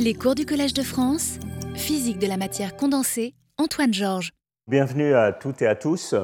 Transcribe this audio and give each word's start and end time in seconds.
Les 0.00 0.14
cours 0.14 0.36
du 0.36 0.46
Collège 0.46 0.74
de 0.74 0.84
France, 0.84 1.40
physique 1.74 2.20
de 2.20 2.28
la 2.28 2.36
matière 2.36 2.76
condensée, 2.76 3.34
Antoine 3.56 3.92
Georges. 3.92 4.30
Bienvenue 4.68 5.12
à 5.14 5.32
toutes 5.32 5.60
et 5.60 5.66
à 5.66 5.74
tous. 5.74 6.14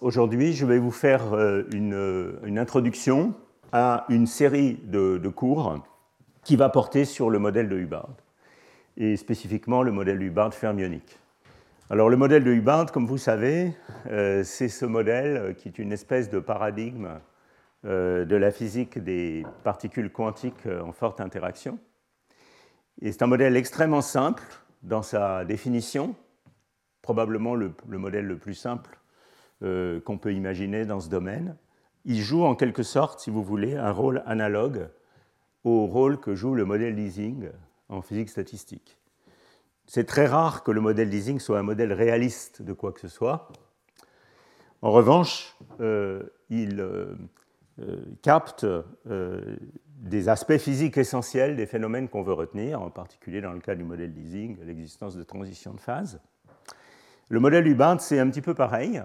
Aujourd'hui, 0.00 0.52
je 0.52 0.66
vais 0.66 0.78
vous 0.78 0.90
faire 0.90 1.32
euh, 1.32 1.62
une, 1.72 2.58
introduction 2.58 3.32
à 3.70 4.04
une 4.08 4.26
série 4.26 4.80
de, 4.82 5.16
cours 5.28 5.80
qui 6.42 6.56
va 6.56 6.70
porter 6.70 7.04
sur 7.04 7.30
le 7.30 7.38
modèle 7.38 7.68
de 7.68 7.76
Hubbard, 7.76 8.08
et 8.96 9.16
spécifiquement 9.16 9.84
le 9.84 9.92
modèle 9.92 10.18
de 10.18 10.24
Hubbard 10.24 10.52
fermionique. 10.52 11.16
Alors 11.88 12.08
le 12.08 12.16
modèle 12.16 12.42
de 12.42 12.50
Hubbard, 12.50 12.90
comme 12.90 13.06
vous 13.06 13.18
savez, 13.18 13.72
euh, 14.10 14.42
c'est 14.42 14.68
ce 14.68 14.86
modèle 14.86 15.54
qui 15.56 15.68
est 15.68 15.78
une 15.78 15.92
espèce 15.92 16.30
de 16.30 16.40
paradigme 16.40 17.20
euh, 17.84 18.24
de 18.24 18.34
la 18.34 18.50
physique 18.50 18.98
des 18.98 19.46
particules 19.62 20.10
quantiques 20.10 20.66
en 20.84 20.90
forte 20.90 21.20
interaction 21.20 21.78
c'est 23.02 23.22
un 23.22 23.26
modèle 23.26 23.56
extrêmement 23.56 24.02
simple 24.02 24.42
dans 24.82 25.02
sa 25.02 25.44
définition, 25.44 26.14
probablement 27.02 27.54
le, 27.54 27.72
modèle 27.88 28.26
le 28.26 28.36
plus 28.36 28.54
simple 28.54 28.98
euh, 29.62 30.00
qu'on 30.00 30.18
peut 30.18 30.34
imaginer 30.34 30.84
dans 30.84 31.00
ce 31.00 31.08
domaine. 31.08 31.56
Il 32.04 32.20
joue 32.20 32.44
en 32.44 32.54
quelque 32.54 32.82
sorte, 32.82 33.20
si 33.20 33.30
vous 33.30 33.42
voulez, 33.42 33.76
un 33.76 33.90
rôle 33.90 34.22
analogue 34.26 34.88
au 35.64 35.86
rôle 35.86 36.18
que 36.18 36.34
joue 36.34 36.54
le 36.54 36.64
modèle 36.64 36.98
Ising 36.98 37.50
en 37.88 38.02
physique 38.02 38.30
statistique. 38.30 38.98
C'est 39.86 40.04
très 40.04 40.26
rare 40.26 40.62
que 40.62 40.70
le 40.70 40.80
modèle 40.80 41.12
Ising 41.12 41.40
soit 41.40 41.58
un 41.58 41.62
modèle 41.62 41.92
réaliste 41.92 42.62
de 42.62 42.72
quoi 42.72 42.92
que 42.92 43.00
ce 43.00 43.08
soit. 43.08 43.50
En 44.82 44.92
revanche, 44.92 45.56
euh, 45.80 46.22
il 46.48 46.80
euh, 46.80 47.16
capte 48.22 48.66
des 50.00 50.30
aspects 50.30 50.56
physiques 50.56 50.96
essentiels 50.96 51.56
des 51.56 51.66
phénomènes 51.66 52.08
qu'on 52.08 52.22
veut 52.22 52.32
retenir, 52.32 52.80
en 52.80 52.90
particulier 52.90 53.42
dans 53.42 53.52
le 53.52 53.60
cas 53.60 53.74
du 53.74 53.84
modèle 53.84 54.16
Ising, 54.16 54.58
l'existence 54.64 55.14
de 55.14 55.22
transition 55.22 55.74
de 55.74 55.80
phase. 55.80 56.20
Le 57.28 57.38
modèle 57.38 57.66
Hubbard, 57.66 58.00
c'est 58.00 58.18
un 58.18 58.28
petit 58.30 58.40
peu 58.40 58.54
pareil. 58.54 59.02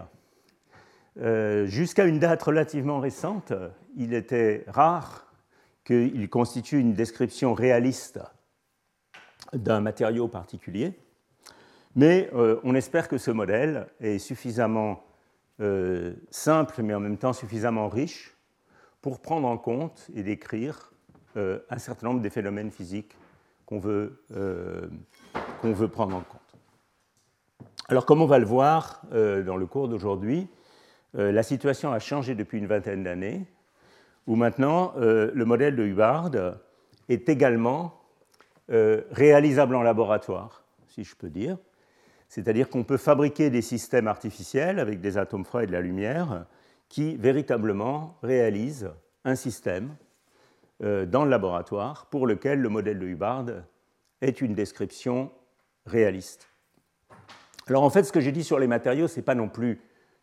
Euh, 1.19 1.66
jusqu'à 1.66 2.05
une 2.05 2.19
date 2.19 2.41
relativement 2.41 2.99
récente, 2.99 3.51
il 3.97 4.13
était 4.13 4.63
rare 4.67 5.33
qu'il 5.83 6.29
constitue 6.29 6.79
une 6.79 6.93
description 6.93 7.53
réaliste 7.53 8.19
d'un 9.53 9.81
matériau 9.81 10.27
particulier, 10.27 10.97
mais 11.95 12.29
euh, 12.33 12.59
on 12.63 12.73
espère 12.73 13.07
que 13.07 13.17
ce 13.17 13.31
modèle 13.31 13.88
est 13.99 14.17
suffisamment 14.17 15.03
euh, 15.59 16.13
simple, 16.31 16.81
mais 16.81 16.93
en 16.93 16.99
même 16.99 17.17
temps 17.17 17.33
suffisamment 17.33 17.89
riche 17.89 18.34
pour 19.05 19.19
prendre 19.19 19.47
en 19.47 19.59
compte 19.59 20.07
et 20.15 20.23
décrire 20.23 20.91
euh, 21.37 21.59
un 21.69 21.77
certain 21.77 22.07
nombre 22.07 22.21
des 22.21 22.31
phénomènes 22.31 22.71
physiques 22.71 23.15
qu'on 23.67 23.77
veut, 23.77 24.23
euh, 24.35 24.87
veut 25.61 25.87
prendre 25.87 26.15
en 26.15 26.21
compte. 26.21 26.41
Alors 27.87 28.07
comme 28.07 28.23
on 28.23 28.25
va 28.25 28.39
le 28.39 28.47
voir 28.47 29.03
euh, 29.13 29.43
dans 29.43 29.57
le 29.57 29.67
cours 29.67 29.89
d'aujourd'hui, 29.89 30.47
la 31.13 31.43
situation 31.43 31.91
a 31.91 31.99
changé 31.99 32.33
depuis 32.33 32.57
une 32.57 32.65
vingtaine 32.65 33.03
d'années, 33.03 33.45
où 34.25 34.35
maintenant 34.35 34.91
le 34.97 35.45
modèle 35.45 35.77
de 35.77 35.83
Hubbard 35.85 36.31
est 37.07 37.29
également 37.29 38.01
réalisable 38.67 39.75
en 39.75 39.81
laboratoire, 39.81 40.65
si 40.87 41.05
je 41.05 41.15
peux 41.15 41.29
dire. 41.29 41.57
C'est-à-dire 42.27 42.69
qu'on 42.69 42.83
peut 42.83 42.97
fabriquer 42.97 43.49
des 43.49 43.61
systèmes 43.61 44.09
artificiels 44.09 44.77
avec 44.77 44.99
des 44.99 45.17
atomes 45.17 45.45
froids 45.45 45.63
et 45.63 45.67
de 45.67 45.71
la 45.71 45.79
lumière 45.79 46.45
qui 46.89 47.16
véritablement 47.17 48.17
réalise 48.22 48.91
un 49.23 49.36
système 49.36 49.95
euh, 50.83 51.05
dans 51.05 51.23
le 51.23 51.30
laboratoire 51.30 52.08
pour 52.08 52.28
lequel 52.28 52.59
le 52.59 52.67
modèle 52.69 53.00
de 53.00 53.05
Hubbard 53.05 53.45
est 54.22 54.41
une 54.41 54.53
description 54.53 55.31
réaliste. 55.86 56.50
Alors 57.67 57.83
en 57.83 57.89
fait, 57.89 58.03
ce 58.03 58.11
que 58.11 58.19
j'ai 58.19 58.31
dit 58.31 58.44
sur 58.44 58.59
les 58.59 58.67
matériaux, 58.67 59.08
ce 59.08 59.16
n'est 59.16 59.23
pas 59.23 59.36
non 59.36 59.47
plus 59.47 59.80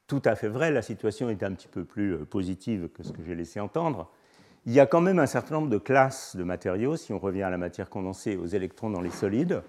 tout 0.07 0.23
à 0.25 0.35
fait 0.35 0.49
vrai. 0.49 0.71
La 0.71 0.83
situation 0.83 1.31
est 1.31 1.43
un 1.43 1.53
petit 1.53 1.69
peu 1.69 1.85
plus 1.85 2.15
euh, 2.15 2.25
positive 2.25 2.89
que 2.89 3.03
ce 3.03 3.13
que 3.13 3.23
j'ai 3.25 3.35
laissé 3.35 3.61
entendre. 3.61 4.11
Il 4.67 4.73
y 4.73 4.81
a 4.81 4.87
quand 4.87 5.01
même 5.01 5.19
un 5.19 5.27
certain 5.27 5.55
nombre 5.57 5.71
de 5.71 5.79
classes 5.79 6.37
de 6.37 6.45
matériaux, 6.45 6.97
si 6.97 7.13
on 7.13 7.19
revient 7.19 7.43
à 7.43 7.51
la 7.51 7.59
matière 7.59 7.89
condensée, 7.89 8.37
aux 8.37 8.47
électrons 8.47 8.91
dans 8.91 9.01
les 9.01 9.11
solides, 9.11 9.63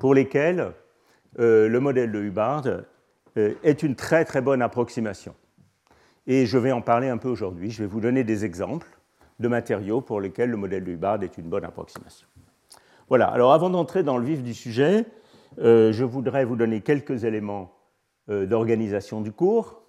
pour 0.00 0.14
lesquels 0.14 0.72
euh, 1.38 1.68
le 1.68 1.80
modèle 1.80 2.10
de 2.10 2.20
Hubbard 2.20 2.64
est 3.36 3.82
une 3.82 3.96
très 3.96 4.24
très 4.24 4.40
bonne 4.40 4.62
approximation. 4.62 5.34
Et 6.26 6.46
je 6.46 6.56
vais 6.56 6.72
en 6.72 6.80
parler 6.80 7.08
un 7.08 7.18
peu 7.18 7.28
aujourd'hui. 7.28 7.70
Je 7.70 7.82
vais 7.82 7.88
vous 7.88 8.00
donner 8.00 8.24
des 8.24 8.44
exemples 8.44 8.88
de 9.40 9.48
matériaux 9.48 10.00
pour 10.00 10.20
lesquels 10.20 10.50
le 10.50 10.56
modèle 10.56 10.84
de 10.84 10.92
Hubbard 10.92 11.22
est 11.22 11.36
une 11.36 11.48
bonne 11.48 11.64
approximation. 11.64 12.26
Voilà, 13.08 13.26
alors 13.26 13.52
avant 13.52 13.68
d'entrer 13.68 14.02
dans 14.02 14.16
le 14.16 14.24
vif 14.24 14.42
du 14.42 14.54
sujet, 14.54 15.04
euh, 15.58 15.92
je 15.92 16.04
voudrais 16.04 16.44
vous 16.44 16.56
donner 16.56 16.80
quelques 16.80 17.24
éléments 17.24 17.72
euh, 18.30 18.46
d'organisation 18.46 19.20
du 19.20 19.32
cours. 19.32 19.82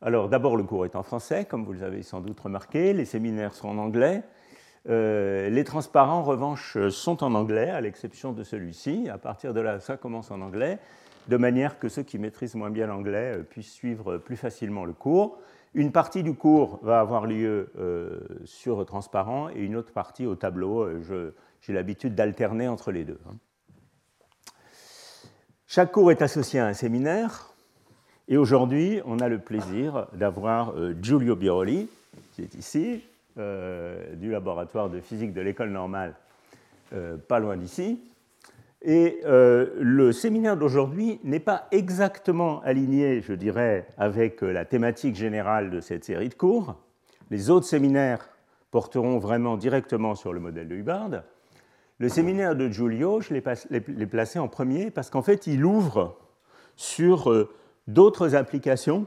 Alors 0.00 0.28
d'abord, 0.28 0.56
le 0.56 0.62
cours 0.62 0.84
est 0.84 0.94
en 0.94 1.02
français, 1.02 1.46
comme 1.46 1.64
vous 1.64 1.72
l'avez 1.72 2.02
sans 2.02 2.20
doute 2.20 2.38
remarqué, 2.38 2.92
les 2.92 3.04
séminaires 3.04 3.54
sont 3.54 3.68
en 3.68 3.78
anglais. 3.78 4.22
Euh, 4.88 5.50
les 5.50 5.64
transparents, 5.64 6.18
en 6.18 6.22
revanche, 6.22 6.78
sont 6.90 7.24
en 7.24 7.34
anglais, 7.34 7.70
à 7.70 7.80
l'exception 7.80 8.32
de 8.32 8.44
celui-ci. 8.44 9.08
À 9.08 9.18
partir 9.18 9.52
de 9.52 9.60
là, 9.60 9.80
ça 9.80 9.96
commence 9.96 10.30
en 10.30 10.40
anglais, 10.42 10.78
de 11.26 11.36
manière 11.36 11.80
que 11.80 11.88
ceux 11.88 12.04
qui 12.04 12.18
maîtrisent 12.18 12.54
moins 12.54 12.70
bien 12.70 12.86
l'anglais 12.86 13.40
puissent 13.50 13.72
suivre 13.72 14.18
plus 14.18 14.36
facilement 14.36 14.84
le 14.84 14.92
cours. 14.92 15.40
Une 15.74 15.92
partie 15.92 16.22
du 16.22 16.34
cours 16.34 16.78
va 16.82 17.00
avoir 17.00 17.26
lieu 17.26 17.70
euh, 17.78 18.20
sur 18.44 18.84
transparent 18.86 19.50
et 19.50 19.60
une 19.60 19.76
autre 19.76 19.92
partie 19.92 20.26
au 20.26 20.34
tableau. 20.34 20.82
Euh, 20.82 21.34
j'ai 21.60 21.72
l'habitude 21.72 22.14
d'alterner 22.14 22.68
entre 22.68 22.92
les 22.92 23.04
deux. 23.04 23.18
Hein. 23.28 23.34
Chaque 25.66 25.92
cours 25.92 26.10
est 26.10 26.22
associé 26.22 26.60
à 26.60 26.66
un 26.66 26.72
séminaire. 26.72 27.52
Et 28.28 28.36
aujourd'hui, 28.36 29.00
on 29.04 29.18
a 29.18 29.28
le 29.28 29.38
plaisir 29.38 30.06
d'avoir 30.12 30.70
euh, 30.70 30.94
Giulio 31.00 31.36
Biroli, 31.36 31.88
qui 32.32 32.42
est 32.42 32.54
ici, 32.54 33.02
du 33.36 34.30
laboratoire 34.30 34.88
de 34.88 34.98
physique 34.98 35.34
de 35.34 35.42
l'école 35.42 35.68
normale, 35.68 36.14
pas 37.28 37.38
loin 37.38 37.58
d'ici, 37.58 38.00
et 38.82 39.20
euh, 39.24 39.70
le 39.80 40.12
séminaire 40.12 40.56
d'aujourd'hui 40.56 41.20
n'est 41.24 41.40
pas 41.40 41.66
exactement 41.70 42.60
aligné, 42.62 43.20
je 43.22 43.32
dirais, 43.32 43.86
avec 43.96 44.42
euh, 44.42 44.52
la 44.52 44.64
thématique 44.64 45.16
générale 45.16 45.70
de 45.70 45.80
cette 45.80 46.04
série 46.04 46.28
de 46.28 46.34
cours. 46.34 46.76
Les 47.30 47.50
autres 47.50 47.66
séminaires 47.66 48.28
porteront 48.70 49.18
vraiment 49.18 49.56
directement 49.56 50.14
sur 50.14 50.32
le 50.32 50.40
modèle 50.40 50.68
de 50.68 50.76
Hubbard. 50.76 51.22
Le 51.98 52.08
séminaire 52.08 52.54
de 52.54 52.68
Giulio, 52.68 53.20
je 53.22 53.32
l'ai 53.32 54.06
placé 54.06 54.38
en 54.38 54.48
premier 54.48 54.90
parce 54.90 55.08
qu'en 55.08 55.22
fait, 55.22 55.46
il 55.46 55.64
ouvre 55.64 56.18
sur 56.76 57.32
euh, 57.32 57.48
d'autres 57.88 58.34
applications 58.34 59.06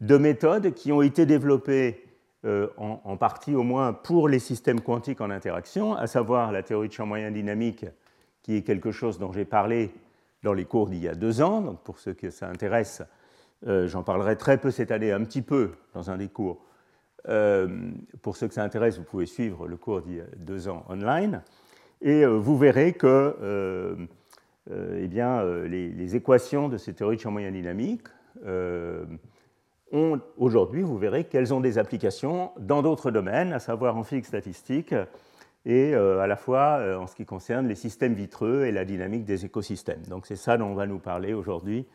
de 0.00 0.16
méthodes 0.16 0.72
qui 0.72 0.90
ont 0.90 1.02
été 1.02 1.26
développées 1.26 2.00
en, 2.46 3.00
en, 3.04 3.16
partie 3.16 3.54
au 3.54 3.62
moins 3.62 3.94
pour 3.94 4.28
les 4.28 4.38
systèmes 4.38 4.82
quantiques 4.82 5.22
en 5.22 5.30
interaction, 5.30 5.94
à 5.94 6.06
savoir 6.06 6.52
la 6.52 6.62
théorie 6.62 6.88
de 6.88 6.92
champ 6.92 7.06
moyen 7.06 7.30
dynamique 7.30 7.86
qui 8.44 8.56
est 8.56 8.62
quelque 8.62 8.92
chose 8.92 9.18
dont 9.18 9.32
j'ai 9.32 9.46
parlé 9.46 9.90
dans 10.44 10.52
les 10.52 10.66
cours 10.66 10.88
d'il 10.88 11.02
y 11.02 11.08
a 11.08 11.14
deux 11.16 11.42
ans. 11.42 11.62
Donc 11.62 11.80
pour 11.80 11.98
ceux 11.98 12.12
que 12.12 12.30
ça 12.30 12.48
intéresse, 12.48 13.02
euh, 13.66 13.88
j'en 13.88 14.04
parlerai 14.04 14.36
très 14.36 14.58
peu 14.58 14.70
cette 14.70 14.92
année, 14.92 15.10
un 15.10 15.24
petit 15.24 15.42
peu 15.42 15.72
dans 15.94 16.10
un 16.10 16.18
des 16.18 16.28
cours. 16.28 16.62
Euh, 17.26 17.90
pour 18.20 18.36
ceux 18.36 18.46
que 18.46 18.54
ça 18.54 18.62
intéresse, 18.62 18.98
vous 18.98 19.04
pouvez 19.04 19.24
suivre 19.24 19.66
le 19.66 19.78
cours 19.78 20.02
d'il 20.02 20.16
y 20.16 20.20
a 20.20 20.26
deux 20.36 20.68
ans 20.68 20.84
online. 20.90 21.42
Et 22.02 22.24
euh, 22.24 22.36
vous 22.36 22.58
verrez 22.58 22.92
que 22.92 23.96
eh 24.70 25.08
bien, 25.08 25.44
les, 25.66 25.90
les, 25.90 26.16
équations 26.16 26.70
de 26.70 26.78
ces 26.78 26.94
théories 26.94 27.16
de 27.16 27.20
champ 27.20 27.30
moyen 27.30 27.50
dynamique 27.50 28.08
ont 29.92 30.20
aujourd'hui, 30.38 30.80
vous 30.80 30.96
verrez 30.96 31.24
qu'elles 31.24 31.52
ont 31.52 31.60
des 31.60 31.76
applications 31.76 32.50
dans 32.58 32.80
d'autres 32.80 33.10
domaines, 33.10 33.52
à 33.52 33.58
savoir 33.58 33.94
en 33.98 34.04
physique 34.04 34.24
statistique 34.24 34.94
et 35.66 35.94
euh, 35.94 36.20
à 36.20 36.26
la 36.26 36.36
fois 36.36 36.78
euh, 36.78 36.96
en 36.96 37.06
ce 37.06 37.14
qui 37.14 37.24
concerne 37.24 37.68
les 37.68 37.74
systèmes 37.74 38.14
vitreux 38.14 38.64
et 38.64 38.72
la 38.72 38.84
dynamique 38.84 39.24
des 39.24 39.44
écosystèmes. 39.44 40.02
Donc 40.08 40.26
c'est 40.26 40.36
ça 40.36 40.56
dont 40.56 40.66
on 40.66 40.74
va 40.74 40.86
nous 40.86 40.98
parler 40.98 41.32
aujourd'hui, 41.32 41.86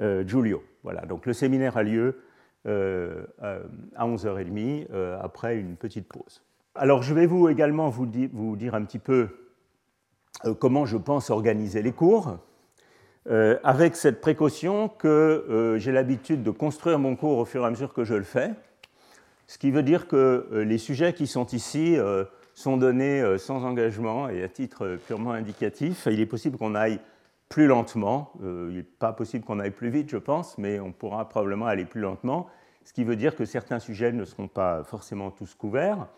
euh, 0.00 0.26
Giulio. 0.26 0.62
Voilà, 0.84 1.02
donc 1.02 1.26
le 1.26 1.32
séminaire 1.32 1.76
a 1.76 1.82
lieu 1.82 2.20
à 2.68 4.04
11h30 4.04 4.88
après 5.22 5.56
une 5.56 5.76
petite 5.76 6.08
pause. 6.08 6.42
Alors 6.74 7.00
je 7.04 7.14
vais 7.14 7.26
vous 7.26 7.48
également 7.48 7.90
vous, 7.90 8.08
vous 8.32 8.56
dire 8.56 8.74
un 8.74 8.82
petit 8.82 8.98
peu 8.98 9.28
comment 10.58 10.84
je 10.84 10.96
pense 10.96 11.30
organiser 11.30 11.80
les 11.80 11.92
cours. 11.92 12.38
avec 13.62 13.94
cette 13.94 14.20
précaution 14.20 14.88
que 14.88 15.76
j'ai 15.78 15.92
l'habitude 15.92 16.42
de 16.42 16.50
construire 16.50 16.98
mon 16.98 17.14
cours 17.14 17.38
au 17.38 17.44
fur 17.44 17.62
et 17.62 17.66
à 17.66 17.70
mesure 17.70 17.94
que 17.94 18.02
je 18.02 18.14
le 18.14 18.24
fais, 18.24 18.50
ce 19.46 19.58
qui 19.58 19.70
veut 19.70 19.84
dire 19.84 20.08
que 20.08 20.48
les 20.66 20.78
sujets 20.78 21.12
qui 21.12 21.28
sont 21.28 21.46
ici 21.46 21.96
sont 22.56 22.78
donnés 22.78 23.20
euh, 23.20 23.38
sans 23.38 23.64
engagement 23.64 24.28
et 24.30 24.42
à 24.42 24.48
titre 24.48 24.86
euh, 24.86 24.96
purement 24.96 25.32
indicatif. 25.32 26.08
Il 26.10 26.20
est 26.20 26.26
possible 26.26 26.56
qu'on 26.56 26.74
aille 26.74 26.98
plus 27.50 27.66
lentement, 27.66 28.32
euh, 28.42 28.68
il 28.70 28.78
n'est 28.78 28.82
pas 28.82 29.12
possible 29.12 29.44
qu'on 29.44 29.60
aille 29.60 29.70
plus 29.70 29.90
vite, 29.90 30.10
je 30.10 30.16
pense, 30.16 30.56
mais 30.58 30.80
on 30.80 30.90
pourra 30.90 31.28
probablement 31.28 31.66
aller 31.66 31.84
plus 31.84 32.00
lentement, 32.00 32.48
ce 32.84 32.94
qui 32.94 33.04
veut 33.04 33.14
dire 33.14 33.36
que 33.36 33.44
certains 33.44 33.78
sujets 33.78 34.10
ne 34.10 34.24
seront 34.24 34.48
pas 34.48 34.82
forcément 34.84 35.30
tous 35.30 35.54
couverts. 35.54 36.08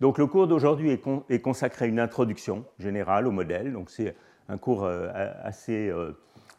Donc 0.00 0.18
le 0.18 0.26
cours 0.26 0.48
d'aujourd'hui 0.48 0.90
est, 0.90 1.40
consacré 1.40 1.86
à 1.86 1.88
une 1.88 2.00
introduction 2.00 2.64
générale 2.78 3.26
au 3.26 3.30
modèle, 3.30 3.72
donc 3.72 3.88
c'est 3.88 4.14
un 4.48 4.58
cours 4.58 4.86
assez, 4.86 5.90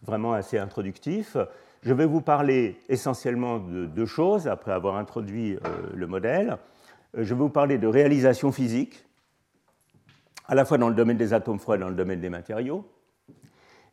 vraiment 0.02 0.34
assez 0.34 0.58
introductif. 0.58 1.38
Je 1.84 1.94
vais 1.94 2.08
vous 2.08 2.22
parler 2.22 2.80
essentiellement 2.90 3.60
de 3.60 3.86
deux 3.86 4.08
choses 4.08 4.48
après 4.48 4.72
avoir 4.72 4.96
introduit 4.96 5.56
le 5.94 6.08
modèle. 6.08 6.58
Je 7.14 7.36
vais 7.36 7.40
vous 7.40 7.50
parler 7.50 7.78
de 7.78 7.86
réalisation 7.86 8.52
physique, 8.52 9.07
à 10.48 10.56
la 10.56 10.66
fois 10.66 10.78
dans 10.78 10.90
le 10.90 10.96
domaine 10.96 11.18
des 11.18 11.34
atomes 11.34 11.60
froids 11.60 11.76
et 11.76 11.80
dans 11.80 11.90
le 11.90 11.96
domaine 11.96 12.20
des 12.20 12.30
matériaux. 12.30 12.86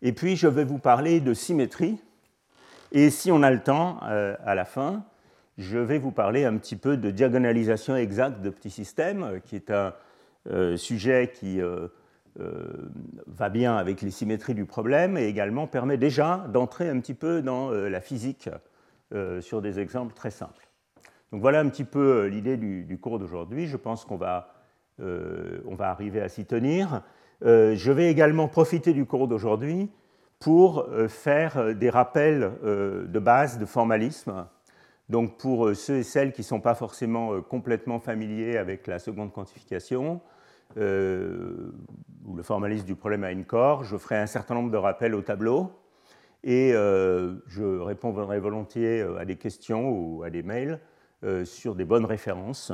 Et 0.02 0.12
puis 0.12 0.36
je 0.36 0.46
vais 0.48 0.64
vous 0.64 0.78
parler 0.78 1.20
de 1.20 1.34
symétrie. 1.34 1.98
Et 2.92 3.10
si 3.10 3.32
on 3.32 3.42
a 3.42 3.50
le 3.50 3.60
temps, 3.60 3.98
à 4.00 4.54
la 4.54 4.64
fin, 4.64 5.04
je 5.58 5.78
vais 5.78 5.98
vous 5.98 6.10
parler 6.10 6.44
un 6.44 6.56
petit 6.56 6.76
peu 6.76 6.96
de 6.96 7.10
diagonalisation 7.10 7.96
exacte 7.96 8.40
de 8.40 8.50
petits 8.50 8.70
systèmes, 8.70 9.40
qui 9.44 9.56
est 9.56 9.70
un 9.70 9.94
euh, 10.50 10.76
sujet 10.76 11.32
qui 11.32 11.60
euh, 11.60 11.88
euh, 12.40 12.90
va 13.26 13.48
bien 13.48 13.76
avec 13.76 14.02
les 14.02 14.10
symétries 14.10 14.54
du 14.54 14.66
problème 14.66 15.16
et 15.16 15.24
également 15.24 15.66
permet 15.66 15.96
déjà 15.96 16.44
d'entrer 16.52 16.88
un 16.88 17.00
petit 17.00 17.14
peu 17.14 17.40
dans 17.40 17.70
la 17.70 18.00
physique 18.00 18.48
sur 19.40 19.62
des 19.62 19.78
exemples 19.78 20.12
très 20.12 20.32
simples. 20.32 20.68
Donc 21.30 21.40
voilà 21.40 21.60
un 21.60 21.68
petit 21.68 21.84
peu 21.84 22.26
l'idée 22.26 22.56
du, 22.56 22.98
cours 23.00 23.20
d'aujourd'hui. 23.20 23.68
Je 23.68 23.76
pense 23.76 24.04
qu'on 24.04 24.16
va, 24.16 24.53
on 25.00 25.74
va 25.74 25.90
arriver 25.90 26.20
à 26.20 26.28
s'y 26.28 26.44
tenir. 26.44 27.02
je 27.42 27.90
vais 27.92 28.10
également 28.10 28.48
profiter 28.48 28.92
du 28.92 29.06
cours 29.06 29.28
d'aujourd'hui 29.28 29.90
pour 30.38 30.86
faire 31.08 31.74
des 31.74 31.90
rappels 31.90 32.52
de 32.62 33.18
base 33.18 33.58
de 33.58 33.66
formalisme 33.66 34.46
donc 35.08 35.36
pour 35.36 35.66
euh, 35.66 35.74
ceux 35.74 35.98
et 35.98 36.02
celles 36.02 36.32
qui 36.32 36.40
ne 36.40 36.46
sont 36.46 36.60
pas 36.60 36.74
forcément 36.74 37.34
euh, 37.34 37.40
complètement 37.40 38.00
familiers 38.00 38.56
avec 38.56 38.86
la 38.86 38.98
seconde 38.98 39.32
quantification, 39.32 40.20
euh, 40.76 41.72
ou 42.24 42.34
le 42.34 42.42
formalisme 42.42 42.86
du 42.86 42.94
problème 42.94 43.24
à 43.24 43.30
une 43.30 43.44
corps, 43.44 43.84
je 43.84 43.96
ferai 43.96 44.16
un 44.16 44.26
certain 44.26 44.54
nombre 44.54 44.70
de 44.70 44.76
rappels 44.76 45.14
au 45.14 45.20
tableau 45.20 45.72
et 46.42 46.72
je 46.72 47.78
répondrai 47.80 48.38
volontiers 48.38 49.00
à 49.18 49.24
des 49.24 49.36
questions 49.36 49.88
ou 49.88 50.24
à 50.24 50.30
des 50.30 50.42
mails 50.42 50.78
sur 51.44 51.74
des 51.74 51.86
bonnes 51.86 52.04
références 52.04 52.70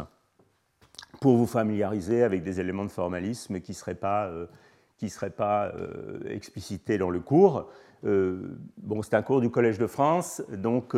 pour 1.20 1.36
vous 1.36 1.46
familiariser 1.46 2.22
avec 2.22 2.42
des 2.42 2.60
éléments 2.60 2.84
de 2.84 2.90
formalisme 2.90 3.60
qui 3.60 3.72
ne 3.72 3.76
seraient 3.76 3.94
pas, 3.94 4.30
seraient 5.06 5.30
pas 5.30 5.72
explicités 6.28 6.98
dans 6.98 7.10
le 7.10 7.20
cours. 7.20 7.68
bon, 8.02 9.02
c'est 9.02 9.14
un 9.14 9.22
cours 9.22 9.40
du 9.40 9.50
Collège 9.50 9.78
de 9.78 9.86
France, 9.86 10.42
donc 10.50 10.94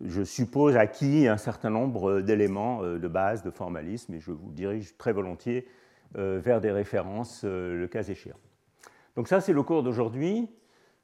je 0.00 0.22
suppose, 0.22 0.76
acquis 0.76 1.28
un 1.28 1.36
certain 1.36 1.70
nombre 1.70 2.20
d'éléments 2.20 2.82
euh, 2.82 2.98
de 2.98 3.08
base 3.08 3.42
de 3.42 3.50
formalisme 3.50 4.14
et 4.14 4.20
je 4.20 4.32
vous 4.32 4.50
dirige 4.52 4.96
très 4.96 5.12
volontiers 5.12 5.66
euh, 6.16 6.40
vers 6.42 6.60
des 6.60 6.70
références 6.70 7.42
euh, 7.44 7.78
le 7.78 7.86
cas 7.86 8.02
échéant. 8.02 8.38
Donc 9.16 9.28
ça, 9.28 9.40
c'est 9.40 9.52
le 9.52 9.62
cours 9.62 9.82
d'aujourd'hui. 9.82 10.48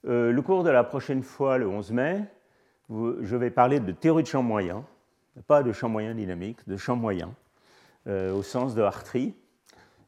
Le 0.03 0.41
cours 0.41 0.65
de 0.65 0.71
la 0.71 0.83
prochaine 0.83 1.23
fois, 1.23 1.59
le 1.59 1.69
11 1.69 1.93
mai, 1.93 2.25
je 2.89 3.37
vais 3.37 3.51
parler 3.51 3.81
de 3.81 3.93
théorie 3.93 4.23
de 4.23 4.29
champ 4.29 4.43
moyen, 4.43 4.83
pas 5.47 5.63
de 5.63 5.73
champ 5.73 5.91
moyen 5.91 6.15
dynamique, 6.15 6.67
de 6.67 6.79
champ 6.79 6.97
moyen, 6.97 7.35
au 8.07 8.43
sens 8.43 8.75
de 8.75 8.83
Hartree, 8.83 9.35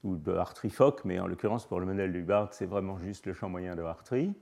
ou 0.04 0.16
de 0.16 0.32
Hartree-Fock, 0.32 1.04
mais 1.04 1.20
en 1.20 1.26
l'occurrence 1.26 1.66
pour 1.66 1.80
le 1.80 1.86
modèle 1.86 2.12
du 2.12 2.20
Hubbard, 2.20 2.52
c'est 2.52 2.66
vraiment 2.66 2.98
juste 2.98 3.26
le 3.26 3.34
champ 3.34 3.48
moyen 3.48 3.76
de 3.76 3.82
Hartree. 3.82 4.34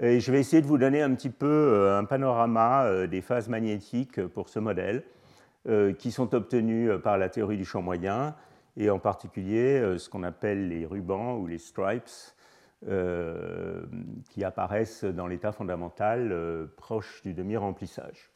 Et 0.00 0.18
je 0.18 0.32
vais 0.32 0.40
essayer 0.40 0.62
de 0.62 0.66
vous 0.66 0.78
donner 0.78 1.02
un 1.02 1.14
petit 1.14 1.30
peu 1.30 1.46
euh, 1.46 1.98
un 1.98 2.04
panorama 2.04 2.84
euh, 2.84 3.06
des 3.06 3.20
phases 3.20 3.48
magnétiques 3.48 4.26
pour 4.26 4.48
ce 4.48 4.58
modèle, 4.58 5.04
euh, 5.68 5.92
qui 5.92 6.10
sont 6.10 6.34
obtenues 6.34 6.98
par 6.98 7.18
la 7.18 7.28
théorie 7.28 7.56
du 7.56 7.64
champ 7.64 7.82
moyen, 7.82 8.34
et 8.76 8.90
en 8.90 8.98
particulier 8.98 9.98
ce 9.98 10.08
qu'on 10.08 10.24
appelle 10.24 10.68
les 10.68 10.84
rubans 10.84 11.36
ou 11.36 11.46
les 11.46 11.58
stripes, 11.58 12.10
qui 14.28 14.44
apparaissent 14.44 15.04
dans 15.04 15.28
l'état 15.28 15.52
fondamental 15.52 16.68
proche 16.76 17.22
du 17.22 17.32
demi-remplissage. 17.32 18.33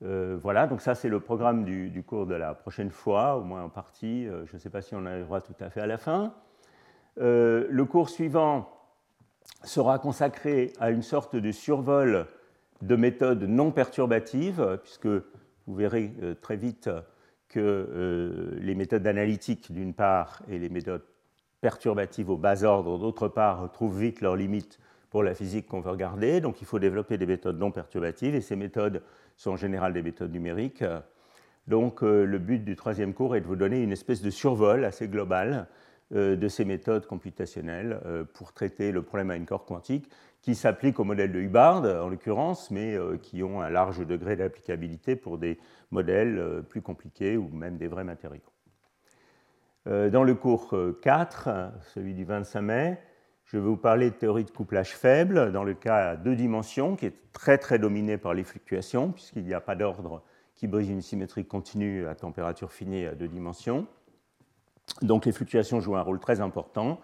Voilà, 0.00 0.66
donc 0.66 0.82
ça 0.82 0.94
c'est 0.94 1.08
le 1.08 1.20
programme 1.20 1.64
du, 1.64 2.02
cours 2.06 2.26
de 2.26 2.34
la 2.34 2.54
prochaine 2.54 2.90
fois, 2.90 3.36
au 3.36 3.42
moins 3.42 3.64
en 3.64 3.68
partie. 3.68 4.26
je 4.26 4.52
ne 4.52 4.58
sais 4.58 4.70
pas 4.70 4.82
si 4.82 4.94
on 4.94 5.06
arrivera 5.06 5.40
tout 5.40 5.54
à 5.60 5.70
fait 5.70 5.80
à 5.80 5.86
la 5.86 5.98
fin. 5.98 6.34
le 7.16 7.84
cours 7.84 8.10
suivant 8.10 8.68
sera 9.64 9.98
consacré 9.98 10.72
à 10.80 10.90
une 10.90 11.02
sorte 11.02 11.36
de 11.36 11.50
survol 11.50 12.26
de 12.82 12.96
méthodes 12.96 13.44
non 13.44 13.70
perturbatives, 13.72 14.78
puisque 14.82 15.06
vous 15.06 15.74
verrez 15.74 16.12
euh, 16.22 16.34
très 16.34 16.56
vite 16.56 16.90
que 17.48 17.60
euh, 17.60 18.58
les 18.60 18.74
méthodes 18.74 19.06
analytiques 19.06 19.72
d'une 19.72 19.94
part 19.94 20.42
et 20.48 20.58
les 20.58 20.68
méthodes 20.68 21.04
perturbatives 21.60 22.30
au 22.30 22.36
bas 22.36 22.62
ordre 22.64 22.98
d'autre 22.98 23.28
part 23.28 23.70
trouvent 23.72 23.98
vite 23.98 24.20
leurs 24.20 24.36
limites 24.36 24.78
pour 25.10 25.22
la 25.22 25.34
physique 25.34 25.66
qu'on 25.66 25.80
veut 25.80 25.90
regarder. 25.90 26.40
Donc 26.40 26.60
il 26.60 26.66
faut 26.66 26.78
développer 26.78 27.18
des 27.18 27.26
méthodes 27.26 27.58
non 27.58 27.70
perturbatives 27.70 28.34
et 28.34 28.40
ces 28.40 28.56
méthodes 28.56 29.02
sont 29.36 29.52
en 29.52 29.56
général 29.56 29.92
des 29.92 30.02
méthodes 30.02 30.32
numériques. 30.32 30.84
Donc 31.66 32.02
euh, 32.02 32.24
le 32.24 32.38
but 32.38 32.64
du 32.64 32.76
troisième 32.76 33.12
cours 33.12 33.36
est 33.36 33.40
de 33.40 33.46
vous 33.46 33.56
donner 33.56 33.82
une 33.82 33.92
espèce 33.92 34.22
de 34.22 34.30
survol 34.30 34.84
assez 34.84 35.08
global 35.08 35.66
euh, 36.14 36.36
de 36.36 36.48
ces 36.48 36.64
méthodes 36.64 37.06
computationnelles 37.06 38.00
euh, 38.06 38.24
pour 38.24 38.52
traiter 38.52 38.92
le 38.92 39.02
problème 39.02 39.30
à 39.30 39.36
une 39.36 39.46
corps 39.46 39.64
quantique 39.64 40.08
qui 40.42 40.54
s'appliquent 40.54 41.00
au 41.00 41.04
modèle 41.04 41.32
de 41.32 41.40
Hubbard 41.40 41.82
en 42.04 42.08
l'occurrence, 42.08 42.70
mais 42.70 42.96
qui 43.20 43.42
ont 43.42 43.62
un 43.62 43.68
large 43.68 44.06
degré 44.06 44.36
d'applicabilité 44.36 45.16
pour 45.16 45.38
des 45.38 45.58
modèles 45.90 46.62
plus 46.68 46.82
compliqués 46.82 47.36
ou 47.36 47.48
même 47.48 47.78
des 47.78 47.88
vrais 47.88 48.04
matériaux. 48.04 48.44
Dans 49.86 50.22
le 50.22 50.34
cours 50.36 50.72
4, 51.02 51.72
celui 51.92 52.14
du 52.14 52.24
25 52.24 52.60
mai, 52.60 53.00
je 53.46 53.56
vais 53.56 53.62
vous 53.62 53.76
parler 53.76 54.10
de 54.10 54.14
théorie 54.16 54.44
de 54.44 54.50
couplage 54.50 54.96
faible 54.96 55.52
dans 55.52 55.64
le 55.64 55.74
cas 55.74 56.10
à 56.10 56.16
deux 56.16 56.36
dimensions 56.36 56.96
qui 56.96 57.06
est 57.06 57.32
très 57.32 57.58
très 57.58 57.78
dominé 57.78 58.18
par 58.18 58.34
les 58.34 58.44
fluctuations 58.44 59.12
puisqu'il 59.12 59.44
n'y 59.44 59.54
a 59.54 59.60
pas 59.60 59.76
d'ordre 59.76 60.22
qui 60.56 60.66
brise 60.66 60.88
une 60.88 61.02
symétrie 61.02 61.44
continue 61.44 62.06
à 62.08 62.14
température 62.14 62.72
finie 62.72 63.06
à 63.06 63.14
deux 63.14 63.28
dimensions. 63.28 63.86
Donc 65.02 65.26
les 65.26 65.32
fluctuations 65.32 65.80
jouent 65.80 65.96
un 65.96 66.02
rôle 66.02 66.18
très 66.18 66.40
important. 66.40 67.00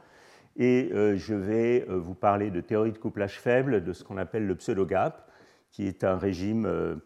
Et 0.57 0.91
euh, 0.93 1.17
je 1.17 1.35
vais 1.35 1.87
euh, 1.89 1.99
vous 1.99 2.15
parler 2.15 2.51
de 2.51 2.61
théorie 2.61 2.93
de 2.93 2.99
couplage 2.99 3.39
faible, 3.39 3.85
de 3.85 3.93
ce 3.93 4.05
qu'on 4.05 4.19
appelle 4.19 4.47
le 4.47 4.55
pseudo-gap, 4.55 5.31
qui 5.71 5.87
est 5.87 6.05
un 6.05 6.17
régime, 6.17 6.67
euh, 6.67 6.97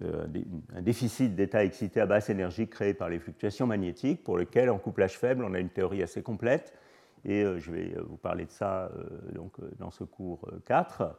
un 0.00 0.82
déficit 0.82 1.34
d'état 1.34 1.64
excité 1.64 2.00
à 2.00 2.06
basse 2.06 2.30
énergie 2.30 2.68
créé 2.68 2.94
par 2.94 3.08
les 3.08 3.18
fluctuations 3.18 3.66
magnétiques, 3.66 4.24
pour 4.24 4.38
lequel 4.38 4.70
en 4.70 4.78
couplage 4.78 5.18
faible, 5.18 5.44
on 5.44 5.54
a 5.54 5.58
une 5.58 5.68
théorie 5.68 6.02
assez 6.02 6.22
complète. 6.22 6.74
Et 7.24 7.42
je 7.58 7.70
vais 7.70 7.94
vous 8.06 8.16
parler 8.16 8.44
de 8.44 8.50
ça 8.50 8.90
donc, 9.32 9.52
dans 9.78 9.90
ce 9.90 10.04
cours 10.04 10.48
4. 10.66 11.18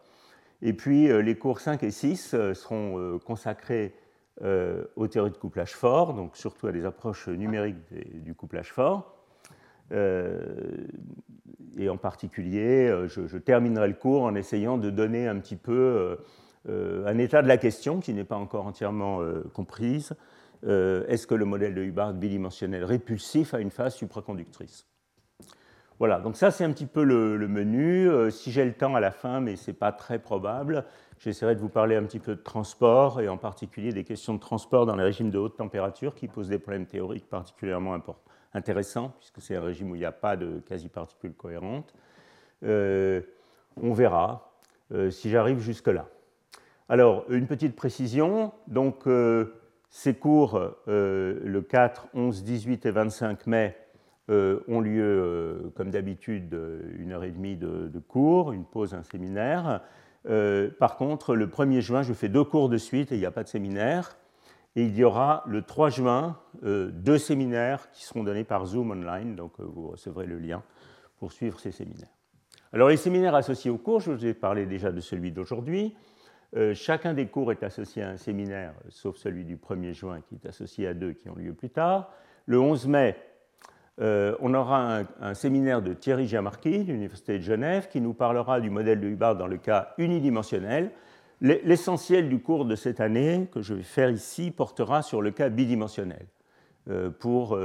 Et 0.62 0.74
puis 0.74 1.08
les 1.08 1.36
cours 1.36 1.60
5 1.60 1.84
et 1.84 1.92
6 1.92 2.36
seront 2.54 3.20
consacrés 3.26 3.96
aux 4.42 5.08
théories 5.08 5.32
de 5.32 5.38
couplage 5.38 5.76
fort, 5.76 6.14
donc 6.14 6.38
surtout 6.38 6.68
à 6.68 6.72
des 6.72 6.86
approches 6.86 7.28
numériques 7.28 7.78
du 8.24 8.36
couplage 8.36 8.72
fort. 8.72 9.16
Euh, 9.92 10.40
et 11.78 11.90
en 11.90 11.98
particulier, 11.98 12.88
euh, 12.88 13.08
je, 13.08 13.38
terminerai 13.38 13.88
le 13.88 13.94
cours 13.94 14.24
en 14.24 14.36
essayant 14.36 14.78
de 14.78 14.90
donner 14.90 15.28
un 15.28 15.40
petit 15.40 15.56
peu 15.56 16.18
euh, 16.68 17.06
un 17.06 17.18
état 17.18 17.42
de 17.42 17.48
la 17.48 17.58
question 17.58 18.00
qui 18.00 18.14
n'est 18.14 18.24
pas 18.24 18.38
encore 18.38 18.66
entièrement 18.66 19.22
comprise. 19.54 20.14
Est-ce 20.64 21.28
que 21.28 21.36
le 21.36 21.46
modèle 21.46 21.76
de 21.76 21.84
Hubbard 21.84 22.14
bidimensionnel 22.14 22.84
répulsif 22.84 23.54
a 23.54 23.60
une 23.60 23.70
phase 23.70 23.94
supraconductrice? 23.94 24.88
Voilà, 26.00 26.20
donc 26.20 26.36
ça 26.36 26.52
c'est 26.52 26.64
un 26.64 26.72
petit 26.72 26.86
peu 26.86 27.04
le, 27.04 27.48
menu. 27.48 28.10
si 28.32 28.52
j'ai 28.52 28.66
le 28.66 28.74
temps 28.74 28.96
à 28.96 29.00
la 29.00 29.12
fin, 29.12 29.40
mais 29.40 29.56
ce 29.56 29.72
n'est 29.72 29.78
pas 29.78 29.92
très 29.92 30.20
probable, 30.20 30.84
j'essaierai 31.20 31.56
de 31.56 31.60
vous 31.60 31.70
parler 31.70 31.96
un 31.96 32.04
petit 32.04 32.20
peu 32.20 32.36
de 32.36 32.42
transport 32.42 33.22
et 33.22 33.30
en 33.30 33.38
particulier 33.38 33.94
des 33.94 34.04
questions 34.04 34.34
de 34.34 34.40
transport 34.40 34.86
dans 34.86 34.96
les 34.96 35.04
régimes 35.04 35.32
de 35.32 35.38
haute 35.38 35.58
température 35.58 36.16
qui 36.16 36.28
posent 36.28 36.50
des 36.50 36.60
problèmes 36.60 36.86
théoriques 36.86 37.30
particulièrement 37.30 37.94
importants 37.94 38.22
intéressant, 38.56 39.14
puisque 39.20 39.42
c'est 39.42 39.56
un 39.56 39.62
régime 39.62 39.92
où 39.92 39.96
il 39.96 40.00
n'y 40.00 40.06
a 40.06 40.12
pas 40.12 40.38
de 40.38 40.60
quasi-particules 40.68 41.34
cohérentes. 41.34 41.94
Euh, 42.64 43.22
on 43.76 43.94
verra 43.94 44.54
euh, 44.94 45.12
si 45.12 45.30
j'arrive 45.30 45.60
jusque-là. 45.60 46.08
Alors, 46.88 47.26
une 47.30 47.48
petite 47.48 47.76
précision. 47.76 48.54
Donc, 48.68 49.08
euh, 49.08 49.54
ces 49.90 50.14
cours, 50.14 50.60
le 50.88 51.62
4, 51.62 52.08
11, 52.14 52.44
18 52.44 52.86
et 52.86 52.92
25 52.92 53.48
mai, 53.48 53.78
ont 54.30 54.80
lieu, 54.82 55.72
comme 55.76 55.92
d'habitude, 55.92 56.58
une 56.98 57.12
heure 57.12 57.24
et 57.24 57.32
demie 57.32 57.58
de, 57.58 58.00
cours, 58.00 58.52
une 58.52 58.66
pause, 58.66 58.94
un 58.94 59.04
séminaire. 59.04 59.82
par 60.80 60.98
contre, 60.98 61.36
le 61.36 61.48
1er 61.48 61.82
juin, 61.82 62.02
je 62.02 62.14
fais 62.14 62.30
deux 62.30 62.44
cours 62.44 62.70
de 62.70 62.78
suite 62.78 63.12
et 63.12 63.16
il 63.16 63.20
n'y 63.20 63.26
a 63.26 63.32
pas 63.32 63.44
de 63.44 63.50
séminaire. 63.50 64.18
Et 64.76 64.84
il 64.84 64.96
y 64.96 65.04
aura 65.04 65.44
le 65.48 65.62
3 65.62 65.90
juin 65.90 66.38
euh, 66.64 66.92
deux 66.92 67.18
séminaires 67.18 67.90
qui 67.92 68.04
seront 68.04 68.24
donnés 68.24 68.44
par 68.44 68.66
Zoom 68.66 68.92
Online, 68.92 69.36
donc 69.36 69.54
euh, 69.60 69.64
vous 69.64 69.90
recevrez 69.92 70.26
le 70.26 70.38
lien 70.38 70.64
pour 71.18 71.32
suivre 71.32 71.60
ces 71.60 71.72
séminaires. 71.72 72.10
Alors 72.74 72.90
les 72.90 72.98
séminaires 72.98 73.36
associés 73.36 73.72
au 73.72 73.78
cours, 73.78 74.02
je 74.02 74.12
vous 74.12 74.26
ai 74.26 74.34
parlé 74.34 74.66
déjà 74.66 74.92
de 74.92 75.00
celui 75.00 75.32
d'aujourd'hui. 75.32 75.96
Euh, 76.58 76.74
chacun 76.74 77.14
des 77.14 77.28
cours 77.28 77.54
est 77.54 77.64
associé 77.64 78.04
à 78.04 78.10
un 78.10 78.18
séminaire, 78.18 78.74
sauf 78.90 79.16
celui 79.16 79.46
du 79.46 79.56
1er 79.56 79.94
juin 79.94 80.22
qui 80.28 80.36
est 80.36 80.46
associé 80.46 80.88
à 80.88 80.94
deux 80.94 81.14
qui 81.14 81.30
ont 81.30 81.36
lieu 81.36 81.54
plus 81.54 81.70
tard. 81.70 82.12
Le 82.46 82.60
11 82.60 82.88
mai, 82.88 83.16
on 84.00 84.54
aura 84.54 85.02
un, 85.22 85.34
séminaire 85.34 85.82
de 85.82 85.94
Thierry 85.94 86.28
Giamarchi 86.28 86.84
de 86.84 86.92
l'Université 86.92 87.38
de 87.38 87.44
Genève 87.44 87.88
qui 87.88 88.02
nous 88.02 88.14
parlera 88.14 88.60
du 88.60 88.70
modèle 88.70 89.00
de 89.00 89.08
Hubbard 89.08 89.36
dans 89.36 89.48
le 89.48 89.58
cas 89.58 89.94
unidimensionnel. 89.98 90.92
L'essentiel 91.42 92.30
du 92.30 92.40
cours 92.40 92.66
de 92.66 92.76
cette 92.76 93.00
année 93.00 93.48
que 93.52 93.62
je 93.62 93.74
vais 93.74 93.84
faire 93.84 94.10
ici 94.10 94.52
portera 94.52 95.02
sur 95.02 95.22
le 95.22 95.32
cas 95.32 95.50
bidimensionnel, 95.50 96.26
pour 97.20 97.58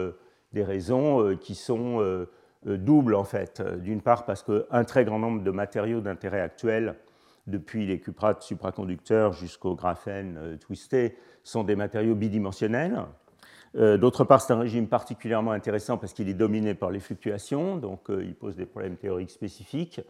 des 0.52 0.64
raisons 0.64 1.36
qui 1.36 1.54
sont 1.54 2.26
doubles 2.64 3.14
en 3.14 3.24
fait. 3.24 3.62
D'une 3.80 4.00
part 4.00 4.24
parce 4.24 4.42
qu'un 4.42 4.84
très 4.84 5.04
grand 5.04 5.18
nombre 5.18 5.42
de 5.42 5.50
matériaux 5.50 6.00
d'intérêt 6.00 6.40
actuel 6.40 6.96
depuis 7.50 7.86
les 7.86 8.00
cuprates 8.00 8.42
supraconducteurs 8.42 9.32
jusqu'au 9.32 9.74
graphène 9.74 10.38
euh, 10.38 10.56
twisté, 10.56 11.16
sont 11.42 11.64
des 11.64 11.76
matériaux 11.76 12.14
bidimensionnels. 12.14 13.04
Euh, 13.76 13.96
d'autre 13.96 14.24
part, 14.24 14.40
c'est 14.40 14.52
un 14.52 14.58
régime 14.58 14.88
particulièrement 14.88 15.52
intéressant 15.52 15.96
parce 15.96 16.12
qu'il 16.12 16.28
est 16.28 16.34
dominé 16.34 16.74
par 16.74 16.90
les 16.90 17.00
fluctuations, 17.00 17.76
donc 17.76 18.10
euh, 18.10 18.24
il 18.24 18.34
pose 18.34 18.56
des 18.56 18.66
problèmes 18.66 18.96
théoriques 18.96 19.30
spécifiques. 19.30 20.00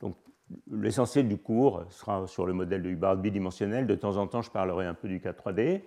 Donc, 0.00 0.16
l'essentiel 0.70 1.28
du 1.28 1.36
cours 1.36 1.84
sera 1.90 2.26
sur 2.26 2.46
le 2.46 2.52
modèle 2.52 2.82
de 2.82 2.88
Hubbard 2.88 3.16
bidimensionnel. 3.16 3.86
De 3.86 3.94
temps 3.94 4.16
en 4.16 4.26
temps, 4.26 4.42
je 4.42 4.50
parlerai 4.50 4.86
un 4.86 4.94
peu 4.94 5.08
du 5.08 5.20
cas 5.20 5.32
3D. 5.32 5.82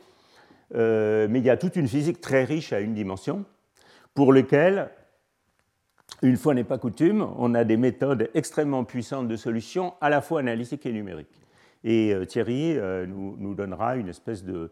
mais 0.74 1.40
il 1.40 1.46
y 1.46 1.50
a 1.50 1.58
toute 1.58 1.76
une 1.76 1.88
physique 1.88 2.22
très 2.22 2.44
riche 2.44 2.74
à 2.74 2.80
une 2.80 2.94
dimension, 2.94 3.46
pour 4.14 4.34
lequel 4.34 4.90
une 6.22 6.38
fois 6.38 6.54
n'est 6.54 6.64
pas 6.64 6.78
coutume, 6.78 7.28
on 7.38 7.54
a 7.54 7.64
des 7.64 7.78
méthodes 7.78 8.30
extrêmement 8.34 8.84
puissantes 8.84 9.28
de 9.28 9.36
solution, 9.36 9.94
à 10.02 10.10
la 10.10 10.22
fois 10.22 10.40
analytiques 10.40 10.86
et 10.86 10.92
numériques. 10.92 11.42
Et 11.84 12.14
euh, 12.14 12.26
Thierry 12.26 12.78
euh, 12.78 13.06
nous, 13.06 13.54
donnera 13.54 13.96
une 13.96 14.08
espèce 14.08 14.44
de, 14.44 14.72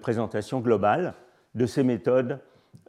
présentation 0.00 0.60
globale 0.60 1.14
de 1.54 1.66
ces 1.66 1.82
méthodes 1.82 2.40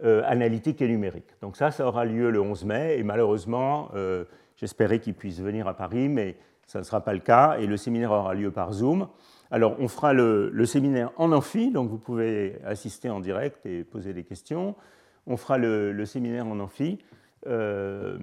euh, 0.03 0.21
analytiques 0.25 0.81
et 0.81 0.87
numériques. 0.87 1.39
Donc 1.41 1.57
ça, 1.57 1.71
ça 1.71 1.87
aura 1.87 2.05
lieu 2.05 2.29
le 2.31 2.41
11 2.41 2.65
mai, 2.65 2.97
et 2.97 3.03
malheureusement, 3.03 3.91
j'espérais 4.55 4.99
qu'il 4.99 5.13
puisse 5.13 5.39
venir 5.39 5.67
à 5.67 5.75
Paris, 5.75 6.09
mais 6.09 6.37
ça 6.65 6.79
ne 6.79 6.83
sera 6.83 7.01
pas 7.01 7.13
le 7.13 7.19
cas, 7.19 7.57
et 7.59 7.67
le 7.67 7.77
séminaire 7.77 8.11
aura 8.11 8.33
lieu 8.33 8.51
par 8.51 8.73
Zoom. 8.73 9.07
Alors, 9.51 9.75
on 9.79 9.87
fera 9.87 10.13
le, 10.13 10.65
séminaire 10.65 11.11
en 11.17 11.31
amphi, 11.31 11.71
donc 11.71 11.89
vous 11.89 11.97
pouvez 11.97 12.59
assister 12.65 13.09
en 13.09 13.19
direct 13.19 13.65
et 13.65 13.83
poser 13.83 14.13
des 14.13 14.23
questions. 14.23 14.75
On 15.27 15.37
fera 15.37 15.57
le, 15.57 16.05
séminaire 16.05 16.47
en 16.47 16.59
amphi. 16.59 16.99
Euh, 17.47 18.17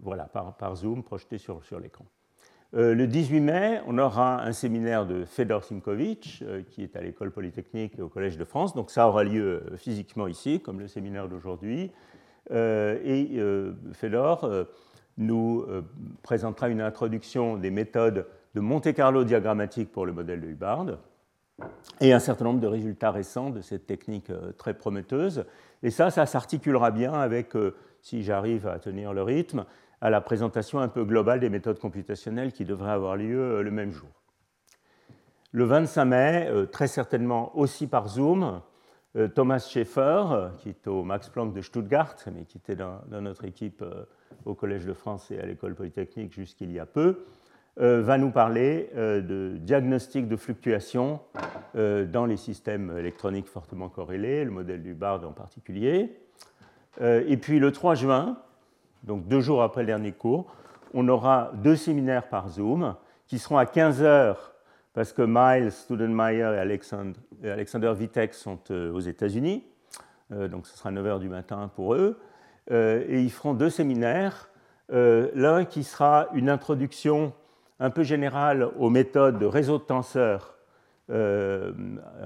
voilà, 0.00 0.24
par, 0.24 0.76
Zoom 0.76 1.04
projeté 1.04 1.38
sur, 1.38 1.64
sur 1.64 1.78
l'écran. 1.78 2.04
Euh, 2.76 2.94
le 2.94 3.06
18 3.06 3.40
mai, 3.40 3.80
on 3.86 3.96
aura 3.96 4.42
un 4.42 4.52
séminaire 4.52 5.06
de 5.06 5.24
Fedor 5.24 5.64
Simkovic, 5.64 6.42
euh, 6.42 6.60
qui 6.68 6.82
est 6.82 6.94
à 6.94 7.00
l'école 7.00 7.30
polytechnique 7.30 7.98
et 7.98 8.02
au 8.02 8.08
Collège 8.08 8.36
de 8.36 8.44
France. 8.44 8.74
Donc 8.74 8.90
ça 8.90 9.08
aura 9.08 9.24
lieu 9.24 9.62
physiquement 9.76 10.26
ici, 10.26 10.60
comme 10.60 10.80
le 10.80 10.88
séminaire 10.88 11.28
d'aujourd'hui. 11.28 11.90
et 12.50 13.40
Fedor 13.92 14.48
nous 15.18 15.64
présentera 16.22 16.68
une 16.68 16.80
introduction 16.80 17.56
des 17.56 17.70
méthodes 17.70 18.26
de 18.54 18.60
Monte-Carlo 18.60 19.24
diagrammatique 19.24 19.90
pour 19.90 20.06
le 20.06 20.12
modèle 20.12 20.40
de 20.40 20.46
Hubbard 20.46 20.98
et 22.00 22.12
un 22.12 22.18
certain 22.20 22.44
nombre 22.44 22.60
de 22.60 22.66
résultats 22.66 23.10
récents 23.10 23.50
de 23.50 23.62
cette 23.62 23.86
technique 23.86 24.30
très 24.58 24.74
prometteuse. 24.74 25.44
Et 25.82 25.90
ça, 25.90 26.10
ça 26.10 26.24
s'articulera 26.26 26.92
bien 26.92 27.14
avec 27.14 27.54
si 28.00 28.22
j'arrive 28.22 28.68
à 28.68 28.78
tenir 28.78 29.12
le 29.12 29.22
rythme, 29.22 29.64
à 30.00 30.10
la 30.10 30.20
présentation 30.20 30.78
un 30.80 30.88
peu 30.88 31.04
globale 31.04 31.40
des 31.40 31.48
méthodes 31.48 31.78
computationnelles 31.78 32.52
qui 32.52 32.64
devraient 32.64 32.92
avoir 32.92 33.16
lieu 33.16 33.40
euh, 33.40 33.62
le 33.62 33.70
même 33.70 33.92
jour. 33.92 34.08
Le 35.52 35.64
25 35.64 36.04
mai, 36.04 36.46
euh, 36.48 36.66
très 36.66 36.86
certainement 36.86 37.56
aussi 37.56 37.86
par 37.86 38.08
Zoom, 38.08 38.60
euh, 39.16 39.28
Thomas 39.28 39.58
Schaeffer, 39.58 40.50
qui 40.58 40.68
est 40.68 40.86
au 40.86 41.02
Max 41.02 41.28
Planck 41.28 41.54
de 41.54 41.62
Stuttgart, 41.62 42.16
mais 42.34 42.44
qui 42.44 42.58
était 42.58 42.76
dans, 42.76 43.00
notre 43.10 43.44
équipe 43.44 43.82
au 44.44 44.54
Collège 44.54 44.84
de 44.84 44.92
France 44.92 45.30
et 45.30 45.40
à 45.40 45.46
l'École 45.46 45.74
polytechnique 45.74 46.32
jusqu'il 46.32 46.70
y 46.72 46.78
a 46.78 46.86
peu, 46.86 47.24
va 47.78 48.16
nous 48.16 48.30
parler 48.30 48.90
de 48.94 49.56
diagnostic 49.58 50.28
de 50.28 50.36
fluctuation 50.36 51.20
dans 51.74 52.24
les 52.26 52.38
systèmes 52.38 52.96
électroniques 52.96 53.48
fortement 53.48 53.90
corrélés, 53.90 54.44
le 54.44 54.50
modèle 54.50 54.82
du 54.82 54.94
BARD 54.94 55.24
en 55.24 55.32
particulier. 55.32 56.16
Et 57.02 57.36
puis 57.36 57.58
le 57.58 57.72
3 57.72 57.94
juin, 57.94 58.38
donc 59.04 59.26
deux 59.28 59.40
jours 59.40 59.62
après 59.62 59.82
le 59.82 59.86
dernier 59.86 60.12
cours, 60.12 60.46
on 60.94 61.08
aura 61.08 61.52
deux 61.54 61.76
séminaires 61.76 62.28
par 62.28 62.48
Zoom 62.48 62.94
qui 63.26 63.38
seront 63.38 63.58
à 63.58 63.66
15 63.66 64.02
heures 64.02 64.52
parce 64.94 65.12
que 65.12 65.22
Miles 65.26 65.72
Studenmeyer 65.72 66.54
et 66.54 67.48
Alexander, 67.48 67.94
Vitek 67.94 68.32
sont 68.32 68.58
euh, 68.70 68.92
aux 68.92 69.00
États-Unis, 69.00 69.64
euh, 70.32 70.48
donc 70.48 70.66
ce 70.66 70.76
sera 70.76 70.90
9 70.90 71.06
heures 71.06 71.20
du 71.20 71.28
matin 71.28 71.70
pour 71.74 71.94
eux. 71.94 72.18
et 72.70 73.20
ils 73.20 73.30
feront 73.30 73.54
deux 73.54 73.70
séminaires. 73.70 74.50
L'un 74.88 75.64
qui 75.64 75.84
sera 75.84 76.28
une 76.34 76.48
introduction 76.48 77.32
un 77.78 77.90
peu 77.90 78.02
générale 78.02 78.70
aux 78.78 78.90
méthodes 78.90 79.38
de 79.38 79.46
réseau 79.46 79.78
de 79.78 79.84
tenseurs 79.84 80.56
euh, 81.08 81.72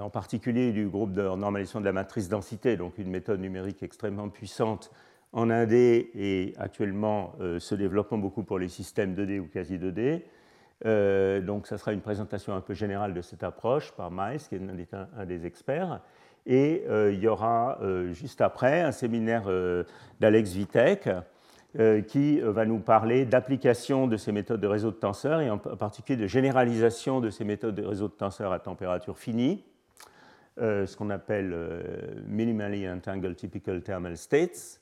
en 0.00 0.09
particulier 0.09 0.73
du 0.73 0.89
groupe 0.89 1.12
de 1.12 1.21
normalisation 1.21 1.81
de 1.81 1.85
la 1.85 1.93
matrice 1.93 2.31
densité, 2.31 2.79
donc 2.79 2.97
une 2.97 3.11
méthode 3.11 3.39
numérique 3.39 3.83
extrêmement 3.83 4.31
puissante 4.31 4.91
en 5.32 5.46
1D 5.46 6.10
et 6.14 6.54
actuellement 6.58 7.34
euh, 7.40 7.58
se 7.58 7.75
développant 7.75 8.18
beaucoup 8.18 8.42
pour 8.42 8.58
les 8.58 8.68
systèmes 8.68 9.14
2D 9.14 9.40
ou 9.40 9.46
quasi 9.46 9.78
2D. 9.78 10.22
Euh, 10.87 11.40
donc, 11.40 11.66
ça 11.66 11.78
sera 11.78 11.92
une 11.92 12.00
présentation 12.00 12.54
un 12.54 12.60
peu 12.60 12.75
générale 12.75 13.14
de 13.14 13.20
cette 13.20 13.42
approche 13.42 13.92
par 13.92 14.10
Miles, 14.10 14.40
qui 14.49 14.54
est 14.56 14.94
un, 14.94 15.26
des 15.26 15.46
experts. 15.46 16.00
Et 16.46 16.84
il 16.88 17.18
y 17.18 17.28
aura 17.28 17.78
juste 18.12 18.40
après 18.40 18.80
un 18.80 18.92
séminaire 18.92 19.44
d'Alex 20.20 20.52
Vitek, 20.52 21.10
euh, 21.78 22.02
qui 22.02 22.40
euh, 22.40 22.50
va 22.50 22.66
nous 22.66 22.80
parler 22.80 23.25
d'application 23.25 24.08
de 24.08 24.16
ces 24.16 24.32
méthodes 24.32 24.60
de 24.60 24.66
réseau 24.66 24.90
de 24.90 24.96
tenseurs 24.96 25.40
et 25.40 25.50
en 25.50 25.56
particulier 25.56 26.20
de 26.20 26.26
généralisation 26.26 27.20
de 27.20 27.30
ces 27.30 27.44
méthodes 27.44 27.76
de 27.76 27.84
réseau 27.84 28.08
de 28.08 28.12
tenseurs 28.12 28.52
à 28.52 28.58
température 28.58 29.16
finie, 29.16 29.62
euh, 30.58 30.84
ce 30.84 30.96
qu'on 30.96 31.10
appelle 31.10 31.54
minimally 32.26 32.88
entangled 32.88 33.37
typical 33.37 33.82
thermal 33.82 34.16
states, 34.16 34.79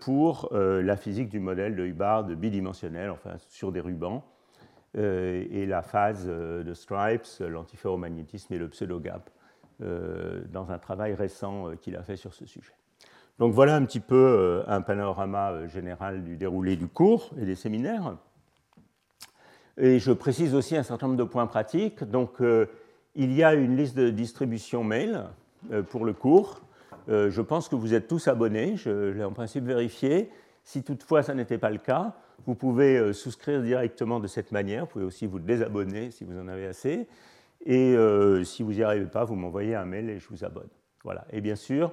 pour 0.00 0.50
la 0.52 0.96
physique 0.96 1.28
du 1.28 1.40
modèle 1.40 1.74
de 1.74 1.84
Hubbard 1.84 2.24
bidimensionnel, 2.24 3.10
enfin 3.10 3.36
sur 3.48 3.72
des 3.72 3.80
rubans, 3.80 4.22
et 4.94 5.66
la 5.66 5.82
phase 5.82 6.26
de 6.26 6.74
Stripes, 6.74 7.26
l'antiferromagnétisme 7.40 8.52
et 8.54 8.58
le 8.58 8.68
pseudo-gap, 8.68 9.30
dans 9.80 10.70
un 10.70 10.78
travail 10.78 11.14
récent 11.14 11.70
qu'il 11.80 11.96
a 11.96 12.02
fait 12.02 12.16
sur 12.16 12.34
ce 12.34 12.46
sujet. 12.46 12.74
Donc 13.38 13.52
voilà 13.52 13.74
un 13.74 13.84
petit 13.84 14.00
peu 14.00 14.14
euh, 14.14 14.62
un 14.68 14.80
panorama 14.80 15.50
euh, 15.50 15.68
général 15.68 16.22
du 16.22 16.36
déroulé 16.36 16.76
du 16.76 16.86
cours 16.86 17.30
et 17.40 17.44
des 17.44 17.56
séminaires. 17.56 18.16
Et 19.76 19.98
je 19.98 20.12
précise 20.12 20.54
aussi 20.54 20.76
un 20.76 20.84
certain 20.84 21.08
nombre 21.08 21.18
de 21.18 21.24
points 21.24 21.48
pratiques. 21.48 22.04
Donc 22.04 22.40
euh, 22.40 22.66
il 23.16 23.32
y 23.32 23.42
a 23.42 23.54
une 23.54 23.76
liste 23.76 23.96
de 23.96 24.10
distribution 24.10 24.84
mail 24.84 25.24
pour 25.88 26.04
le 26.04 26.12
cours. 26.12 26.60
Je 27.08 27.40
pense 27.40 27.68
que 27.68 27.74
vous 27.74 27.94
êtes 27.94 28.08
tous 28.08 28.28
abonnés, 28.28 28.76
je 28.76 29.10
l'ai 29.10 29.24
en 29.24 29.32
principe 29.32 29.64
vérifié. 29.64 30.30
Si 30.62 30.82
toutefois 30.82 31.22
ça 31.22 31.34
n'était 31.34 31.58
pas 31.58 31.70
le 31.70 31.78
cas, 31.78 32.14
vous 32.46 32.54
pouvez 32.54 33.12
souscrire 33.12 33.62
directement 33.62 34.20
de 34.20 34.26
cette 34.26 34.52
manière. 34.52 34.84
Vous 34.84 34.92
pouvez 34.92 35.04
aussi 35.04 35.26
vous 35.26 35.38
désabonner 35.38 36.10
si 36.10 36.24
vous 36.24 36.38
en 36.38 36.48
avez 36.48 36.66
assez. 36.66 37.06
Et 37.66 37.94
si 38.44 38.62
vous 38.62 38.72
n'y 38.72 38.82
arrivez 38.82 39.06
pas, 39.06 39.24
vous 39.24 39.34
m'envoyez 39.34 39.74
un 39.74 39.84
mail 39.84 40.08
et 40.08 40.18
je 40.18 40.28
vous 40.30 40.44
abonne. 40.44 40.68
Voilà. 41.04 41.26
Et 41.30 41.42
bien 41.42 41.56
sûr, 41.56 41.92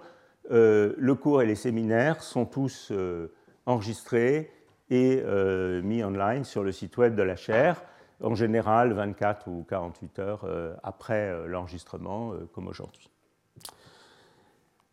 euh, 0.49 0.93
le 0.97 1.15
cours 1.15 1.41
et 1.41 1.45
les 1.45 1.55
séminaires 1.55 2.23
sont 2.23 2.45
tous 2.45 2.89
euh, 2.91 3.31
enregistrés 3.65 4.51
et 4.89 5.21
euh, 5.23 5.81
mis 5.83 6.03
online 6.03 6.43
sur 6.43 6.63
le 6.63 6.71
site 6.71 6.97
web 6.97 7.15
de 7.15 7.21
la 7.21 7.35
chaire, 7.35 7.83
en 8.21 8.35
général 8.35 8.93
24 8.93 9.47
ou 9.47 9.65
48 9.69 10.19
heures 10.19 10.77
après 10.83 11.47
l'enregistrement, 11.47 12.33
comme 12.53 12.67
aujourd'hui. 12.67 13.09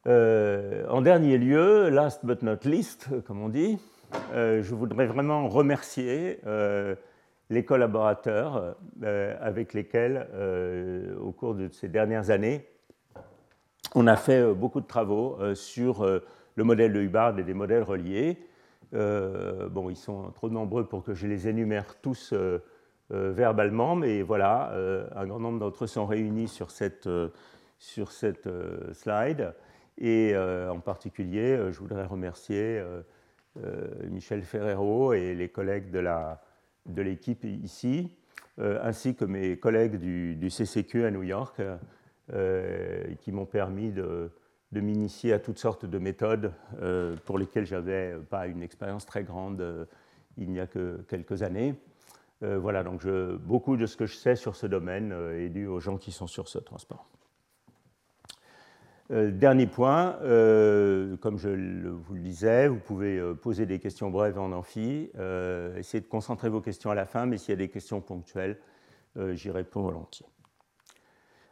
En 0.06 1.02
dernier 1.02 1.38
lieu, 1.38 1.88
last 1.90 2.24
but 2.24 2.42
not 2.42 2.58
least, 2.64 3.08
comme 3.26 3.42
on 3.42 3.48
dit, 3.48 3.78
je 4.32 4.74
voudrais 4.74 5.06
vraiment 5.06 5.48
remercier 5.48 6.40
les 7.50 7.64
collaborateurs 7.64 8.76
avec 9.02 9.74
lesquels, 9.74 10.26
au 11.20 11.32
cours 11.32 11.54
de 11.54 11.68
ces 11.68 11.88
dernières 11.88 12.30
années, 12.30 12.66
on 13.94 14.06
a 14.06 14.16
fait 14.16 14.40
euh, 14.40 14.54
beaucoup 14.54 14.80
de 14.80 14.86
travaux 14.86 15.36
euh, 15.40 15.54
sur 15.54 16.02
euh, 16.02 16.22
le 16.56 16.64
modèle 16.64 16.92
de 16.92 17.00
Hubbard 17.00 17.38
et 17.38 17.42
des 17.42 17.54
modèles 17.54 17.82
reliés. 17.82 18.38
bon, 18.92 19.90
ils 19.90 19.96
sont 19.96 20.30
trop 20.32 20.50
nombreux 20.50 20.86
pour 20.86 21.04
que 21.04 21.14
je 21.14 21.26
les 21.26 21.46
énumère 21.46 22.00
tous 22.00 22.34
verbalement, 23.10 23.94
mais 23.94 24.22
voilà, 24.22 24.72
un 25.14 25.26
grand 25.26 25.38
nombre 25.38 25.60
d'entre 25.60 25.84
eux 25.84 25.86
sont 25.86 26.06
réunis 26.06 26.48
sur 26.48 26.72
cette, 26.72 27.08
sur 27.78 28.10
cette 28.10 28.48
slide. 28.92 29.54
Et 30.00 30.36
en 30.36 30.78
particulier, 30.80 31.58
je 31.70 31.78
voudrais 31.78 32.04
remercier 32.04 32.80
Michel 34.04 34.42
Ferrero 34.42 35.12
et 35.12 35.34
les 35.34 35.48
collègues 35.48 35.90
de 35.90 37.02
l'équipe 37.02 37.44
ici, 37.44 38.16
ainsi 38.58 39.16
que 39.16 39.24
mes 39.24 39.56
collègues 39.56 39.96
du, 39.96 40.50
CCQ 40.50 41.04
à 41.04 41.10
New 41.10 41.24
York, 41.24 41.60
euh, 42.32 43.14
qui 43.20 43.32
m'ont 43.32 43.46
permis 43.46 43.90
de, 43.90 44.30
m'initier 44.72 45.32
à 45.32 45.38
toutes 45.38 45.58
sortes 45.58 45.86
de 45.86 45.98
méthodes 45.98 46.52
pour 47.24 47.38
lesquelles 47.38 47.66
je 47.66 47.74
n'avais 47.74 48.14
pas 48.30 48.46
une 48.46 48.62
expérience 48.62 49.06
très 49.06 49.24
grande 49.24 49.88
il 50.36 50.50
n'y 50.50 50.60
a 50.60 50.68
que 50.68 51.04
quelques 51.08 51.42
années. 51.42 51.74
voilà, 52.40 52.84
donc 52.84 53.04
beaucoup 53.40 53.76
de 53.76 53.86
ce 53.86 53.96
que 53.96 54.06
je 54.06 54.14
sais 54.14 54.36
sur 54.36 54.54
ce 54.54 54.68
domaine 54.68 55.12
est 55.32 55.48
dû 55.48 55.66
aux 55.66 55.80
gens 55.80 55.96
qui 55.96 56.12
sont 56.12 56.28
sur 56.28 56.46
ce 56.46 56.58
transport. 56.58 57.08
Euh, 59.10 59.30
dernier 59.30 59.66
point, 59.66 60.16
euh, 60.22 61.16
comme 61.16 61.38
je 61.38 61.48
vous 61.48 62.14
le 62.14 62.20
disais, 62.20 62.68
vous 62.68 62.78
pouvez 62.78 63.16
euh, 63.16 63.32
poser 63.32 63.64
des 63.64 63.78
questions 63.78 64.10
brèves 64.10 64.38
en 64.38 64.52
amphi, 64.52 65.10
essayez 65.76 66.02
de 66.02 66.08
concentrer 66.08 66.50
vos 66.50 66.60
questions 66.60 66.90
à 66.90 66.94
la 66.94 67.06
fin, 67.06 67.24
mais 67.24 67.38
s'il 67.38 67.50
y 67.50 67.52
a 67.54 67.56
des 67.56 67.70
questions 67.70 68.00
ponctuelles, 68.00 68.58
j'y 69.32 69.50
réponds 69.50 69.82
volontiers. 69.82 70.26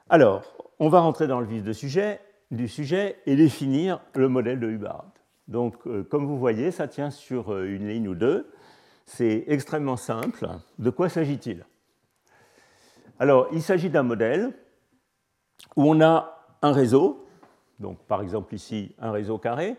Alors, 0.09 0.55
on 0.79 0.89
va 0.89 1.01
rentrer 1.01 1.27
dans 1.27 1.41
le 1.41 1.47
vif 1.47 1.65
du 1.65 1.75
sujet, 1.75 2.21
du 2.53 2.69
sujet 2.69 3.17
et 3.27 3.35
définir 3.35 4.01
le 4.15 4.29
modèle 4.29 4.61
de 4.61 4.69
Hubbard. 4.69 5.07
Donc, 5.49 5.77
comme 6.09 6.27
vous 6.27 6.39
voyez, 6.39 6.71
ça 6.71 6.87
tient 6.87 7.11
sur 7.11 7.59
une 7.59 7.89
ligne 7.89 8.07
ou 8.07 8.15
deux. 8.15 8.53
C'est 9.05 9.45
extrêmement 9.49 9.97
simple. 9.97 10.47
De 10.79 10.91
quoi 10.91 11.09
s'agit-il? 11.09 11.67
Alors, 13.19 13.49
il 13.53 13.63
s'agit 13.63 13.91
d'un 13.91 14.05
modèle 14.05 14.53
où 15.75 15.91
on 15.91 16.01
a 16.01 16.47
un 16.63 16.71
réseau 16.71 17.26
donc 17.81 17.99
par 18.07 18.23
exemple 18.23 18.55
ici 18.55 18.95
un 18.99 19.11
réseau 19.11 19.39
carré. 19.39 19.77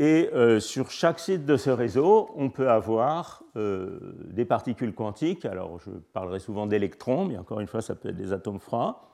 Et 0.00 0.30
euh, 0.32 0.60
sur 0.60 0.90
chaque 0.90 1.18
site 1.18 1.44
de 1.44 1.58
ce 1.58 1.68
réseau, 1.68 2.30
on 2.34 2.48
peut 2.48 2.70
avoir 2.70 3.42
euh, 3.56 4.14
des 4.30 4.46
particules 4.46 4.94
quantiques. 4.94 5.44
Alors 5.44 5.78
je 5.80 5.90
parlerai 5.90 6.38
souvent 6.38 6.66
d'électrons, 6.66 7.26
mais 7.26 7.36
encore 7.36 7.60
une 7.60 7.66
fois, 7.66 7.82
ça 7.82 7.94
peut 7.94 8.08
être 8.08 8.16
des 8.16 8.32
atomes 8.32 8.60
froids, 8.60 9.10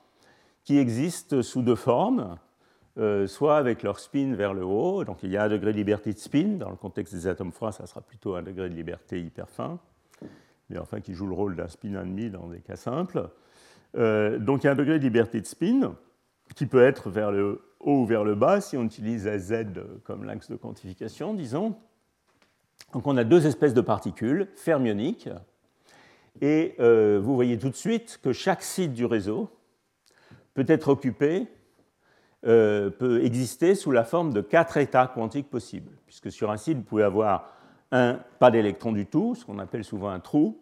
qui 0.63 0.77
existent 0.77 1.41
sous 1.41 1.61
deux 1.61 1.75
formes, 1.75 2.37
euh, 2.97 3.27
soit 3.27 3.57
avec 3.57 3.83
leur 3.83 3.99
spin 3.99 4.33
vers 4.33 4.53
le 4.53 4.63
haut, 4.63 5.03
donc 5.03 5.23
il 5.23 5.31
y 5.31 5.35
a 5.35 5.43
un 5.43 5.49
degré 5.49 5.73
de 5.73 5.77
liberté 5.77 6.13
de 6.13 6.19
spin, 6.19 6.57
dans 6.57 6.69
le 6.69 6.77
contexte 6.77 7.13
des 7.13 7.27
atomes 7.27 7.51
froids, 7.51 7.73
ça 7.73 7.85
sera 7.85 7.99
plutôt 7.99 8.35
un 8.35 8.41
degré 8.41 8.69
de 8.69 8.73
liberté 8.73 9.21
hyper 9.21 9.49
fin, 9.49 9.79
mais 10.69 10.77
enfin 10.77 11.01
qui 11.01 11.13
joue 11.13 11.27
le 11.27 11.33
rôle 11.33 11.57
d'un 11.57 11.67
spin 11.67 12.01
ennemi 12.01 12.29
dans 12.29 12.47
des 12.47 12.59
cas 12.59 12.77
simples. 12.77 13.29
donc 13.93 14.63
il 14.63 14.65
y 14.65 14.67
a 14.67 14.71
un 14.71 14.75
degré 14.75 14.99
de 14.99 15.03
liberté 15.03 15.41
de 15.41 15.45
spin, 15.45 15.95
qui 16.57 16.65
peut 16.65 16.83
être 16.83 17.11
vers 17.11 17.31
le 17.31 17.61
haut 17.79 18.01
ou 18.01 18.05
vers 18.07 18.23
le 18.23 18.33
bas 18.33 18.61
si 18.61 18.77
on 18.77 18.83
utilise 18.83 19.29
Z 19.29 19.65
comme 20.03 20.23
l'axe 20.23 20.49
de 20.49 20.55
quantification, 20.55 21.35
disons. 21.35 21.75
Donc 22.93 23.05
on 23.05 23.15
a 23.15 23.23
deux 23.23 23.45
espèces 23.45 23.75
de 23.75 23.81
particules 23.81 24.47
fermioniques, 24.55 25.29
et 26.41 26.73
euh, 26.79 27.19
vous 27.21 27.35
voyez 27.35 27.59
tout 27.59 27.69
de 27.69 27.75
suite 27.75 28.19
que 28.23 28.33
chaque 28.33 28.63
site 28.63 28.93
du 28.93 29.05
réseau 29.05 29.51
peut 30.55 30.65
être 30.67 30.87
occupé, 30.87 31.47
euh, 32.47 32.89
peut 32.89 33.23
exister 33.23 33.75
sous 33.75 33.91
la 33.91 34.03
forme 34.03 34.33
de 34.33 34.41
quatre 34.41 34.77
états 34.77 35.05
quantiques 35.05 35.51
possibles, 35.51 35.91
puisque 36.07 36.31
sur 36.31 36.49
un 36.49 36.57
site, 36.57 36.77
vous 36.77 36.83
pouvez 36.83 37.03
avoir 37.03 37.53
un 37.91 38.19
pas 38.39 38.49
d'électron 38.49 38.93
du 38.93 39.05
tout, 39.05 39.35
ce 39.35 39.45
qu'on 39.45 39.59
appelle 39.59 39.83
souvent 39.83 40.09
un 40.09 40.19
trou, 40.19 40.59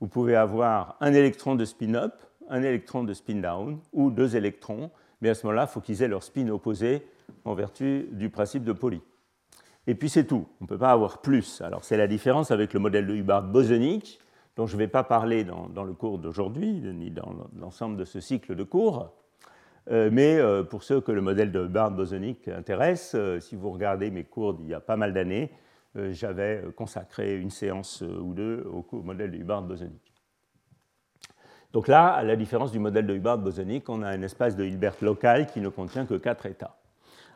vous 0.00 0.08
pouvez 0.08 0.36
avoir 0.36 0.98
un 1.00 1.14
électron 1.14 1.54
de 1.54 1.64
spin-up, 1.64 2.12
un 2.50 2.62
électron 2.62 3.02
de 3.02 3.14
spin-down, 3.14 3.80
ou 3.94 4.10
deux 4.10 4.36
électrons, 4.36 4.90
mais 5.20 5.30
à 5.30 5.34
ce 5.34 5.46
moment-là, 5.46 5.66
il 5.68 5.72
faut 5.72 5.80
qu'ils 5.80 6.02
aient 6.02 6.08
leur 6.08 6.22
spin 6.22 6.48
opposé 6.48 7.06
en 7.44 7.54
vertu 7.54 8.08
du 8.12 8.30
principe 8.30 8.64
de 8.64 8.72
Pauli. 8.72 9.00
Et 9.86 9.94
puis 9.94 10.08
c'est 10.08 10.24
tout, 10.24 10.46
on 10.60 10.64
ne 10.64 10.68
peut 10.68 10.78
pas 10.78 10.90
avoir 10.90 11.20
plus. 11.22 11.60
Alors 11.60 11.84
c'est 11.84 11.96
la 11.96 12.06
différence 12.06 12.50
avec 12.50 12.74
le 12.74 12.80
modèle 12.80 13.06
de 13.06 13.14
Hubbard 13.14 13.44
bosonique, 13.44 14.18
dont 14.56 14.66
je 14.66 14.74
ne 14.74 14.78
vais 14.78 14.88
pas 14.88 15.04
parler 15.04 15.44
dans, 15.44 15.84
le 15.84 15.92
cours 15.92 16.18
d'aujourd'hui, 16.18 16.72
ni 16.72 17.10
dans 17.10 17.34
l'ensemble 17.58 17.96
de 17.96 18.04
ce 18.04 18.20
cycle 18.20 18.54
de 18.54 18.64
cours. 18.64 19.12
Euh, 19.90 20.10
mais 20.12 20.36
euh, 20.36 20.64
pour 20.64 20.82
ceux 20.82 21.00
que 21.00 21.12
le 21.12 21.20
modèle 21.20 21.52
de 21.52 21.64
Hubbard 21.64 21.92
bosonique 21.92 22.48
intéresse, 22.48 23.12
euh, 23.14 23.38
si 23.38 23.54
vous 23.54 23.70
regardez 23.70 24.10
mes 24.10 24.24
cours 24.24 24.54
d'il 24.54 24.66
y 24.66 24.74
a 24.74 24.80
pas 24.80 24.96
mal 24.96 25.12
d'années, 25.12 25.50
j'avais 26.10 26.62
consacré 26.76 27.36
une 27.36 27.48
séance 27.48 28.02
ou 28.02 28.34
deux 28.34 28.66
au 28.70 28.84
modèle 29.00 29.30
de 29.30 29.38
Hubbard 29.38 29.62
bosonique. 29.62 30.15
Donc 31.76 31.88
là, 31.88 32.06
à 32.06 32.22
la 32.22 32.36
différence 32.36 32.72
du 32.72 32.78
modèle 32.78 33.06
de 33.06 33.12
Hubbard 33.12 33.36
bosonique, 33.36 33.90
on 33.90 34.00
a 34.00 34.08
un 34.08 34.22
espace 34.22 34.56
de 34.56 34.64
Hilbert 34.64 34.96
local 35.02 35.46
qui 35.46 35.60
ne 35.60 35.68
contient 35.68 36.06
que 36.06 36.14
quatre 36.14 36.46
états. 36.46 36.74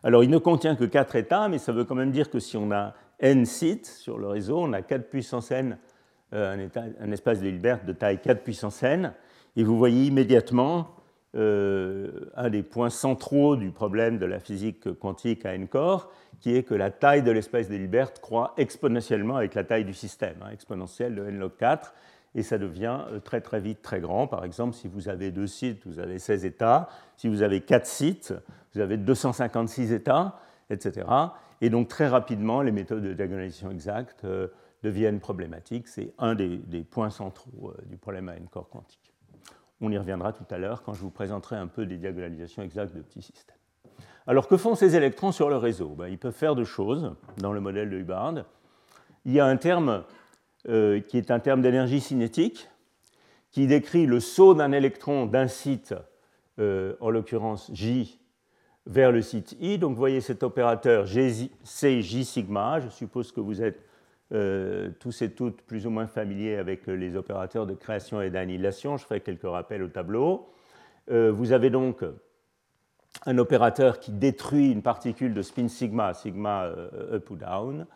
Alors 0.03 0.24
il 0.24 0.31
ne 0.31 0.38
contient 0.38 0.76
que 0.76 0.85
quatre 0.85 1.14
états, 1.14 1.46
mais 1.50 1.59
ça 1.59 1.72
veut 1.72 1.85
quand 1.85 1.94
même 1.94 2.11
dire 2.11 2.31
que 2.31 2.38
si 2.38 2.57
on 2.57 2.72
a 2.72 2.94
n 3.18 3.44
sites 3.44 3.85
sur 3.85 4.16
le 4.16 4.29
réseau, 4.29 4.61
on 4.61 4.72
a 4.72 4.81
4 4.81 5.11
puissance 5.11 5.50
n, 5.50 5.76
euh, 6.33 6.68
un, 6.74 7.12
espace 7.12 7.42
de 7.42 7.48
Hilbert 7.48 7.85
de 7.85 7.92
taille 7.92 8.18
4 8.18 8.42
puissance 8.42 8.83
n, 8.83 9.12
et 9.57 9.62
vous 9.62 9.76
voyez 9.76 10.07
immédiatement 10.07 10.88
euh, 11.37 12.31
un 12.35 12.48
des 12.48 12.62
points 12.62 12.88
centraux 12.88 13.57
du 13.57 13.70
problème 13.72 14.16
de 14.16 14.24
la 14.24 14.40
physique 14.40 14.90
quantique 15.00 15.44
à 15.44 15.53
n 15.53 15.68
corps, 15.68 16.11
qui 16.40 16.57
est 16.57 16.62
que 16.62 16.72
la 16.72 16.90
taille 16.90 17.22
de 17.22 17.31
l'espace 17.31 17.68
de 17.68 17.74
Hilbert 17.74 18.14
croît 18.14 18.55
exponentiellement 18.57 19.37
avec 19.37 19.55
la 19.55 19.64
taille 19.64 19.85
du 19.85 19.92
système, 19.92 20.37
hein, 20.42 20.48
exponentielle 20.50 21.14
de 21.14 21.26
n 21.26 21.38
log 21.38 21.59
4 21.59 21.92
et 22.35 22.43
ça 22.43 22.59
devient 22.59 23.01
euh, 23.11 23.21
très 23.21 23.40
très 23.40 23.61
vite 23.61 23.83
très 23.83 24.01
grand. 24.01 24.27
Par 24.27 24.45
exemple, 24.45 24.75
si 24.75 24.88
vous 24.88 25.09
avez 25.09 25.31
deux 25.31 25.47
sites, 25.47 25.87
vous 25.87 25.99
avez 25.99 26.19
16 26.19 26.45
états. 26.45 26.88
Si 27.16 27.29
vous 27.29 27.43
avez 27.43 27.61
quatre 27.61 27.87
sites, 27.87 28.35
vous 28.75 28.81
avez 28.81 28.97
256 28.97 29.93
états, 29.93 30.38
etc. 30.71 31.07
Et 31.61 31.71
donc 31.71 31.88
très 31.88 32.09
rapidement, 32.09 32.62
les 32.62 32.73
méthodes 32.73 33.03
de 33.03 33.12
diagonalisation 33.12 33.71
exacte 33.71 34.25
euh, 34.25 34.49
deviennent 34.83 35.21
problématiques. 35.21 35.88
C'est 35.88 36.12
un 36.19 36.35
des, 36.35 36.59
points 36.88 37.11
centraux 37.11 37.71
euh, 37.71 37.83
du 37.87 37.97
problème 37.97 38.29
à 38.29 38.37
n-corps 38.37 38.69
quantique. 38.69 39.12
On 39.81 39.90
y 39.90 39.99
reviendra 39.99 40.33
tout 40.33 40.45
à 40.51 40.59
l'heure 40.59 40.83
quand 40.83 40.93
je 40.93 41.01
vous 41.01 41.11
présenterai 41.11 41.57
un 41.57 41.66
peu 41.66 41.87
des 41.87 41.97
diagonalisations 41.97 42.62
exactes 42.62 42.95
de 42.95 43.01
petits 43.01 43.23
systèmes. 43.23 43.57
Alors 44.27 44.47
que 44.47 44.57
font 44.57 44.75
ces 44.75 44.95
électrons 44.95 45.33
sur 45.33 45.49
le 45.49 45.57
réseau? 45.57 45.88
Ben, 45.88 46.09
Ils 46.09 46.19
peuvent 46.19 46.35
faire 46.35 46.55
deux 46.55 46.64
choses 46.64 47.14
dans 47.38 47.53
le 47.53 47.61
modèle 47.61 47.90
de 47.90 47.97
Hubbard. 47.97 48.35
Il 49.25 49.33
y 49.33 49.40
a 49.40 49.47
un 49.47 49.57
terme 49.57 50.05
euh, 50.68 51.01
qui 51.01 51.16
est 51.16 51.31
un 51.31 51.40
terme 51.40 51.62
d'énergie 51.62 52.01
cinétique, 52.01 52.68
qui 53.51 53.66
décrit 53.66 54.05
le 54.05 54.20
saut 54.20 54.53
d'un 54.53 54.73
électron 54.73 55.25
d'un 55.25 55.49
site, 55.49 55.94
euh, 56.59 56.96
en 57.01 57.09
l'occurrence 57.09 57.70
J, 57.73 58.20
vers 58.85 59.11
le 59.11 59.23
site 59.23 59.57
I. 59.59 59.79
Donc 59.79 59.92
vous 59.92 59.99
voyez 59.99 60.20
cet 60.20 60.42
opérateur 60.42 61.07
C, 61.09 62.03
J 62.03 62.25
sigma. 62.27 62.79
Je 62.81 62.90
suppose 62.90 63.33
que 63.33 63.40
vous 63.40 63.62
êtes 63.62 63.87
euh, 64.33 64.90
tous 65.01 65.23
et 65.23 65.31
toutes 65.31 65.62
plus 65.62 65.87
ou 65.87 65.90
moins 65.90 66.07
familiers 66.07 66.57
avec 66.57 66.87
les 66.87 67.16
opérateurs 67.16 67.66
de 67.66 67.73
création 67.73 68.20
et 68.20 68.29
d'annihilation. 68.29 68.99
Je 68.99 69.05
ferai 69.05 69.23
quelques 69.23 69.49
rappels 69.49 69.83
au 69.83 69.88
tableau. 69.88 70.46
vous 71.09 71.53
avez 71.53 71.70
donc 71.70 72.05
un 73.25 73.38
opérateur 73.38 73.99
qui 73.99 74.12
détruit 74.12 74.70
une 74.70 74.83
particule 74.83 75.33
de 75.33 75.40
spin 75.40 75.68
sigma, 75.68 76.12
sigma 76.12 76.66
up 76.66 77.31
ou 77.31 77.37
down, 77.37 77.87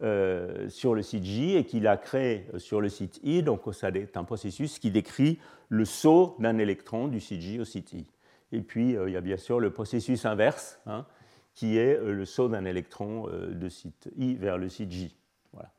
euh, 0.00 0.68
sur 0.68 0.94
le 0.94 1.02
site 1.02 1.24
J 1.24 1.56
et 1.56 1.64
qu'il 1.64 1.88
a 1.88 1.96
créé 1.96 2.46
euh, 2.54 2.60
sur 2.60 2.80
le 2.80 2.88
site 2.88 3.18
I. 3.24 3.42
Donc, 3.42 3.62
ça 3.72 3.88
est 3.88 4.16
un 4.16 4.22
processus 4.22 4.78
qui 4.78 4.92
décrit 4.92 5.40
le 5.70 5.84
saut 5.84 6.36
d'un 6.38 6.58
électron 6.58 7.08
du 7.08 7.18
site 7.18 7.40
J 7.40 7.58
au 7.58 7.64
site 7.64 7.92
I. 7.94 8.06
Et 8.52 8.60
puis, 8.60 8.96
euh, 8.96 9.08
il 9.08 9.14
y 9.14 9.16
a 9.16 9.20
bien 9.20 9.36
sûr 9.36 9.58
le 9.58 9.72
processus 9.72 10.24
inverse, 10.24 10.78
hein, 10.86 11.04
qui 11.52 11.78
est 11.78 11.98
le 12.00 12.24
saut 12.24 12.48
d'un 12.48 12.64
électron 12.64 13.26
de 13.28 13.68
site 13.68 14.08
I 14.16 14.36
vers 14.36 14.56
le 14.56 14.68
site 14.68 14.92
J. 14.92 15.16
Voilà. 15.52 15.72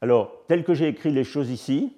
Alors, 0.00 0.32
tel 0.48 0.64
que 0.64 0.72
j'ai 0.72 0.88
écrit 0.88 1.10
les 1.10 1.24
choses 1.24 1.50
ici, 1.50 1.94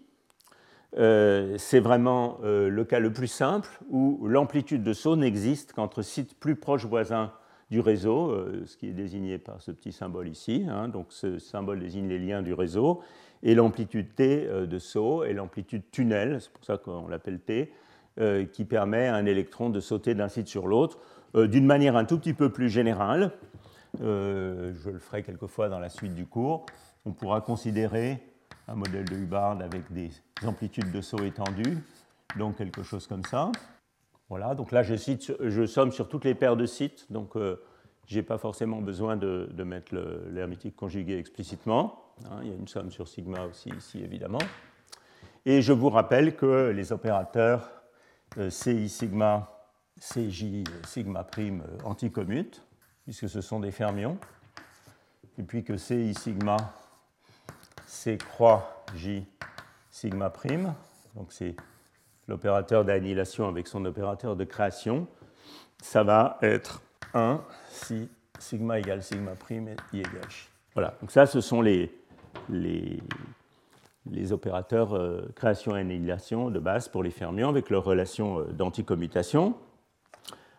c'est 0.93 1.79
vraiment 1.79 2.41
le 2.43 2.83
cas 2.83 2.99
le 2.99 3.13
plus 3.13 3.29
simple 3.29 3.69
où 3.89 4.27
l'amplitude 4.27 4.83
de 4.83 4.93
saut 4.93 5.15
n'existe 5.15 5.73
qu'entre 5.73 6.03
sites 6.03 6.35
plus 6.41 6.57
proches 6.57 6.87
voisins 6.87 7.33
du 7.71 7.81
réseau, 7.81 8.31
euh, 8.31 8.65
ce 8.67 8.77
qui 8.77 8.89
est 8.89 8.93
désigné 8.93 9.39
par 9.39 9.61
ce 9.61 9.71
petit 9.71 9.93
symbole 9.93 10.29
ici. 10.29 10.67
Hein. 10.69 10.89
donc 10.89 11.07
ce 11.11 11.39
symbole 11.39 11.81
désigne 11.81 12.09
les 12.09 12.19
liens 12.19 12.43
du 12.43 12.53
réseau, 12.53 13.01
et 13.43 13.55
l'amplitude 13.55 14.15
T 14.15 14.47
euh, 14.47 14.67
de 14.67 14.79
saut 14.79 15.25
et 15.25 15.33
l'amplitude 15.33 15.83
tunnel, 15.91 16.41
c'est 16.41 16.53
pour 16.53 16.65
ça 16.65 16.79
qu'on 16.79 17.09
l'appelle 17.09 17.41
T, 17.41 17.73
euh, 18.19 18.45
qui 18.45 18.65
permet 18.65 19.07
à 19.07 19.15
un 19.15 19.25
électron 19.25 19.71
de 19.71 19.81
sauter 19.81 20.15
d'un 20.15 20.29
site 20.29 20.49
sur 20.49 20.67
l'autre 20.67 20.99
d'une 21.33 21.65
manière 21.65 21.95
un 21.95 22.05
tout 22.05 22.19
petit 22.19 22.35
peu 22.35 22.51
plus 22.51 22.69
générale. 22.69 23.31
je 24.01 24.91
le 24.91 24.99
ferai 24.99 25.23
quelquefois 25.23 25.69
dans 25.69 25.79
la 25.79 25.89
suite 25.89 26.13
du 26.13 26.27
cours. 26.27 26.67
On 27.07 27.13
pourra 27.13 27.41
considérer 27.41 28.19
un 28.67 28.75
modèle 28.75 29.05
de 29.05 29.15
Hubbard 29.15 29.61
avec 29.61 29.93
des 29.93 30.11
amplitudes 30.45 30.91
de 30.91 31.01
saut 31.01 31.23
étendues, 31.23 31.79
donc 32.37 32.57
quelque 32.57 32.83
chose 32.83 33.07
comme 33.07 33.23
ça. 33.23 33.53
Voilà, 34.31 34.55
donc 34.55 34.71
là 34.71 34.85
je, 34.85 34.95
cite, 34.95 35.33
je 35.41 35.67
somme 35.67 35.91
sur 35.91 36.09
toutes 36.09 36.25
les 36.25 36.37
paires 36.37 36.57
de 36.57 36.65
sites, 36.65 37.11
donc 37.11 37.37
euh, 37.37 37.61
je 38.07 38.17
n'ai 38.17 38.23
pas 38.23 38.39
forcément 38.39 38.81
besoin 38.81 39.17
de, 39.17 39.51
mettre 39.65 39.93
l'hermétique 40.31 40.77
conjugué 40.77 41.19
explicitement. 41.19 42.15
Hein, 42.27 42.39
il 42.43 42.49
y 42.49 42.53
a 42.53 42.55
une 42.55 42.69
somme 42.69 42.93
sur 42.93 43.09
sigma 43.09 43.45
aussi 43.47 43.71
ici 43.71 44.01
évidemment. 44.03 44.39
Et 45.45 45.63
je 45.63 45.73
vous 45.73 45.91
rappelle 45.91 46.37
que 46.37 46.71
les 46.71 46.93
opérateurs 46.93 47.73
euh, 48.39 48.51
CI 48.51 48.89
sigma, 48.89 49.51
CJ 49.99 50.63
sigma 50.87 51.25
prime 51.25 51.63
euh, 51.63 51.79
anticommutent, 51.85 52.65
puisque 53.03 53.29
ce 53.29 53.41
sont 53.41 53.59
des 53.59 53.73
fermions, 53.73 54.17
et 55.39 55.43
puis 55.43 55.65
que 55.65 55.77
CI 55.77 56.15
sigma, 56.15 56.57
C 57.85 58.17
croix 58.17 58.85
J 58.95 59.27
sigma 59.91 60.31
prime, 60.31 60.73
donc 61.17 61.33
c'est 61.33 61.57
l'opérateur 62.31 62.85
d'annihilation 62.85 63.49
avec 63.49 63.67
son 63.67 63.85
opérateur 63.85 64.37
de 64.37 64.45
création, 64.45 65.09
ça 65.83 66.05
va 66.05 66.39
être 66.43 66.81
1 67.13 67.43
si 67.69 68.09
sigma 68.39 68.79
égale 68.79 69.03
sigma 69.03 69.33
prime 69.33 69.69
et 69.69 69.77
i 69.93 69.99
égale 69.99 70.23
ch. 70.23 70.49
Voilà, 70.75 70.95
donc 71.01 71.11
ça, 71.11 71.27
ce 71.27 71.41
sont 71.41 71.61
les 71.61 71.91
opérateurs 74.31 74.95
euh, 74.95 75.29
création 75.35 75.77
et 75.77 75.81
annihilation 75.81 76.51
de 76.51 76.61
base 76.61 76.89
pour 76.89 77.03
les 77.03 77.11
fermions 77.11 77.49
avec 77.49 77.69
leur 77.69 77.83
relation 77.83 78.39
euh, 78.39 78.45
d'anticommutation. 78.45 79.57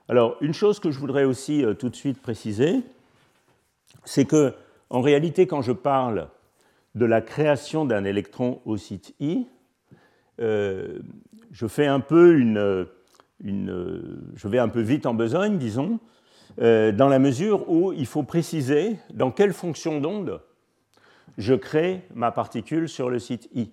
Alors, 0.10 0.36
une 0.42 0.54
chose 0.54 0.82
que 0.82 0.92
je 0.92 1.00
voudrais 1.00 1.24
aussi 1.24 1.64
euh, 1.64 1.74
tout 1.74 1.88
de 1.88 1.96
suite 1.96 2.22
préciser, 2.22 2.82
c'est 4.04 4.26
que, 4.26 4.54
en 4.90 5.00
réalité, 5.00 5.48
quand 5.48 5.62
je 5.62 5.72
parle 5.72 6.28
de 6.96 7.06
la 7.06 7.22
création 7.22 7.86
d'un 7.86 8.04
électron 8.04 8.60
au 8.66 8.76
site 8.76 9.16
I, 9.22 9.48
je 11.52 11.68
fais 11.68 11.86
un 11.86 12.00
peu 12.00 12.38
une, 12.38 12.88
je 13.44 14.48
vais 14.48 14.60
un 14.60 14.70
peu 14.70 14.82
vite 14.82 15.06
en 15.06 15.14
besogne, 15.14 15.58
disons, 15.58 16.00
dans 16.58 17.08
la 17.10 17.20
mesure 17.20 17.70
où 17.70 17.94
il 17.94 18.06
faut 18.06 18.24
préciser 18.24 18.98
dans 19.14 19.32
quelle 19.32 19.54
fonction 19.54 20.00
d'onde 20.00 20.42
je 21.38 21.54
crée 21.54 22.04
ma 22.14 22.32
particule 22.32 22.90
sur 22.90 23.10
le 23.10 23.20
site 23.20 23.50
I. 23.54 23.72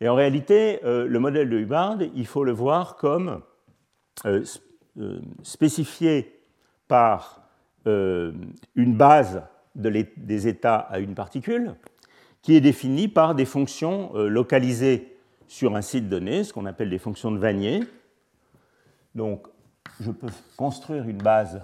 Et 0.00 0.08
en 0.08 0.14
réalité, 0.14 0.80
euh, 0.84 1.06
le 1.06 1.18
modèle 1.18 1.48
de 1.48 1.58
Hubbard, 1.58 1.98
il 2.14 2.26
faut 2.26 2.44
le 2.44 2.52
voir 2.52 2.96
comme 2.96 3.40
euh, 4.26 4.44
euh, 4.98 5.20
spécifié 5.42 6.40
par 6.88 7.42
une 7.86 8.96
base 8.96 9.44
des 9.76 10.48
états 10.48 10.74
à 10.74 10.98
une 10.98 11.14
particule 11.14 11.76
qui 12.42 12.56
est 12.56 12.60
définie 12.60 13.06
par 13.06 13.36
des 13.36 13.44
fonctions 13.44 14.12
localisées 14.14 15.15
sur 15.48 15.76
un 15.76 15.82
site 15.82 16.08
donné, 16.08 16.44
ce 16.44 16.52
qu'on 16.52 16.66
appelle 16.66 16.90
des 16.90 16.98
fonctions 16.98 17.30
de 17.30 17.38
Vanier. 17.38 17.84
Donc, 19.14 19.46
je 20.00 20.10
peux 20.10 20.28
construire 20.56 21.08
une 21.08 21.18
base 21.18 21.62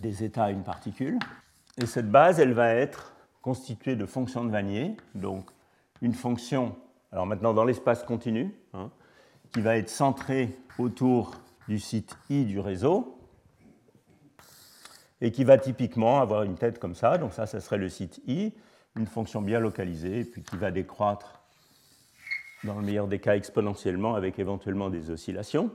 des 0.00 0.24
états 0.24 0.44
à 0.44 0.50
une 0.50 0.62
particule. 0.62 1.18
Et 1.76 1.86
cette 1.86 2.10
base, 2.10 2.40
elle 2.40 2.52
va 2.52 2.74
être 2.74 3.14
constituée 3.42 3.96
de 3.96 4.06
fonctions 4.06 4.44
de 4.44 4.50
Vanier, 4.50 4.96
donc 5.14 5.50
une 6.02 6.14
fonction, 6.14 6.76
alors 7.12 7.26
maintenant 7.26 7.54
dans 7.54 7.64
l'espace 7.64 8.02
continu, 8.02 8.54
hein, 8.74 8.90
qui 9.52 9.60
va 9.60 9.76
être 9.76 9.88
centrée 9.88 10.56
autour 10.78 11.34
du 11.66 11.78
site 11.78 12.16
I 12.30 12.44
du 12.44 12.60
réseau, 12.60 13.18
et 15.20 15.32
qui 15.32 15.44
va 15.44 15.58
typiquement 15.58 16.20
avoir 16.20 16.42
une 16.44 16.56
tête 16.56 16.78
comme 16.78 16.94
ça, 16.94 17.18
donc 17.18 17.32
ça, 17.32 17.46
ce 17.46 17.58
serait 17.60 17.78
le 17.78 17.88
site 17.88 18.20
I, 18.26 18.52
une 18.96 19.06
fonction 19.06 19.42
bien 19.42 19.60
localisée, 19.60 20.24
puis 20.24 20.42
qui 20.42 20.56
va 20.56 20.70
décroître 20.70 21.37
dans 22.64 22.78
le 22.78 22.84
meilleur 22.84 23.06
des 23.06 23.18
cas 23.18 23.36
exponentiellement 23.36 24.14
avec 24.14 24.38
éventuellement 24.38 24.90
des 24.90 25.10
oscillations. 25.10 25.70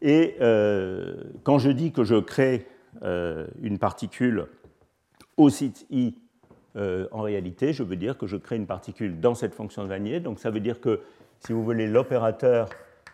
Et 0.00 0.36
euh, 0.40 1.24
quand 1.42 1.58
je 1.58 1.70
dis 1.70 1.92
que 1.92 2.04
je 2.04 2.16
crée 2.16 2.66
euh, 3.02 3.46
une 3.60 3.78
particule 3.78 4.46
au 5.36 5.50
site 5.50 5.86
i, 5.90 6.14
euh, 6.76 7.08
en 7.10 7.22
réalité, 7.22 7.72
je 7.72 7.82
veux 7.82 7.96
dire 7.96 8.16
que 8.16 8.26
je 8.26 8.36
crée 8.36 8.56
une 8.56 8.66
particule 8.66 9.20
dans 9.20 9.34
cette 9.34 9.54
fonction 9.54 9.82
de 9.82 9.88
Vanier. 9.88 10.20
Donc 10.20 10.38
ça 10.38 10.50
veut 10.50 10.60
dire 10.60 10.80
que, 10.80 11.00
si 11.40 11.52
vous 11.52 11.64
voulez, 11.64 11.86
l'opérateur 11.86 12.68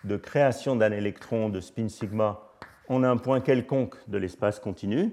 de 0.05 0.17
création 0.17 0.77
d'un 0.77 0.93
électron 0.93 1.49
de 1.49 1.61
spin 1.61 1.89
sigma 1.89 2.43
en 2.89 3.03
un 3.03 3.17
point 3.17 3.41
quelconque 3.41 3.97
de 4.09 4.19
l'espace 4.19 4.61
continu, 4.61 5.13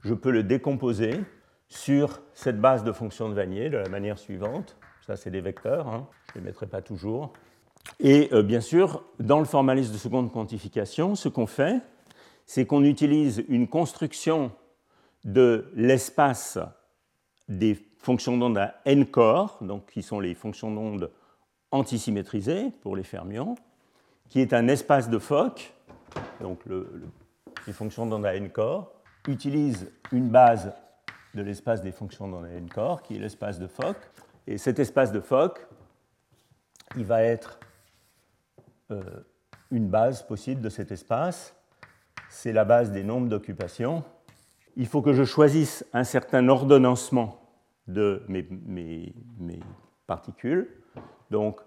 je 0.00 0.14
peux 0.14 0.30
le 0.30 0.44
décomposer 0.44 1.20
sur 1.68 2.22
cette 2.34 2.60
base 2.60 2.84
de 2.84 2.92
fonction 2.92 3.28
de 3.28 3.34
Vanier 3.34 3.70
de 3.70 3.76
la 3.76 3.88
manière 3.88 4.18
suivante. 4.18 4.76
Ça, 5.10 5.16
c'est 5.16 5.32
des 5.32 5.40
vecteurs, 5.40 5.88
hein. 5.88 6.06
je 6.28 6.38
ne 6.38 6.44
les 6.44 6.50
mettrai 6.50 6.68
pas 6.68 6.82
toujours. 6.82 7.32
Et 7.98 8.28
euh, 8.32 8.44
bien 8.44 8.60
sûr, 8.60 9.02
dans 9.18 9.40
le 9.40 9.44
formalisme 9.44 9.92
de 9.92 9.98
seconde 9.98 10.30
quantification, 10.30 11.16
ce 11.16 11.28
qu'on 11.28 11.48
fait, 11.48 11.80
c'est 12.46 12.64
qu'on 12.64 12.84
utilise 12.84 13.44
une 13.48 13.66
construction 13.66 14.52
de 15.24 15.68
l'espace 15.74 16.60
des 17.48 17.76
fonctions 17.98 18.38
d'onde 18.38 18.56
à 18.58 18.76
n 18.84 19.04
corps, 19.04 19.58
donc 19.62 19.90
qui 19.90 20.02
sont 20.02 20.20
les 20.20 20.36
fonctions 20.36 20.72
d'onde 20.72 21.10
antisymétrisées 21.72 22.70
pour 22.80 22.94
les 22.94 23.02
fermions, 23.02 23.56
qui 24.28 24.38
est 24.38 24.52
un 24.52 24.68
espace 24.68 25.10
de 25.10 25.18
Fock, 25.18 25.74
donc 26.40 26.60
les 27.66 27.72
fonctions 27.72 28.06
d'onde 28.06 28.26
à 28.26 28.36
n 28.36 28.48
corps, 28.48 28.92
utilisent 29.26 29.90
une 30.12 30.28
base 30.28 30.72
de 31.34 31.42
l'espace 31.42 31.82
des 31.82 31.90
fonctions 31.90 32.28
d'onde 32.28 32.44
à 32.44 32.50
n 32.50 32.68
corps, 32.68 33.02
qui 33.02 33.16
est 33.16 33.18
l'espace 33.18 33.58
de 33.58 33.66
Fock. 33.66 33.96
Et 34.46 34.58
cet 34.58 34.78
espace 34.78 35.12
de 35.12 35.20
Fock, 35.20 35.66
il 36.96 37.04
va 37.04 37.22
être 37.22 37.60
euh, 38.90 39.02
une 39.70 39.88
base 39.88 40.22
possible 40.22 40.60
de 40.60 40.68
cet 40.68 40.90
espace. 40.92 41.54
C'est 42.28 42.52
la 42.52 42.64
base 42.64 42.90
des 42.90 43.04
nombres 43.04 43.28
d'occupation 43.28 44.04
il 44.76 44.86
faut 44.86 45.02
que 45.02 45.12
je 45.12 45.24
choisisse 45.24 45.84
un 45.92 46.04
certain 46.04 46.48
ordonnancement 46.48 47.38
de 47.86 48.22
mes, 48.28 48.46
particules, 50.06 50.68
donc 51.30 51.60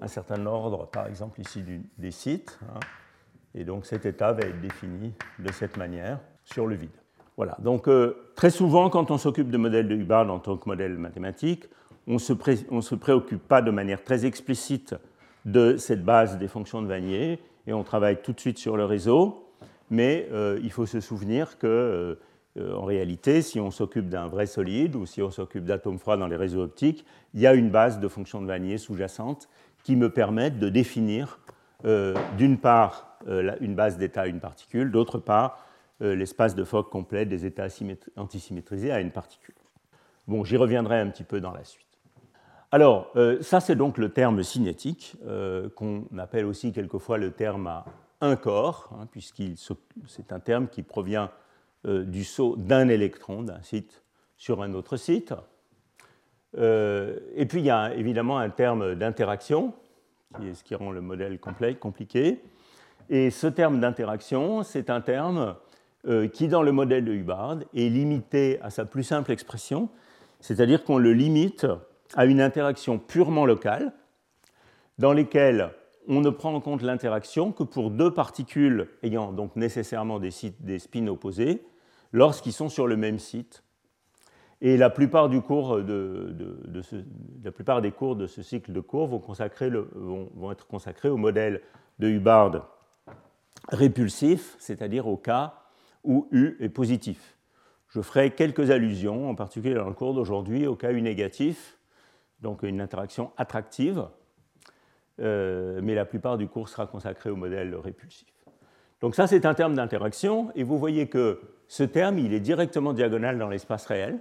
un 0.00 0.06
certain 0.06 0.44
ordre, 0.46 0.86
par 0.86 1.06
exemple 1.06 1.40
ici 1.40 1.64
des 1.96 2.10
sites, 2.10 2.58
hein. 2.62 2.78
et 3.54 3.64
donc 3.64 3.86
cet 3.86 4.06
état 4.06 4.32
va 4.32 4.42
être 4.42 4.60
défini 4.60 5.14
de 5.38 5.50
cette 5.50 5.76
manière 5.76 6.20
sur 6.44 6.66
le 6.66 6.76
vide. 6.76 6.90
Voilà, 7.36 7.56
donc 7.60 7.88
euh, 7.88 8.32
très 8.36 8.50
souvent 8.50 8.90
quand 8.90 9.10
on 9.10 9.18
s'occupe 9.18 9.50
de 9.50 9.56
modèles 9.56 9.88
de 9.88 9.94
Hubbard 9.94 10.30
en 10.30 10.38
tant 10.38 10.56
que 10.56 10.68
modèle 10.68 10.98
mathématique, 10.98 11.68
on 12.08 12.14
ne 12.14 12.80
se, 12.80 12.94
préoccupe 12.94 13.46
pas 13.46 13.60
de 13.60 13.70
manière 13.70 14.02
très 14.02 14.24
explicite 14.24 14.94
de 15.44 15.76
cette 15.76 16.04
base 16.04 16.38
des 16.38 16.48
fonctions 16.48 16.80
de 16.80 16.86
Vanier, 16.86 17.38
et 17.66 17.72
on 17.74 17.84
travaille 17.84 18.22
tout 18.22 18.32
de 18.32 18.40
suite 18.40 18.58
sur 18.58 18.76
le 18.78 18.86
réseau, 18.86 19.46
mais 19.90 20.26
euh, 20.32 20.58
il 20.62 20.72
faut 20.72 20.86
se 20.86 21.00
souvenir 21.00 21.58
que 21.58 21.66
euh, 21.66 22.14
euh, 22.56 22.74
en 22.74 22.84
réalité, 22.84 23.42
si 23.42 23.60
on 23.60 23.70
s'occupe 23.70 24.08
d'un 24.08 24.26
vrai 24.26 24.46
solide 24.46 24.96
ou 24.96 25.04
si 25.04 25.20
on 25.20 25.30
s'occupe 25.30 25.64
d'atomes 25.64 25.98
froids 25.98 26.16
dans 26.16 26.26
les 26.26 26.36
réseaux 26.36 26.62
optiques, 26.62 27.04
il 27.34 27.40
y 27.40 27.46
a 27.46 27.52
une 27.52 27.70
base 27.70 28.00
de 28.00 28.08
fonctions 28.08 28.40
de 28.40 28.46
Vanier 28.46 28.78
sous-jacente 28.78 29.48
qui 29.84 29.94
me 29.94 30.10
permettent 30.10 30.58
de 30.58 30.70
définir 30.70 31.38
d'une 32.36 32.58
part 32.58 33.18
une 33.60 33.76
base 33.76 33.98
d'état 33.98 34.22
à 34.22 34.26
une 34.26 34.40
particule, 34.40 34.90
d'autre 34.90 35.18
part 35.18 35.64
l'espace 36.00 36.56
de 36.56 36.64
Fock 36.64 36.90
complet 36.90 37.24
des 37.24 37.46
états 37.46 37.68
antisymétrisés 38.16 38.90
à 38.90 39.00
une 39.00 39.12
particule. 39.12 39.54
Bon, 40.26 40.42
j'y 40.42 40.56
reviendrai 40.56 40.98
un 40.98 41.08
petit 41.08 41.22
peu 41.22 41.40
dans 41.40 41.52
la 41.52 41.62
suite. 41.62 41.87
Alors, 42.70 43.12
ça 43.40 43.60
c'est 43.60 43.76
donc 43.76 43.96
le 43.96 44.10
terme 44.10 44.42
cinétique, 44.42 45.16
qu'on 45.74 46.04
appelle 46.18 46.44
aussi 46.44 46.72
quelquefois 46.72 47.16
le 47.16 47.30
terme 47.30 47.66
à 47.66 47.84
un 48.20 48.36
corps, 48.36 48.90
hein, 48.92 49.06
puisque 49.10 49.42
c'est 50.06 50.32
un 50.32 50.40
terme 50.40 50.68
qui 50.68 50.82
provient 50.82 51.30
euh, 51.86 52.04
du 52.04 52.24
saut 52.24 52.56
d'un 52.56 52.88
électron 52.88 53.42
d'un 53.42 53.62
site 53.62 54.02
sur 54.36 54.62
un 54.62 54.74
autre 54.74 54.96
site. 54.96 55.32
Euh, 56.56 57.18
et 57.36 57.46
puis 57.46 57.60
il 57.60 57.66
y 57.66 57.70
a 57.70 57.94
évidemment 57.94 58.38
un 58.38 58.50
terme 58.50 58.96
d'interaction, 58.96 59.74
qui 60.36 60.48
est 60.48 60.54
ce 60.54 60.64
qui 60.64 60.74
rend 60.74 60.90
le 60.90 61.00
modèle 61.00 61.38
compliqué. 61.78 62.42
Et 63.10 63.30
ce 63.30 63.46
terme 63.46 63.80
d'interaction, 63.80 64.64
c'est 64.64 64.90
un 64.90 65.00
terme 65.00 65.54
euh, 66.06 66.26
qui, 66.26 66.48
dans 66.48 66.62
le 66.62 66.72
modèle 66.72 67.04
de 67.04 67.12
Hubbard, 67.12 67.58
est 67.74 67.88
limité 67.88 68.58
à 68.60 68.70
sa 68.70 68.84
plus 68.84 69.04
simple 69.04 69.30
expression, 69.30 69.88
c'est-à-dire 70.40 70.82
qu'on 70.82 70.98
le 70.98 71.12
limite 71.12 71.66
à 72.14 72.26
une 72.26 72.40
interaction 72.40 72.98
purement 72.98 73.46
locale, 73.46 73.92
dans 74.98 75.12
lesquelles 75.12 75.70
on 76.08 76.20
ne 76.20 76.30
prend 76.30 76.54
en 76.54 76.60
compte 76.60 76.82
l'interaction 76.82 77.52
que 77.52 77.62
pour 77.62 77.90
deux 77.90 78.12
particules 78.12 78.88
ayant 79.02 79.32
donc 79.32 79.56
nécessairement 79.56 80.18
des, 80.18 80.30
spins 80.30 81.06
opposés 81.06 81.62
lorsqu'ils 82.12 82.52
sont 82.52 82.68
sur 82.68 82.86
le 82.86 82.96
même 82.96 83.18
site. 83.18 83.62
Et 84.60 84.76
la 84.76 84.90
plupart 84.90 85.28
des 85.28 85.40
cours 85.40 85.76
de 85.82 86.74
ce 88.26 88.42
cycle 88.42 88.72
de 88.72 88.80
cours 88.80 89.06
vont, 89.06 89.22
vont, 90.34 90.50
être 90.50 90.66
consacrés 90.66 91.10
au 91.10 91.16
modèle 91.16 91.60
de 92.00 92.08
Hubbard 92.08 92.68
répulsif, 93.68 94.56
c'est-à-dire 94.58 95.06
au 95.06 95.16
cas 95.16 95.54
où 96.04 96.28
U 96.32 96.56
est 96.60 96.68
positif. 96.68 97.36
Je 97.88 98.00
ferai 98.00 98.30
quelques 98.30 98.70
allusions, 98.70 99.30
en 99.30 99.34
particulier 99.34 99.74
dans 99.74 99.88
le 99.88 99.94
cours 99.94 100.14
d'aujourd'hui, 100.14 100.66
au 100.66 100.76
cas 100.76 100.92
U 100.92 101.00
négatif, 101.02 101.77
donc 102.40 102.62
une 102.62 102.80
interaction 102.80 103.32
attractive, 103.36 104.06
euh, 105.20 105.80
mais 105.82 105.94
la 105.94 106.04
plupart 106.04 106.38
du 106.38 106.48
cours 106.48 106.68
sera 106.68 106.86
consacré 106.86 107.30
au 107.30 107.36
modèle 107.36 107.74
répulsif. 107.74 108.28
Donc 109.00 109.14
ça, 109.14 109.26
c'est 109.26 109.46
un 109.46 109.54
terme 109.54 109.74
d'interaction, 109.74 110.50
et 110.54 110.62
vous 110.62 110.78
voyez 110.78 111.08
que 111.08 111.40
ce 111.68 111.82
terme, 111.82 112.18
il 112.18 112.32
est 112.32 112.40
directement 112.40 112.92
diagonal 112.92 113.38
dans 113.38 113.48
l'espace 113.48 113.86
réel. 113.86 114.18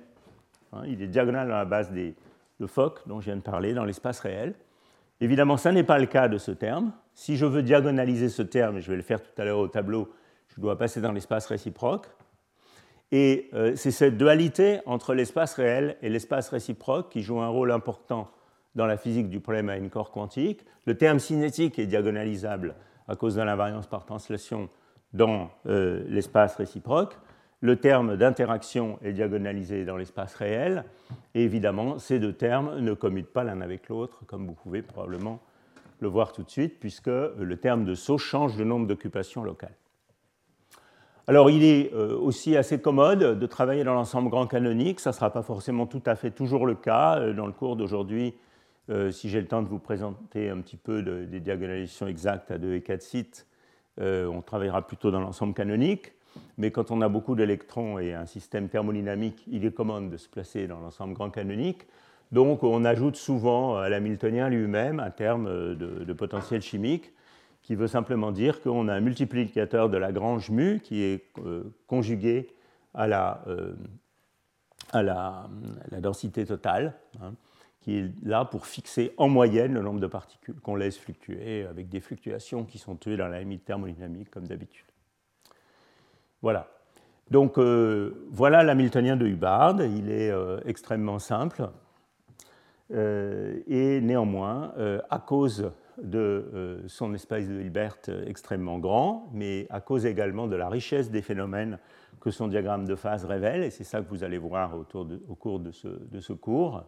Hein, 0.74 0.84
il 0.86 1.02
est 1.02 1.08
diagonal 1.08 1.48
dans 1.48 1.56
la 1.56 1.66
base 1.66 1.92
des, 1.92 2.16
de 2.60 2.68
Fock, 2.68 3.08
dont 3.08 3.20
je 3.20 3.26
viens 3.26 3.38
de 3.38 3.42
parler, 3.42 3.74
dans 3.74 3.86
l'espace 3.86 4.20
réel. 4.20 4.54
Évidemment, 5.20 5.58
ça 5.58 5.72
n'est 5.72 5.84
pas 5.84 5.98
le 5.98 6.06
cas 6.06 6.28
de 6.28 6.38
ce 6.38 6.52
terme. 6.52 6.92
Si 7.16 7.38
je 7.38 7.46
veux 7.46 7.64
diagonaliser 7.64 8.30
ce 8.30 8.44
terme, 8.44 8.78
et 8.78 8.82
je 8.82 8.92
vais 8.92 8.98
le 8.98 9.04
faire 9.04 9.22
tout 9.22 9.42
à 9.42 9.46
l'heure 9.46 9.60
au 9.60 9.68
tableau, 9.68 10.12
je 10.50 10.62
dois 10.62 10.78
passer 10.78 11.02
dans 11.02 11.12
l'espace 11.12 11.48
réciproque. 11.48 12.08
Et 13.12 13.50
euh, 13.54 13.74
c'est 13.76 13.92
cette 13.92 14.18
dualité 14.18 14.80
entre 14.86 15.14
l'espace 15.14 15.54
réel 15.54 15.98
et 16.02 16.10
l'espace 16.10 16.50
réciproque 16.50 17.10
qui 17.10 17.22
joue 17.22 17.40
un 17.40 17.48
rôle 17.48 17.72
important 17.72 18.30
dans 18.76 18.86
la 18.86 18.98
physique 18.98 19.30
du 19.30 19.40
problème 19.40 19.70
à 19.70 19.78
une 19.78 19.90
corps 19.90 20.12
quantique. 20.12 20.66
Le 20.86 20.98
terme 20.98 21.20
cinétique 21.20 21.80
est 21.80 21.88
diagonalisable 21.88 22.76
à 23.08 23.16
cause 23.16 23.36
de 23.36 23.42
l'invariance 23.42 23.88
par 23.88 24.06
translation 24.06 24.70
dans 25.14 25.50
l'espace 25.66 26.58
réciproque, 26.58 27.18
le 27.62 27.78
terme 27.78 28.18
d'interaction 28.18 29.00
est 29.02 29.14
diagonalisé 29.14 29.84
dans 29.84 29.98
l'espace 29.98 30.36
réel, 30.36 30.84
et 31.34 31.44
évidemment, 31.44 31.98
ces 31.98 32.20
deux 32.20 32.34
termes 32.34 32.80
ne 32.80 32.94
commutent 32.94 33.34
pas 33.34 33.44
l'un 33.44 33.62
avec 33.62 33.90
l'autre, 33.90 34.24
comme 34.28 34.46
vous 34.46 34.54
pouvez 34.54 34.84
probablement 34.84 35.40
le 36.00 36.08
voir 36.08 36.34
tout 36.34 36.44
de 36.44 36.50
suite, 36.52 36.80
puisque 36.80 37.08
le 37.08 37.58
terme 37.58 37.84
de 37.84 37.96
saut 37.96 38.20
change 38.20 38.58
de 38.58 38.64
nombre 38.64 38.86
d'occupations 38.86 39.44
locales. 39.44 39.76
Alors, 41.30 41.50
il 41.50 41.66
est 41.66 41.94
euh, 41.94 42.18
aussi 42.18 42.56
assez 42.56 42.80
commode 42.80 43.38
de 43.38 43.46
travailler 43.48 43.84
dans 43.84 43.94
l'ensemble 43.94 44.30
grand 44.30 44.48
canonique. 44.48 45.02
Ça 45.02 45.10
ne 45.10 45.14
sera 45.14 45.30
pas 45.30 45.42
forcément 45.42 45.86
tout 45.86 46.02
à 46.06 46.16
fait 46.16 46.32
toujours 46.32 46.66
le 46.66 46.74
cas. 46.74 47.20
Euh, 47.20 47.34
dans 47.34 47.46
le 47.46 47.52
cours 47.52 47.76
d'aujourd'hui, 47.76 48.34
euh, 48.90 49.12
si 49.12 49.28
j'ai 49.28 49.42
le 49.42 49.48
temps 49.48 49.62
de 49.62 49.68
vous 49.68 49.78
présenter 49.78 50.50
un 50.50 50.62
petit 50.62 50.78
peu 50.78 51.02
des 51.04 51.42
diagonalisations 51.42 52.08
exactes 52.08 52.50
à 52.50 52.58
2 52.58 52.76
et 52.76 52.82
4 52.82 53.02
sites, 53.02 53.46
on 54.00 54.42
travaillera 54.42 54.86
plutôt 54.86 55.10
dans 55.12 55.20
l'ensemble 55.20 55.54
canonique. 55.56 56.14
Mais 56.58 56.70
quand 56.70 56.92
on 56.92 57.02
a 57.02 57.10
beaucoup 57.10 57.36
d'électrons 57.36 57.98
et 57.98 58.14
un 58.14 58.28
système 58.28 58.70
thermodynamique, 58.70 59.44
il 59.48 59.66
est 59.66 59.72
commode 59.72 60.12
de 60.12 60.18
se 60.18 60.30
placer 60.30 60.68
dans 60.68 60.80
l'ensemble 60.80 61.16
grand 61.16 61.32
canonique. 61.32 61.88
Donc, 62.32 62.64
on 62.64 62.86
ajoute 62.86 63.16
souvent 63.16 63.76
à 63.76 63.90
l'hamiltonien 63.90 64.50
lui-même 64.50 65.00
un 65.00 65.10
terme 65.10 65.76
de 65.76 66.14
potentiel 66.14 66.62
chimique 66.62 67.12
qui 67.68 67.76
veut 67.76 67.90
simplement 67.90 68.32
dire 68.32 68.62
qu'on 68.62 68.88
a 68.88 68.94
un 68.94 69.02
multiplicateur 69.02 69.90
de 69.90 69.98
Lagrange 69.98 70.50
mu 70.50 70.80
qui 70.80 71.04
est 71.04 71.26
euh, 71.40 71.64
conjugué 71.86 72.48
à 72.94 73.08
la, 73.08 73.44
euh, 73.48 73.76
à 74.94 75.04
la, 75.04 75.50
densité 76.00 76.46
totale, 76.46 76.94
hein, 77.22 77.34
qui 77.82 77.98
est 77.98 78.12
là 78.24 78.46
pour 78.46 78.68
fixer 78.68 79.14
en 79.18 79.28
moyenne 79.28 79.74
le 79.74 79.82
nombre 79.82 80.00
de 80.00 80.08
particules 80.08 80.56
qu'on 80.62 80.78
laisse 80.78 80.98
fluctuer 80.98 81.66
avec 81.66 81.90
des 81.90 82.00
fluctuations 82.00 82.64
qui 82.64 82.78
sont 82.78 82.96
tuées 82.96 83.18
dans 83.18 83.28
la 83.28 83.42
limite 83.42 83.66
thermodynamique 83.66 84.32
comme 84.32 84.48
d'habitude. 84.48 84.88
Voilà. 86.42 86.70
Donc 87.30 87.58
euh, 87.58 88.28
voilà 88.32 88.64
l'Hamiltonien 88.64 89.18
de 89.18 89.28
Hubbard. 89.28 89.84
Il 89.84 90.10
est 90.10 90.32
extrêmement 90.64 91.20
simple. 91.20 91.68
et 92.90 94.00
néanmoins, 94.02 94.72
à 95.10 95.20
cause 95.20 95.70
de 96.02 96.50
euh, 96.54 96.82
son 96.88 97.14
espace 97.14 97.48
de 97.48 97.60
Hilbert 97.62 97.98
extrêmement 98.26 98.80
grand, 98.80 99.30
mais 99.34 99.68
à 99.70 99.82
cause 99.82 100.06
également 100.06 100.48
de 100.48 100.56
la 100.56 100.70
richesse 100.70 101.10
des 101.12 101.22
phénomènes 101.22 101.80
que 102.20 102.32
son 102.32 102.48
diagramme 102.48 102.86
de 102.86 102.96
phase 102.96 103.26
révèle, 103.26 103.64
et 103.64 103.70
c'est 103.70 103.84
ça 103.84 104.02
que 104.02 104.10
vous 104.10 104.24
allez 104.24 104.38
voir 104.38 104.76
au 104.76 105.36
cours 105.36 105.60
de 105.60 105.72
ce, 105.72 106.34
cours, 106.34 106.84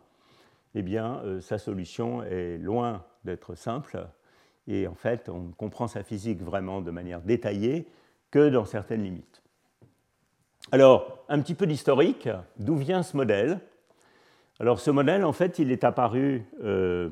eh 0.76 0.82
bien, 0.82 1.22
euh, 1.24 1.42
sa 1.42 1.58
solution 1.58 2.24
est 2.24 2.58
loin 2.58 3.04
d'être 3.26 3.56
simple, 3.56 4.08
et 4.68 4.88
en 4.88 4.96
fait, 4.96 5.30
on 5.30 5.52
comprend 5.52 5.88
sa 5.88 6.04
physique 6.04 6.42
vraiment 6.42 6.82
de 6.82 6.92
manière 6.92 7.22
détaillée 7.22 7.88
que 8.32 8.50
dans 8.50 8.66
certaines 8.66 9.04
limites. 9.04 9.42
Alors, 10.72 11.26
un 11.30 11.42
petit 11.42 11.56
peu 11.56 11.66
d'historique, 11.66 12.30
d'où 12.58 12.76
vient 12.76 13.02
ce 13.02 13.18
modèle? 13.18 13.60
Alors, 14.60 14.80
ce 14.80 14.92
modèle, 14.92 15.26
en 15.26 15.34
fait, 15.34 15.58
il 15.58 15.72
est 15.72 15.84
apparu 15.84 16.46
euh, 16.64 17.10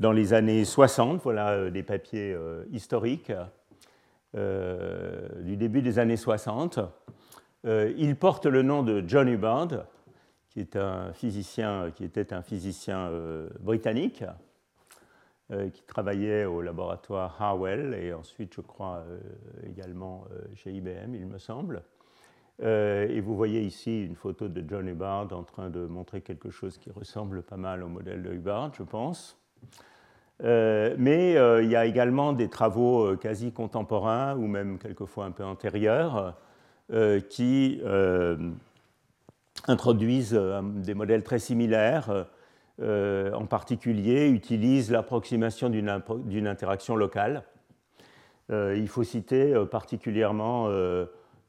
dans 0.00 0.12
les 0.12 0.32
années 0.32 0.64
60, 0.64 1.20
voilà 1.22 1.50
euh, 1.50 1.70
des 1.70 1.82
papiers 1.82 2.32
euh, 2.32 2.64
historiques 2.72 3.32
euh, 4.34 5.28
du 5.42 5.56
début 5.56 5.82
des 5.82 5.98
années 5.98 6.16
60. 6.16 6.80
il 7.64 8.16
porte 8.16 8.46
le 8.46 8.62
nom 8.62 8.82
de 8.82 9.04
John 9.06 9.28
Hubbard, 9.28 9.84
qui, 10.48 10.60
est 10.60 10.76
un 10.76 11.12
physicien, 11.12 11.90
qui 11.94 12.04
était 12.04 12.32
un 12.32 12.40
physicien 12.40 13.10
britannique, 13.60 14.24
qui 15.50 15.82
travaillait 15.82 16.44
au 16.44 16.62
laboratoire 16.62 17.36
Harwell 17.42 17.94
et 17.94 18.14
ensuite, 18.14 18.54
je 18.54 18.60
crois, 18.60 19.04
également 19.68 20.24
chez 20.54 20.72
IBM, 20.72 21.14
il 21.14 21.26
me 21.26 21.38
semble. 21.38 21.82
et 22.62 23.20
vous 23.20 23.36
voyez 23.36 23.60
ici 23.60 24.06
une 24.06 24.16
photo 24.16 24.48
de 24.48 24.64
John 24.66 24.88
Hubbard 24.88 25.32
en 25.32 25.42
train 25.42 25.68
de 25.68 25.84
montrer 25.84 26.22
quelque 26.22 26.50
chose 26.50 26.78
qui 26.78 26.90
ressemble 26.90 27.42
pas 27.42 27.58
mal 27.58 27.82
au 27.82 27.88
modèle 27.88 28.22
de 28.22 28.32
Hubbard, 28.32 28.72
je 28.74 28.84
pense. 28.84 29.40
Euh, 30.42 30.94
mais 30.98 31.36
euh, 31.36 31.62
il 31.62 31.70
y 31.70 31.76
a 31.76 31.84
également 31.84 32.32
des 32.32 32.48
travaux 32.48 33.04
euh, 33.04 33.16
quasi 33.16 33.52
contemporains 33.52 34.36
ou 34.36 34.46
même 34.46 34.78
quelquefois 34.78 35.26
un 35.26 35.30
peu 35.32 35.44
antérieurs 35.44 36.34
qui 37.28 37.80
introduisent 39.68 40.34
des 40.34 40.94
modèles 40.94 41.22
très 41.22 41.38
similaires, 41.38 42.26
en 42.80 43.46
particulier 43.46 44.28
utilisent 44.28 44.90
l'approximation 44.90 45.70
d'une 45.70 46.48
interaction 46.48 46.96
locale. 46.96 47.44
il 48.50 48.88
faut 48.88 49.04
citer 49.04 49.54
particulièrement 49.70 50.68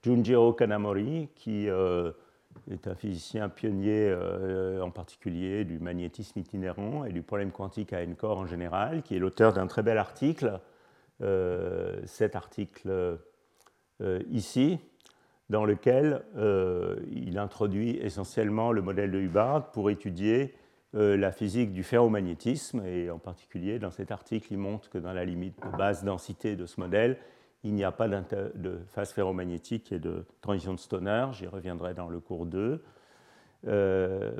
Junjiro 0.03 0.53
Kanamori 0.53 1.29
qui 1.33 1.67
est 2.69 2.87
un 2.87 2.95
physicien 2.95 3.49
pionnier 3.49 4.09
euh, 4.09 4.81
en 4.81 4.91
particulier 4.91 5.65
du 5.65 5.79
magnétisme 5.79 6.39
itinérant 6.39 7.05
et 7.05 7.11
du 7.11 7.21
problème 7.21 7.51
quantique 7.51 7.93
à 7.93 8.01
n-corps 8.01 8.37
en 8.37 8.45
général, 8.45 9.01
qui 9.01 9.15
est 9.15 9.19
l'auteur 9.19 9.53
d'un 9.53 9.67
très 9.67 9.83
bel 9.83 9.97
article, 9.97 10.59
euh, 11.21 11.99
cet 12.05 12.35
article 12.35 13.17
euh, 14.01 14.19
ici, 14.29 14.79
dans 15.49 15.65
lequel 15.65 16.23
il 17.11 17.37
introduit 17.37 17.97
essentiellement 17.97 18.71
le 18.71 18.81
modèle 18.81 19.11
de 19.11 19.19
Hubbard 19.19 19.71
pour 19.71 19.89
étudier 19.89 20.55
la 20.93 21.33
physique 21.33 21.73
du 21.73 21.83
ferromagnétisme, 21.83 22.85
et 22.85 23.11
en 23.11 23.19
particulier 23.19 23.77
dans 23.77 23.91
cet 23.91 24.11
article, 24.11 24.47
il 24.51 24.59
montre 24.59 24.89
que 24.89 24.97
dans 24.97 25.11
la 25.11 25.25
limite 25.25 25.61
de 25.61 25.77
basse 25.77 26.05
densité 26.05 26.55
de 26.55 26.65
ce 26.65 26.79
modèle, 26.79 27.17
il 27.63 27.73
n'y 27.73 27.83
a 27.83 27.91
pas 27.91 28.07
de 28.07 28.79
phase 28.87 29.11
ferromagnétique 29.11 29.91
et 29.91 29.99
de 29.99 30.25
transition 30.41 30.73
de 30.73 30.79
Stoner, 30.79 31.27
j'y 31.33 31.47
reviendrai 31.47 31.93
dans 31.93 32.09
le 32.09 32.19
cours 32.19 32.45
2. 32.45 32.83
Euh, 33.67 34.31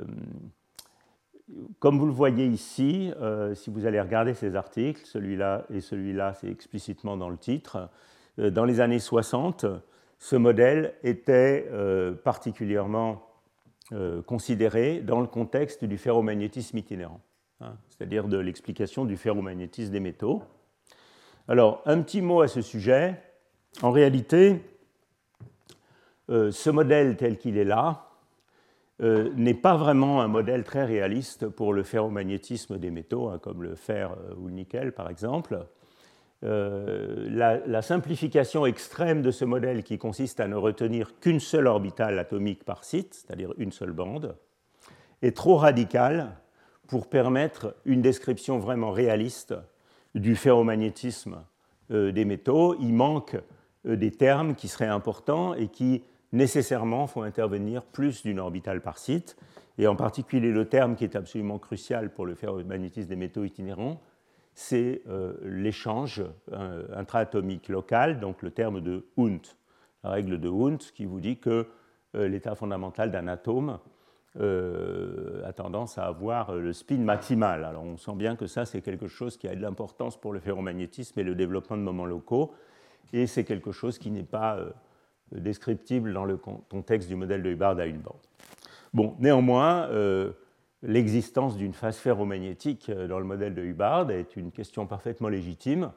comme 1.78 1.98
vous 1.98 2.06
le 2.06 2.12
voyez 2.12 2.46
ici, 2.46 3.12
euh, 3.20 3.54
si 3.54 3.70
vous 3.70 3.86
allez 3.86 4.00
regarder 4.00 4.34
ces 4.34 4.56
articles, 4.56 5.04
celui-là 5.04 5.66
et 5.72 5.80
celui-là, 5.80 6.34
c'est 6.34 6.48
explicitement 6.48 7.16
dans 7.16 7.28
le 7.28 7.36
titre, 7.36 7.88
euh, 8.38 8.50
dans 8.50 8.64
les 8.64 8.80
années 8.80 8.98
60, 8.98 9.66
ce 10.18 10.36
modèle 10.36 10.94
était 11.02 11.68
particulièrement 12.22 13.26
considéré 14.24 15.00
dans 15.00 15.20
le 15.20 15.26
contexte 15.26 15.84
du 15.84 15.98
ferromagnétisme 15.98 16.78
itinérant, 16.78 17.20
hein, 17.60 17.74
c'est-à-dire 17.88 18.28
de 18.28 18.38
l'explication 18.38 19.04
du 19.04 19.16
ferromagnétisme 19.16 19.90
des 19.90 19.98
métaux. 19.98 20.42
Alors, 21.48 21.82
un 21.86 22.00
petit 22.02 22.22
mot 22.22 22.40
à 22.40 22.48
ce 22.48 22.62
sujet. 22.62 23.20
En 23.82 23.90
réalité, 23.90 24.62
euh, 26.30 26.52
ce 26.52 26.70
modèle 26.70 27.16
tel 27.16 27.36
qu'il 27.36 27.58
est 27.58 27.64
là 27.64 28.10
euh, 29.02 29.30
n'est 29.34 29.54
pas 29.54 29.76
vraiment 29.76 30.22
un 30.22 30.28
modèle 30.28 30.62
très 30.62 30.84
réaliste 30.84 31.48
pour 31.48 31.72
le 31.72 31.82
ferromagnétisme 31.82 32.78
des 32.78 32.92
métaux, 32.92 33.28
hein, 33.28 33.40
comme 33.40 33.62
le 33.64 33.74
fer 33.74 34.12
euh, 34.12 34.34
ou 34.36 34.46
le 34.46 34.54
nickel 34.54 34.92
par 34.92 35.10
exemple. 35.10 35.66
la, 36.42 37.82
simplification 37.82 38.64
extrême 38.64 39.20
de 39.22 39.32
ce 39.32 39.44
modèle 39.44 39.82
qui 39.82 39.98
consiste 39.98 40.38
à 40.38 40.46
ne 40.46 40.56
retenir 40.56 41.18
qu'une 41.18 41.40
seule 41.40 41.66
orbitale 41.66 42.18
atomique 42.20 42.64
par 42.64 42.84
site, 42.84 43.14
c'est-à-dire 43.14 43.52
une 43.58 43.72
seule 43.72 43.92
bande, 43.92 44.36
est 45.22 45.36
trop 45.36 45.56
radicale 45.56 46.36
pour 46.86 47.08
permettre 47.08 47.74
une 47.84 48.02
description 48.02 48.58
vraiment 48.58 48.92
réaliste 48.92 49.54
du 50.14 50.36
ferromagnétisme 50.36 51.44
euh, 51.90 52.12
des 52.12 52.24
métaux, 52.24 52.76
il 52.80 52.92
manque 52.92 53.36
euh, 53.86 53.96
des 53.96 54.10
termes 54.10 54.54
qui 54.54 54.68
seraient 54.68 54.86
importants 54.86 55.54
et 55.54 55.68
qui 55.68 56.04
nécessairement 56.32 57.06
font 57.06 57.22
intervenir 57.22 57.82
plus 57.82 58.22
d'une 58.22 58.38
orbitale 58.38 58.80
par 58.80 58.98
site, 58.98 59.36
et 59.78 59.86
en 59.86 59.96
particulier 59.96 60.50
le 60.50 60.66
terme 60.66 60.96
qui 60.96 61.04
est 61.04 61.16
absolument 61.16 61.58
crucial 61.58 62.10
pour 62.12 62.26
le 62.26 62.34
ferromagnétisme 62.34 63.08
des 63.08 63.16
métaux 63.16 63.44
itinérants, 63.44 64.00
c'est 64.54 65.02
euh, 65.08 65.34
l'échange 65.44 66.22
intraatomique 66.94 67.68
local, 67.68 68.20
donc 68.20 68.42
le 68.42 68.50
terme 68.50 68.80
de 68.80 69.06
Hund, 69.16 69.40
la 70.04 70.10
règle 70.10 70.38
de 70.38 70.48
Hund 70.48 70.78
qui 70.94 71.06
vous 71.06 71.20
dit 71.20 71.38
que 71.38 71.68
l'état 72.14 72.54
fondamental 72.54 73.10
d'un 73.10 73.26
atome 73.26 73.78
euh, 74.40 75.42
a 75.44 75.52
tendance 75.52 75.98
à 75.98 76.06
avoir 76.06 76.48
euh, 76.48 76.60
le 76.60 76.72
spin 76.72 76.96
maximal. 76.96 77.66
Alors 77.66 77.82
on 77.82 77.98
sent 77.98 78.14
bien 78.14 78.34
que 78.34 78.46
ça, 78.46 78.64
c'est 78.64 78.80
quelque 78.80 79.06
chose 79.06 79.36
qui 79.36 79.46
a 79.46 79.54
de 79.54 79.60
l'importance 79.60 80.18
pour 80.18 80.32
le 80.32 80.40
ferromagnétisme 80.40 81.20
et 81.20 81.22
le 81.22 81.34
développement 81.34 81.76
de 81.76 81.82
moments 81.82 82.06
locaux, 82.06 82.54
et 83.12 83.26
c'est 83.26 83.44
quelque 83.44 83.72
chose 83.72 83.98
qui 83.98 84.10
n'est 84.10 84.22
pas 84.22 84.56
euh, 84.56 84.70
descriptible 85.32 86.14
dans 86.14 86.24
le 86.24 86.38
contexte 86.38 87.08
du 87.08 87.14
modèle 87.14 87.42
de 87.42 87.50
Hubbard 87.50 87.78
à 87.78 87.84
une 87.84 87.98
bande. 87.98 88.26
Bon, 88.94 89.16
néanmoins, 89.18 89.88
l'existence 90.82 91.56
d'une 91.56 91.72
phase 91.72 91.96
ferromagnétique 91.96 92.90
dans 92.90 93.18
le 93.18 93.24
modèle 93.24 93.54
de 93.54 93.62
Hubbard 93.62 94.10
est 94.10 94.36
une 94.36 94.50
question 94.50 94.86
parfaitement 94.86 95.28
légitime, 95.28 95.92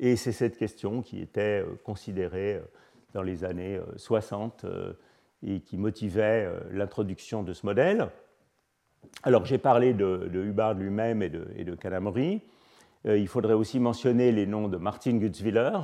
et 0.00 0.16
c'est 0.16 0.32
cette 0.32 0.56
question 0.56 1.02
qui 1.02 1.20
était 1.20 1.64
considérée 1.84 2.60
dans 3.14 3.22
les 3.22 3.44
années 3.44 3.80
60 3.96 4.66
et 5.42 5.60
qui 5.60 5.76
motivait 5.76 6.46
euh, 6.46 6.60
l'introduction 6.72 7.42
de 7.42 7.52
ce 7.52 7.66
modèle. 7.66 8.08
Alors 9.22 9.44
j'ai 9.46 9.58
parlé 9.58 9.94
de, 9.94 10.30
Hubbard 10.32 10.74
lui-même 10.74 11.22
et 11.22 11.28
de, 11.28 11.48
et 11.56 11.64
de 11.64 11.76
euh, 13.06 13.16
il 13.16 13.28
faudrait 13.28 13.54
aussi 13.54 13.80
mentionner 13.80 14.30
les 14.32 14.46
noms 14.46 14.68
de 14.68 14.76
Martin 14.76 15.16
Gutzwiller, 15.16 15.78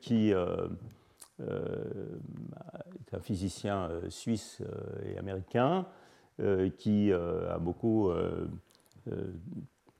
qui 0.00 0.30
est 0.30 0.34
un 3.12 3.20
physicien 3.20 3.90
suisse 4.08 4.62
et 5.04 5.18
américain, 5.18 5.86
qui 6.78 7.12
a 7.12 7.58
beaucoup 7.58 8.10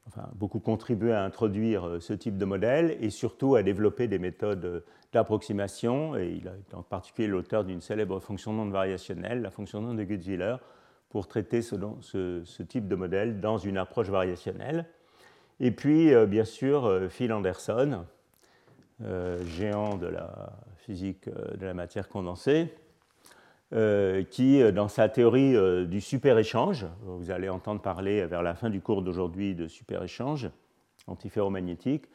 enfin, 0.06 0.28
beaucoup 0.34 0.60
contribué 0.60 1.12
à 1.12 1.24
introduire 1.24 1.86
euh, 1.86 2.00
ce 2.00 2.12
type 2.12 2.36
de 2.36 2.44
modèle 2.44 2.96
et 3.00 3.10
surtout 3.10 3.54
à 3.54 3.62
développer 3.62 4.08
des 4.08 4.18
méthodes 4.18 4.84
d'approximation. 5.14 6.16
Et 6.16 6.28
il 6.28 6.46
est 6.46 6.74
en 6.74 6.82
particulier 6.82 7.28
l'auteur 7.28 7.64
d'une 7.64 7.80
célèbre 7.80 8.20
fonction 8.20 8.52
non 8.52 8.68
variationnelle, 8.68 9.42
la 9.42 9.50
fonction 9.50 9.80
non 9.80 9.94
de 9.94 10.04
Gutzwiller, 10.04 10.56
pour 11.08 11.26
traiter 11.26 11.62
ce, 11.62 12.62
type 12.62 12.88
de 12.88 12.94
modèle 12.94 13.40
dans 13.40 13.58
une 13.58 13.78
approche 13.78 14.08
variationnelle. 14.08 14.86
Et 15.60 15.70
puis, 15.70 16.12
euh, 16.12 16.26
bien 16.26 16.44
sûr, 16.44 16.84
euh, 16.84 17.08
Phil 17.08 17.32
Anderson, 17.32 18.04
géant 19.46 19.96
de 19.96 20.06
la 20.06 20.52
physique 20.76 21.28
de 21.28 21.66
la 21.66 21.74
matière 21.74 22.08
condensée, 22.08 22.72
euh, 23.74 24.22
qui, 24.22 24.62
euh, 24.62 24.70
dans 24.70 24.86
sa 24.86 25.08
théorie 25.08 25.56
euh, 25.56 25.84
du 25.84 26.00
super-échange, 26.00 26.86
vous 27.02 27.32
allez 27.32 27.48
entendre 27.48 27.80
parler 27.80 28.24
vers 28.26 28.42
la 28.42 28.54
fin 28.54 28.70
du 28.70 28.80
cours 28.80 29.02
d'aujourd'hui 29.02 29.56
de 29.56 29.66
super-échange 29.66 30.50
antiferromagnétique, 31.06 32.06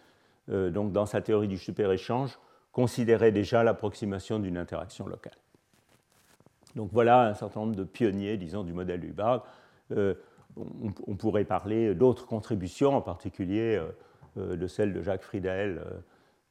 donc 0.48 0.92
dans 0.92 1.06
sa 1.06 1.22
théorie 1.22 1.48
du 1.48 1.60
super-échange, 1.60 2.40
considérait 2.80 3.34
déjà 3.34 3.62
l'approximation 3.62 4.40
d'une 4.40 4.58
interaction 4.58 5.06
locale. 5.06 5.36
Donc 6.76 6.90
voilà 6.94 7.28
un 7.28 7.34
certain 7.34 7.60
nombre 7.60 7.76
de 7.76 7.84
pionniers, 7.84 8.38
disons, 8.38 8.64
du 8.64 8.72
modèle 8.72 9.04
Hubbard. 9.04 9.46
on, 9.92 11.16
pourrait 11.18 11.44
parler 11.44 11.94
d'autres 11.94 12.26
contributions, 12.26 12.96
en 12.96 13.02
particulier 13.02 13.82
de 14.38 14.68
celle 14.68 14.94
de 14.94 15.02
Jacques 15.02 15.24
Friedel 15.24 15.84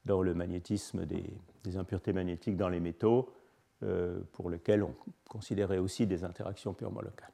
dans 0.05 0.21
le 0.21 0.35
magnétisme 0.35 1.07
des 1.07 1.77
impuretés 1.79 2.13
magnétiques 2.13 2.59
dans 2.59 2.69
les 2.69 2.81
métaux, 2.81 3.33
euh, 3.85 4.19
pour 4.33 4.51
lequel 4.51 4.83
on 4.83 4.93
considérait 5.29 5.79
aussi 5.79 6.05
des 6.05 6.25
interactions 6.25 6.75
purement 6.75 7.01
locales. 7.01 7.31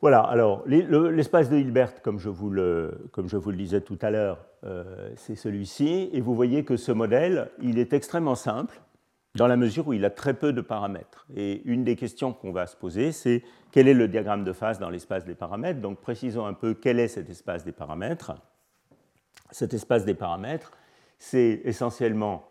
Voilà, 0.00 0.20
alors 0.20 0.62
l'espace 0.66 1.50
de 1.50 1.58
Hilbert, 1.58 2.00
comme 2.00 2.18
je 2.18 2.30
vous 2.30 2.48
le, 2.48 3.06
comme 3.12 3.28
je 3.28 3.36
vous 3.36 3.50
le 3.50 3.56
disais 3.58 3.82
tout 3.82 3.98
à 4.00 4.10
l'heure, 4.10 4.46
euh, 4.64 5.10
c'est 5.16 5.34
celui-ci, 5.34 6.08
et 6.12 6.22
vous 6.22 6.34
voyez 6.34 6.64
que 6.64 6.78
ce 6.78 6.90
modèle, 6.90 7.50
il 7.60 7.78
est 7.78 7.92
extrêmement 7.92 8.34
simple, 8.34 8.80
dans 9.34 9.46
la 9.46 9.58
mesure 9.58 9.88
où 9.88 9.92
il 9.92 10.04
a 10.06 10.10
très 10.10 10.32
peu 10.32 10.54
de 10.54 10.62
paramètres. 10.62 11.26
Et 11.36 11.62
une 11.66 11.84
des 11.84 11.96
questions 11.96 12.32
qu'on 12.32 12.50
va 12.50 12.66
se 12.66 12.76
poser, 12.76 13.12
c'est 13.12 13.42
quel 13.72 13.88
est 13.88 13.94
le 13.94 14.08
diagramme 14.08 14.42
de 14.42 14.52
phase 14.52 14.78
dans 14.78 14.88
l'espace 14.88 15.26
des 15.26 15.34
paramètres? 15.34 15.80
Donc 15.80 16.00
précisons 16.00 16.46
un 16.46 16.54
peu 16.54 16.72
quel 16.72 16.98
est 16.98 17.08
cet 17.08 17.28
espace 17.28 17.64
des 17.64 17.72
paramètres. 17.72 18.32
Cet 19.50 19.74
espace 19.74 20.04
des 20.04 20.14
paramètres, 20.14 20.72
c'est 21.18 21.60
essentiellement 21.64 22.48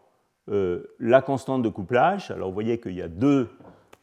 euh, 0.49 0.83
la 0.99 1.21
constante 1.21 1.63
de 1.63 1.69
couplage. 1.69 2.29
Alors 2.31 2.49
vous 2.49 2.53
voyez 2.53 2.79
qu'il 2.79 2.93
y 2.93 3.01
a 3.01 3.07
deux 3.07 3.49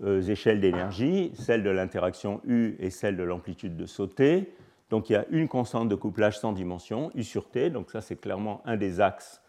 échelles 0.05 0.61
d'énergie, 0.61 1.33
celle 1.35 1.63
de 1.63 1.71
l'interaction 1.71 2.41
U 2.45 2.77
et 2.79 2.91
celle 2.91 3.17
de 3.17 3.23
l'amplitude 3.23 3.77
de 3.77 3.87
saut 3.87 4.07
T. 4.07 4.53
Donc 4.91 5.11
il 5.11 5.15
y 5.15 5.17
a 5.17 5.27
une 5.31 5.49
constante 5.49 5.89
de 5.89 5.95
couplage 5.95 6.39
sans 6.39 6.53
dimension, 6.53 7.11
U 7.15 7.23
sur 7.23 7.49
T. 7.49 7.71
Donc 7.71 7.91
ça 7.91 8.01
c'est 8.01 8.17
clairement 8.17 8.63
un 8.67 8.77
des 8.77 9.01
axes 9.01 9.41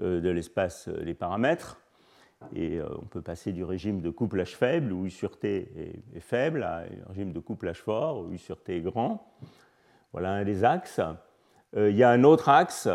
euh, 0.00 0.20
de 0.20 0.28
l'espace 0.28 0.88
des 0.88 1.14
paramètres. 1.14 1.80
Et 2.54 2.78
on 2.82 3.06
peut 3.06 3.22
passer 3.22 3.52
du 3.52 3.64
régime 3.64 4.02
de 4.02 4.10
couplage 4.10 4.54
faible, 4.54 4.92
où 4.92 5.06
U 5.06 5.10
sur 5.10 5.38
T 5.38 6.02
est, 6.14 6.20
faible, 6.20 6.62
à 6.62 6.80
un 6.80 7.08
régime 7.08 7.32
de 7.32 7.40
couplage 7.40 7.80
fort, 7.80 8.20
où 8.20 8.32
U 8.32 8.36
sur 8.36 8.62
T 8.62 8.76
est 8.76 8.80
grand. 8.82 9.32
Voilà 10.12 10.32
un 10.32 10.44
des 10.44 10.62
axes. 10.62 11.00
il 11.74 11.96
y 11.96 12.02
a 12.02 12.10
un 12.10 12.22
autre 12.22 12.50
axe 12.50 12.86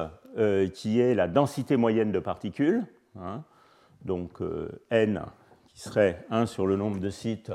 qui 0.75 0.99
est 0.99 1.15
la 1.15 1.27
densité 1.27 1.77
moyenne 1.77 2.11
de 2.11 2.19
particules. 2.19 2.85
Hein. 3.17 3.43
donc 4.03 4.41
euh, 4.41 4.69
n 4.91 5.23
serait 5.79 6.25
1 6.29 6.45
sur 6.45 6.67
le 6.67 6.75
nombre 6.75 6.99
de 6.99 7.09
sites, 7.09 7.53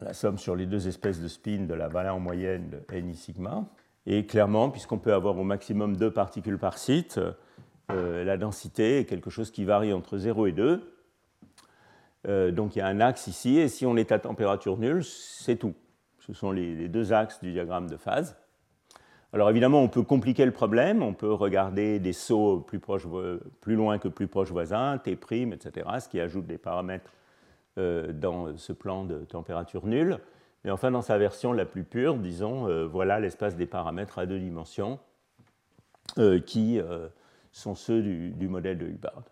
la 0.00 0.14
somme 0.14 0.38
sur 0.38 0.54
les 0.54 0.66
deux 0.66 0.86
espèces 0.86 1.20
de 1.20 1.26
spin 1.26 1.64
de 1.64 1.74
la 1.74 1.88
valeur 1.88 2.20
moyenne 2.20 2.70
de 2.70 2.94
n 2.94 3.12
sigma. 3.14 3.64
Et 4.06 4.26
clairement, 4.26 4.70
puisqu'on 4.70 4.98
peut 4.98 5.12
avoir 5.12 5.36
au 5.36 5.42
maximum 5.42 5.96
deux 5.96 6.12
particules 6.12 6.58
par 6.58 6.78
site, 6.78 7.18
euh, 7.90 8.24
la 8.24 8.36
densité 8.36 9.00
est 9.00 9.04
quelque 9.06 9.30
chose 9.30 9.50
qui 9.50 9.64
varie 9.64 9.92
entre 9.92 10.18
0 10.18 10.46
et 10.46 10.52
2. 10.52 10.92
Euh, 12.28 12.52
donc 12.52 12.76
il 12.76 12.78
y 12.78 12.82
a 12.82 12.86
un 12.86 13.00
axe 13.00 13.26
ici, 13.26 13.58
et 13.58 13.66
si 13.66 13.86
on 13.86 13.96
est 13.96 14.12
à 14.12 14.20
température 14.20 14.78
nulle, 14.78 15.02
c'est 15.02 15.56
tout. 15.56 15.74
Ce 16.20 16.32
sont 16.32 16.52
les 16.52 16.88
deux 16.88 17.12
axes 17.12 17.40
du 17.40 17.50
diagramme 17.50 17.88
de 17.88 17.96
phase. 17.96 18.36
Alors 19.36 19.50
évidemment, 19.50 19.82
on 19.82 19.88
peut 19.88 20.02
compliquer 20.02 20.46
le 20.46 20.50
problème, 20.50 21.02
on 21.02 21.12
peut 21.12 21.30
regarder 21.30 21.98
des 21.98 22.14
sauts 22.14 22.60
plus, 22.60 22.80
loin 23.76 23.98
que 23.98 24.08
plus 24.08 24.28
proches 24.28 24.50
voisins, 24.50 24.96
T', 24.96 25.12
etc., 25.12 25.86
ce 26.00 26.08
qui 26.08 26.18
ajoute 26.20 26.46
des 26.46 26.56
paramètres 26.56 27.12
euh, 27.76 28.14
dans 28.14 28.56
ce 28.56 28.72
plan 28.72 29.04
de 29.04 29.26
température 29.26 29.84
nulle. 29.84 30.20
Mais 30.64 30.70
enfin, 30.70 30.90
dans 30.90 31.02
sa 31.02 31.18
version 31.18 31.52
la 31.52 31.66
plus 31.66 31.84
pure, 31.84 32.16
disons, 32.16 32.66
euh, 32.66 32.86
voilà 32.86 33.20
l'espace 33.20 33.56
des 33.56 33.66
paramètres 33.66 34.18
à 34.18 34.24
deux 34.24 34.38
dimensions 34.38 34.98
euh, 36.16 36.40
qui 36.40 36.80
sont 37.52 37.74
ceux 37.74 38.00
du, 38.00 38.48
modèle 38.48 38.78
de 38.78 38.86
Hubbard. 38.86 39.22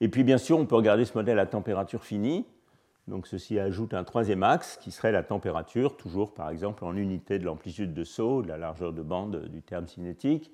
Et 0.00 0.08
puis 0.08 0.24
bien 0.24 0.38
sûr, 0.38 0.58
on 0.58 0.66
peut 0.66 0.74
regarder 0.74 1.04
ce 1.04 1.16
modèle 1.16 1.38
à 1.38 1.46
température 1.46 2.02
finie, 2.02 2.46
donc 3.06 3.26
ceci 3.26 3.58
ajoute 3.58 3.92
un 3.92 4.04
troisième 4.04 4.42
axe 4.42 4.78
qui 4.80 4.90
serait 4.90 5.12
la 5.12 5.22
température, 5.22 5.96
toujours 5.96 6.32
par 6.32 6.48
exemple 6.48 6.84
en 6.84 6.96
unité 6.96 7.38
de 7.38 7.44
l'amplitude 7.44 7.92
de 7.92 8.04
saut, 8.04 8.42
de 8.42 8.48
la 8.48 8.56
largeur 8.56 8.92
de 8.92 9.02
bande 9.02 9.48
du 9.48 9.60
terme 9.60 9.86
cinétique. 9.86 10.50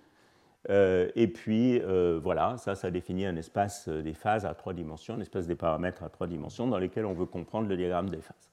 Euh, 0.68 1.08
et 1.14 1.28
puis 1.28 1.80
euh, 1.80 2.20
voilà, 2.22 2.56
ça, 2.58 2.74
ça 2.74 2.90
définit 2.90 3.24
un 3.24 3.36
espace 3.36 3.88
des 3.88 4.12
phases 4.12 4.44
à 4.44 4.54
trois 4.54 4.74
dimensions, 4.74 5.14
un 5.14 5.20
espace 5.20 5.46
des 5.46 5.54
paramètres 5.54 6.02
à 6.02 6.08
trois 6.08 6.26
dimensions 6.26 6.66
dans 6.66 6.78
lesquels 6.78 7.06
on 7.06 7.14
veut 7.14 7.24
comprendre 7.24 7.68
le 7.68 7.76
diagramme 7.76 8.10
des 8.10 8.20
phases. 8.20 8.50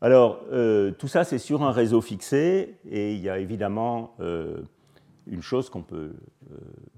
Alors, 0.00 0.40
euh, 0.50 0.92
tout 0.92 1.08
ça, 1.08 1.24
c'est 1.24 1.38
sur 1.38 1.62
un 1.62 1.72
réseau 1.72 2.00
fixé, 2.00 2.76
et 2.88 3.14
il 3.14 3.20
y 3.20 3.28
a 3.28 3.38
évidemment 3.38 4.14
une 5.26 5.42
chose 5.42 5.70
qu'on 5.70 5.82
peut 5.82 6.12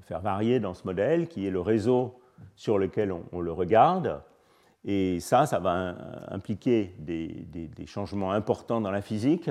faire 0.02 0.20
varier 0.20 0.60
dans 0.60 0.74
ce 0.74 0.86
modèle, 0.86 1.26
qui 1.26 1.46
est 1.46 1.50
le 1.50 1.60
réseau 1.60 2.20
sur 2.56 2.78
lequel 2.78 3.12
on 3.32 3.40
le 3.40 3.52
regarde. 3.52 4.20
Et 4.84 5.20
ça, 5.20 5.46
ça 5.46 5.58
va 5.58 5.94
impliquer 6.28 6.94
des, 6.98 7.86
changements 7.86 8.32
importants 8.32 8.80
dans 8.80 8.90
la 8.90 9.02
physique. 9.02 9.50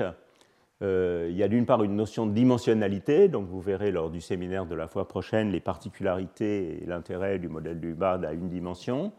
Euh, 0.82 1.28
il 1.30 1.36
y 1.36 1.42
a 1.42 1.48
d'une 1.48 1.66
part 1.66 1.82
une 1.82 1.94
notion 1.94 2.26
de 2.26 2.32
dimensionnalité, 2.32 3.28
donc 3.28 3.46
vous 3.46 3.60
verrez 3.60 3.90
lors 3.90 4.10
du 4.10 4.20
séminaire 4.20 4.64
de 4.64 4.74
la 4.74 4.88
fois 4.88 5.06
prochaine 5.06 5.50
les 5.50 5.60
particularités 5.60 6.82
et 6.82 6.86
l'intérêt 6.86 7.38
du 7.38 7.48
modèle 7.48 7.80
du 7.80 7.90
Hubbard 7.90 8.24
à 8.24 8.32
une 8.32 8.48
dimension. 8.48 9.12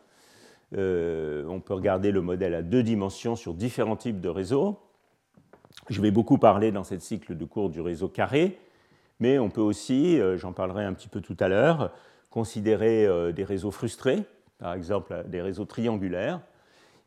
Euh, 0.75 1.45
on 1.47 1.59
peut 1.59 1.75
regarder 1.75 2.11
le 2.11 2.21
modèle 2.21 2.55
à 2.55 2.63
deux 2.63 2.81
dimensions 2.81 3.35
sur 3.35 3.53
différents 3.53 3.95
types 3.95 4.19
de 4.19 4.29
réseaux. 4.29 4.79
Je 5.89 6.01
vais 6.01 6.11
beaucoup 6.11 6.39
parler 6.39 6.71
dans 6.71 6.83
cette 6.83 7.01
cycle 7.01 7.37
de 7.37 7.45
cours 7.45 7.69
du 7.69 7.79
réseau 7.79 8.07
carré, 8.07 8.57
mais 9.19 9.37
on 9.37 9.49
peut 9.49 9.61
aussi, 9.61 10.19
euh, 10.19 10.37
j'en 10.37 10.53
parlerai 10.53 10.83
un 10.83 10.93
petit 10.93 11.09
peu 11.09 11.21
tout 11.21 11.37
à 11.39 11.47
l'heure, 11.47 11.93
considérer 12.31 13.33
des 13.33 13.43
réseaux 13.43 13.71
frustrés, 13.71 14.23
par 14.61 14.75
exemple 14.75 15.25
des 15.27 15.41
réseaux 15.41 15.65
triangulaires. 15.65 16.39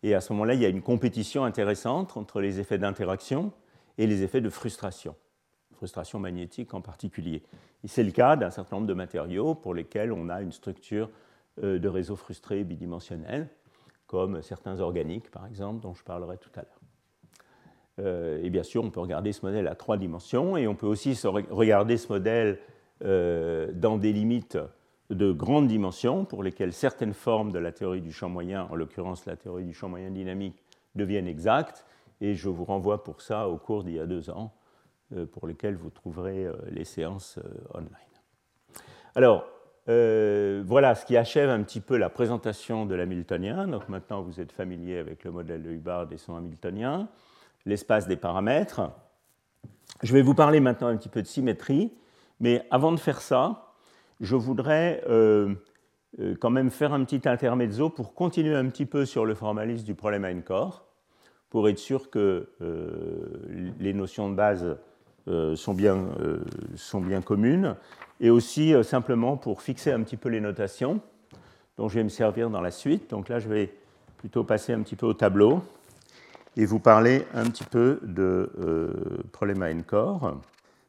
Et 0.03 0.15
à 0.15 0.21
ce 0.21 0.33
moment-là, 0.35 0.55
il 0.55 0.61
y 0.61 0.67
a 0.67 0.69
une 0.69 0.83
compétition 0.83 1.45
intéressante 1.45 2.17
entre 2.19 2.41
les 2.41 2.61
effets 2.61 2.77
d'interaction 2.77 3.53
et 3.97 4.07
les 4.07 4.23
effets 4.23 4.43
de 4.43 4.51
frustration, 4.51 5.15
frustration 5.73 6.19
magnétique 6.19 6.75
en 6.75 6.83
particulier. 6.83 7.43
Et 7.85 7.89
c'est 7.89 8.03
le 8.03 8.11
cas 8.11 8.37
d'un 8.37 8.51
certain 8.51 8.77
nombre 8.77 8.89
de 8.89 8.95
matériaux 8.95 9.55
pour 9.55 9.73
lesquels 9.73 10.13
on 10.13 10.29
a 10.29 10.43
une 10.43 10.53
structure 10.53 11.09
euh, 11.63 11.79
de 11.79 11.89
réseau 11.89 12.17
frustré 12.17 12.65
bidimensionnel, 12.65 13.49
comme 14.09 14.43
certains 14.43 14.81
organiques, 14.81 15.31
par 15.31 15.47
exemple, 15.47 15.81
dont 15.81 15.95
je 15.95 16.03
parlerai 16.03 16.37
tout 16.39 16.51
à 16.57 16.63
l'heure. 16.63 16.81
Euh, 18.01 18.43
et 18.43 18.51
bien 18.51 18.65
sûr, 18.65 18.83
on 18.83 18.91
peut 18.91 19.01
regarder 19.01 19.33
ce 19.33 19.47
modèle 19.47 19.69
à 19.69 19.77
trois 19.77 19.97
dimensions, 19.97 20.57
et 20.57 20.67
on 20.67 20.75
peut 20.75 20.89
aussi 20.89 21.17
regarder 21.25 21.97
ce 21.97 22.13
modèle 22.13 22.59
euh, 23.05 23.71
dans 23.73 23.97
des 23.97 24.13
limites 24.13 24.59
de 25.11 25.33
grandes 25.33 25.69
dimensions 25.69 26.25
pour 26.25 26.43
lesquelles 26.43 26.73
certaines 26.73 27.15
formes 27.15 27.53
de 27.53 27.59
la 27.59 27.73
théorie 27.73 28.01
du 28.01 28.13
champ 28.13 28.29
moyen, 28.29 28.67
en 28.71 28.75
l'occurrence 28.75 29.27
la 29.27 29.37
théorie 29.37 29.65
du 29.65 29.75
champ 29.75 29.89
moyen 29.89 30.11
dynamique, 30.11 30.63
deviennent 30.95 31.29
exactes. 31.29 31.85
Et 32.21 32.35
je 32.35 32.49
vous 32.49 32.65
renvoie 32.65 33.03
pour 33.03 33.21
ça 33.21 33.49
au 33.49 33.57
cours 33.57 33.85
d'il 33.85 33.95
y 33.95 34.01
a 34.01 34.07
deux 34.07 34.31
ans, 34.31 34.55
euh, 35.15 35.27
pour 35.27 35.47
lesquels 35.47 35.77
vous 35.77 35.91
trouverez 35.91 36.47
euh, 36.47 36.55
les 36.71 36.85
séances 36.85 37.39
euh, 37.39 37.79
online. 37.79 37.91
Alors, 39.15 39.47
voilà 39.87 40.95
ce 40.95 41.05
qui 41.05 41.15
achève 41.15 41.51
un 41.51 41.63
petit 41.63 41.83
peu 41.83 41.99
la 41.99 42.09
présentation 42.09 42.87
de 42.87 42.95
l'hamiltonien. 42.95 43.69
Donc 43.69 43.91
maintenant, 43.91 44.23
vous 44.23 44.41
êtes 44.41 44.51
familier 44.51 44.97
avec 44.97 45.25
le 45.25 45.31
modèle 45.31 45.63
de 45.63 45.71
Hubbard 45.71 46.11
et 46.11 46.17
son 46.17 46.37
hamiltonien, 46.37 47.07
l'espace 47.67 48.09
des 48.09 48.17
paramètres. 48.17 48.91
Je 50.03 50.15
vais 50.15 50.23
vous 50.23 50.35
parler 50.35 50.61
maintenant 50.61 50.89
un 50.89 50.97
petit 50.97 51.11
peu 51.11 51.21
de 51.21 51.27
symétrie, 51.27 51.93
mais 52.41 52.67
avant 52.71 52.93
de 52.93 52.97
faire 52.99 53.21
ça, 53.21 53.74
je 54.21 54.37
voudrais 54.37 55.03
euh, 55.09 55.55
euh, 56.21 56.35
quand 56.41 56.51
même 56.51 56.71
faire 56.71 56.93
un 56.93 57.05
petit 57.05 57.29
intermezzo 57.29 57.91
pour 57.91 58.15
continuer 58.15 58.55
un 58.55 58.69
petit 58.69 58.87
peu 58.87 59.05
sur 59.05 59.25
le 59.25 59.35
formalisme 59.35 59.85
du 59.85 59.95
problème 59.95 60.43
corps, 60.43 60.87
pour 61.51 61.69
être 61.69 61.79
sûr 61.79 62.11
que 62.11 62.49
euh, 62.63 63.73
les 63.79 63.93
notions 63.93 64.31
de 64.31 64.35
base 64.35 64.77
sont, 65.55 65.73
bien, 65.73 66.09
sont 66.77 67.01
bien 67.01 67.23
communes, 67.23 67.77
et 68.21 68.29
aussi 68.29 68.75
simplement 68.85 69.39
pour 69.39 69.63
fixer 69.63 69.91
un 69.91 70.03
petit 70.03 70.19
peu 70.19 70.29
les 70.29 70.41
notations 70.43 71.01
dont 71.79 71.89
je 71.89 71.95
vais 71.95 72.05
me 72.05 72.11
servir 72.11 72.51
dans 72.51 72.61
la 72.61 72.71
suite. 72.71 73.09
Donc 73.09 73.31
là, 73.31 73.39
je 73.39 73.49
vais 73.49 73.73
plutôt 74.19 74.45
passer 74.45 74.75
un 74.75 74.83
petit 74.83 74.97
peu 74.97 75.07
au 75.07 75.15
tableau 75.15 75.63
et 76.59 76.67
vous 76.67 76.79
parler 76.79 77.25
un 77.33 77.45
petit 77.45 77.65
peu 77.65 78.01
de 78.03 78.51
problème 79.33 79.63
N-core. 79.63 80.37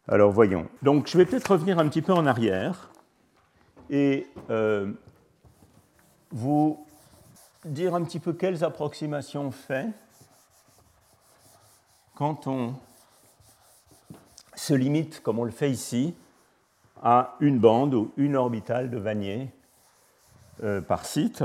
Alors 0.10 0.34
voyons. 0.34 0.68
Donc 0.84 1.08
je 1.08 1.18
vais 1.18 1.26
peut-être 1.26 1.52
revenir 1.52 1.80
un 1.80 1.88
petit 1.88 2.02
peu 2.02 2.12
en 2.12 2.26
arrière 2.26 2.90
et 3.90 4.28
euh, 4.50 4.92
vous 6.32 6.86
dire 7.66 7.96
un 7.96 8.04
petit 8.04 8.20
peu 8.20 8.34
quelles 8.34 8.64
approximations 8.64 9.48
on 9.48 9.52
fait 9.52 9.90
quand 12.16 12.48
on 12.48 12.76
se 14.56 14.74
limite, 14.74 15.22
comme 15.22 15.40
on 15.40 15.44
le 15.44 15.52
fait 15.52 15.70
ici, 15.70 16.16
à 17.04 17.36
une 17.40 17.60
bande 17.60 17.94
ou 17.94 18.12
une 18.18 18.36
orbitale 18.36 18.90
de 18.90 18.98
Vanier 18.98 19.52
euh, 20.64 20.82
par 20.82 21.06
site. 21.06 21.44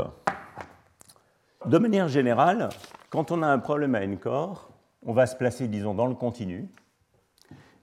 De 1.66 1.78
manière 1.78 2.08
générale, 2.08 2.68
quand 3.10 3.32
on 3.32 3.42
a 3.42 3.48
un 3.48 3.58
problème 3.58 3.94
à 3.94 4.02
n-core, 4.02 4.70
on 5.04 5.12
va 5.12 5.26
se 5.26 5.36
placer, 5.36 5.66
disons, 5.68 5.94
dans 5.94 6.06
le 6.06 6.14
continu, 6.14 6.68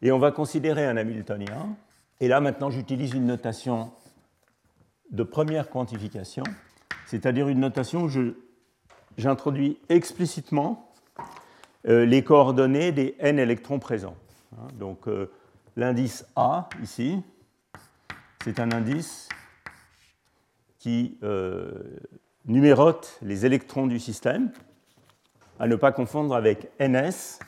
et 0.01 0.11
on 0.11 0.19
va 0.19 0.31
considérer 0.31 0.85
un 0.85 0.97
Hamiltonien. 0.97 1.75
Et 2.19 2.27
là, 2.27 2.39
maintenant, 2.39 2.69
j'utilise 2.69 3.13
une 3.13 3.25
notation 3.25 3.91
de 5.11 5.23
première 5.23 5.69
quantification, 5.69 6.43
c'est-à-dire 7.05 7.47
une 7.47 7.59
notation 7.59 8.03
où 8.03 8.09
j'introduis 9.17 9.79
explicitement 9.89 10.91
euh, 11.87 12.05
les 12.05 12.23
coordonnées 12.23 12.91
des 12.91 13.15
n 13.19 13.39
électrons 13.39 13.79
présents. 13.79 14.17
Hein, 14.53 14.67
donc, 14.73 15.07
euh, 15.07 15.31
l'indice 15.75 16.25
A, 16.35 16.67
ici, 16.83 17.21
c'est 18.43 18.59
un 18.59 18.71
indice 18.71 19.29
qui 20.79 21.17
euh, 21.23 21.71
numérote 22.45 23.17
les 23.21 23.45
électrons 23.45 23.87
du 23.87 23.99
système, 23.99 24.51
à 25.59 25.67
ne 25.67 25.75
pas 25.75 25.91
confondre 25.91 26.35
avec 26.35 26.69
NS, 26.79 27.39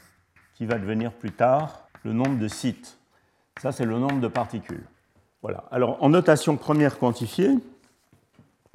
qui 0.55 0.65
va 0.65 0.77
devenir 0.77 1.13
plus 1.13 1.31
tard 1.31 1.87
le 2.03 2.13
nombre 2.13 2.37
de 2.37 2.47
sites. 2.47 2.97
Ça, 3.61 3.71
c'est 3.71 3.85
le 3.85 3.97
nombre 3.97 4.19
de 4.19 4.27
particules. 4.27 4.85
Voilà. 5.41 5.63
Alors, 5.71 6.01
en 6.03 6.09
notation 6.09 6.57
première 6.57 6.99
quantifiée, 6.99 7.51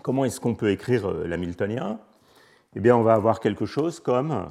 comment 0.03 0.25
est-ce 0.25 0.41
qu'on 0.41 0.55
peut 0.55 0.71
écrire 0.71 1.09
euh, 1.09 1.27
l'hamiltonien? 1.27 1.99
Eh 2.75 2.81
bien, 2.81 2.97
on 2.97 3.03
va 3.03 3.15
avoir 3.15 3.41
quelque 3.41 3.67
chose 3.67 4.01
comme 4.01 4.51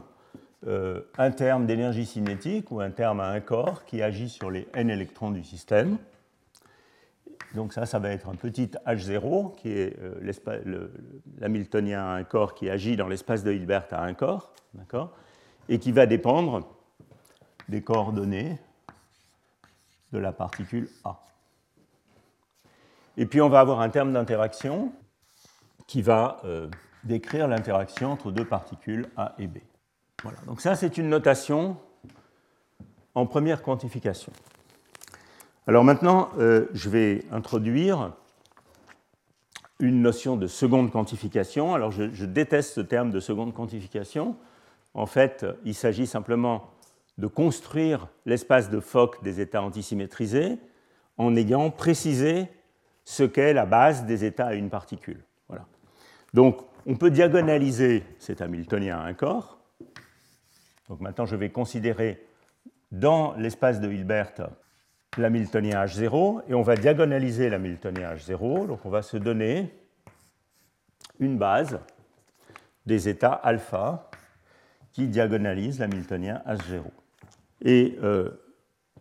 euh, 0.67 1.01
un 1.17 1.31
terme 1.31 1.65
d'énergie 1.65 2.05
cinétique 2.05 2.71
ou 2.71 2.79
un 2.79 2.91
terme 2.91 3.19
à 3.19 3.29
un 3.29 3.39
corps 3.39 3.83
qui 3.85 4.01
agit 4.01 4.29
sur 4.29 4.51
les 4.51 4.67
n 4.73 4.89
électrons 4.89 5.31
du 5.31 5.43
système. 5.43 5.97
Donc 7.53 7.73
ça, 7.73 7.85
ça 7.85 7.99
va 7.99 8.09
être 8.09 8.29
un 8.29 8.35
petit 8.35 8.71
H0 8.85 9.55
qui 9.55 9.69
est 9.69 9.97
euh, 9.99 10.31
l'hamiltonien 11.39 12.03
à 12.03 12.13
un 12.13 12.23
corps 12.23 12.53
qui 12.53 12.69
agit 12.69 12.95
dans 12.95 13.07
l'espace 13.07 13.43
de 13.43 13.51
Hilbert 13.51 13.87
à 13.91 14.03
un 14.03 14.13
corps, 14.13 14.53
et 15.69 15.79
qui 15.79 15.91
va 15.91 16.05
dépendre 16.05 16.67
des 17.69 17.81
coordonnées 17.81 18.57
de 20.11 20.17
la 20.19 20.31
particule 20.31 20.89
A. 21.03 21.19
Et 23.17 23.25
puis 23.25 23.41
on 23.41 23.49
va 23.49 23.59
avoir 23.59 23.81
un 23.81 23.89
terme 23.89 24.13
d'interaction 24.13 24.91
qui 25.87 26.01
va 26.01 26.41
euh, 26.45 26.67
décrire 27.03 27.47
l'interaction 27.47 28.11
entre 28.11 28.31
deux 28.31 28.45
particules 28.45 29.07
A 29.17 29.35
et 29.37 29.47
B. 29.47 29.57
Voilà. 30.23 30.37
Donc 30.47 30.61
ça, 30.61 30.75
c'est 30.75 30.97
une 30.97 31.09
notation 31.09 31.77
en 33.15 33.25
première 33.25 33.61
quantification. 33.61 34.31
Alors 35.67 35.83
maintenant, 35.83 36.29
euh, 36.39 36.67
je 36.73 36.89
vais 36.89 37.23
introduire 37.31 38.13
une 39.79 40.01
notion 40.01 40.37
de 40.37 40.47
seconde 40.47 40.91
quantification. 40.91 41.75
Alors 41.75 41.91
je, 41.91 42.25
déteste 42.25 42.73
ce 42.73 42.81
terme 42.81 43.11
de 43.11 43.19
seconde 43.19 43.53
quantification. 43.53 44.35
En 44.93 45.05
fait, 45.05 45.45
il 45.65 45.75
s'agit 45.75 46.07
simplement 46.07 46.71
de 47.17 47.27
construire 47.27 48.07
l'espace 48.25 48.69
de 48.69 48.79
Fock 48.79 49.23
des 49.23 49.41
états 49.41 49.61
antisymétrisés 49.61 50.57
en 51.17 51.35
ayant 51.35 51.69
précisé 51.69 52.47
ce 53.05 53.23
qu'est 53.23 53.53
la 53.53 53.65
base 53.65 54.05
des 54.05 54.25
états 54.25 54.47
à 54.47 54.53
une 54.53 54.69
particule. 54.69 55.23
Voilà. 55.47 55.65
Donc, 56.33 56.61
on 56.85 56.95
peut 56.95 57.11
diagonaliser 57.11 58.03
cet 58.19 58.41
Hamiltonien 58.41 58.97
à 58.97 59.03
un 59.03 59.13
corps. 59.13 59.59
Donc 60.89 60.99
maintenant, 60.99 61.25
je 61.25 61.35
vais 61.35 61.49
considérer 61.49 62.25
dans 62.91 63.33
l'espace 63.35 63.79
de 63.79 63.91
Hilbert 63.91 64.33
l'Hamiltonien 65.17 65.85
H0 65.85 66.43
et 66.47 66.53
on 66.53 66.61
va 66.61 66.75
diagonaliser 66.75 67.49
l'Hamiltonien 67.49 68.13
H0. 68.15 68.67
Donc 68.67 68.85
on 68.85 68.89
va 68.89 69.01
se 69.01 69.17
donner 69.17 69.73
une 71.19 71.37
base 71.37 71.79
des 72.85 73.07
états 73.07 73.33
alpha 73.33 74.09
qui 74.91 75.07
diagonalise 75.07 75.79
l'Hamiltonien 75.79 76.41
H0. 76.47 76.83
Et 77.61 77.97
euh, 78.03 78.29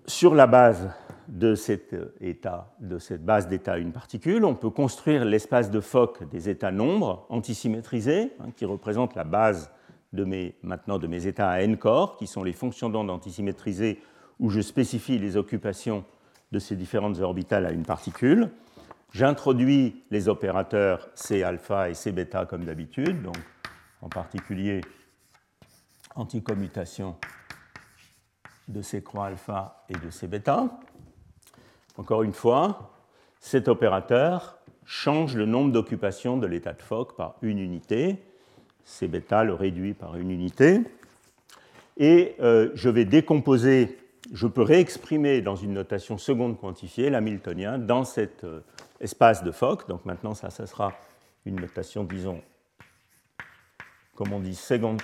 sur 0.07 0.35
la 0.35 0.47
base 0.47 0.91
de 1.29 1.55
cet 1.55 1.95
état, 2.21 2.75
de 2.81 2.99
cette 2.99 3.25
base 3.25 3.49
d'état 3.49 3.79
une 3.79 3.93
particule, 3.93 4.45
on 4.45 4.55
peut 4.55 4.71
construire 4.71 5.25
l'espace 5.25 5.71
de 5.71 5.81
Fock 5.81 6.29
des 6.31 6.49
états 6.49 6.73
nombres 6.73 7.27
antisymétrisés, 7.29 8.33
hein, 8.41 8.51
qui 8.57 8.65
représentent 8.65 9.15
la 9.15 9.25
base 9.25 9.71
de 10.13 10.25
mes, 10.25 10.57
maintenant 10.63 10.99
de 10.99 11.07
mes 11.07 11.27
états 11.27 11.51
à 11.51 11.61
n 11.61 11.77
corps, 11.77 12.17
qui 12.17 12.27
sont 12.27 12.43
les 12.43 12.53
fonctions 12.53 12.91
d'onde 12.91 13.11
antisymétrisées 13.11 14.01
où 14.39 14.51
je 14.51 14.61
spécifie 14.61 15.19
les 15.19 15.37
occupations 15.37 16.05
de 16.51 16.59
ces 16.59 16.77
différentes 16.77 17.19
orbitales 17.21 17.67
à 17.67 17.71
une 17.71 17.85
particule. 17.85 18.51
J'introduis 19.13 20.03
les 20.11 20.29
opérateurs 20.29 21.09
C 21.15 21.43
alpha 21.43 21.91
et 21.91 21.95
C 21.95 22.13
bêta 22.13 22.47
comme 22.47 22.65
d'habitude, 22.65 23.23
donc 23.23 23.37
en 24.01 24.09
particulier 24.09 24.81
anticommutation 26.15 27.17
de 28.69 28.83
C 28.83 29.03
croix 29.03 29.27
alpha 29.27 29.85
et 29.89 29.95
de 29.95 30.11
C 30.11 30.27
bêta. 30.27 30.81
Encore 31.97 32.23
une 32.23 32.33
fois, 32.33 32.93
cet 33.41 33.69
opérateur 33.69 34.59
change 34.85 35.37
le 35.37 35.47
nombre 35.47 35.73
d'occupations 35.73 36.37
de 36.37 36.47
l'état 36.47 36.73
de 36.73 36.83
Fock 36.83 37.17
par 37.17 37.37
une 37.43 37.59
unité. 37.59 38.17
C 38.85 39.09
bêta 39.09 39.45
le 39.45 39.55
réduit 39.55 39.95
par 39.95 40.17
une 40.17 40.31
unité. 40.31 40.81
Et 41.99 42.35
euh, 42.41 42.71
je 42.75 42.89
vais 42.89 43.05
décomposer 43.05 43.97
je 44.31 44.47
peux 44.47 44.63
réexprimer 44.63 45.41
dans 45.41 45.57
une 45.57 45.73
notation 45.73 46.19
seconde 46.19 46.59
quantifiée 46.59 47.11
l'hamiltonien 47.11 47.79
dans 47.79 48.05
cet 48.05 48.45
euh, 48.45 48.61
espace 49.01 49.43
de 49.43 49.51
Fock. 49.51 49.89
Donc 49.89 50.05
maintenant, 50.05 50.35
ça, 50.35 50.51
sera 50.51 50.93
une 51.45 51.57
notation, 51.61 52.05
disons, 52.05 52.41
comme 54.15 54.33
on 54.33 54.41
dit, 54.41 54.55
seconde, 54.55 55.03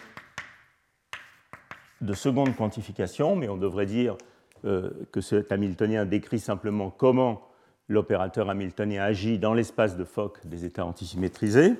de 2.00 2.12
seconde 2.12 2.54
quantification, 2.54 3.34
mais 3.34 3.48
on 3.48 3.56
devrait 3.56 3.86
dire 3.86 4.16
que 4.62 5.20
cet 5.20 5.52
hamiltonien 5.52 6.04
décrit 6.04 6.40
simplement 6.40 6.90
comment 6.90 7.48
l'opérateur 7.88 8.50
hamiltonien 8.50 9.02
agit 9.02 9.38
dans 9.38 9.54
l'espace 9.54 9.96
de 9.96 10.04
Fock 10.04 10.46
des 10.46 10.64
états 10.64 10.84
antisymétrisés. 10.84 11.74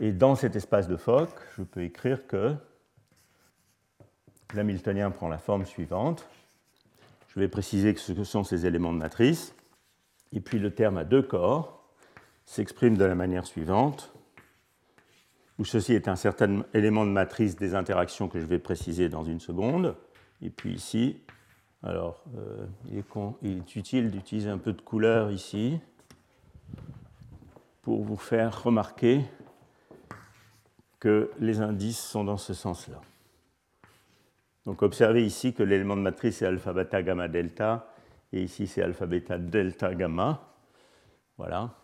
Et 0.00 0.12
dans 0.12 0.34
cet 0.34 0.56
espace 0.56 0.88
de 0.88 0.96
Fock, 0.96 1.30
je 1.56 1.62
peux 1.62 1.82
écrire 1.82 2.26
que 2.26 2.54
l'hamiltonien 4.54 5.10
prend 5.10 5.28
la 5.28 5.38
forme 5.38 5.64
suivante. 5.64 6.28
Je 7.28 7.40
vais 7.40 7.48
préciser 7.48 7.94
ce 7.96 8.12
que 8.12 8.24
sont 8.24 8.44
ces 8.44 8.66
éléments 8.66 8.92
de 8.92 8.98
matrice. 8.98 9.54
Et 10.32 10.40
puis 10.40 10.58
le 10.58 10.72
terme 10.72 10.98
à 10.98 11.04
deux 11.04 11.22
corps 11.22 11.84
s'exprime 12.44 12.96
de 12.96 13.04
la 13.04 13.14
manière 13.14 13.46
suivante, 13.46 14.12
où 15.58 15.64
ceci 15.64 15.94
est 15.94 16.08
un 16.08 16.16
certain 16.16 16.64
élément 16.74 17.06
de 17.06 17.10
matrice 17.10 17.56
des 17.56 17.74
interactions 17.74 18.28
que 18.28 18.40
je 18.40 18.46
vais 18.46 18.58
préciser 18.58 19.08
dans 19.08 19.24
une 19.24 19.40
seconde. 19.40 19.96
Et 20.42 20.50
puis 20.50 20.74
ici, 20.74 21.20
alors 21.84 22.24
euh, 22.38 22.66
il, 22.90 22.98
est 22.98 23.04
il 23.42 23.58
est 23.58 23.76
utile 23.76 24.10
d'utiliser 24.10 24.48
un 24.48 24.58
peu 24.58 24.72
de 24.72 24.80
couleur 24.80 25.30
ici 25.30 25.78
pour 27.82 28.02
vous 28.02 28.16
faire 28.16 28.62
remarquer 28.62 29.20
que 30.98 31.30
les 31.38 31.60
indices 31.60 32.00
sont 32.00 32.24
dans 32.24 32.38
ce 32.38 32.54
sens-là. 32.54 33.00
Donc 34.64 34.82
observez 34.82 35.26
ici 35.26 35.52
que 35.52 35.62
l'élément 35.62 35.96
de 35.96 36.00
matrice 36.00 36.40
est 36.40 36.46
alpha 36.46 36.72
beta 36.72 37.02
gamma 37.02 37.28
delta, 37.28 37.92
et 38.32 38.42
ici 38.42 38.66
c'est 38.66 38.82
alpha 38.82 39.04
beta 39.04 39.36
delta 39.36 39.94
gamma. 39.94 40.40
Voilà. 41.36 41.74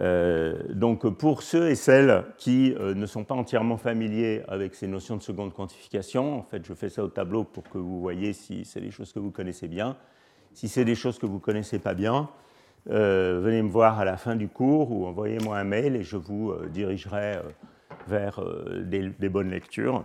Euh, 0.00 0.54
donc 0.70 1.08
pour 1.08 1.42
ceux 1.42 1.70
et 1.70 1.76
celles 1.76 2.24
qui 2.36 2.74
euh, 2.74 2.94
ne 2.94 3.06
sont 3.06 3.22
pas 3.22 3.34
entièrement 3.34 3.76
familiers 3.76 4.42
avec 4.48 4.74
ces 4.74 4.88
notions 4.88 5.16
de 5.16 5.22
seconde 5.22 5.52
quantification, 5.54 6.38
en 6.38 6.42
fait 6.42 6.66
je 6.66 6.74
fais 6.74 6.88
ça 6.88 7.04
au 7.04 7.08
tableau 7.08 7.44
pour 7.44 7.62
que 7.68 7.78
vous 7.78 8.00
voyez 8.00 8.32
si 8.32 8.64
c'est 8.64 8.80
des 8.80 8.90
choses 8.90 9.12
que 9.12 9.20
vous 9.20 9.30
connaissez 9.30 9.68
bien. 9.68 9.96
Si 10.52 10.68
c'est 10.68 10.84
des 10.84 10.94
choses 10.94 11.18
que 11.18 11.26
vous 11.26 11.34
ne 11.34 11.40
connaissez 11.40 11.78
pas 11.78 11.94
bien, 11.94 12.28
euh, 12.90 13.40
venez 13.42 13.62
me 13.62 13.70
voir 13.70 13.98
à 14.00 14.04
la 14.04 14.16
fin 14.16 14.36
du 14.36 14.48
cours 14.48 14.90
ou 14.90 15.06
envoyez-moi 15.06 15.58
un 15.58 15.64
mail 15.64 15.96
et 15.96 16.02
je 16.02 16.16
vous 16.16 16.52
dirigerai 16.72 17.38
vers 18.06 18.40
des 18.84 19.28
bonnes 19.28 19.50
lectures 19.50 20.04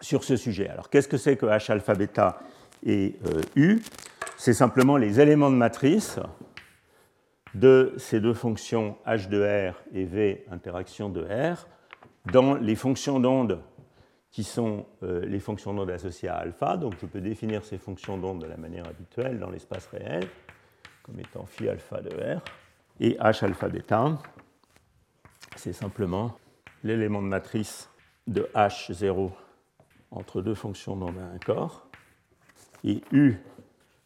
sur 0.00 0.24
ce 0.24 0.36
sujet. 0.36 0.68
Alors 0.68 0.88
qu'est-ce 0.88 1.08
que 1.08 1.16
c'est 1.16 1.36
que 1.36 1.46
H 1.46 1.70
alpha 1.70 1.94
bêta 1.94 2.40
et 2.84 3.16
U? 3.56 3.80
C'est 4.38 4.54
simplement 4.54 4.96
les 4.96 5.20
éléments 5.20 5.50
de 5.50 5.56
matrice 5.56 6.18
de 7.54 7.94
ces 7.96 8.20
deux 8.20 8.34
fonctions 8.34 8.96
h 9.06 9.28
de 9.28 9.70
r 9.70 9.74
et 9.92 10.04
v 10.04 10.44
interaction 10.50 11.08
de 11.08 11.22
r 11.22 11.66
dans 12.26 12.54
les 12.54 12.76
fonctions 12.76 13.18
d'onde 13.18 13.60
qui 14.30 14.44
sont 14.44 14.86
euh, 15.02 15.24
les 15.26 15.40
fonctions 15.40 15.74
d'onde 15.74 15.90
associées 15.90 16.28
à 16.28 16.36
alpha. 16.36 16.76
Donc 16.76 16.94
je 17.00 17.06
peux 17.06 17.20
définir 17.20 17.64
ces 17.64 17.78
fonctions 17.78 18.16
d'onde 18.16 18.40
de 18.40 18.46
la 18.46 18.56
manière 18.56 18.86
habituelle 18.86 19.38
dans 19.38 19.50
l'espace 19.50 19.86
réel, 19.88 20.28
comme 21.02 21.18
étant 21.18 21.46
phi 21.46 21.68
alpha 21.68 22.00
de 22.00 22.10
r. 22.10 22.40
Et 23.00 23.16
h 23.16 23.44
alpha 23.44 23.68
d'état, 23.68 24.18
c'est 25.56 25.72
simplement 25.72 26.38
l'élément 26.84 27.22
de 27.22 27.26
matrice 27.26 27.90
de 28.26 28.48
h0 28.54 29.30
entre 30.12 30.42
deux 30.42 30.54
fonctions 30.54 30.96
d'onde 30.96 31.18
à 31.18 31.34
un 31.34 31.38
corps. 31.38 31.88
Et 32.84 33.02
u 33.12 33.36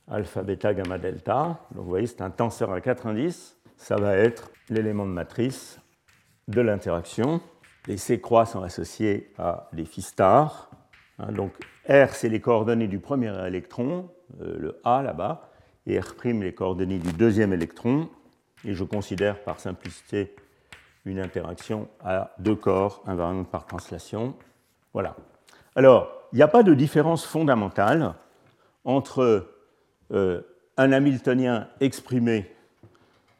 alpha 0.09 0.43
bêta 0.43 0.75
gamma 0.75 0.99
delta, 0.99 1.59
donc 1.75 1.85
vous 1.85 1.89
voyez 1.89 2.07
c'est 2.07 2.23
un 2.23 2.31
tenseur 2.31 2.73
à 2.73 2.81
quatre 2.81 3.07
indices, 3.07 3.57
ça 3.77 3.97
va 3.97 4.17
être 4.17 4.51
l'élément 4.69 5.07
de 5.07 5.11
matrice 5.11 5.79
de 6.49 6.61
l'interaction 6.61 7.41
les 7.87 7.97
C 7.97 8.21
croix 8.21 8.47
sont 8.47 8.63
associés 8.63 9.33
à 9.39 9.69
des 9.73 9.85
phi 9.85 10.03
stars. 10.03 10.71
Hein, 11.19 11.33
donc 11.33 11.53
R, 11.89 12.09
c'est 12.11 12.29
les 12.29 12.41
coordonnées 12.41 12.89
du 12.89 12.99
premier 12.99 13.33
électron, 13.47 14.09
euh, 14.41 14.57
le 14.59 14.81
A 14.85 15.03
là-bas, 15.03 15.51
et 15.87 16.01
R' 16.01 16.15
les 16.25 16.55
coordonnées 16.55 16.99
du 16.99 17.13
deuxième 17.13 17.53
électron. 17.53 18.09
Et 18.65 18.73
je 18.73 18.85
considère 18.85 19.43
par 19.45 19.61
simplicité 19.61 20.35
une 21.05 21.21
interaction 21.21 21.89
à 22.03 22.31
deux 22.39 22.57
corps 22.57 23.03
invariante 23.07 23.51
par 23.51 23.67
translation. 23.67 24.35
Voilà. 24.95 25.15
Alors, 25.77 26.11
il 26.33 26.37
n'y 26.37 26.43
a 26.43 26.49
pas 26.49 26.63
de 26.63 26.73
différence 26.73 27.27
fondamentale 27.27 28.15
entre 28.87 29.54
euh, 30.15 30.41
un 30.77 30.93
Hamiltonien 30.93 31.69
exprimé 31.81 32.51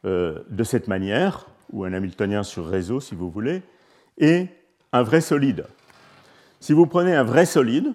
euh, 0.05 0.41
de 0.51 0.65
cette 0.65 0.89
manière, 0.89 1.49
ou 1.73 1.85
un 1.85 1.93
Hamiltonien 1.93 2.43
sur 2.43 2.67
réseau 2.67 3.01
si 3.01 3.15
vous 3.15 3.31
voulez, 3.31 3.63
et 4.19 4.47
un 4.93 5.03
vrai 5.03 5.21
solide. 5.21 5.67
Si 6.61 6.73
vous 6.73 6.87
prenez 6.87 7.15
un 7.15 7.25
vrai 7.25 7.47
solide, 7.47 7.95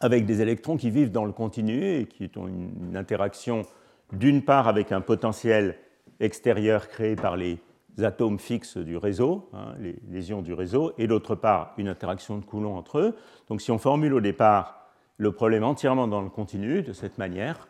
avec 0.00 0.26
des 0.26 0.40
électrons 0.40 0.76
qui 0.76 0.90
vivent 0.90 1.10
dans 1.10 1.24
le 1.24 1.32
continu 1.32 1.84
et 1.84 2.06
qui 2.06 2.30
ont 2.36 2.48
une 2.48 2.96
interaction 2.96 3.62
d'une 4.12 4.42
part 4.42 4.66
avec 4.66 4.92
un 4.92 5.00
potentiel 5.00 5.76
extérieur 6.20 6.88
créé 6.88 7.16
par 7.16 7.36
les 7.36 7.58
atomes 7.98 8.38
fixes 8.38 8.76
du 8.78 8.96
réseau, 8.96 9.48
hein, 9.52 9.74
les, 9.78 10.30
ions 10.30 10.42
du 10.42 10.54
réseau, 10.54 10.92
et 10.98 11.06
d'autre 11.06 11.34
part 11.34 11.74
une 11.76 11.88
interaction 11.88 12.38
de 12.38 12.44
Coulomb 12.44 12.76
entre 12.76 12.98
eux. 12.98 13.16
Donc 13.48 13.60
si 13.60 13.70
on 13.70 13.78
formule 13.78 14.14
au 14.14 14.20
départ 14.20 14.79
le 15.20 15.32
problème 15.32 15.64
entièrement 15.64 16.08
dans 16.08 16.22
le 16.22 16.30
continu 16.30 16.82
de 16.82 16.94
cette 16.94 17.18
manière, 17.18 17.68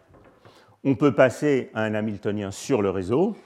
on 0.84 0.94
peut 0.94 1.16
passer 1.16 1.68
à 1.74 1.82
un 1.82 1.94
Hamiltonien 1.94 2.52
sur 2.52 2.80
le 2.80 2.90
réseau, 2.90 3.36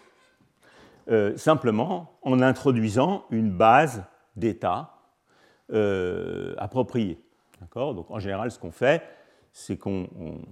euh, 1.09 1.35
simplement 1.39 2.13
en 2.21 2.43
introduisant 2.43 3.25
une 3.31 3.51
base 3.51 4.05
d'état 4.37 4.99
euh, 5.73 6.55
appropriée. 6.59 7.19
En 7.75 8.19
général, 8.19 8.51
ce 8.51 8.59
qu'on 8.59 8.71
fait, 8.71 9.03
c'est 9.53 9.79
qu'on 9.79 10.07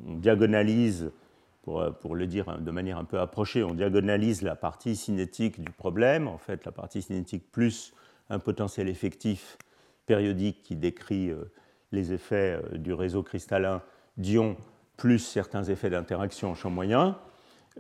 diagonalise, 0.07 1.13
pour, 1.61 1.85
pour, 2.01 2.15
le 2.15 2.27
dire 2.27 2.59
de 2.59 2.71
manière 2.71 2.97
un 2.97 3.05
peu 3.05 3.21
approchée, 3.21 3.63
on 3.63 3.75
diagonalise 3.75 4.41
la 4.41 4.57
partie 4.57 4.97
cinétique 4.97 5.61
du 5.61 5.71
problème, 5.71 6.27
en 6.27 6.39
fait 6.39 6.65
la 6.65 6.73
partie 6.73 7.03
cinétique 7.03 7.53
plus 7.53 7.93
un 8.31 8.39
potentiel 8.39 8.89
effectif 8.89 9.59
périodique 10.07 10.63
qui 10.63 10.75
décrit 10.75 11.31
euh, 11.31 11.53
les 11.93 12.13
effets 12.13 12.61
du 12.73 12.93
réseau 12.93 13.23
cristallin 13.23 13.83
d'ions 14.17 14.57
plus 14.97 15.19
certains 15.19 15.65
effets 15.65 15.91
d'interaction 15.91 16.51
en 16.51 16.55
champ 16.55 16.71
moyen. 16.71 17.17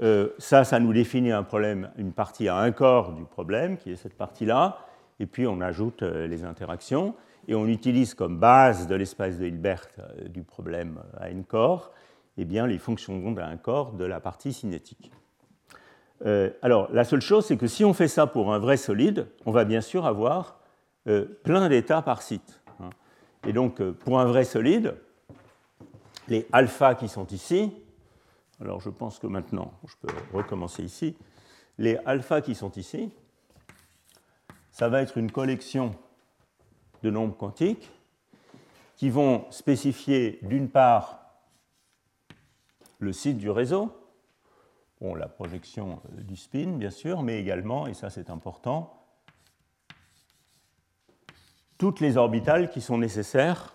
Euh, 0.00 0.30
ça, 0.38 0.64
ça 0.64 0.80
nous 0.80 0.92
définit 0.92 1.32
un 1.32 1.42
problème, 1.42 1.90
une 1.96 2.12
partie 2.12 2.48
à 2.48 2.56
un 2.56 2.72
corps 2.72 3.12
du 3.12 3.24
problème, 3.24 3.76
qui 3.76 3.90
est 3.90 3.96
cette 3.96 4.16
partie-là, 4.16 4.78
et 5.20 5.26
puis 5.26 5.46
on 5.46 5.60
ajoute 5.60 6.02
euh, 6.02 6.26
les 6.26 6.44
interactions, 6.44 7.14
et 7.48 7.54
on 7.54 7.66
utilise 7.66 8.14
comme 8.14 8.38
base 8.38 8.86
de 8.86 8.94
l'espace 8.94 9.38
de 9.38 9.46
Hilbert 9.46 9.88
euh, 9.98 10.28
du 10.28 10.42
problème 10.42 11.00
à 11.18 11.30
n 11.30 11.44
corps 11.44 11.92
eh 12.38 12.46
bien, 12.46 12.66
les 12.66 12.78
fonctions 12.78 13.18
d'onde 13.18 13.38
à 13.38 13.46
un 13.46 13.58
corps 13.58 13.92
de 13.92 14.06
la 14.06 14.18
partie 14.18 14.54
cinétique. 14.54 15.12
alors, 16.62 16.90
la 16.90 17.04
seule 17.04 17.20
chose, 17.20 17.44
c'est 17.44 17.58
que 17.58 17.66
si 17.66 17.84
on 17.84 17.92
fait 17.92 18.08
ça 18.08 18.26
pour 18.26 18.54
un 18.54 18.58
vrai 18.58 18.78
solide, 18.78 19.26
on 19.44 19.50
va 19.50 19.66
bien 19.66 19.82
sûr 19.82 20.06
avoir 20.06 20.58
plein 21.42 21.68
d'états 21.68 22.00
par 22.00 22.22
site. 22.22 22.61
Et 23.47 23.53
donc, 23.53 23.82
pour 23.82 24.20
un 24.20 24.24
vrai 24.24 24.45
solide, 24.45 24.97
les 26.28 26.47
alphas 26.53 26.95
qui 26.95 27.09
sont 27.09 27.26
ici, 27.26 27.72
alors 28.61 28.80
je 28.80 28.90
pense 28.90 29.18
que 29.18 29.26
maintenant, 29.26 29.72
je 29.86 29.95
peux 30.01 30.14
recommencer 30.32 30.84
ici. 30.84 31.16
Les 31.78 31.97
alphas 32.05 32.43
qui 32.43 32.55
sont 32.55 32.70
ici, 32.72 33.11
ça 34.70 34.88
va 34.88 35.03
être 35.03 35.18
une 35.18 35.32
collection 35.32 35.95
de 37.03 37.11
nombres 37.11 37.36
quantiques 37.36 37.90
qui 38.97 39.11
vont 39.11 39.51
spécifier 39.51 40.38
d'une 40.43 40.68
part 40.68 41.22
le 43.01 43.12
site 43.12 43.38
du 43.38 43.51
réseau, 43.51 43.93
bon, 45.01 45.16
la 45.16 45.26
projection 45.26 46.01
euh, 46.16 46.22
du 46.22 46.36
spin 46.36 46.76
bien 46.78 46.90
sûr, 46.90 47.22
mais 47.22 47.40
également, 47.40 47.88
et 47.88 47.95
ça 47.95 48.11
c'est 48.11 48.30
important, 48.30 49.01
toutes 51.82 51.98
les 51.98 52.16
orbitales 52.16 52.70
qui 52.70 52.80
sont 52.80 52.96
nécessaires 52.96 53.74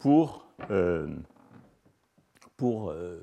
pour, 0.00 0.44
euh, 0.72 1.06
pour 2.56 2.90
euh, 2.90 3.20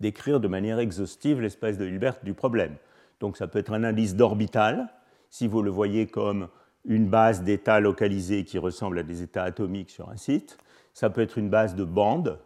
décrire 0.00 0.38
de 0.38 0.48
manière 0.48 0.78
exhaustive 0.78 1.40
l'espace 1.40 1.78
de 1.78 1.86
Hilbert 1.86 2.18
du 2.22 2.34
problème. 2.34 2.74
Donc 3.20 3.38
ça 3.38 3.46
peut 3.46 3.58
être 3.58 3.72
un 3.72 3.84
indice 3.84 4.14
d'orbital, 4.16 4.90
si 5.30 5.46
vous 5.46 5.62
le 5.62 5.70
voyez 5.70 6.06
comme 6.06 6.48
une 6.84 7.08
base 7.08 7.42
d'états 7.42 7.80
localisés 7.80 8.44
qui 8.44 8.58
ressemble 8.58 8.98
à 8.98 9.02
des 9.02 9.22
états 9.22 9.44
atomiques 9.44 9.88
sur 9.88 10.10
un 10.10 10.18
site. 10.18 10.58
Ça 10.92 11.08
peut 11.08 11.22
être 11.22 11.38
une 11.38 11.48
base 11.48 11.74
de 11.74 11.84
bande, 11.84 12.38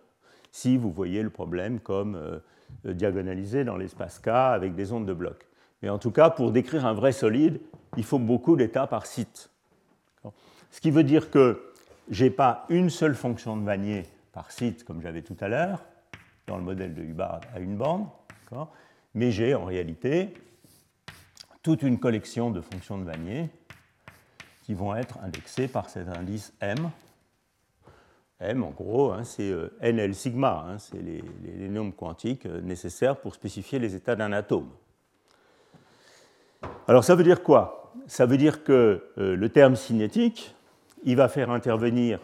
si 0.53 0.76
vous 0.76 0.92
voyez 0.92 1.24
le 1.24 1.30
problème 1.30 1.80
comme 1.80 2.14
euh, 2.14 2.38
diagonalisé 2.84 3.64
dans 3.64 3.76
l'espace 3.76 4.20
K 4.20 4.28
avec 4.28 4.76
des 4.76 4.92
ondes 4.92 5.07
de 5.07 5.14
bloc. 5.14 5.48
Mais 5.82 5.88
en 5.88 5.98
tout 5.98 6.12
cas, 6.12 6.30
pour 6.30 6.53
décrire 6.53 6.86
un 6.86 6.94
vrai 6.94 7.11
solide, 7.11 7.59
il 7.96 8.05
faut 8.05 8.20
beaucoup 8.20 8.55
d'états 8.55 8.86
par 8.86 9.07
site. 9.07 9.51
Ce 10.73 10.81
qui 10.81 10.91
veut 10.91 11.05
dire 11.05 11.31
que 11.31 11.73
je 12.11 12.25
n'ai 12.25 12.31
pas 12.31 12.64
une 12.70 12.91
seule 12.91 13.14
fonction 13.14 13.57
de 13.57 13.62
Vanier 13.62 14.05
par 14.33 14.51
site 14.51 14.85
comme 14.85 15.01
j'avais 15.03 15.23
tout 15.23 15.37
à 15.41 15.49
l'heure, 15.49 15.85
dans 16.47 16.57
le 16.57 16.64
modèle 16.64 16.95
de 16.95 17.03
Hubbard 17.03 17.43
à 17.55 17.61
une 17.61 17.77
bande, 17.77 18.07
mais 19.14 19.31
j'ai 19.31 19.55
en 19.55 19.64
réalité 19.64 20.35
toute 21.62 21.83
une 21.83 22.01
collection 22.01 22.51
de 22.51 22.61
fonctions 22.61 22.99
de 22.99 23.05
Vanier 23.05 23.51
qui 24.62 24.75
vont 24.75 24.97
être 24.97 25.18
indexées 25.23 25.68
par 25.68 25.91
cet 25.91 26.09
indice 26.09 26.55
M. 26.61 26.91
M, 28.41 28.64
en 28.64 28.70
gros, 28.70 29.12
hein, 29.12 29.23
c'est 29.23 29.51
euh, 29.51 29.68
NL 29.81 30.14
sigma, 30.14 30.66
hein, 30.66 30.79
c'est 30.79 31.01
les, 31.01 31.68
nombres 31.68 31.95
quantiques 31.95 32.47
euh, 32.47 32.61
nécessaires 32.61 33.16
pour 33.16 33.35
spécifier 33.35 33.79
les 33.79 33.95
états 33.95 34.16
d'un 34.16 34.33
atome. 34.33 34.68
Alors 36.89 37.05
ça 37.05 37.14
veut 37.14 37.23
dire 37.23 37.43
quoi? 37.43 37.93
Ça 38.07 38.27
veut 38.27 38.37
dire 38.37 38.64
que 38.64 39.05
euh, 39.18 39.37
le 39.37 39.49
terme 39.49 39.77
cinétique, 39.77 40.57
il 41.05 41.16
va 41.16 41.28
faire 41.28 41.50
intervenir, 41.50 42.20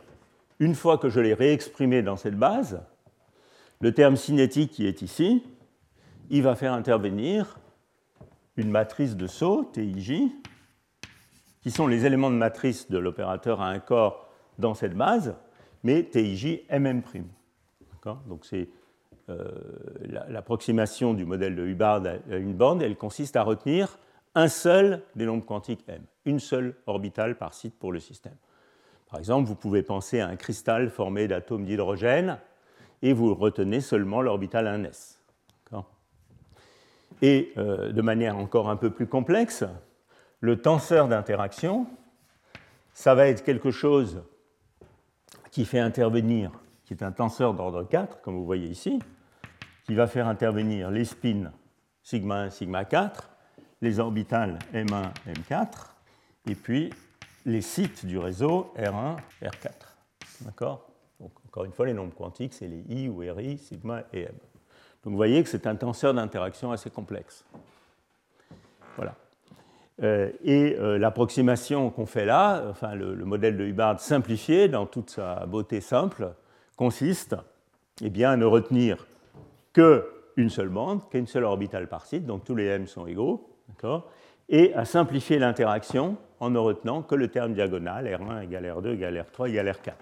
une 0.59 0.75
fois 0.75 0.99
que 0.99 1.09
je 1.09 1.21
l'ai 1.21 1.35
réexprimé 1.35 2.03
dans 2.03 2.17
cette 2.17 2.37
base, 2.37 2.81
le 3.81 3.93
terme 3.93 4.17
cinétique 4.17 4.73
qui 4.73 4.87
est 4.87 5.03
ici, 5.03 5.45
il 6.31 6.43
va 6.43 6.57
faire 6.57 6.73
intervenir 6.73 7.59
une 8.57 8.71
matrice 8.71 9.17
de 9.17 9.27
saut, 9.27 9.71
TIJ, 9.73 10.23
qui 11.63 11.71
sont 11.71 11.87
les 11.87 12.07
éléments 12.07 12.31
de 12.31 12.37
matrice 12.37 12.91
de 12.91 12.99
l'opérateur 12.99 13.61
à 13.61 13.69
un 13.69 13.79
corps 13.79 14.29
dans 14.59 14.75
cette 14.75 14.95
base, 14.95 15.37
mais 15.85 16.03
TIJ 16.03 16.65
MM'. 16.71 17.03
Donc 18.27 18.47
c'est 18.47 18.69
euh, 19.29 19.45
l'approximation 20.29 21.15
du 21.15 21.25
modèle 21.25 21.55
de 21.55 21.67
Hubbard 21.67 22.03
à 22.07 22.37
une 22.37 22.55
bande, 22.55 22.83
elle 22.83 22.97
consiste 22.97 23.37
à 23.37 23.43
retenir 23.43 23.99
un 24.35 24.49
seul 24.49 25.03
des 25.15 25.27
nombres 25.27 25.45
quantiques 25.45 25.85
M, 25.89 26.03
une 26.25 26.41
seule 26.41 26.75
orbitale 26.87 27.37
par 27.37 27.55
site 27.55 27.79
pour 27.79 27.93
le 27.93 28.01
système. 28.01 28.37
Par 29.11 29.19
exemple, 29.19 29.49
vous 29.49 29.55
pouvez 29.55 29.83
penser 29.83 30.21
à 30.21 30.29
un 30.29 30.37
cristal 30.37 30.91
formé 30.91 31.29
d'atomes 31.29 31.65
d'hydrogène 31.65 32.39
et 33.03 33.13
vous 33.13 33.35
retenez 33.35 33.81
seulement 33.81 34.23
l'orbital 34.23 34.67
1s. 34.67 35.19
Et 37.21 37.53
euh, 37.57 37.91
de 37.91 38.03
manière 38.03 38.37
encore 38.37 38.71
un 38.71 38.77
peu 38.77 38.91
plus 38.91 39.07
complexe, 39.07 39.65
le 40.41 40.61
tenseur 40.61 41.09
d'interaction, 41.09 41.87
ça 42.93 43.15
va 43.15 43.27
être 43.27 43.43
quelque 43.43 43.71
chose 43.71 44.23
qui 45.51 45.65
fait 45.65 45.81
intervenir, 45.81 46.53
qui 46.85 46.95
est 46.95 47.03
un 47.03 47.11
tenseur 47.11 47.55
d'ordre 47.55 47.83
4, 47.83 48.21
comme 48.21 48.37
vous 48.37 48.45
voyez 48.45 48.69
ici, 48.69 49.01
qui 49.85 49.95
va 49.95 50.07
faire 50.07 50.29
intervenir 50.29 50.91
les 50.91 51.05
spins 51.05 51.51
sigma 52.03 52.43
1, 52.43 52.51
sigma 52.51 52.85
4, 52.85 53.31
les 53.83 53.99
orbitales 53.99 54.59
M1, 54.73 55.13
M4, 55.27 55.67
et 56.47 56.55
puis 56.55 56.91
les 57.49 57.63
sites 57.63 58.05
du 58.05 58.19
réseau 58.19 58.71
R1, 58.77 59.17
R4. 59.43 59.73
D'accord? 60.43 60.87
Encore 61.47 61.65
une 61.65 61.73
fois, 61.73 61.87
les 61.87 61.95
nombres 61.95 62.15
quantiques, 62.15 62.53
c'est 62.53 62.69
les 62.69 62.85
I 62.91 63.09
ou 63.09 63.19
RI, 63.19 63.57
sigma 63.57 64.03
et 64.13 64.25
M. 64.25 64.33
Donc 65.03 65.13
vous 65.13 65.17
voyez 65.17 65.43
que 65.43 65.49
c'est 65.49 65.67
un 65.67 65.75
tenseur 65.75 66.13
d'interaction 66.13 66.71
assez 66.73 66.91
complexe. 66.91 67.47
Voilà. 68.97 69.15
Euh, 70.03 70.31
et 70.45 70.77
euh, 70.79 70.99
l'approximation 70.99 71.89
qu'on 71.91 72.05
fait 72.05 72.27
là, 72.27 72.65
enfin 72.69 72.95
le, 72.95 73.17
modèle 73.25 73.57
de 73.57 73.65
Hubbard 73.65 73.99
simplifié 73.99 74.69
dans 74.69 74.85
toute 74.85 75.11
sa 75.11 75.47
beauté 75.47 75.81
simple, 75.81 76.35
consiste 76.77 77.35
eh 78.03 78.11
bien, 78.11 78.33
à 78.33 78.37
ne 78.37 78.45
retenir 78.45 79.07
qu'une 79.73 80.51
seule 80.51 80.69
bande, 80.69 81.01
qu'une 81.09 81.27
seule 81.27 81.45
orbitale 81.45 81.89
par 81.89 82.05
site, 82.05 82.27
donc 82.27 82.45
tous 82.45 82.55
les 82.55 82.67
m 82.67 82.87
sont 82.87 83.07
égaux, 83.07 83.49
et 84.51 84.75
à 84.75 84.85
simplifier 84.85 85.39
l'interaction 85.39 86.19
en 86.41 86.51
ne 86.51 86.59
retenant 86.59 87.03
que 87.03 87.15
le 87.15 87.29
terme 87.29 87.55
diagonal, 87.55 88.07
R1 88.07 88.45
égale 88.45 88.65
R2 88.65 88.95
égale 88.95 89.27
R3 89.33 89.49
égale 89.49 89.69
R4. 89.69 89.93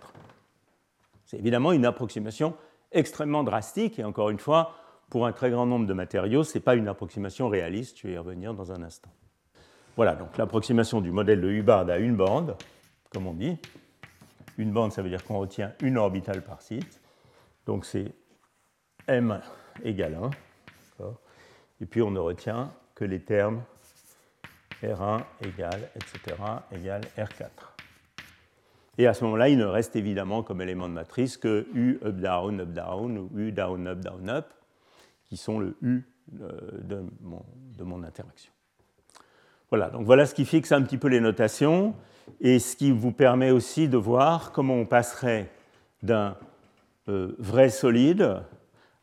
C'est 1.24 1.38
évidemment 1.38 1.72
une 1.72 1.86
approximation 1.86 2.54
extrêmement 2.92 3.44
drastique, 3.44 3.98
et 3.98 4.04
encore 4.04 4.30
une 4.30 4.38
fois, 4.38 4.72
pour 5.10 5.26
un 5.26 5.32
très 5.32 5.50
grand 5.50 5.66
nombre 5.66 5.86
de 5.86 5.94
matériaux, 5.94 6.44
ce 6.44 6.56
n'est 6.56 6.62
pas 6.62 6.74
une 6.74 6.88
approximation 6.88 7.48
réaliste, 7.48 7.98
je 7.98 8.08
vais 8.08 8.14
y 8.14 8.18
revenir 8.18 8.54
dans 8.54 8.72
un 8.72 8.82
instant. 8.82 9.10
Voilà, 9.96 10.14
donc 10.14 10.36
l'approximation 10.36 11.00
du 11.00 11.10
modèle 11.10 11.40
de 11.40 11.48
Hubbard 11.48 11.88
à 11.88 11.98
une 11.98 12.16
bande, 12.16 12.56
comme 13.10 13.26
on 13.26 13.32
dit. 13.32 13.58
Une 14.58 14.72
bande, 14.72 14.92
ça 14.92 15.02
veut 15.02 15.08
dire 15.08 15.24
qu'on 15.24 15.38
retient 15.38 15.72
une 15.80 15.96
orbitale 15.96 16.42
par 16.42 16.60
site. 16.60 17.00
Donc 17.66 17.84
c'est 17.86 18.12
m 19.06 19.40
égale 19.84 20.18
1. 21.00 21.10
Et 21.80 21.86
puis 21.86 22.02
on 22.02 22.10
ne 22.10 22.18
retient 22.18 22.72
que 22.94 23.04
les 23.04 23.20
termes 23.20 23.62
R1 24.82 25.22
égale, 25.42 25.88
etc., 25.94 26.36
égale 26.72 27.02
R4. 27.16 27.48
Et 28.98 29.06
à 29.06 29.14
ce 29.14 29.24
moment-là, 29.24 29.48
il 29.48 29.58
ne 29.58 29.64
reste 29.64 29.96
évidemment 29.96 30.42
comme 30.42 30.62
élément 30.62 30.88
de 30.88 30.94
matrice 30.94 31.36
que 31.36 31.66
U 31.74 31.98
up 32.04 32.16
down 32.16 32.60
up 32.60 32.68
down 32.70 33.18
ou 33.18 33.30
U 33.36 33.52
down 33.52 33.86
up 33.86 34.00
down 34.00 34.30
up, 34.30 34.46
qui 35.24 35.36
sont 35.36 35.58
le 35.58 35.76
U 35.82 36.02
euh, 36.40 36.58
de 36.82 37.04
mon, 37.20 37.44
de 37.76 37.84
mon 37.84 38.02
interaction. 38.02 38.52
Voilà, 39.70 39.90
donc 39.90 40.06
voilà 40.06 40.26
ce 40.26 40.34
qui 40.34 40.44
fixe 40.44 40.72
un 40.72 40.82
petit 40.82 40.98
peu 40.98 41.08
les 41.08 41.20
notations 41.20 41.94
et 42.40 42.58
ce 42.58 42.76
qui 42.76 42.90
vous 42.90 43.12
permet 43.12 43.50
aussi 43.50 43.88
de 43.88 43.96
voir 43.96 44.52
comment 44.52 44.74
on 44.74 44.86
passerait 44.86 45.50
d'un 46.02 46.36
euh, 47.08 47.34
vrai 47.38 47.68
solide 47.68 48.40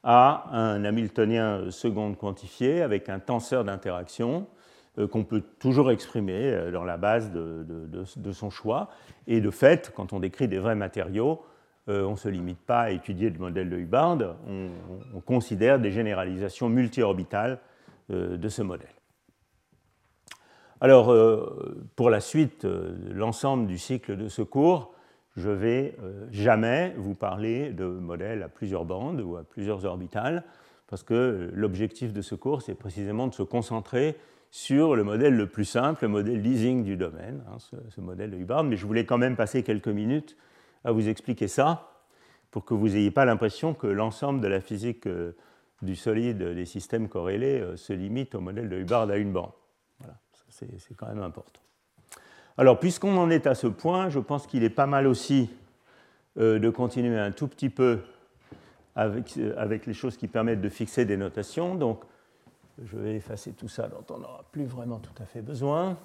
à 0.04 0.46
un 0.52 0.84
Hamiltonien 0.84 1.70
seconde 1.70 2.18
quantifié 2.18 2.82
avec 2.82 3.10
un 3.10 3.20
tenseur 3.20 3.64
d'interaction 3.64 4.48
euh, 4.48 4.63
qu'on 5.08 5.24
peut 5.24 5.42
toujours 5.60 5.92
exprimer 5.92 6.52
euh, 6.52 6.72
dans 6.72 6.84
la 6.84 6.98
base 6.98 7.32
de, 7.32 8.32
son 8.32 8.50
choix. 8.50 8.90
Et 9.28 9.42
de 9.42 9.50
fait, 9.50 9.92
quand 9.96 10.14
on 10.14 10.20
décrit 10.20 10.48
des 10.48 10.60
vrais 10.60 10.76
matériaux, 10.76 11.42
euh, 11.90 12.04
on 12.04 12.12
ne 12.12 12.18
se 12.18 12.30
limite 12.30 12.60
pas 12.60 12.82
à 12.82 12.90
étudier 12.92 13.30
le 13.30 13.40
modèle 13.40 13.70
de 13.70 13.78
Hubbard, 13.78 14.20
on, 14.48 15.20
considère 15.22 15.80
des 15.80 15.92
généralisations 15.92 16.70
multi-orbitales 16.70 17.60
de 18.10 18.50
ce 18.50 18.62
modèle. 18.62 18.90
Alors, 20.82 21.16
pour 21.96 22.10
la 22.10 22.20
suite, 22.20 22.68
l'ensemble 23.10 23.68
du 23.68 23.78
cycle 23.78 24.18
de 24.18 24.28
ce 24.28 24.42
cours, 24.42 24.94
je 25.38 25.50
ne 25.50 25.56
vais 25.56 25.96
jamais 26.30 26.94
vous 26.98 27.16
parler 27.16 27.72
de 27.72 27.86
modèles 27.86 28.44
à 28.44 28.50
plusieurs 28.50 28.84
bandes 28.84 29.22
ou 29.22 29.38
à 29.38 29.44
plusieurs 29.44 29.86
orbitales, 29.86 30.44
parce 30.88 31.04
que 31.04 31.50
l'objectif 31.54 32.12
de 32.12 32.22
ce 32.22 32.36
cours, 32.36 32.62
c'est 32.62 32.76
précisément 32.76 33.28
de 33.28 33.34
se 33.34 33.44
concentrer 33.44 34.18
sur 34.54 34.96
le 34.96 35.04
modèle 35.04 35.36
le 35.36 35.48
plus 35.48 35.66
simple, 35.66 36.04
le 36.04 36.10
modèle 36.10 36.40
leasing 36.40 36.84
du 36.84 36.96
domaine, 36.96 37.44
hein, 37.48 37.58
ce, 37.90 38.00
modèle 38.00 38.30
de 38.30 38.38
Hubbard, 38.38 38.64
mais 38.64 38.76
je 38.76 38.86
voulais 38.86 39.04
quand 39.04 39.18
même 39.18 39.36
passer 39.36 39.64
quelques 39.64 39.88
minutes 39.88 40.38
à 40.84 40.92
vous 40.92 41.10
expliquer 41.10 41.48
ça 41.48 42.04
pour 42.52 42.64
que 42.64 42.76
vous 42.76 42.90
n'ayez 42.90 43.10
pas 43.10 43.26
l'impression 43.26 43.74
que 43.74 43.88
l'ensemble 43.88 44.42
de 44.42 44.48
la 44.48 44.62
physique 44.62 45.08
euh, 45.08 45.32
du 45.82 45.96
solide 45.96 46.38
des 46.38 46.66
systèmes 46.66 47.10
corrélés 47.10 47.62
euh, 47.62 47.78
se 47.78 47.94
limite 47.94 48.36
au 48.36 48.42
modèle 48.42 48.70
de 48.70 48.78
Hubbard 48.78 49.10
à 49.10 49.18
une 49.18 49.34
bande. 49.34 49.54
Voilà, 49.98 50.14
c'est 50.50 50.96
quand 50.96 51.08
même 51.08 51.24
important. 51.24 51.62
Alors, 52.60 52.80
puisqu'on 52.80 53.18
en 53.18 53.32
est 53.32 53.48
à 53.48 53.56
ce 53.56 53.66
point, 53.66 54.10
je 54.10 54.20
pense 54.20 54.46
qu'il 54.46 54.64
est 54.64 54.70
pas 54.70 54.86
mal 54.86 55.08
aussi 55.08 55.50
euh, 56.38 56.60
de 56.60 56.70
continuer 56.70 57.18
un 57.18 57.32
tout 57.32 57.48
petit 57.48 57.70
peu 57.70 58.02
avec, 58.96 59.36
avec, 59.58 59.88
les 59.88 59.96
choses 59.96 60.16
qui 60.16 60.28
permettent 60.28 60.62
de 60.62 60.70
fixer 60.70 61.06
des 61.06 61.18
notations. 61.18 61.74
Donc, 61.74 62.04
je 62.82 62.98
vais 62.98 63.16
effacer 63.16 63.52
tout 63.54 63.70
ça 63.70 63.88
dont 63.88 64.04
on 64.10 64.20
n'aura 64.20 64.44
plus 64.52 64.66
vraiment 64.66 65.00
tout 65.00 65.14
à 65.22 65.26
fait 65.26 65.42
besoin. 65.42 65.98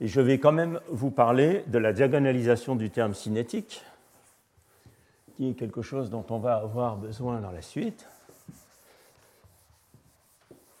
Et 0.00 0.08
je 0.08 0.20
vais 0.20 0.38
quand 0.38 0.52
même 0.52 0.80
vous 0.88 1.10
parler 1.10 1.64
de 1.66 1.78
la 1.78 1.92
diagonalisation 1.92 2.74
du 2.74 2.90
terme 2.90 3.14
cinétique, 3.14 3.84
qui 5.36 5.50
est 5.50 5.54
quelque 5.54 5.82
chose 5.82 6.10
dont 6.10 6.24
on 6.30 6.38
va 6.38 6.56
avoir 6.56 6.96
besoin 6.96 7.40
dans 7.40 7.52
la 7.52 7.62
suite. 7.62 8.06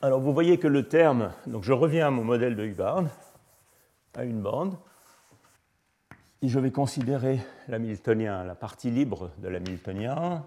Alors 0.02 0.20
vous 0.20 0.32
voyez 0.32 0.58
que 0.58 0.68
le 0.68 0.88
terme, 0.88 1.32
donc 1.46 1.62
je 1.62 1.74
reviens 1.74 2.06
à 2.06 2.10
mon 2.10 2.24
modèle 2.24 2.56
de 2.56 2.64
Hubbard, 2.64 3.04
à 4.16 4.24
une 4.24 4.40
bande, 4.40 4.74
et 6.42 6.48
je 6.48 6.58
vais 6.58 6.70
considérer 6.70 7.38
l'hamiltonien, 7.68 8.42
la 8.44 8.54
partie 8.54 8.90
libre 8.90 9.30
de 9.38 9.48
l'hamiltonien, 9.48 10.42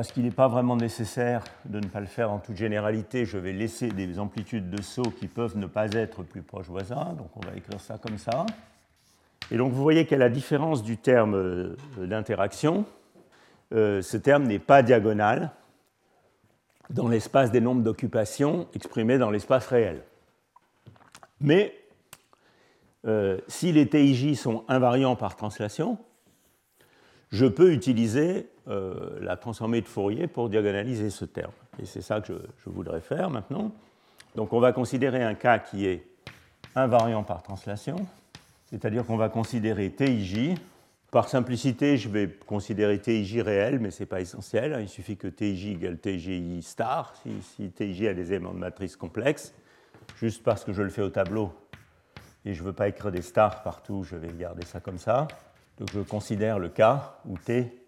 parce 0.00 0.12
qu'il 0.12 0.22
n'est 0.22 0.30
pas 0.30 0.48
vraiment 0.48 0.76
nécessaire 0.76 1.44
de 1.66 1.78
ne 1.78 1.86
pas 1.86 2.00
le 2.00 2.06
faire 2.06 2.30
en 2.30 2.38
toute 2.38 2.56
généralité, 2.56 3.26
je 3.26 3.36
vais 3.36 3.52
laisser 3.52 3.88
des 3.88 4.18
amplitudes 4.18 4.70
de 4.70 4.80
saut 4.80 5.02
qui 5.02 5.26
peuvent 5.26 5.58
ne 5.58 5.66
pas 5.66 5.92
être 5.92 6.22
plus 6.22 6.40
proches 6.40 6.68
voisins. 6.68 7.12
Donc 7.18 7.28
on 7.36 7.40
va 7.40 7.54
écrire 7.54 7.78
ça 7.78 7.98
comme 7.98 8.16
ça. 8.16 8.46
Et 9.50 9.58
donc 9.58 9.74
vous 9.74 9.82
voyez 9.82 10.06
qu'à 10.06 10.16
la 10.16 10.30
différence 10.30 10.82
du 10.82 10.96
terme 10.96 11.34
euh, 11.34 11.76
d'interaction, 11.98 12.86
euh, 13.74 14.00
ce 14.00 14.16
terme 14.16 14.44
n'est 14.44 14.58
pas 14.58 14.82
diagonal 14.82 15.50
dans 16.88 17.08
l'espace 17.08 17.50
des 17.50 17.60
nombres 17.60 17.82
d'occupation 17.82 18.68
exprimés 18.72 19.18
dans 19.18 19.30
l'espace 19.30 19.66
réel. 19.66 20.02
Mais 21.42 21.74
euh, 23.06 23.38
si 23.48 23.70
les 23.70 23.86
TIJ 23.86 24.34
sont 24.34 24.64
invariants 24.66 25.14
par 25.14 25.36
translation, 25.36 25.98
je 27.32 27.44
peux 27.44 27.74
utiliser 27.74 28.48
euh, 28.70 29.18
la 29.20 29.36
transformée 29.36 29.80
de 29.80 29.88
Fourier 29.88 30.28
pour 30.28 30.48
diagonaliser 30.48 31.10
ce 31.10 31.24
terme. 31.24 31.50
Et 31.82 31.86
c'est 31.86 32.02
ça 32.02 32.20
que 32.20 32.40
je, 32.64 32.70
voudrais 32.70 33.00
faire 33.00 33.28
maintenant. 33.28 33.72
Donc 34.36 34.52
on 34.52 34.60
va 34.60 34.72
considérer 34.72 35.24
un 35.24 35.34
cas 35.34 35.58
qui 35.58 35.86
est 35.86 36.06
invariant 36.76 37.24
par 37.24 37.42
translation, 37.42 37.96
c'est-à-dire 38.66 39.04
qu'on 39.04 39.16
va 39.16 39.28
considérer 39.28 39.90
TIJ. 39.90 40.54
Par 41.10 41.28
simplicité, 41.28 41.96
je 41.96 42.08
vais 42.08 42.28
considérer 42.46 43.00
TIJ 43.00 43.40
réel, 43.40 43.80
mais 43.80 43.90
ce 43.90 44.04
n'est 44.04 44.06
pas 44.06 44.20
essentiel. 44.20 44.78
Il 44.80 44.88
suffit 44.88 45.16
que 45.16 45.26
TIJ 45.26 45.72
égale 45.72 45.98
TJI 45.98 46.62
star, 46.62 47.14
si, 47.22 47.42
si 47.42 47.70
TIJ 47.72 48.06
a 48.06 48.14
des 48.14 48.32
éléments 48.32 48.54
de 48.54 48.58
matrice 48.58 48.94
complexes. 48.94 49.52
Juste 50.16 50.44
parce 50.44 50.64
que 50.64 50.72
je 50.72 50.82
le 50.82 50.90
fais 50.90 51.02
au 51.02 51.10
tableau 51.10 51.52
et 52.44 52.54
je 52.54 52.62
ne 52.62 52.66
veux 52.66 52.72
pas 52.72 52.86
écrire 52.86 53.10
des 53.10 53.22
stars 53.22 53.64
partout, 53.64 54.04
je 54.04 54.14
vais 54.14 54.32
garder 54.32 54.64
ça 54.64 54.78
comme 54.78 54.98
ça. 54.98 55.26
Donc 55.78 55.90
je 55.92 56.00
considère 56.00 56.60
le 56.60 56.68
cas 56.68 57.16
où 57.26 57.36
T 57.36 57.79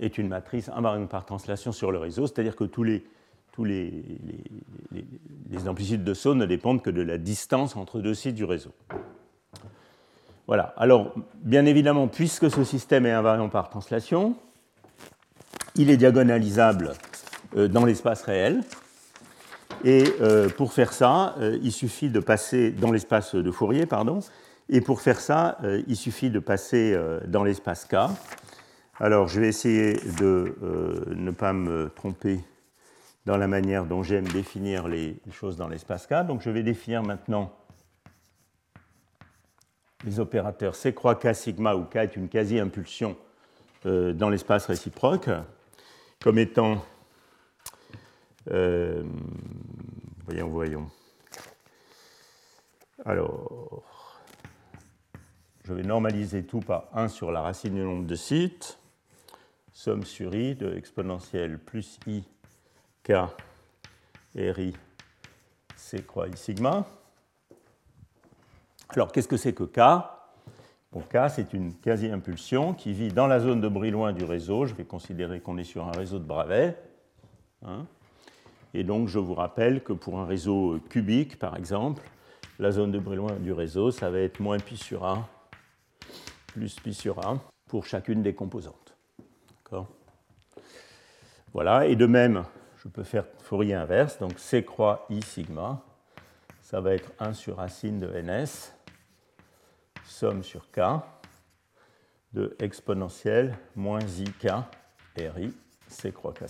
est 0.00 0.18
une 0.18 0.28
matrice 0.28 0.68
invariante 0.68 1.08
par 1.08 1.24
translation 1.24 1.72
sur 1.72 1.92
le 1.92 1.98
réseau, 1.98 2.26
c'est-à-dire 2.26 2.56
que 2.56 2.64
tous 2.64 2.82
les, 2.82 3.04
tous 3.52 3.64
les, 3.64 4.04
les, 5.50 5.68
amplitudes 5.68 6.04
de 6.04 6.14
saut 6.14 6.34
ne 6.34 6.46
dépendent 6.46 6.82
que 6.82 6.90
de 6.90 7.02
la 7.02 7.18
distance 7.18 7.76
entre 7.76 8.00
deux 8.00 8.14
sites 8.14 8.34
du 8.34 8.44
réseau. 8.44 8.72
Voilà. 10.46 10.74
Alors, 10.76 11.14
bien 11.42 11.66
évidemment, 11.66 12.08
puisque 12.08 12.50
ce 12.50 12.64
système 12.64 13.06
est 13.06 13.12
invariant 13.12 13.48
par 13.48 13.70
translation, 13.70 14.34
il 15.76 15.90
est 15.90 15.96
diagonalisable 15.96 16.92
euh, 17.56 17.68
dans 17.68 17.84
l'espace 17.84 18.22
réel. 18.22 18.60
Et 19.84 20.04
euh, 20.20 20.48
pour 20.48 20.72
faire 20.72 20.92
ça, 20.92 21.34
euh, 21.38 21.58
il 21.62 21.72
suffit 21.72 22.10
de 22.10 22.20
passer 22.20 22.70
dans 22.70 22.92
l'espace 22.92 23.34
de 23.34 23.50
Fourier, 23.50 23.86
pardon, 23.86 24.20
et 24.68 24.80
pour 24.80 25.00
faire 25.00 25.20
ça, 25.20 25.58
il 25.86 25.96
suffit 25.96 26.30
de 26.30 26.38
passer 26.38 26.96
dans 27.26 27.44
l'espace 27.44 27.84
K. 27.84 27.96
Alors, 29.00 29.26
je 29.26 29.40
vais 29.40 29.48
essayer 29.48 29.94
de 29.94 30.56
euh, 30.62 31.14
ne 31.14 31.30
pas 31.30 31.52
me 31.52 31.88
tromper 31.88 32.40
dans 33.24 33.36
la 33.36 33.48
manière 33.48 33.86
dont 33.86 34.02
j'aime 34.02 34.28
définir 34.28 34.86
les 34.86 35.16
choses 35.30 35.56
dans 35.56 35.68
l'espace 35.68 36.06
K. 36.06 36.26
Donc, 36.26 36.42
je 36.42 36.50
vais 36.50 36.62
définir 36.62 37.02
maintenant 37.02 37.52
les 40.04 40.20
opérateurs 40.20 40.74
C 40.74 40.92
croix 40.92 41.14
K 41.14 41.34
sigma, 41.34 41.74
où 41.74 41.84
K 41.84 41.96
est 41.96 42.16
une 42.16 42.28
quasi-impulsion 42.28 43.16
dans 43.84 44.28
l'espace 44.28 44.66
réciproque, 44.66 45.28
comme 46.22 46.38
étant. 46.38 46.84
voyons, 48.46 50.48
voyons. 50.48 50.88
Alors. 53.04 53.82
Je 55.64 55.72
vais 55.72 55.84
normaliser 55.84 56.42
tout 56.42 56.58
par 56.58 56.88
1 56.92 57.06
sur 57.06 57.30
la 57.30 57.40
racine 57.40 57.74
du 57.74 57.82
nombre 57.82 58.04
de 58.04 58.16
sites, 58.16 58.80
somme 59.72 60.04
sur 60.04 60.34
i 60.34 60.54
de 60.54 60.74
exponentielle 60.74 61.58
plus 61.58 61.98
i 62.06 62.22
k 63.02 63.12
ri 64.34 64.74
c 65.76 66.02
croix 66.02 66.28
i 66.28 66.36
sigma. 66.36 66.86
Alors 68.90 69.12
qu'est-ce 69.12 69.28
que 69.28 69.36
c'est 69.36 69.54
que 69.54 69.64
k? 69.64 69.80
Bon, 70.92 71.00
K, 71.00 71.30
c'est 71.30 71.54
une 71.54 71.74
quasi-impulsion 71.74 72.74
qui 72.74 72.92
vit 72.92 73.08
dans 73.08 73.26
la 73.26 73.40
zone 73.40 73.62
de 73.62 73.68
bruit 73.68 73.90
loin 73.90 74.12
du 74.12 74.24
réseau. 74.24 74.66
Je 74.66 74.74
vais 74.74 74.84
considérer 74.84 75.40
qu'on 75.40 75.56
est 75.56 75.64
sur 75.64 75.88
un 75.88 75.92
réseau 75.92 76.18
de 76.18 76.24
Bravais. 76.24 76.76
Hein. 77.64 77.86
Et 78.74 78.84
donc, 78.84 79.08
je 79.08 79.18
vous 79.18 79.32
rappelle 79.32 79.82
que 79.82 79.94
pour 79.94 80.18
un 80.18 80.26
réseau 80.26 80.78
cubique, 80.90 81.38
par 81.38 81.56
exemple, 81.56 82.02
la 82.58 82.70
zone 82.72 82.92
de 82.92 82.98
Brillouin 82.98 83.36
du 83.36 83.52
réseau, 83.52 83.90
ça 83.90 84.10
va 84.10 84.18
être 84.18 84.38
moins 84.40 84.58
pi 84.58 84.76
sur 84.76 85.04
A 85.04 85.26
plus 86.48 86.76
pi 86.76 86.92
sur 86.92 87.26
A 87.26 87.38
pour 87.68 87.86
chacune 87.86 88.22
des 88.22 88.34
composantes. 88.34 88.81
Voilà, 91.52 91.86
et 91.86 91.96
de 91.96 92.06
même, 92.06 92.44
je 92.82 92.88
peux 92.88 93.02
faire 93.02 93.24
Fourier 93.38 93.74
inverse, 93.74 94.18
donc 94.18 94.38
C 94.38 94.64
croix 94.64 95.06
I 95.10 95.22
sigma, 95.22 95.82
ça 96.60 96.80
va 96.80 96.94
être 96.94 97.12
1 97.20 97.32
sur 97.34 97.56
racine 97.56 98.00
de 98.00 98.08
ns, 98.08 98.72
somme 100.04 100.42
sur 100.42 100.70
K, 100.70 100.80
de 102.32 102.56
exponentielle 102.60 103.56
moins 103.76 104.00
IK 104.00 104.48
RI, 105.16 105.52
C 105.88 106.12
croix 106.12 106.32
K 106.32 106.44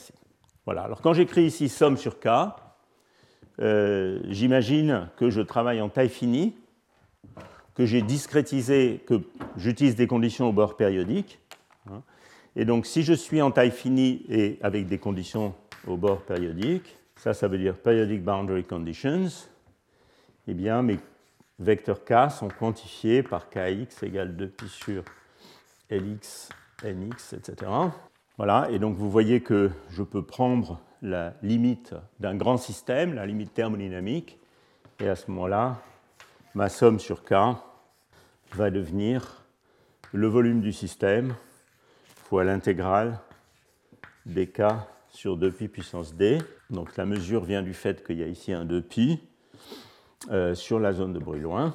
Voilà, 0.65 0.83
alors 0.83 1.01
quand 1.01 1.13
j'écris 1.13 1.45
ici 1.45 1.69
somme 1.69 1.97
sur 1.97 2.21
K, 2.21 2.29
euh, 3.61 4.21
j'imagine 4.29 5.09
que 5.17 5.31
je 5.31 5.41
travaille 5.41 5.81
en 5.81 5.89
taille 5.89 6.09
finie, 6.09 6.57
que 7.75 7.87
j'ai 7.87 8.03
discrétisé, 8.03 9.03
que 9.07 9.21
j'utilise 9.57 9.97
des 9.97 10.07
conditions 10.07 10.49
au 10.49 10.53
bord 10.53 10.77
périodique. 10.77 11.41
Et 12.57 12.65
donc, 12.65 12.87
si 12.87 13.03
je 13.03 13.13
suis 13.13 13.41
en 13.41 13.51
taille 13.51 13.71
finie 13.71 14.25
et 14.29 14.59
avec 14.63 14.87
des 14.87 14.99
conditions 14.99 15.55
au 15.87 15.97
bord 15.97 16.23
périodique, 16.23 16.97
ça, 17.17 17.35
ça 17.35 17.49
veut 17.49 17.59
dire 17.59 17.77
periodic 17.77 18.23
boundary 18.23 18.65
conditions, 18.65 19.29
eh 20.49 20.55
bien, 20.55 20.83
mes 20.83 20.99
vecteurs 21.59 22.05
k 22.05 22.31
sont 22.31 22.49
quantifiés 22.49 23.23
par 23.23 23.49
kx 23.49 24.03
égale 24.03 24.35
2pi 24.37 24.69
sur 24.69 25.05
lx, 25.91 26.49
nx, 26.85 27.33
etc. 27.35 27.71
Voilà, 28.37 28.69
et 28.71 28.79
donc 28.79 28.97
vous 28.97 29.11
voyez 29.11 29.41
que 29.41 29.71
je 29.91 30.03
peux 30.03 30.23
prendre 30.23 30.81
la 31.03 31.35
limite 31.43 31.95
d'un 32.21 32.35
grand 32.35 32.57
système, 32.57 33.15
la 33.15 33.27
limite 33.27 33.55
thermodynamique, 33.55 34.39
et 35.01 35.09
à 35.09 35.17
ce 35.17 35.31
moment-là, 35.31 35.81
ma 36.55 36.69
somme 36.69 36.99
sur 36.99 37.25
K 37.25 37.35
va 38.55 38.71
devenir 38.71 39.45
le 40.13 40.29
volume 40.29 40.61
du 40.61 40.73
système 40.73 41.35
fois 42.33 42.45
l'intégrale 42.45 43.19
dk 44.25 44.63
sur 45.11 45.37
2pi 45.37 45.69
puissance 45.69 46.15
d. 46.15 46.39
Donc 46.71 46.97
la 46.97 47.05
mesure 47.05 47.45
vient 47.45 47.61
du 47.61 47.75
fait 47.75 48.03
qu'il 48.03 48.17
y 48.17 48.23
a 48.23 48.27
ici 48.27 48.55
un 48.55 48.65
2pi 48.65 49.19
euh, 50.31 50.55
sur 50.55 50.81
la 50.81 50.95
zone 50.95 51.13
de 51.13 51.19
Brillouin 51.19 51.75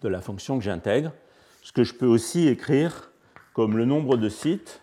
de 0.00 0.08
la 0.08 0.22
fonction 0.22 0.56
que 0.56 0.64
j'intègre. 0.64 1.12
Ce 1.60 1.70
que 1.70 1.84
je 1.84 1.92
peux 1.92 2.06
aussi 2.06 2.48
écrire 2.48 3.12
comme 3.52 3.76
le 3.76 3.84
nombre 3.84 4.16
de 4.16 4.30
sites 4.30 4.80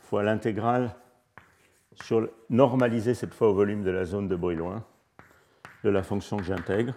fois 0.00 0.24
l'intégrale 0.24 0.96
sur 2.02 2.28
normaliser 2.48 3.14
cette 3.14 3.32
fois 3.32 3.50
au 3.50 3.54
volume 3.54 3.84
de 3.84 3.92
la 3.92 4.04
zone 4.04 4.26
de 4.26 4.34
Brillouin 4.34 4.84
de 5.84 5.88
la 5.88 6.02
fonction 6.02 6.36
que 6.36 6.42
j'intègre. 6.42 6.94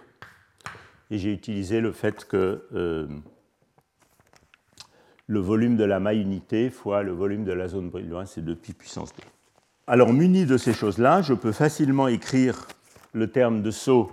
Et 1.12 1.18
j'ai 1.18 1.32
utilisé 1.32 1.80
le 1.80 1.92
fait 1.92 2.24
que 2.24 2.66
euh, 2.74 3.06
le 5.26 5.40
volume 5.40 5.76
de 5.76 5.84
la 5.84 6.00
maille 6.00 6.20
unité 6.20 6.70
fois 6.70 7.02
le 7.02 7.12
volume 7.12 7.44
de 7.44 7.52
la 7.52 7.68
zone 7.68 7.90
Brillouin, 7.90 8.26
c'est 8.26 8.42
2 8.42 8.54
pi 8.54 8.72
puissance 8.72 9.14
d. 9.14 9.22
Alors, 9.86 10.12
muni 10.12 10.46
de 10.46 10.56
ces 10.56 10.72
choses-là, 10.72 11.22
je 11.22 11.34
peux 11.34 11.52
facilement 11.52 12.08
écrire 12.08 12.66
le 13.12 13.30
terme 13.30 13.62
de 13.62 13.70
saut 13.70 14.10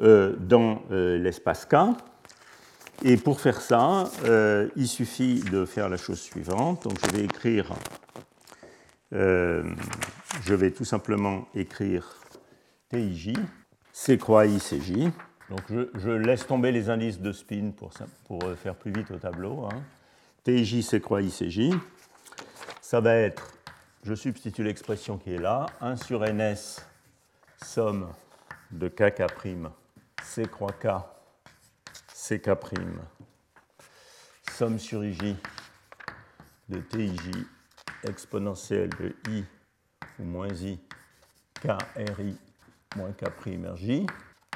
euh, 0.00 0.36
dans 0.38 0.82
euh, 0.90 1.18
l'espace 1.18 1.64
K. 1.64 1.76
Et 3.04 3.16
pour 3.16 3.40
faire 3.40 3.60
ça, 3.60 4.10
il 4.74 4.88
suffit 4.88 5.40
de 5.52 5.64
faire 5.64 5.88
la 5.88 5.96
chose 5.96 6.18
suivante. 6.18 6.82
Donc, 6.82 6.98
je 7.06 7.16
vais 7.16 7.24
écrire, 7.24 7.72
je 9.12 10.54
vais 10.54 10.72
tout 10.72 10.84
simplement 10.84 11.46
écrire 11.54 12.16
TIJ 12.90 13.34
C 14.00 14.16
croix 14.16 14.46
I, 14.46 14.60
J. 14.60 15.10
Donc 15.50 15.60
je, 15.68 16.10
laisse 16.10 16.46
tomber 16.46 16.70
les 16.70 16.88
indices 16.88 17.20
de 17.20 17.32
spin 17.32 17.72
pour, 18.28 18.44
euh, 18.44 18.54
faire 18.54 18.76
plus 18.76 18.92
vite 18.92 19.10
au 19.10 19.16
tableau. 19.16 19.64
Hein. 19.64 19.82
TJ, 20.48 20.80
C 20.80 20.98
croix 20.98 21.20
I, 21.20 21.30
J. 21.50 21.74
Ça 22.80 23.02
va 23.02 23.16
être, 23.16 23.52
je 24.02 24.14
substitue 24.14 24.64
l'expression 24.64 25.18
qui 25.18 25.34
est 25.34 25.38
là, 25.38 25.66
1 25.82 25.96
sur 25.96 26.20
ns, 26.20 26.80
somme 27.62 28.10
de 28.70 28.88
kk', 28.88 29.26
C 30.22 30.46
croix 30.46 30.72
K, 30.72 30.86
CK', 32.14 32.48
somme 34.56 34.78
sur 34.78 35.04
IJ 35.04 35.36
de 36.70 36.80
TIJ 36.80 37.44
exponentielle 38.04 38.88
de 38.98 39.14
I 39.28 39.44
ou 40.18 40.24
moins 40.24 40.48
I, 40.48 40.80
KRI 41.60 42.38
moins 42.96 43.12
K' 43.12 43.76
J. 43.76 44.06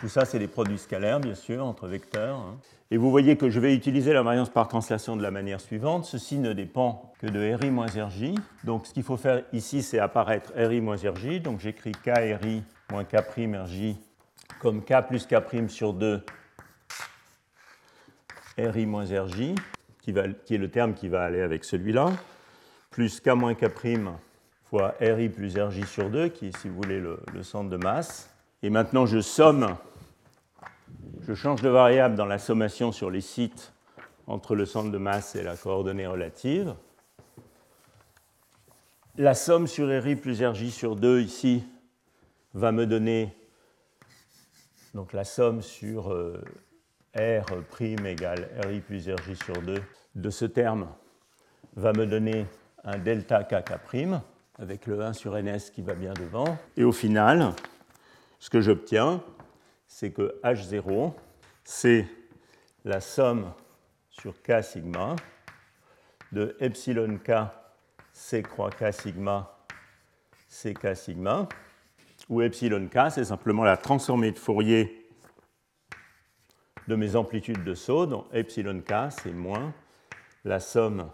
Tout 0.02 0.08
ça, 0.08 0.24
c'est 0.24 0.40
des 0.40 0.48
produits 0.48 0.78
scalaires, 0.78 1.20
bien 1.20 1.36
sûr, 1.36 1.64
entre 1.64 1.86
vecteurs. 1.86 2.34
Hein. 2.34 2.58
Et 2.90 2.96
vous 2.96 3.08
voyez 3.08 3.36
que 3.36 3.50
je 3.50 3.60
vais 3.60 3.72
utiliser 3.72 4.12
la 4.12 4.22
variance 4.22 4.50
par 4.50 4.66
translation 4.66 5.14
de 5.14 5.22
la 5.22 5.30
manière 5.30 5.60
suivante. 5.60 6.06
Ceci 6.06 6.38
ne 6.38 6.52
dépend 6.52 7.12
que 7.20 7.28
de 7.28 7.54
RI 7.54 7.70
moins 7.70 7.86
RJ. 7.86 8.34
Donc 8.64 8.88
ce 8.88 8.92
qu'il 8.92 9.04
faut 9.04 9.16
faire 9.16 9.44
ici, 9.52 9.80
c'est 9.80 10.00
apparaître 10.00 10.52
RI 10.56 10.80
moins 10.80 10.96
RJ. 10.96 11.40
Donc 11.40 11.60
j'écris 11.60 11.92
KRI 11.92 12.64
moins 12.90 13.04
K' 13.04 13.96
comme 14.58 14.82
K 14.82 15.06
plus 15.06 15.24
K' 15.24 15.68
sur 15.68 15.94
2 15.94 16.24
RI 18.58 18.86
moins 18.86 19.04
RJ, 19.04 19.54
qui, 20.00 20.12
qui, 20.44 20.54
est 20.56 20.58
le 20.58 20.68
terme 20.68 20.94
qui 20.94 21.06
va 21.06 21.22
aller 21.22 21.42
avec 21.42 21.62
celui-là, 21.62 22.10
plus 22.90 23.20
K 23.20 23.28
moins 23.28 23.54
K' 23.54 23.70
fois 24.64 24.96
RI 25.00 25.28
plus 25.28 25.56
RJ 25.56 25.84
sur 25.84 26.10
2, 26.10 26.30
qui 26.30 26.48
est, 26.48 26.56
si 26.56 26.68
vous 26.68 26.74
voulez, 26.74 26.98
le, 26.98 27.20
centre 27.44 27.70
de 27.70 27.76
masse. 27.76 28.28
Et 28.64 28.70
maintenant, 28.70 29.06
je 29.06 29.20
somme, 29.20 29.76
je 31.26 31.34
change 31.34 31.62
de 31.62 31.68
variable 31.68 32.16
dans 32.16 32.26
la 32.26 32.38
sommation 32.38 32.90
sur 32.90 33.10
les 33.10 33.20
sites 33.20 33.72
entre 34.26 34.54
le 34.54 34.66
centre 34.66 34.90
de 34.90 34.98
masse 34.98 35.36
et 35.36 35.42
la 35.42 35.56
coordonnée 35.56 36.06
relative. 36.06 36.74
La 39.16 39.34
somme 39.34 39.66
sur 39.66 39.88
RI 39.88 40.16
plus 40.16 40.42
RJ 40.42 40.70
sur 40.70 40.96
2 40.96 41.20
ici 41.20 41.64
va 42.54 42.72
me 42.72 42.86
donner 42.86 43.36
donc 44.94 45.12
la 45.12 45.24
somme 45.24 45.62
sur 45.62 46.12
euh, 46.12 46.42
R' 47.14 48.06
égale 48.06 48.48
RI 48.64 48.80
plus 48.80 49.08
RJ 49.08 49.34
sur 49.44 49.60
2 49.62 49.82
de 50.14 50.30
ce 50.30 50.44
terme 50.44 50.88
va 51.76 51.92
me 51.92 52.06
donner 52.06 52.46
un 52.84 52.98
delta 52.98 53.44
KK' 53.44 53.72
avec 54.58 54.86
le 54.86 55.00
1 55.00 55.12
sur 55.12 55.34
ns 55.34 55.70
qui 55.72 55.82
va 55.82 55.94
bien 55.94 56.12
devant. 56.14 56.58
Et 56.76 56.84
au 56.84 56.92
final, 56.92 57.52
ce 58.38 58.50
que 58.50 58.60
j'obtiens, 58.60 59.22
c'est 59.92 60.10
que 60.10 60.40
H0, 60.42 61.12
c'est 61.64 62.06
la 62.84 63.00
somme 63.00 63.52
sur 64.08 64.42
K 64.42 64.62
sigma 64.62 65.16
de 66.32 66.56
epsilon 66.60 67.18
K 67.18 67.32
C 68.10 68.42
croix 68.42 68.70
K 68.70 68.90
sigma 68.90 69.54
CK 70.48 70.96
sigma, 70.96 71.46
où 72.28 72.40
epsilon 72.40 72.88
K, 72.88 73.10
c'est 73.10 73.26
simplement 73.26 73.64
la 73.64 73.76
transformée 73.76 74.32
de 74.32 74.38
Fourier 74.38 75.10
de 76.88 76.96
mes 76.96 77.14
amplitudes 77.14 77.62
de 77.62 77.74
saut, 77.74 78.06
donc 78.06 78.26
epsilon 78.32 78.80
K, 78.80 79.10
c'est 79.10 79.32
moins 79.32 79.74
la 80.42 80.58
somme 80.58 81.10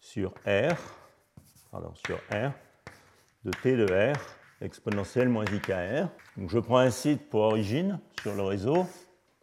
sur 0.00 0.34
R 0.44 0.76
pardon, 1.70 1.94
sur 1.94 2.16
R 2.32 2.52
de 3.44 3.52
T 3.62 3.76
de 3.76 3.86
R 3.86 4.39
exponentielle 4.60 5.28
moins 5.28 5.44
IKR. 5.44 6.08
Donc 6.36 6.50
je 6.50 6.58
prends 6.58 6.78
un 6.78 6.90
site 6.90 7.28
pour 7.28 7.40
origine 7.42 8.00
sur 8.22 8.34
le 8.34 8.42
réseau. 8.42 8.86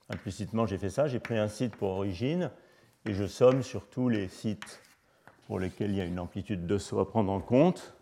Implicitement, 0.09 0.65
j'ai 0.65 0.77
fait 0.77 0.89
ça. 0.89 1.07
J'ai 1.07 1.19
pris 1.19 1.37
un 1.37 1.47
site 1.47 1.75
pour 1.75 1.89
origine 1.89 2.51
et 3.05 3.13
je 3.13 3.25
somme 3.25 3.63
sur 3.63 3.87
tous 3.87 4.09
les 4.09 4.27
sites 4.27 4.81
pour 5.47 5.59
lesquels 5.59 5.91
il 5.91 5.97
y 5.97 6.01
a 6.01 6.05
une 6.05 6.19
amplitude 6.19 6.65
de 6.67 6.77
saut 6.77 6.99
à 6.99 7.07
prendre 7.07 7.31
en 7.31 7.39
compte 7.39 7.95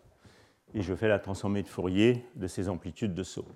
et 0.74 0.82
je 0.82 0.94
fais 0.94 1.08
la 1.08 1.18
transformée 1.18 1.62
de 1.62 1.68
Fourier 1.68 2.24
de 2.34 2.46
ces 2.46 2.68
amplitudes 2.68 3.14
de 3.14 3.22
saut. 3.22 3.46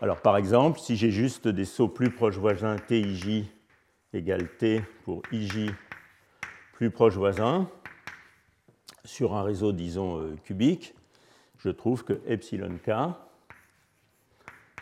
Alors 0.00 0.20
par 0.20 0.36
exemple, 0.36 0.80
si 0.80 0.96
j'ai 0.96 1.10
juste 1.10 1.46
des 1.48 1.64
sauts 1.64 1.88
plus 1.88 2.10
proches 2.10 2.38
voisins 2.38 2.76
TIJ 2.76 3.44
égale 4.12 4.48
T 4.56 4.82
pour 5.04 5.22
IJ 5.32 5.70
plus 6.72 6.90
proche 6.90 7.14
voisin, 7.14 7.68
sur 9.04 9.34
un 9.34 9.42
réseau, 9.42 9.72
disons, 9.72 10.20
euh, 10.20 10.36
cubique, 10.44 10.94
je 11.64 11.70
trouve 11.70 12.04
que 12.04 12.20
epsilon 12.26 12.78
k, 12.84 12.90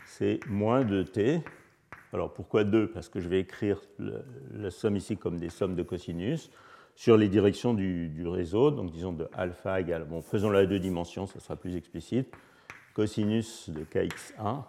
c'est 0.04 0.40
moins 0.48 0.84
2t. 0.84 1.40
Alors 2.12 2.34
pourquoi 2.34 2.64
2 2.64 2.90
Parce 2.90 3.08
que 3.08 3.20
je 3.20 3.28
vais 3.28 3.38
écrire 3.38 3.80
la 3.98 4.70
somme 4.70 4.96
ici 4.96 5.16
comme 5.16 5.38
des 5.38 5.48
sommes 5.48 5.76
de 5.76 5.84
cosinus 5.84 6.50
sur 6.96 7.16
les 7.16 7.28
directions 7.28 7.72
du, 7.72 8.26
réseau, 8.26 8.70
donc 8.70 8.90
disons 8.90 9.12
de 9.12 9.28
alpha 9.32 9.80
égale, 9.80 10.04
bon, 10.04 10.20
faisons-le 10.20 10.58
à 10.58 10.66
deux 10.66 10.78
dimensions, 10.78 11.26
ça 11.26 11.40
sera 11.40 11.56
plus 11.56 11.76
explicite, 11.76 12.34
cosinus 12.94 13.70
de 13.70 13.84
kxa 13.84 14.66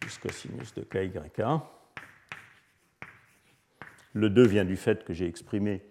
plus 0.00 0.18
cosinus 0.18 0.74
de 0.74 0.82
kyk. 0.82 1.40
Le 4.12 4.30
2 4.30 4.46
vient 4.46 4.64
du 4.64 4.76
fait 4.76 5.04
que 5.04 5.14
j'ai 5.14 5.26
exprimé 5.26 5.82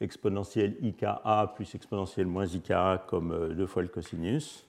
exponentielle 0.00 0.76
IKA 0.82 1.52
plus 1.54 1.74
exponentielle 1.74 2.26
moins 2.26 2.46
IKA 2.46 3.04
comme 3.06 3.54
deux 3.54 3.66
fois 3.66 3.82
le 3.82 3.88
cosinus. 3.88 4.66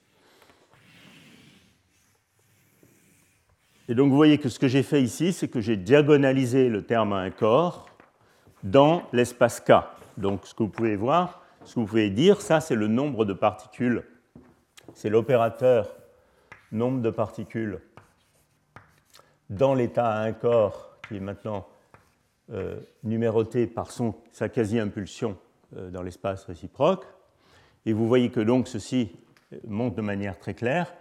Et 3.88 3.94
donc 3.94 4.10
vous 4.10 4.16
voyez 4.16 4.38
que 4.38 4.48
ce 4.48 4.58
que 4.58 4.68
j'ai 4.68 4.82
fait 4.82 5.02
ici, 5.02 5.32
c'est 5.32 5.48
que 5.48 5.60
j'ai 5.60 5.76
diagonalisé 5.76 6.68
le 6.68 6.84
terme 6.84 7.14
à 7.14 7.18
un 7.18 7.30
corps 7.30 7.88
dans 8.62 9.02
l'espace 9.12 9.60
K. 9.60 9.72
Donc 10.18 10.46
ce 10.46 10.54
que 10.54 10.62
vous 10.62 10.68
pouvez 10.68 10.96
voir, 10.96 11.42
ce 11.64 11.74
que 11.74 11.80
vous 11.80 11.86
pouvez 11.86 12.10
dire, 12.10 12.40
ça 12.40 12.60
c'est 12.60 12.74
le 12.74 12.86
nombre 12.86 13.24
de 13.24 13.32
particules, 13.32 14.04
c'est 14.92 15.08
l'opérateur 15.08 15.94
nombre 16.70 17.00
de 17.00 17.10
particules 17.10 17.80
dans 19.48 19.74
l'état 19.74 20.10
à 20.10 20.20
un 20.20 20.32
corps 20.32 20.98
qui 21.08 21.16
est 21.16 21.20
maintenant 21.20 21.66
euh, 22.50 22.80
numéroté 23.04 23.66
par 23.66 23.90
sa 24.32 24.48
quasi-impulsion 24.48 25.36
euh, 25.76 25.90
dans 25.90 26.02
l'espace 26.02 26.44
réciproque. 26.44 27.04
Et 27.84 27.92
vous 27.92 28.08
voyez 28.08 28.30
que 28.30 28.40
donc 28.40 28.68
ceci 28.68 29.12
montre 29.66 29.96
de 29.96 30.02
manière 30.02 30.38
très 30.38 30.54
claire 30.54 30.94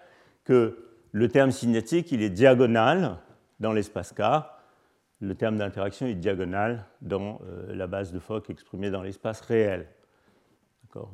que 0.44 0.88
le 1.12 1.30
terme 1.30 1.52
cinétique, 1.52 2.12
il 2.12 2.22
est 2.22 2.30
diagonal 2.30 3.18
dans 3.60 3.74
l'espace 3.74 4.14
K. 4.14 4.22
Le 5.20 5.36
terme 5.36 5.58
d'interaction 5.58 6.06
est 6.06 6.16
diagonal 6.16 6.86
dans 7.02 7.40
euh, 7.44 7.74
la 7.74 7.88
base 7.88 8.12
de 8.12 8.20
Fock 8.20 8.50
exprimée 8.50 8.92
dans 8.92 9.02
l'espace 9.02 9.42
réel. 9.42 9.88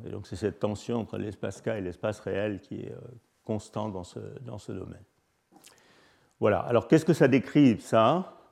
Et 0.06 0.10
donc 0.10 0.28
c'est 0.28 0.36
cette 0.36 0.60
tension 0.60 0.98
entre 0.98 1.18
l'espace 1.18 1.62
K 1.62 1.68
et 1.68 1.82
l'espace 1.82 2.20
réel 2.22 2.60
qui 2.60 2.82
est 2.82 2.92
euh, 2.92 3.00
constante 3.44 3.92
dans 3.92 4.04
dans 4.42 4.58
ce 4.58 4.72
domaine. 4.72 5.04
Voilà. 6.40 6.60
Alors 6.60 6.88
qu'est-ce 6.88 7.06
que 7.06 7.14
ça 7.14 7.28
décrit 7.28 7.80
ça? 7.80 8.43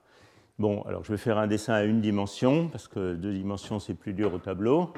Bon, 0.61 0.83
alors 0.83 1.03
je 1.03 1.11
vais 1.11 1.17
faire 1.17 1.39
un 1.39 1.47
dessin 1.47 1.73
à 1.73 1.81
une 1.85 2.01
dimension 2.01 2.67
parce 2.67 2.87
que 2.87 3.15
deux 3.15 3.33
dimensions 3.33 3.79
c'est 3.79 3.95
plus 3.95 4.13
dur 4.13 4.31
au 4.31 4.37
tableau. 4.37 4.93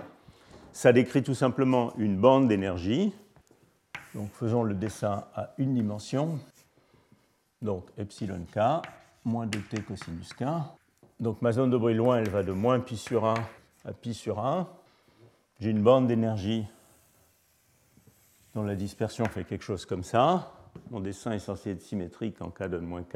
Ça 0.74 0.91
décrit 0.91 1.24
tout 1.24 1.36
simplement 1.36 1.93
une 1.97 2.18
bande 2.18 2.49
d'énergie 2.49 3.14
donc 4.14 4.30
faisons 4.34 4.64
le 4.64 4.74
dessin 4.74 5.24
à 5.34 5.53
une 5.57 5.74
dimension. 5.74 6.38
Donc 7.61 7.86
epsilon 7.97 8.45
k, 8.53 8.59
moins 9.24 9.47
2t 9.47 9.86
cosinus 9.86 10.34
k. 10.34 10.43
Donc 11.22 11.41
ma 11.41 11.53
zone 11.53 11.70
de 11.70 11.78
bruit 11.78 11.95
loin, 11.95 12.18
elle 12.18 12.30
va 12.30 12.43
de 12.43 12.51
moins 12.51 12.82
pi 12.82 12.97
sur 12.97 13.24
1 13.24 13.36
à 13.86 13.93
pi 13.93 14.14
sur 14.14 14.39
1. 14.39 14.68
J'ai 15.61 15.70
une 15.70 15.82
bande 15.82 16.07
d'énergie 16.07 16.66
dont 18.53 18.64
la 18.64 18.76
dispersion 18.76 19.24
fait 19.28 19.45
quelque 19.45 19.64
chose 19.64 19.86
comme 19.86 20.03
ça. 20.03 20.51
Mon 20.91 20.99
dessin 20.99 21.32
est 21.32 21.39
censé 21.39 21.72
être 21.72 21.82
symétrique 21.82 22.41
en 22.41 22.49
k 22.49 22.68
donne 22.68 22.86
moins 22.86 23.03
k. 23.03 23.16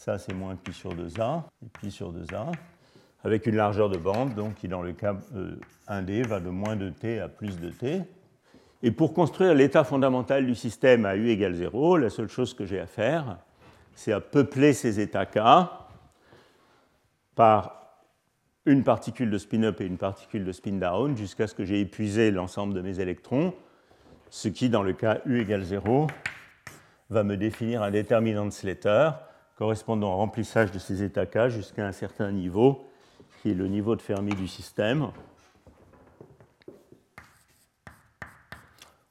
Ça, 0.00 0.16
c'est 0.16 0.32
moins 0.32 0.56
pi 0.56 0.72
sur 0.72 0.94
2a, 0.94 1.42
et 1.62 1.68
pi 1.78 1.90
sur 1.90 2.10
2a, 2.10 2.50
avec 3.22 3.44
une 3.44 3.56
largeur 3.56 3.90
de 3.90 3.98
bande, 3.98 4.34
donc 4.34 4.54
qui 4.54 4.66
dans 4.66 4.80
le 4.80 4.94
cas 4.94 5.14
1D 5.90 6.24
euh, 6.24 6.26
va 6.26 6.40
de 6.40 6.48
moins 6.48 6.74
2t 6.74 7.20
à 7.20 7.28
plus 7.28 7.60
de 7.60 7.68
t. 7.68 8.00
Et 8.82 8.92
pour 8.92 9.12
construire 9.12 9.52
l'état 9.52 9.84
fondamental 9.84 10.46
du 10.46 10.54
système 10.54 11.04
à 11.04 11.16
U 11.16 11.28
égale 11.28 11.52
0, 11.52 11.98
la 11.98 12.08
seule 12.08 12.30
chose 12.30 12.54
que 12.54 12.64
j'ai 12.64 12.80
à 12.80 12.86
faire, 12.86 13.40
c'est 13.94 14.12
à 14.12 14.20
peupler 14.20 14.72
ces 14.72 15.00
états 15.00 15.26
K 15.26 15.38
par 17.34 17.98
une 18.64 18.84
particule 18.84 19.30
de 19.30 19.36
spin-up 19.36 19.82
et 19.82 19.84
une 19.84 19.98
particule 19.98 20.46
de 20.46 20.52
spin-down 20.52 21.14
jusqu'à 21.14 21.46
ce 21.46 21.54
que 21.54 21.66
j'ai 21.66 21.78
épuisé 21.78 22.30
l'ensemble 22.30 22.72
de 22.72 22.80
mes 22.80 23.00
électrons, 23.00 23.52
ce 24.30 24.48
qui, 24.48 24.70
dans 24.70 24.82
le 24.82 24.94
cas 24.94 25.20
U 25.26 25.42
égale 25.42 25.64
0, 25.64 26.06
va 27.10 27.22
me 27.22 27.36
définir 27.36 27.82
un 27.82 27.90
déterminant 27.90 28.46
de 28.46 28.50
Slater 28.50 29.10
correspondant 29.60 30.14
au 30.14 30.16
remplissage 30.16 30.72
de 30.72 30.78
ces 30.78 31.02
états 31.02 31.26
K 31.26 31.48
jusqu'à 31.48 31.86
un 31.86 31.92
certain 31.92 32.32
niveau, 32.32 32.82
qui 33.42 33.50
est 33.50 33.54
le 33.54 33.68
niveau 33.68 33.94
de 33.94 34.00
Fermi 34.00 34.34
du 34.34 34.48
système. 34.48 35.10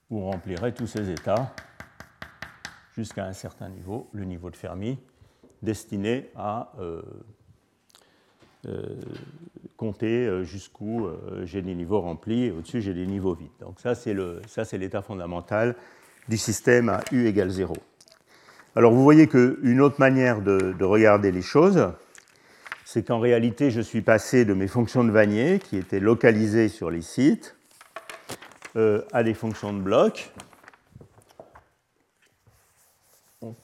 où 0.10 0.22
on 0.22 0.32
remplirait 0.32 0.72
tous 0.72 0.88
ces 0.88 1.12
états 1.12 1.54
jusqu'à 2.98 3.26
un 3.26 3.34
certain 3.34 3.70
niveau, 3.70 4.10
le 4.12 4.26
niveau 4.26 4.50
de 4.50 4.56
Fermi, 4.56 4.98
destiné 5.62 6.32
à 6.36 6.74
euh, 6.80 7.04
euh, 8.66 8.96
compter 9.78 10.26
euh, 10.26 10.44
jusqu'où 10.44 11.08
j'ai 11.44 11.62
des 11.62 11.76
niveaux 11.76 12.02
remplis 12.02 12.46
et 12.46 12.52
au-dessus 12.52 12.82
j'ai 12.82 12.96
des 12.96 13.06
niveaux 13.06 13.36
vides. 13.36 13.52
Donc 13.60 13.80
ça 13.80 13.94
c'est 13.94 14.78
l'état 14.80 15.04
fondamental 15.04 15.76
du 16.28 16.40
système 16.40 16.90
à 16.90 17.02
U 17.12 17.28
égale 17.28 17.52
0. 17.52 17.76
Alors 18.76 18.94
vous 18.94 19.04
voyez 19.04 19.28
qu'une 19.28 19.82
autre 19.82 20.00
manière 20.00 20.42
de, 20.42 20.74
de, 20.78 20.86
regarder 20.86 21.32
les 21.32 21.42
choses, 21.42 21.92
c'est 22.86 23.06
qu'en 23.06 23.20
réalité 23.20 23.72
je 23.72 23.82
suis 23.82 24.02
passé 24.02 24.46
de 24.46 24.54
mes 24.54 24.68
fonctions 24.68 25.04
de 25.04 25.12
Vanier 25.12 25.60
qui 25.60 25.78
étaient 25.78 26.00
localisées 26.00 26.70
sur 26.70 26.92
les 26.92 27.02
sites 27.02 27.56
euh, 28.76 29.02
à 29.14 29.24
des 29.24 29.34
fonctions 29.34 29.74
de 29.74 29.80
bloc. 29.80 30.32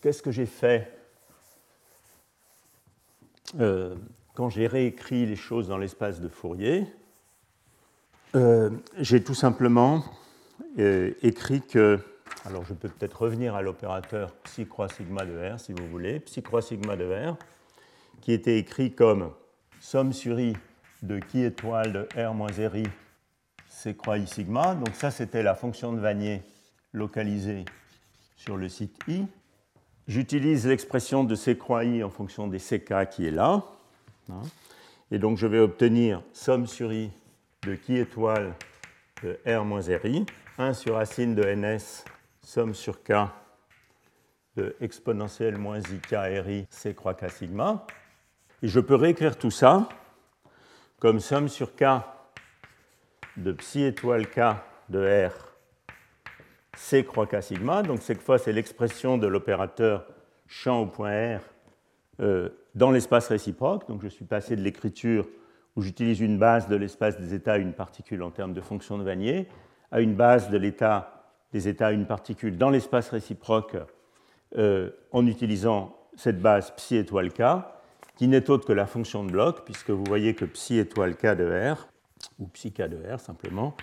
Qu'est-ce 0.02 0.24
que 0.24 0.32
j'ai 0.32 0.48
fait 0.48 0.92
euh, 3.60 3.94
quand 4.34 4.50
j'ai 4.50 4.66
réécrit 4.66 5.28
les 5.28 5.36
choses 5.36 5.68
dans 5.68 5.78
l'espace 5.78 6.20
de 6.22 6.28
Fourier? 6.28 6.88
Euh, 8.36 8.72
J'ai 8.98 9.24
tout 9.24 9.36
simplement 9.36 10.04
écrit 11.22 11.62
que, 11.62 12.00
alors 12.46 12.64
je 12.66 12.74
peux 12.74 12.90
peut-être 12.90 13.22
revenir 13.22 13.56
à 13.56 13.62
l'opérateur 13.62 14.34
psi 14.44 14.68
croix 14.68 14.90
sigma 14.90 15.26
de 15.26 15.54
R 15.54 15.60
si 15.60 15.74
vous 15.74 15.88
voulez, 15.88 16.20
psi 16.20 16.44
croix 16.44 16.62
sigma 16.62 16.96
de 16.96 17.06
R, 17.06 17.38
qui 18.22 18.32
était 18.32 18.58
écrit 18.58 18.94
comme 18.94 19.32
somme 19.80 20.14
sur 20.14 20.40
i 20.40 20.56
de 21.02 21.20
qui 21.20 21.44
étoile 21.44 21.92
de 21.94 22.08
R 22.18 22.34
moins 22.34 22.52
RI 22.52 22.86
c'est 23.76 23.96
croix 23.96 24.18
i 24.18 24.26
sigma. 24.26 24.74
Donc 24.74 24.96
ça, 24.96 25.12
c'était 25.12 25.44
la 25.44 25.54
fonction 25.54 25.92
de 25.92 26.00
Vanier 26.00 26.42
localisée 26.94 27.66
sur 28.38 28.56
le 28.56 28.70
site 28.70 28.98
i. 29.08 29.26
J'utilise 30.08 30.66
l'expression 30.66 31.24
de 31.24 31.36
c 31.36 31.58
croix 31.58 31.84
i 31.84 32.04
en 32.04 32.10
fonction 32.10 32.48
des 32.48 32.60
ck 32.60 33.10
qui 33.10 33.28
est 33.28 33.32
là. 33.32 33.64
Hein. 34.30 34.42
Et 35.12 35.20
donc 35.20 35.38
je 35.38 35.46
vais 35.46 35.60
obtenir 35.60 36.24
somme 36.32 36.68
sur 36.68 36.94
i 36.94 37.12
de 37.64 37.76
qui 37.76 37.98
étoile 37.98 38.54
de 39.24 39.38
r 39.46 39.66
moins 39.66 39.82
ri, 39.82 40.26
1 40.58 40.74
sur 40.74 40.96
racine 40.96 41.36
de 41.36 41.44
ns, 41.44 42.06
somme 42.46 42.74
sur 42.74 43.04
k 43.04 43.14
de 44.56 44.76
exponentielle 44.80 45.58
moins 45.58 45.80
ik 45.80 46.08
ri, 46.12 46.68
c 46.70 46.94
croix 46.94 47.16
k 47.16 47.30
sigma. 47.30 47.86
Et 48.62 48.68
je 48.68 48.80
peux 48.80 48.96
réécrire 48.96 49.38
tout 49.38 49.52
ça 49.52 49.90
comme 51.00 51.20
somme 51.20 51.50
sur 51.50 51.76
k 51.76 51.84
de 53.36 53.52
psi 53.52 53.84
étoile 53.84 54.28
k 54.28 54.56
de 54.90 55.28
R 55.28 55.34
C 56.78 57.04
croix 57.04 57.26
K 57.26 57.42
sigma. 57.42 57.84
Donc 57.84 58.02
cette 58.02 58.22
fois, 58.22 58.38
c'est 58.38 58.52
l'expression 58.52 59.18
de 59.18 59.28
l'opérateur 59.28 60.06
champ 60.46 60.82
au 60.82 60.86
point 60.86 61.38
R 61.38 61.42
euh, 62.20 62.50
dans 62.76 62.92
l'espace 62.92 63.30
réciproque. 63.30 63.88
Donc 63.88 64.04
je 64.04 64.10
suis 64.10 64.26
passé 64.26 64.56
de 64.56 64.62
l'écriture 64.62 65.28
où 65.76 65.82
j'utilise 65.82 66.20
une 66.20 66.38
base 66.38 66.68
de 66.68 66.76
l'espace 66.76 67.18
des 67.18 67.34
états 67.34 67.58
une 67.58 67.74
particule 67.74 68.22
en 68.24 68.30
termes 68.30 68.54
de 68.54 68.62
fonction 68.62 68.98
de 68.98 69.04
Vanier 69.04 69.48
à 69.92 70.02
une 70.02 70.16
base 70.16 70.50
de 70.50 70.58
l'état 70.58 71.15
des 71.54 71.68
états 71.68 71.88
à 71.88 71.92
une 71.92 72.06
particule 72.06 72.58
dans 72.58 72.70
l'espace 72.70 73.10
réciproque 73.10 73.78
euh, 74.58 74.90
en 75.12 75.26
utilisant 75.28 75.98
cette 76.16 76.40
base 76.40 76.72
psi 76.72 76.98
étoile 76.98 77.32
k 77.32 77.42
qui 78.16 78.28
n'est 78.28 78.50
autre 78.50 78.66
que 78.66 78.74
la 78.74 78.86
fonction 78.86 79.24
de 79.24 79.32
bloc 79.32 79.66
puisque 79.66 79.90
vous 79.90 80.04
voyez 80.06 80.36
que 80.36 80.46
psi 80.46 80.78
étoile 80.78 81.16
k 81.16 81.36
de 81.36 81.74
R 81.74 81.88
ou 82.40 82.48
psi 82.48 82.72
k 82.72 82.84
de 82.84 82.98
R 83.14 83.20
simplement, 83.20 83.76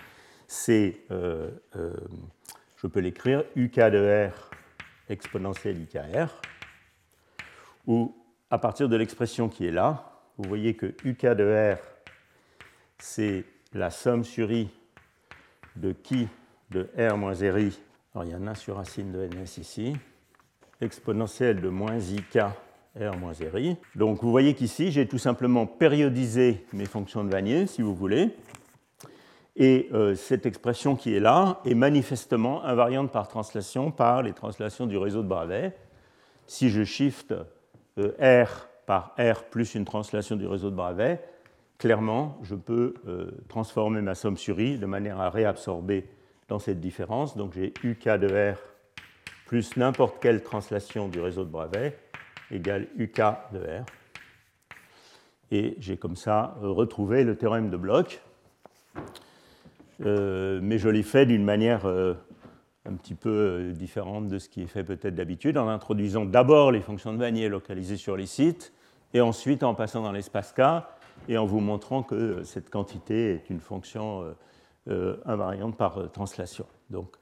c'est, 0.47 1.01
euh, 1.11 1.49
euh, 1.75 1.93
je 2.77 2.87
peux 2.87 2.99
l'écrire, 2.99 3.43
uk 3.55 3.75
de 3.75 4.29
R 4.29 4.49
exponentielle 5.09 5.81
IKR, 5.81 6.27
où 7.87 8.15
à 8.49 8.57
partir 8.57 8.89
de 8.89 8.95
l'expression 8.95 9.49
qui 9.49 9.65
est 9.67 9.71
là, 9.71 10.21
vous 10.37 10.47
voyez 10.47 10.75
que 10.75 10.93
uk 11.05 11.25
de 11.25 11.75
R, 11.75 11.79
c'est 12.99 13.45
la 13.73 13.89
somme 13.89 14.23
sur 14.23 14.51
i 14.51 14.69
de 15.75 15.91
qui 15.91 16.27
de 16.73 16.89
R 16.97 17.17
moins 17.17 17.33
RI, 17.33 17.79
alors 18.13 18.27
il 18.27 18.31
y 18.31 18.35
en 18.35 18.47
a 18.47 18.55
sur 18.55 18.75
racine 18.75 19.11
de 19.11 19.27
ns 19.27 19.57
ici, 19.57 19.93
exponentielle 20.81 21.61
de 21.61 21.69
moins 21.69 21.97
IK 21.97 22.39
R 22.99 23.17
moins 23.17 23.33
RI. 23.53 23.77
Donc 23.95 24.21
vous 24.21 24.31
voyez 24.31 24.53
qu'ici, 24.53 24.91
j'ai 24.91 25.07
tout 25.07 25.17
simplement 25.17 25.65
périodisé 25.65 26.65
mes 26.73 26.85
fonctions 26.85 27.23
de 27.23 27.29
Vanier, 27.29 27.67
si 27.67 27.81
vous 27.81 27.95
voulez. 27.95 28.35
Et 29.55 29.89
euh, 29.93 30.15
cette 30.15 30.45
expression 30.45 30.95
qui 30.95 31.15
est 31.15 31.19
là 31.19 31.61
est 31.63 31.75
manifestement 31.75 32.63
invariante 32.63 33.11
par 33.11 33.27
translation 33.27 33.91
par 33.91 34.23
les 34.23 34.33
translations 34.33 34.87
du 34.87 34.97
réseau 34.97 35.21
de 35.21 35.27
Bravais. 35.27 35.75
Si 36.47 36.69
je 36.69 36.83
shift 36.83 37.33
euh, 37.99 38.45
R 38.45 38.67
par 38.87 39.15
R 39.19 39.43
plus 39.45 39.75
une 39.75 39.85
translation 39.85 40.35
du 40.35 40.47
réseau 40.47 40.71
de 40.71 40.75
Bravais, 40.75 41.21
clairement, 41.77 42.37
je 42.41 42.55
peux 42.55 42.95
euh, 43.07 43.31
transformer 43.47 44.01
ma 44.01 44.15
somme 44.15 44.37
sur 44.37 44.59
I 44.59 44.77
de 44.77 44.85
manière 44.87 45.19
à 45.19 45.29
réabsorber 45.29 46.09
dans 46.47 46.59
cette 46.59 46.79
différence. 46.79 47.37
Donc 47.37 47.53
j'ai 47.53 47.73
UK 47.83 48.09
de 48.19 48.53
R 48.53 48.57
plus 49.45 49.75
n'importe 49.77 50.21
quelle 50.21 50.41
translation 50.41 51.07
du 51.07 51.19
réseau 51.19 51.43
de 51.43 51.49
Bravais 51.49 51.97
égale 52.51 52.87
UK 52.97 53.21
de 53.53 53.59
R. 53.59 53.85
Et 55.51 55.75
j'ai 55.79 55.97
comme 55.97 56.15
ça 56.15 56.57
euh, 56.63 56.69
retrouvé 56.69 57.23
le 57.23 57.35
théorème 57.35 57.69
de 57.69 57.77
Bloch. 57.77 58.21
mais 59.99 60.77
je 60.77 60.89
l'ai 60.89 61.03
fait 61.03 61.25
d'une 61.25 61.43
manière 61.43 61.85
un 61.85 62.93
petit 62.95 63.15
peu 63.15 63.71
différente 63.73 64.27
de 64.27 64.39
ce 64.39 64.49
qui 64.49 64.61
est 64.63 64.67
fait 64.67 64.83
peut-être 64.83 65.15
d'habitude, 65.15 65.57
en 65.57 65.69
introduisant 65.69 66.25
d'abord 66.25 66.71
les 66.71 66.81
fonctions 66.81 67.13
de 67.13 67.17
Vanier 67.17 67.47
localisées 67.47 67.97
sur 67.97 68.17
les 68.17 68.25
sites, 68.25 68.73
et 69.13 69.21
ensuite 69.21 69.63
en 69.63 69.75
passant 69.75 70.01
dans 70.01 70.11
l'espace 70.11 70.51
K, 70.53 70.61
et 71.29 71.37
en 71.37 71.45
vous 71.45 71.59
montrant 71.59 72.03
que 72.03 72.43
cette 72.43 72.69
quantité 72.69 73.33
est 73.33 73.49
une 73.49 73.61
fonction 73.61 74.35
invariante 74.87 75.77
par 75.77 76.11
translation. 76.11 76.65
Donc, 76.89 77.15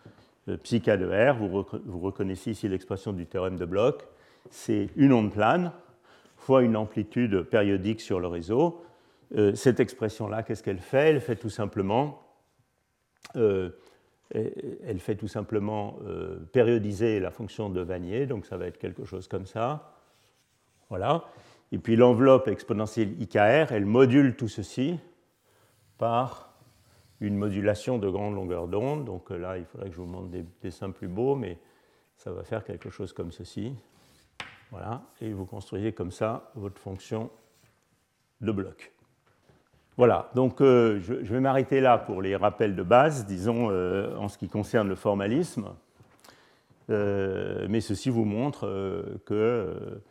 psi 0.63 0.81
k 0.81 0.97
de 0.97 1.05
R, 1.05 1.35
vous, 1.35 1.99
reconnaissez 1.99 2.51
ici 2.51 2.67
l'expression 2.67 3.13
du 3.13 3.27
théorème 3.27 3.57
de 3.57 3.65
Bloch, 3.65 4.01
c'est 4.49 4.89
une 4.95 5.13
onde 5.13 5.31
plane 5.31 5.71
fois 6.41 6.63
une 6.63 6.75
amplitude 6.75 7.43
périodique 7.43 8.01
sur 8.01 8.19
le 8.19 8.27
réseau. 8.27 8.83
Euh, 9.35 9.53
cette 9.55 9.79
expression-là, 9.79 10.43
qu'est-ce 10.43 10.63
qu'elle 10.63 10.79
fait? 10.79 11.11
Elle 11.11 11.21
fait 11.21 11.35
tout 11.35 11.49
simplement, 11.49 12.23
euh, 13.35 13.69
elle 14.33 14.99
fait 14.99 15.15
tout 15.15 15.27
simplement 15.27 15.99
euh, 16.05 16.39
périodiser 16.51 17.19
la 17.19 17.31
fonction 17.31 17.69
de 17.69 17.81
Vanier, 17.81 18.25
donc 18.25 18.45
ça 18.45 18.57
va 18.57 18.65
être 18.65 18.79
quelque 18.79 19.05
chose 19.05 19.27
comme 19.27 19.45
ça. 19.45 19.93
Voilà. 20.89 21.25
Et 21.71 21.77
puis 21.77 21.95
l'enveloppe 21.95 22.47
exponentielle 22.47 23.21
IKR, 23.21 23.71
elle 23.71 23.85
module 23.85 24.35
tout 24.35 24.49
ceci 24.49 24.99
par 25.97 26.50
une 27.21 27.37
modulation 27.37 27.99
de 27.99 28.09
grande 28.09 28.35
longueur 28.35 28.67
d'onde. 28.67 29.05
Donc 29.05 29.29
là, 29.29 29.57
il 29.57 29.65
faudrait 29.65 29.89
que 29.89 29.95
je 29.95 30.01
vous 30.01 30.07
montre 30.07 30.27
des 30.27 30.43
dessins 30.61 30.89
plus 30.89 31.07
beaux, 31.07 31.35
mais 31.35 31.57
ça 32.17 32.31
va 32.31 32.43
faire 32.43 32.63
quelque 32.63 32.89
chose 32.89 33.13
comme 33.13 33.31
ceci. 33.31 33.73
Voilà, 34.71 35.01
et 35.21 35.31
vous 35.31 35.45
construisez 35.45 35.91
comme 35.91 36.11
ça 36.11 36.51
votre 36.55 36.79
fonction 36.79 37.29
de 38.41 38.51
bloc. 38.51 38.91
Voilà, 39.97 40.31
donc 40.33 40.61
euh, 40.61 40.99
je, 40.99 41.13
vais 41.13 41.39
m'arrêter 41.41 41.81
là 41.81 41.97
pour 41.97 42.21
les 42.21 42.35
rappels 42.35 42.75
de 42.75 42.83
base, 42.83 43.25
disons, 43.25 43.69
euh, 43.69 44.15
en 44.15 44.29
ce 44.29 44.37
qui 44.37 44.47
concerne 44.47 44.87
le 44.87 44.95
formalisme. 44.95 45.67
Euh, 46.89 47.67
mais 47.69 47.81
ceci 47.81 48.09
vous 48.09 48.25
montre 48.25 49.19
que 49.25 50.01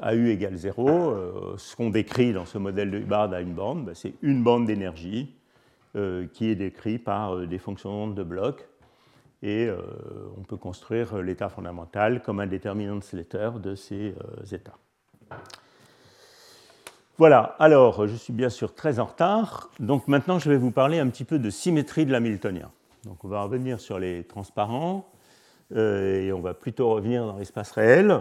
AU 0.00 0.26
égale 0.26 0.56
0, 0.56 1.56
ce 1.56 1.74
qu'on 1.74 1.90
décrit 1.90 2.32
dans 2.32 2.46
ce 2.46 2.58
modèle 2.58 2.90
de 2.90 2.98
Hubbard 2.98 3.32
à 3.32 3.40
une 3.40 3.54
bande, 3.54 3.86
ben, 3.86 3.94
c'est 3.94 4.14
une 4.22 4.42
bande 4.44 4.66
d'énergie 4.66 5.34
qui 5.94 6.48
est 6.48 6.54
décrite 6.54 7.04
par 7.04 7.46
des 7.46 7.58
fonctions 7.58 8.06
de 8.08 8.22
bloc 8.22 8.70
et 9.42 9.66
euh, 9.66 9.78
on 10.36 10.42
peut 10.42 10.56
construire 10.56 11.16
l'état 11.18 11.48
fondamental 11.48 12.22
comme 12.22 12.40
un 12.40 12.46
déterminant 12.46 12.96
de 12.96 13.02
Slater 13.02 13.50
de 13.60 13.74
ces 13.74 14.14
euh, 14.20 14.54
états. 14.54 14.76
Voilà, 17.16 17.56
alors 17.58 18.06
je 18.06 18.16
suis 18.16 18.32
bien 18.32 18.48
sûr 18.48 18.74
très 18.74 18.98
en 18.98 19.04
retard, 19.04 19.70
donc 19.78 20.08
maintenant 20.08 20.38
je 20.38 20.50
vais 20.50 20.56
vous 20.56 20.70
parler 20.70 20.98
un 20.98 21.08
petit 21.08 21.24
peu 21.24 21.38
de 21.38 21.50
symétrie 21.50 22.06
de 22.06 22.12
l'Hamiltonien. 22.12 22.70
Donc 23.04 23.24
on 23.24 23.28
va 23.28 23.42
revenir 23.42 23.80
sur 23.80 23.98
les 23.98 24.24
transparents 24.24 25.10
euh, 25.74 26.20
et 26.20 26.32
on 26.32 26.40
va 26.40 26.54
plutôt 26.54 26.90
revenir 26.90 27.26
dans 27.26 27.36
l'espace 27.36 27.72
réel 27.72 28.20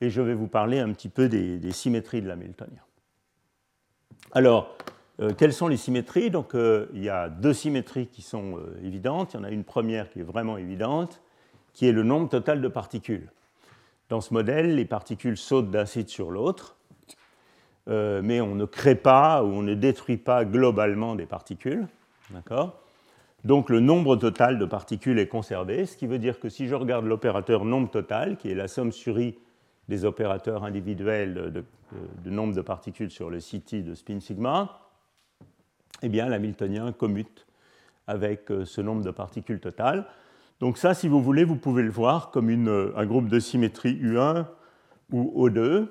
et 0.00 0.10
je 0.10 0.20
vais 0.20 0.34
vous 0.34 0.48
parler 0.48 0.80
un 0.80 0.92
petit 0.92 1.08
peu 1.08 1.28
des, 1.28 1.58
des 1.58 1.72
symétries 1.72 2.20
de 2.20 2.28
l'Hamiltonien. 2.28 2.82
Alors, 4.32 4.76
euh, 5.20 5.32
quelles 5.36 5.52
sont 5.52 5.68
les 5.68 5.76
symétries? 5.76 6.30
Donc, 6.30 6.54
euh, 6.54 6.86
il 6.92 7.02
y 7.02 7.08
a 7.08 7.28
deux 7.28 7.54
symétries 7.54 8.06
qui 8.06 8.22
sont 8.22 8.58
euh, 8.58 8.78
évidentes. 8.84 9.32
Il 9.32 9.38
y 9.38 9.40
en 9.40 9.44
a 9.44 9.50
une 9.50 9.64
première 9.64 10.10
qui 10.10 10.20
est 10.20 10.24
vraiment 10.24 10.58
évidente, 10.58 11.22
qui 11.72 11.86
est 11.86 11.92
le 11.92 12.02
nombre 12.02 12.28
total 12.28 12.60
de 12.60 12.68
particules. 12.68 13.30
Dans 14.08 14.20
ce 14.20 14.34
modèle, 14.34 14.74
les 14.74 14.84
particules 14.84 15.36
sautent 15.36 15.70
d'un 15.70 15.86
site 15.86 16.10
sur 16.10 16.30
l'autre, 16.30 16.76
mais 17.88 18.40
on 18.40 18.54
ne 18.54 18.64
crée 18.64 18.94
pas 18.94 19.42
ou 19.42 19.46
on 19.46 19.62
ne 19.62 19.74
détruit 19.74 20.16
pas 20.16 20.44
globalement 20.44 21.16
des 21.16 21.26
particules. 21.26 21.86
Donc, 23.44 23.68
le 23.68 23.80
nombre 23.80 24.14
total 24.14 24.60
de 24.60 24.64
particules 24.64 25.18
est 25.18 25.26
conservé, 25.26 25.86
ce 25.86 25.96
qui 25.96 26.06
veut 26.06 26.20
dire 26.20 26.38
que 26.38 26.48
si 26.48 26.68
je 26.68 26.74
regarde 26.76 27.04
l'opérateur 27.04 27.64
nombre 27.64 27.90
total, 27.90 28.36
qui 28.36 28.48
est 28.48 28.54
la 28.54 28.68
somme 28.68 28.92
sur 28.92 29.18
i 29.18 29.36
des 29.88 30.04
opérateurs 30.04 30.62
individuels 30.62 31.34
de, 31.34 31.64
de 32.24 32.30
nombre 32.30 32.54
de 32.54 32.60
particules 32.60 33.10
sur 33.10 33.28
le 33.28 33.38
CT 33.38 33.82
de 33.82 33.94
spin 33.94 34.20
sigma, 34.20 34.85
eh 36.02 36.08
bien, 36.08 36.28
l'hamiltonien 36.28 36.92
commute 36.92 37.46
avec 38.06 38.50
euh, 38.50 38.64
ce 38.64 38.80
nombre 38.80 39.02
de 39.02 39.10
particules 39.10 39.60
totales. 39.60 40.06
Donc 40.60 40.78
ça, 40.78 40.94
si 40.94 41.08
vous 41.08 41.22
voulez, 41.22 41.44
vous 41.44 41.56
pouvez 41.56 41.82
le 41.82 41.90
voir 41.90 42.30
comme 42.30 42.50
euh, 42.68 42.92
un 42.96 43.06
groupe 43.06 43.28
de 43.28 43.38
symétrie 43.38 43.94
U1 43.94 44.46
ou 45.12 45.48
O2 45.48 45.88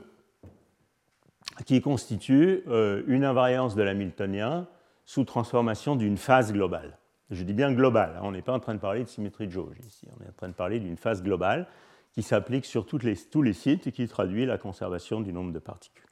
qui 1.65 1.81
constitue 1.81 2.63
euh, 2.67 3.03
une 3.07 3.23
invariance 3.23 3.75
de 3.75 3.83
l'hamiltonien 3.83 4.67
sous 5.05 5.23
transformation 5.23 5.95
d'une 5.95 6.17
phase 6.17 6.51
globale. 6.51 6.97
Je 7.31 7.43
dis 7.43 7.53
bien 7.53 7.71
globale, 7.71 8.15
hein, 8.17 8.21
on 8.23 8.31
n'est 8.31 8.41
pas 8.41 8.53
en 8.53 8.59
train 8.59 8.75
de 8.75 8.79
parler 8.79 9.03
de 9.03 9.09
symétrie 9.09 9.47
de 9.47 9.51
jauge 9.51 9.77
ici, 9.85 10.07
on 10.15 10.23
est 10.23 10.27
en 10.27 10.33
train 10.33 10.47
de 10.47 10.53
parler 10.53 10.79
d'une 10.79 10.97
phase 10.97 11.23
globale 11.23 11.67
qui 12.13 12.21
s'applique 12.21 12.65
sur 12.65 12.85
tous 12.85 12.99
les 12.99 13.53
sites 13.53 13.87
et 13.87 13.91
qui 13.91 14.07
traduit 14.07 14.45
la 14.45 14.57
conservation 14.57 15.21
du 15.21 15.33
nombre 15.33 15.51
de 15.51 15.59
particules. 15.59 16.05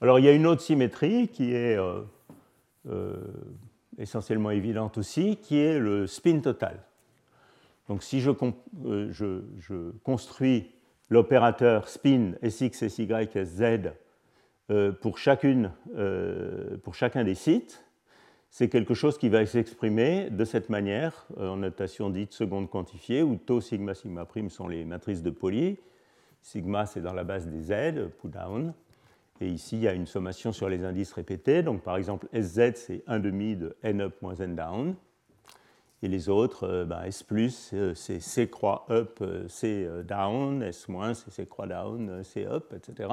Alors 0.00 0.18
il 0.18 0.24
y 0.24 0.28
a 0.28 0.32
une 0.32 0.46
autre 0.46 0.60
symétrie 0.60 1.28
qui 1.28 1.54
est 1.54 1.78
essentiellement 3.98 4.50
évidente 4.50 4.98
aussi, 4.98 5.36
qui 5.36 5.58
est 5.58 5.78
le 5.78 6.06
spin 6.06 6.40
total. 6.40 6.80
Donc 7.88 8.02
si 8.02 8.20
je, 8.20 8.30
euh, 8.84 9.92
construis 10.02 10.72
l'opérateur 11.08 11.88
spin 11.88 12.32
Sx, 12.42 12.88
Sy, 12.88 13.06
Sz 13.06 13.92
euh, 14.70 14.92
pour, 14.92 15.18
pour 16.82 16.94
chacun 16.94 17.24
des 17.24 17.34
sites, 17.34 17.84
c'est 18.50 18.68
quelque 18.68 18.94
chose 18.94 19.18
qui 19.18 19.28
va 19.28 19.44
s'exprimer 19.44 20.30
de 20.30 20.44
cette 20.44 20.70
manière, 20.70 21.26
en 21.36 21.56
notation 21.56 22.10
dite 22.10 22.32
seconde 22.32 22.70
quantifiée, 22.70 23.22
où 23.22 23.36
tau, 23.36 23.60
sigma, 23.60 23.94
sigma 23.94 24.24
prime 24.24 24.50
sont 24.50 24.66
les 24.66 24.84
matrices 24.84 25.22
de 25.22 25.30
Pauli. 25.30 25.78
Sigma, 26.42 26.86
c'est 26.86 27.02
dans 27.02 27.12
la 27.12 27.24
base 27.24 27.48
des 27.48 27.60
Z, 27.60 28.08
put 28.20 28.28
down. 28.28 28.72
Et 29.40 29.48
ici, 29.48 29.76
il 29.76 29.82
y 29.82 29.88
a 29.88 29.92
une 29.92 30.06
sommation 30.06 30.52
sur 30.52 30.68
les 30.68 30.84
indices 30.84 31.12
répétés. 31.12 31.62
Donc, 31.62 31.82
par 31.82 31.96
exemple, 31.96 32.26
SZ, 32.32 32.74
c'est 32.74 33.02
1 33.06 33.18
demi 33.18 33.56
de 33.56 33.76
N 33.82 34.00
up 34.00 34.22
moins 34.22 34.34
N 34.34 34.56
down. 34.56 34.96
Et 36.02 36.08
les 36.08 36.28
autres, 36.28 36.64
euh, 36.64 36.84
ben, 36.84 37.02
S 37.04 37.24
euh, 37.72 37.94
c'est 37.94 38.20
C 38.20 38.48
croix 38.48 38.86
up, 38.90 39.18
euh, 39.22 39.48
C 39.48 39.88
down, 40.04 40.62
S 40.62 40.88
moins, 40.88 41.14
c'est 41.14 41.30
C 41.30 41.46
croix 41.46 41.66
down, 41.66 42.22
C 42.22 42.46
up, 42.46 42.72
etc. 42.74 43.08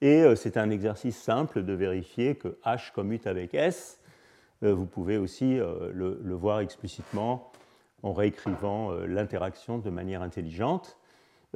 Et 0.00 0.24
c'est 0.36 0.58
un 0.58 0.68
exercice 0.70 1.16
simple 1.16 1.62
de 1.62 1.72
vérifier 1.72 2.34
que 2.34 2.58
H 2.66 2.92
commute 2.92 3.26
avec 3.26 3.54
S. 3.54 4.00
Vous 4.60 4.84
pouvez 4.84 5.16
aussi 5.16 5.56
le 5.56 6.34
voir 6.34 6.60
explicitement 6.60 7.50
en 8.02 8.12
réécrivant 8.12 8.92
l'interaction 9.06 9.78
de 9.78 9.88
manière 9.88 10.20
intelligente. 10.20 10.98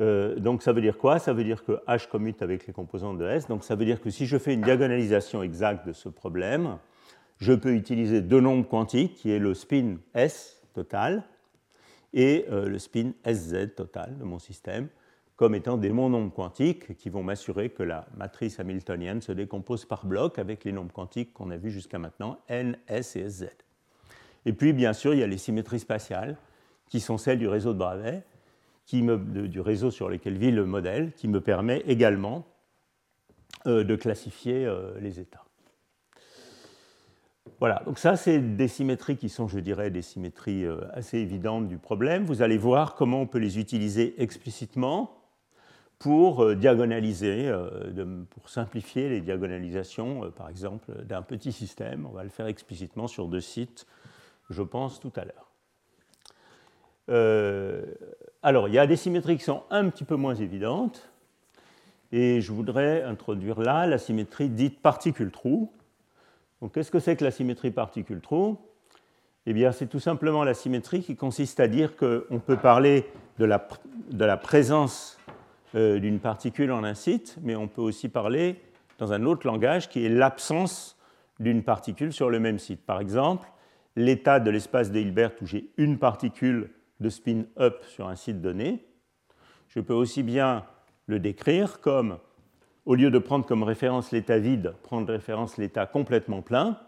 Euh, 0.00 0.36
donc 0.36 0.62
ça 0.62 0.72
veut 0.72 0.80
dire 0.80 0.98
quoi? 0.98 1.18
Ça 1.18 1.32
veut 1.32 1.44
dire 1.44 1.64
que 1.64 1.80
H 1.86 2.08
commute 2.08 2.42
avec 2.42 2.66
les 2.66 2.72
composantes 2.72 3.18
de 3.18 3.26
S. 3.26 3.48
Donc 3.48 3.64
ça 3.64 3.74
veut 3.74 3.84
dire 3.84 4.00
que 4.00 4.10
si 4.10 4.26
je 4.26 4.38
fais 4.38 4.54
une 4.54 4.62
diagonalisation 4.62 5.42
exacte 5.42 5.86
de 5.86 5.92
ce 5.92 6.08
problème, 6.08 6.78
je 7.38 7.52
peux 7.52 7.74
utiliser 7.74 8.20
deux 8.20 8.40
nombres 8.40 8.68
quantiques, 8.68 9.14
qui 9.14 9.30
est 9.30 9.38
le 9.38 9.54
spin 9.54 9.96
S 10.14 10.62
total 10.74 11.24
et 12.12 12.46
euh, 12.50 12.68
le 12.68 12.78
spin 12.78 13.12
SZ 13.26 13.74
total 13.76 14.16
de 14.18 14.24
mon 14.24 14.38
système, 14.38 14.88
comme 15.36 15.54
étant 15.54 15.76
des 15.76 15.90
nombres 15.90 16.32
quantiques 16.32 16.96
qui 16.96 17.10
vont 17.10 17.22
m'assurer 17.22 17.70
que 17.70 17.82
la 17.82 18.06
matrice 18.16 18.58
hamiltonienne 18.58 19.20
se 19.20 19.32
décompose 19.32 19.84
par 19.84 20.06
bloc 20.06 20.38
avec 20.38 20.64
les 20.64 20.72
nombres 20.72 20.92
quantiques 20.92 21.32
qu'on 21.32 21.50
a 21.50 21.56
vus 21.56 21.70
jusqu'à 21.70 21.98
maintenant, 21.98 22.38
N, 22.48 22.76
S 22.88 23.14
et 23.16 23.28
SZ. 23.28 23.48
Et 24.46 24.52
puis, 24.52 24.72
bien 24.72 24.92
sûr, 24.92 25.14
il 25.14 25.20
y 25.20 25.22
a 25.22 25.26
les 25.26 25.38
symétries 25.38 25.80
spatiales, 25.80 26.36
qui 26.88 27.00
sont 27.00 27.18
celles 27.18 27.38
du 27.38 27.46
réseau 27.46 27.72
de 27.72 27.78
Bravais, 27.78 28.24
du 28.92 29.60
réseau 29.60 29.90
sur 29.90 30.08
lequel 30.08 30.38
vit 30.38 30.50
le 30.50 30.64
modèle, 30.64 31.12
qui 31.12 31.28
me 31.28 31.40
permet 31.40 31.82
également 31.86 32.46
euh, 33.66 33.84
de 33.84 33.96
classifier 33.96 34.64
euh, 34.64 34.98
les 35.00 35.20
états. 35.20 35.44
Voilà, 37.60 37.82
donc 37.84 37.98
ça, 37.98 38.16
c'est 38.16 38.38
des 38.38 38.68
symétries 38.68 39.16
qui 39.16 39.28
sont, 39.28 39.48
je 39.48 39.58
dirais, 39.58 39.90
des 39.90 40.02
symétries 40.02 40.64
euh, 40.64 40.80
assez 40.92 41.18
évidentes 41.18 41.68
du 41.68 41.76
problème. 41.76 42.24
Vous 42.24 42.40
allez 42.40 42.56
voir 42.56 42.94
comment 42.94 43.20
on 43.22 43.26
peut 43.26 43.38
les 43.38 43.58
utiliser 43.58 44.20
explicitement 44.22 45.14
pour 45.98 46.54
diagonaliser, 46.54 47.52
pour 48.30 48.48
simplifier 48.48 49.08
les 49.08 49.20
diagonalisations, 49.20 50.30
par 50.30 50.48
exemple, 50.48 50.92
d'un 51.04 51.22
petit 51.22 51.50
système. 51.50 52.06
On 52.06 52.12
va 52.12 52.22
le 52.22 52.28
faire 52.28 52.46
explicitement 52.46 53.08
sur 53.08 53.26
deux 53.26 53.40
sites, 53.40 53.84
je 54.48 54.62
pense, 54.62 55.00
tout 55.00 55.10
à 55.16 55.24
l'heure. 55.24 55.47
Euh, 57.08 57.82
alors, 58.42 58.68
il 58.68 58.74
y 58.74 58.78
a 58.78 58.86
des 58.86 58.96
symétries 58.96 59.36
qui 59.36 59.44
sont 59.44 59.62
un 59.70 59.88
petit 59.88 60.04
peu 60.04 60.16
moins 60.16 60.34
évidentes, 60.34 61.10
et 62.12 62.40
je 62.40 62.52
voudrais 62.52 63.02
introduire 63.02 63.60
là 63.60 63.86
la 63.86 63.98
symétrie 63.98 64.48
dite 64.48 64.80
particule-trou. 64.80 65.72
Donc, 66.60 66.72
qu'est-ce 66.74 66.90
que 66.90 66.98
c'est 66.98 67.16
que 67.16 67.24
la 67.24 67.30
symétrie 67.30 67.70
particule-trou 67.70 68.58
Eh 69.46 69.52
bien, 69.52 69.72
c'est 69.72 69.86
tout 69.86 70.00
simplement 70.00 70.44
la 70.44 70.54
symétrie 70.54 71.02
qui 71.02 71.16
consiste 71.16 71.60
à 71.60 71.68
dire 71.68 71.96
qu'on 71.96 72.40
peut 72.44 72.56
parler 72.56 73.06
de 73.38 73.44
la, 73.44 74.36
présence 74.36 75.18
euh, 75.74 75.98
d'une 75.98 76.18
particule 76.18 76.72
en 76.72 76.84
un 76.84 76.94
site, 76.94 77.36
mais 77.42 77.54
on 77.56 77.68
peut 77.68 77.82
aussi 77.82 78.08
parler 78.08 78.60
dans 78.98 79.12
un 79.12 79.24
autre 79.24 79.46
langage 79.46 79.88
qui 79.88 80.04
est 80.04 80.08
l'absence 80.08 80.96
d'une 81.38 81.62
particule 81.62 82.12
sur 82.12 82.30
le 82.30 82.40
même 82.40 82.58
site. 82.58 82.84
Par 82.84 83.00
exemple, 83.00 83.48
l'état 83.94 84.40
de 84.40 84.50
l'espace 84.50 84.90
de 84.90 84.98
Hilbert 84.98 85.32
où 85.40 85.46
j'ai 85.46 85.70
une 85.76 85.98
particule 85.98 86.70
de 87.00 87.08
spin 87.08 87.44
up 87.58 87.84
sur 87.84 88.08
un 88.08 88.16
site 88.16 88.40
donné, 88.40 88.84
je 89.68 89.80
peux 89.80 89.94
aussi 89.94 90.22
bien 90.22 90.64
le 91.06 91.18
décrire 91.18 91.80
comme, 91.80 92.18
au 92.86 92.94
lieu 92.94 93.10
de 93.10 93.18
prendre 93.18 93.46
comme 93.46 93.62
référence 93.62 94.12
l'état 94.12 94.38
vide, 94.38 94.74
prendre 94.82 95.12
référence 95.12 95.56
l'état 95.56 95.86
complètement 95.86 96.42
plein, 96.42 96.78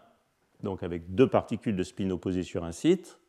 donc 0.63 0.83
avec 0.83 1.15
deux 1.15 1.27
particules 1.27 1.75
de 1.75 1.83
spin 1.83 2.09
opposées 2.09 2.43
sur 2.43 2.63
un 2.63 2.71
site, 2.71 3.19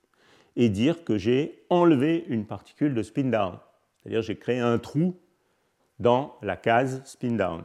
et 0.57 0.69
dire 0.69 1.05
que 1.05 1.17
j'ai 1.17 1.65
enlevé 1.71 2.25
une 2.29 2.47
particule 2.47 2.95
de 2.95 3.03
spin 3.03 3.25
down. 3.25 3.59
C'est-à-dire 3.97 4.23
j'ai 4.23 4.37
créé 4.37 4.59
un 4.59 4.79
trou 4.79 5.19
dans 5.99 6.37
la 6.43 6.57
case 6.57 7.03
spin 7.05 7.33
down. 7.33 7.63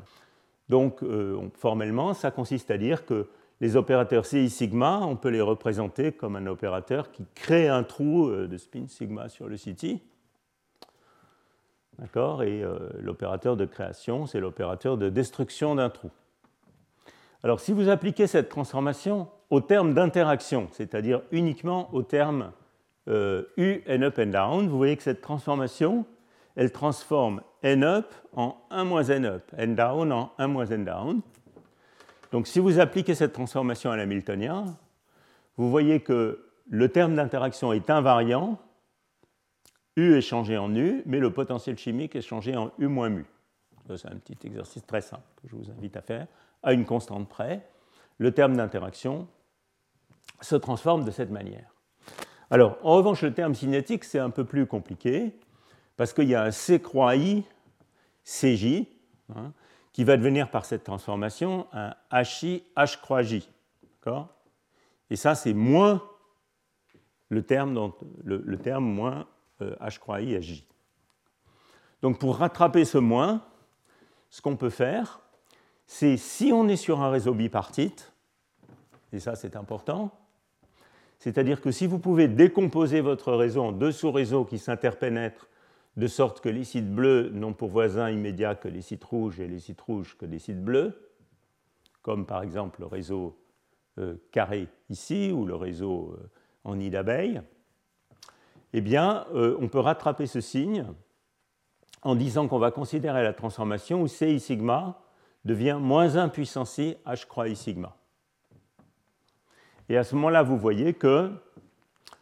Donc 0.69 1.03
euh, 1.03 1.37
formellement, 1.55 2.13
ça 2.13 2.31
consiste 2.31 2.71
à 2.71 2.77
dire 2.77 3.05
que 3.05 3.27
les 3.59 3.75
opérateurs 3.75 4.25
CI 4.25 4.49
sigma, 4.49 4.99
on 4.99 5.15
peut 5.15 5.29
les 5.29 5.41
représenter 5.41 6.11
comme 6.11 6.35
un 6.35 6.45
opérateur 6.47 7.11
qui 7.11 7.25
crée 7.33 7.67
un 7.67 7.83
trou 7.83 8.27
euh, 8.27 8.47
de 8.47 8.57
spin 8.57 8.87
sigma 8.87 9.29
sur 9.29 9.47
le 9.47 9.57
CT. 9.57 9.99
D'accord? 11.97 12.43
Et 12.43 12.63
euh, 12.63 12.77
l'opérateur 12.99 13.57
de 13.57 13.65
création, 13.65 14.27
c'est 14.27 14.39
l'opérateur 14.39 14.97
de 14.97 15.09
destruction 15.09 15.75
d'un 15.75 15.89
trou. 15.89 16.11
Alors 17.43 17.59
si 17.59 17.71
vous 17.71 17.89
appliquez 17.89 18.27
cette 18.27 18.49
transformation 18.49 19.27
au 19.49 19.61
terme 19.61 19.93
d'interaction, 19.93 20.67
c'est-à-dire 20.71 21.21
uniquement 21.31 21.93
au 21.93 22.03
terme 22.03 22.51
euh, 23.07 23.43
U, 23.57 23.81
N 23.87 24.03
up, 24.03 24.19
N 24.19 24.31
down, 24.31 24.67
vous 24.67 24.77
voyez 24.77 24.97
que 24.97 25.03
cette 25.03 25.21
transformation, 25.21 26.05
elle 26.55 26.71
transforme 26.71 27.41
N 27.63 27.83
up 27.83 28.13
en 28.35 28.57
1 28.69 28.83
moins 28.83 29.03
N 29.03 29.25
up, 29.25 29.51
N 29.57 29.75
down 29.75 30.11
en 30.11 30.31
1 30.37 30.47
moins 30.47 30.65
N 30.65 30.85
down. 30.85 31.21
Donc 32.31 32.47
si 32.47 32.59
vous 32.59 32.79
appliquez 32.79 33.15
cette 33.15 33.33
transformation 33.33 33.91
à 33.91 33.97
l'hamiltonien, 33.97 34.77
vous 35.57 35.69
voyez 35.69 36.01
que 36.01 36.45
le 36.69 36.89
terme 36.89 37.15
d'interaction 37.15 37.73
est 37.73 37.89
invariant, 37.89 38.59
U 39.95 40.15
est 40.15 40.21
changé 40.21 40.57
en 40.57 40.73
U, 40.75 41.01
mais 41.05 41.19
le 41.19 41.31
potentiel 41.31 41.77
chimique 41.77 42.15
est 42.15 42.21
changé 42.21 42.55
en 42.55 42.71
U 42.77 42.87
moins 42.87 43.09
mu. 43.09 43.25
C'est 43.95 44.07
un 44.07 44.17
petit 44.17 44.37
exercice 44.45 44.85
très 44.85 45.01
simple 45.01 45.23
que 45.41 45.47
je 45.47 45.55
vous 45.55 45.71
invite 45.71 45.95
à 45.95 46.01
faire, 46.01 46.27
à 46.61 46.73
une 46.73 46.85
constante 46.85 47.27
près. 47.29 47.67
Le 48.17 48.31
terme 48.31 48.55
d'interaction 48.57 49.27
se 50.41 50.55
transforme 50.55 51.05
de 51.05 51.11
cette 51.11 51.31
manière. 51.31 51.73
Alors, 52.49 52.77
en 52.83 52.95
revanche, 52.95 53.23
le 53.23 53.33
terme 53.33 53.55
cinétique, 53.55 54.03
c'est 54.03 54.19
un 54.19 54.29
peu 54.29 54.43
plus 54.43 54.67
compliqué, 54.67 55.33
parce 55.95 56.13
qu'il 56.13 56.27
y 56.27 56.35
a 56.35 56.43
un 56.43 56.51
C 56.51 56.81
croix 56.81 57.15
I, 57.15 57.43
CJ, 58.23 58.85
hein, 59.35 59.53
qui 59.97 60.03
va 60.03 60.15
devenir 60.15 60.51
par 60.51 60.63
cette 60.65 60.83
transformation 60.83 61.65
un 61.73 61.95
HI, 62.11 62.63
H 62.75 63.01
croix 63.01 63.23
J. 63.23 63.49
Et 65.09 65.15
ça, 65.15 65.33
c'est 65.33 65.55
moins 65.55 66.03
le 67.29 67.41
terme, 67.41 67.91
le, 68.23 68.57
terme 68.59 68.85
moins 68.85 69.25
euh, 69.63 69.75
H 69.81 69.97
croix 69.97 70.21
I, 70.21 70.39
J. 70.39 70.67
Donc, 72.03 72.19
pour 72.19 72.37
rattraper 72.37 72.85
ce 72.85 72.99
moins, 72.99 73.43
ce 74.29 74.39
qu'on 74.39 74.55
peut 74.55 74.69
faire, 74.69 75.19
c'est 75.87 76.15
si 76.15 76.51
on 76.53 76.67
est 76.67 76.75
sur 76.75 77.01
un 77.01 77.09
réseau 77.09 77.33
bipartite, 77.33 78.13
et 79.11 79.19
ça 79.19 79.35
c'est 79.35 79.55
important, 79.55 80.11
c'est-à-dire 81.17 81.59
que 81.59 81.71
si 81.71 81.87
vous 81.87 81.97
pouvez 81.97 82.27
décomposer 82.27 83.01
votre 83.01 83.33
réseau 83.33 83.63
en 83.63 83.71
deux 83.71 83.91
sous-réseaux 83.91 84.45
qui 84.45 84.59
s'interpénètrent 84.59 85.47
de 85.97 86.07
sorte 86.07 86.41
que 86.41 86.49
les 86.49 86.63
sites 86.63 86.93
bleus 86.93 87.29
n'ont 87.33 87.53
pour 87.53 87.69
voisins 87.69 88.11
immédiats 88.11 88.55
que 88.55 88.67
les 88.67 88.83
sites 88.83 89.03
rouges 89.03 89.39
et 89.39 89.47
les 89.47 89.59
sites 89.59 89.81
rouges 89.81 90.15
que 90.15 90.27
des 90.27 90.37
sites 90.37 90.63
bleus, 90.63 91.11
comme 92.03 92.27
par 92.27 92.43
exemple 92.43 92.81
le 92.81 92.85
réseau 92.85 93.37
euh, 93.97 94.15
carré 94.31 94.67
ici 94.89 95.31
ou 95.31 95.45
le 95.45 95.55
réseau 95.55 96.13
euh, 96.13 96.29
en 96.63 96.75
nid 96.75 96.91
d'abeilles, 96.91 97.41
eh 98.73 98.81
bien, 98.81 99.25
euh, 99.33 99.57
on 99.59 99.69
peut 99.69 99.79
rattraper 99.79 100.27
ce 100.27 100.39
signe 100.39 100.85
en 102.03 102.15
disant 102.15 102.47
qu'on 102.47 102.59
va 102.59 102.69
considérer 102.69 103.23
la 103.23 103.33
transformation 103.33 104.03
où 104.03 104.07
CI 104.07 104.39
sigma 104.39 105.01
devient 105.45 105.79
moins 105.81 106.15
1 106.15 106.29
puissance 106.29 106.77
i 106.77 106.95
h 107.07 107.25
croix 107.25 107.47
i 107.47 107.55
sigma. 107.55 107.95
Et 109.89 109.97
à 109.97 110.03
ce 110.03 110.13
moment-là, 110.13 110.43
vous 110.43 110.57
voyez 110.57 110.93
que 110.93 111.31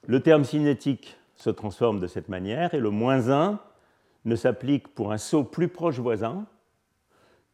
le 0.08 0.22
terme 0.22 0.46
cinétique 0.46 1.18
se 1.36 1.50
transforme 1.50 2.00
de 2.00 2.08
cette 2.08 2.30
manière 2.30 2.74
et 2.74 2.80
le 2.80 2.90
moins 2.90 3.30
1 3.30 3.60
ne 4.26 4.36
s'applique 4.36 4.88
pour 4.90 5.12
un 5.12 5.18
saut 5.18 5.44
plus 5.44 5.68
proche 5.68 6.00
voisin 6.00 6.46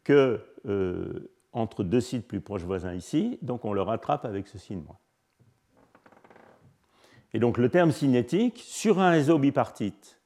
que 0.03 0.39
euh, 0.67 1.31
entre 1.53 1.83
deux 1.83 1.99
sites 1.99 2.27
plus 2.27 2.41
proches 2.41 2.63
voisins 2.63 2.93
ici, 2.93 3.37
donc 3.41 3.65
on 3.65 3.73
le 3.73 3.81
rattrape 3.81 4.25
avec 4.25 4.47
ce 4.47 4.57
signe 4.57 4.81
moins. 4.81 4.97
Et 7.33 7.39
donc 7.39 7.57
le 7.57 7.69
terme 7.69 7.91
cinétique, 7.91 8.61
sur 8.63 8.99
un 8.99 9.11
réseau 9.11 9.37
bipartite 9.37 10.19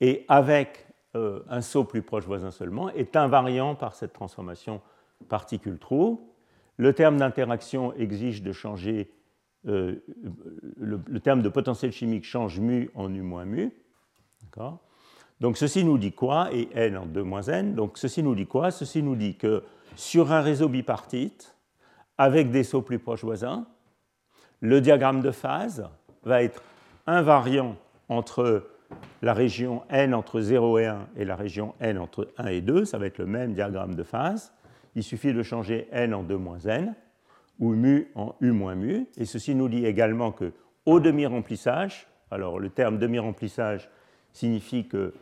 et 0.00 0.24
avec 0.28 0.86
euh, 1.14 1.40
un 1.48 1.60
saut 1.60 1.84
plus 1.84 2.02
proche 2.02 2.24
voisin 2.24 2.50
seulement, 2.50 2.90
est 2.90 3.16
invariant 3.16 3.74
par 3.74 3.94
cette 3.94 4.12
transformation 4.12 4.80
particule-trou. 5.28 6.32
Le 6.76 6.92
terme 6.94 7.18
d'interaction 7.18 7.92
exige 7.94 8.42
de 8.42 8.52
changer 8.52 9.10
euh, 9.68 10.02
le, 10.76 11.20
terme 11.20 11.42
de 11.42 11.48
potentiel 11.48 11.92
chimique 11.92 12.24
change 12.24 12.58
mu 12.58 12.90
en 12.94 13.12
u 13.14 13.22
moins 13.22 13.44
mu. 13.44 13.72
Donc 15.40 15.56
ceci 15.56 15.84
nous 15.84 15.98
dit 15.98 16.12
quoi? 16.12 16.52
Et 16.52 16.68
n 16.74 16.96
en 16.96 17.06
2 17.06 17.22
moins 17.22 17.42
n. 17.42 17.74
Donc 17.74 17.98
ceci 17.98 18.22
nous 18.22 18.34
dit 18.34 18.46
quoi? 18.46 18.70
Ceci 18.70 19.02
nous 19.02 19.16
dit 19.16 19.36
que 19.36 19.62
sur 19.94 20.32
un 20.32 20.40
réseau 20.40 20.68
bipartite, 20.68 21.56
avec 22.18 22.50
des 22.50 22.64
sauts 22.64 22.82
plus 22.82 22.98
proches 22.98 23.24
voisins, 23.24 23.66
le 24.60 24.80
diagramme 24.80 25.20
de 25.20 25.30
phase 25.30 25.88
va 26.24 26.42
être 26.42 26.62
invariant 27.06 27.76
entre 28.08 28.68
la 29.22 29.34
région 29.34 29.82
n 29.90 30.14
entre 30.14 30.40
0 30.40 30.78
et 30.78 30.86
1 30.86 31.08
et 31.16 31.24
la 31.24 31.36
région 31.36 31.74
n 31.80 31.98
entre 31.98 32.28
1 32.38 32.46
et 32.46 32.60
2. 32.60 32.84
Ça 32.84 32.98
va 32.98 33.06
être 33.06 33.18
le 33.18 33.26
même 33.26 33.54
diagramme 33.54 33.94
de 33.94 34.02
phase. 34.02 34.52
Il 34.94 35.02
suffit 35.02 35.32
de 35.32 35.42
changer 35.42 35.88
n 35.92 36.14
en 36.14 36.22
2 36.22 36.36
moins 36.36 36.58
n 36.60 36.94
ou 37.62 37.74
mu 37.74 38.08
en 38.16 38.34
U 38.40 38.50
moins 38.50 38.74
mu. 38.74 39.06
Et 39.16 39.24
ceci 39.24 39.54
nous 39.54 39.68
dit 39.68 39.86
également 39.86 40.32
que 40.32 40.52
au 40.84 40.98
demi-remplissage, 40.98 42.08
alors 42.32 42.58
le 42.58 42.68
terme 42.70 42.98
demi-remplissage 42.98 43.88
signifie 44.32 44.88
que 44.88 45.14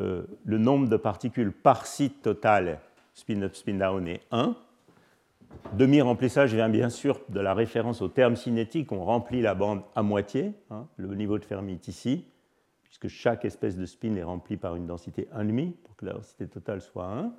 euh, 0.00 0.22
le 0.44 0.58
nombre 0.58 0.88
de 0.88 0.96
particules 0.96 1.50
par 1.50 1.86
site 1.86 2.22
total 2.22 2.78
spin-up, 3.14 3.56
spin-down 3.56 4.06
est 4.06 4.20
1. 4.30 4.54
Demi-remplissage 5.72 6.54
vient 6.54 6.68
bien 6.68 6.88
sûr 6.88 7.20
de 7.30 7.40
la 7.40 7.52
référence 7.52 8.00
au 8.00 8.06
terme 8.06 8.36
cinétique, 8.36 8.92
on 8.92 9.04
remplit 9.04 9.42
la 9.42 9.56
bande 9.56 9.82
à 9.96 10.02
moitié, 10.02 10.52
hein, 10.70 10.86
le 10.98 11.12
niveau 11.16 11.36
de 11.36 11.44
Fermi 11.44 11.72
est 11.72 11.88
ici, 11.88 12.26
puisque 12.84 13.08
chaque 13.08 13.44
espèce 13.44 13.76
de 13.76 13.86
spin 13.86 14.14
est 14.14 14.22
remplie 14.22 14.56
par 14.56 14.76
une 14.76 14.86
densité 14.86 15.28
1,5 15.34 15.72
pour 15.72 15.96
que 15.96 16.06
la 16.06 16.12
densité 16.12 16.46
totale 16.46 16.80
soit 16.80 17.06
1. 17.06 17.32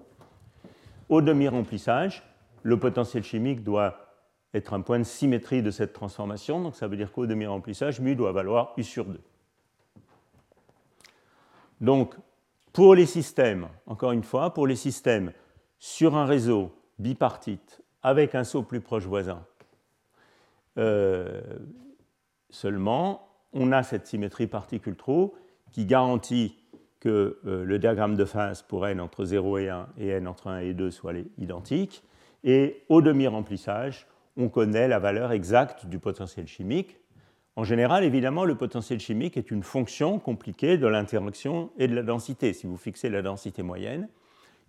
Au 1.07 1.21
demi-remplissage, 1.21 2.23
le 2.63 2.77
potentiel 2.77 3.23
chimique 3.23 3.63
doit 3.63 4.09
être 4.53 4.73
un 4.73 4.81
point 4.81 4.99
de 4.99 5.03
symétrie 5.03 5.61
de 5.61 5.71
cette 5.71 5.93
transformation. 5.93 6.61
Donc 6.61 6.76
ça 6.76 6.88
veut 6.88 6.97
dire 6.97 7.11
qu'au 7.11 7.26
demi-remplissage, 7.26 7.99
mu 7.99 8.15
doit 8.15 8.31
valoir 8.31 8.73
U 8.77 8.84
sur 8.84 9.05
2. 9.05 9.19
Donc, 11.81 12.15
pour 12.73 12.93
les 12.93 13.05
systèmes, 13.05 13.69
encore 13.85 14.11
une 14.11 14.23
fois, 14.23 14.53
pour 14.53 14.67
les 14.67 14.76
systèmes 14.76 15.31
sur 15.80 16.15
un 16.15 16.26
réseau 16.26 16.71
bipartite 16.99 17.81
avec 18.03 18.35
un 18.35 18.43
saut 18.43 18.63
plus 18.63 18.81
proche 18.81 19.05
voisin, 19.05 19.45
euh, 20.77 21.41
seulement, 22.49 23.27
on 23.53 23.71
a 23.71 23.84
cette 23.84 24.07
symétrie 24.07 24.47
particule-trou 24.47 25.34
qui 25.71 25.85
garantit 25.85 26.57
que 26.99 27.39
euh, 27.45 27.63
le 27.63 27.80
diagramme 27.80 28.15
de 28.15 28.26
phase 28.26 28.61
pour 28.61 28.85
n 28.85 28.99
entre 28.99 29.23
0 29.26 29.57
et 29.57 29.69
1 29.69 29.88
et 29.97 30.07
n 30.09 30.27
entre 30.27 30.47
1 30.47 30.59
et 30.59 30.73
2 30.73 30.91
soit 30.91 31.13
identique. 31.38 32.03
Et 32.43 32.84
au 32.89 33.01
demi-remplissage, 33.01 34.07
on 34.39 34.49
connaît 34.49 34.87
la 34.87 34.99
valeur 34.99 35.31
exacte 35.31 35.85
du 35.85 35.99
potentiel 35.99 36.47
chimique. 36.47 36.97
En 37.55 37.65
général, 37.65 38.05
évidemment, 38.05 38.45
le 38.45 38.55
potentiel 38.55 38.99
chimique 38.99 39.35
est 39.35 39.51
une 39.51 39.63
fonction 39.63 40.17
compliquée 40.17 40.77
de 40.77 40.87
l'interaction 40.87 41.71
et 41.77 41.89
de 41.89 41.95
la 41.95 42.03
densité. 42.03 42.53
Si 42.53 42.65
vous 42.65 42.77
fixez 42.77 43.09
la 43.09 43.21
densité 43.21 43.63
moyenne, 43.63 44.07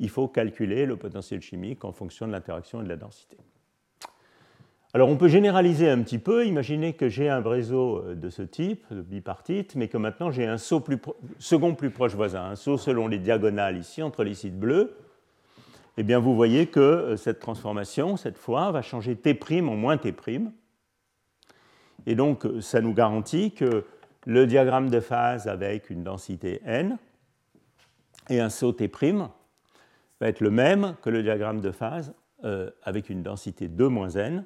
il 0.01 0.09
faut 0.09 0.27
calculer 0.27 0.87
le 0.87 0.97
potentiel 0.97 1.41
chimique 1.41 1.85
en 1.85 1.93
fonction 1.93 2.27
de 2.27 2.33
l'interaction 2.33 2.81
et 2.81 2.85
de 2.85 2.89
la 2.89 2.97
densité. 2.97 3.37
Alors 4.93 5.09
on 5.09 5.17
peut 5.17 5.29
généraliser 5.29 5.89
un 5.89 6.03
petit 6.03 6.19
peu, 6.19 6.45
imaginez 6.47 6.95
que 6.95 7.09
j'ai 7.09 7.29
un 7.29 7.41
réseau 7.41 7.99
euh, 7.99 8.17
de 8.17 8.29
ce 8.29 8.43
type, 8.43 8.93
bipartite, 8.93 9.77
mais 9.77 9.87
que 9.87 9.97
maintenant 9.97 10.33
j'ai 10.33 10.47
un 10.47 10.59
saut 10.59 10.81
plus 10.81 10.99
second 11.39 11.77
plus 11.77 11.91
proche 11.91 12.17
voisin, 12.17 12.43
un 12.43 12.57
saut 12.57 12.77
selon 12.77 13.07
les 13.07 13.21
diagonales 13.21 13.77
ici 13.77 14.03
entre 14.03 14.25
les 14.25 14.35
sites 14.35 14.59
bleus, 14.59 14.97
eh 15.97 16.03
bien 16.03 16.19
vous 16.19 16.35
voyez 16.35 16.67
que 16.67 16.81
euh, 16.81 17.17
cette 17.17 17.41
transformation, 17.41 18.17
cette 18.17 18.39
fois, 18.39 18.71
va 18.71 18.83
changer 18.83 19.17
T' 19.17 19.39
en 19.61 19.77
moins 19.77 19.99
T'. 19.99 20.15
Et 22.07 22.15
donc 22.15 22.47
euh, 22.47 22.61
ça 22.61 22.81
nous 22.81 22.95
garantit 22.95 23.53
que 23.53 23.85
le 24.27 24.47
diagramme 24.47 24.91
de 24.91 25.01
phase 25.01 25.49
avec 25.49 25.91
une 25.91 26.03
densité 26.03 26.61
n 26.65 26.99
et 28.29 28.41
un 28.41 28.51
saut 28.51 28.73
T' 28.73 28.91
va 30.21 30.29
être 30.29 30.41
le 30.41 30.51
même 30.51 30.95
que 31.03 31.11
le 31.11 31.23
diagramme 31.23 31.61
de 31.61 31.71
phase 31.71 32.15
euh, 32.45 32.71
avec 32.83 33.11
une 33.11 33.23
densité 33.23 33.69
2 33.69 33.89
moins 33.89 34.11
n 34.11 34.45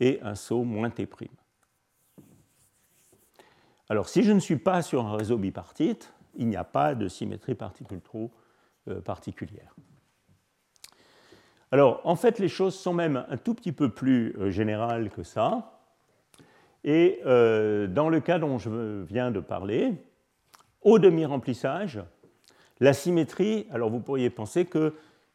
et 0.00 0.20
un 0.22 0.34
saut 0.34 0.64
moins 0.64 0.90
T'. 0.90 1.08
Alors 3.88 4.08
si 4.08 4.22
je 4.22 4.32
ne 4.32 4.40
suis 4.40 4.58
pas 4.58 4.82
sur 4.82 5.06
un 5.06 5.16
réseau 5.16 5.38
bipartite, 5.38 6.12
il 6.36 6.46
n'y 6.46 6.56
a 6.56 6.64
pas 6.64 6.94
de 6.94 7.08
symétrie 7.08 7.54
particule-trou 7.54 8.30
particulière. 9.04 9.74
Alors 11.70 12.00
en 12.04 12.16
fait 12.16 12.38
les 12.38 12.48
choses 12.48 12.74
sont 12.74 12.94
même 12.94 13.24
un 13.28 13.36
tout 13.36 13.54
petit 13.54 13.72
peu 13.72 13.88
plus 13.88 14.34
euh, 14.38 14.50
générales 14.50 15.10
que 15.10 15.22
ça. 15.22 15.80
Et 16.84 17.20
euh, 17.26 17.86
dans 17.86 18.08
le 18.08 18.20
cas 18.20 18.38
dont 18.38 18.58
je 18.58 19.02
viens 19.02 19.30
de 19.30 19.40
parler, 19.40 19.94
au 20.82 20.98
demi-remplissage, 20.98 22.00
la 22.80 22.92
symétrie, 22.92 23.66
alors 23.72 23.90
vous 23.90 24.00
pourriez 24.00 24.30
penser 24.30 24.64
qu'il 24.64 24.92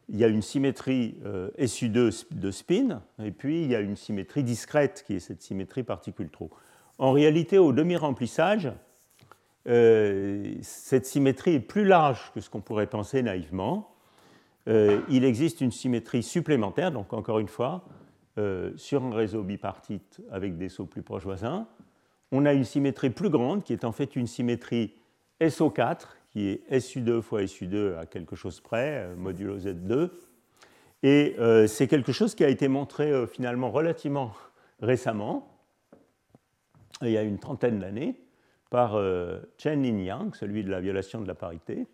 y 0.08 0.24
a 0.24 0.28
une 0.28 0.40
symétrie 0.40 1.18
SU2 1.58 2.24
de 2.30 2.50
spin, 2.50 3.02
et 3.22 3.30
puis 3.30 3.62
il 3.62 3.70
y 3.70 3.76
a 3.76 3.80
une 3.80 3.96
symétrie 3.96 4.42
discrète 4.42 5.04
qui 5.06 5.16
est 5.16 5.20
cette 5.20 5.42
symétrie 5.42 5.82
particule-trou. 5.82 6.48
En 6.98 7.12
réalité, 7.12 7.58
au 7.58 7.72
demi-remplissage, 7.72 8.72
euh, 9.66 10.54
cette 10.62 11.06
symétrie 11.06 11.54
est 11.54 11.60
plus 11.60 11.84
large 11.84 12.30
que 12.34 12.40
ce 12.40 12.50
qu'on 12.50 12.60
pourrait 12.60 12.86
penser 12.86 13.22
naïvement. 13.22 13.93
Euh, 14.68 15.00
il 15.08 15.24
existe 15.24 15.60
une 15.60 15.70
symétrie 15.70 16.22
supplémentaire, 16.22 16.90
donc 16.90 17.12
encore 17.12 17.38
une 17.38 17.48
fois, 17.48 17.84
euh, 18.38 18.72
sur 18.76 19.04
un 19.04 19.14
réseau 19.14 19.42
bipartite 19.42 20.20
avec 20.30 20.56
des 20.56 20.68
sauts 20.68 20.86
plus 20.86 21.02
proches 21.02 21.24
voisins. 21.24 21.66
On 22.32 22.46
a 22.46 22.52
une 22.52 22.64
symétrie 22.64 23.10
plus 23.10 23.30
grande 23.30 23.62
qui 23.62 23.72
est 23.72 23.84
en 23.84 23.92
fait 23.92 24.16
une 24.16 24.26
symétrie 24.26 24.94
SO4, 25.40 25.98
qui 26.30 26.48
est 26.48 26.70
SU2 26.70 27.20
fois 27.20 27.42
SU2 27.42 27.96
à 27.98 28.06
quelque 28.06 28.34
chose 28.34 28.60
près, 28.60 29.08
modulo 29.16 29.58
Z2. 29.58 30.10
Et 31.02 31.36
c'est 31.68 31.86
quelque 31.86 32.12
chose 32.12 32.34
qui 32.34 32.44
a 32.44 32.48
été 32.48 32.66
montré 32.66 33.26
finalement 33.26 33.70
relativement 33.70 34.32
récemment, 34.80 35.54
il 37.02 37.10
y 37.10 37.18
a 37.18 37.22
une 37.22 37.38
trentaine 37.38 37.78
d'années, 37.78 38.16
par 38.70 38.96
euh, 38.96 39.38
Chen 39.58 39.82
Lin-Yang, 39.82 40.34
celui 40.34 40.64
de 40.64 40.70
la 40.70 40.80
violation 40.80 41.20
de 41.20 41.28
la 41.28 41.34
parité, 41.34 41.80
euh, 41.82 41.84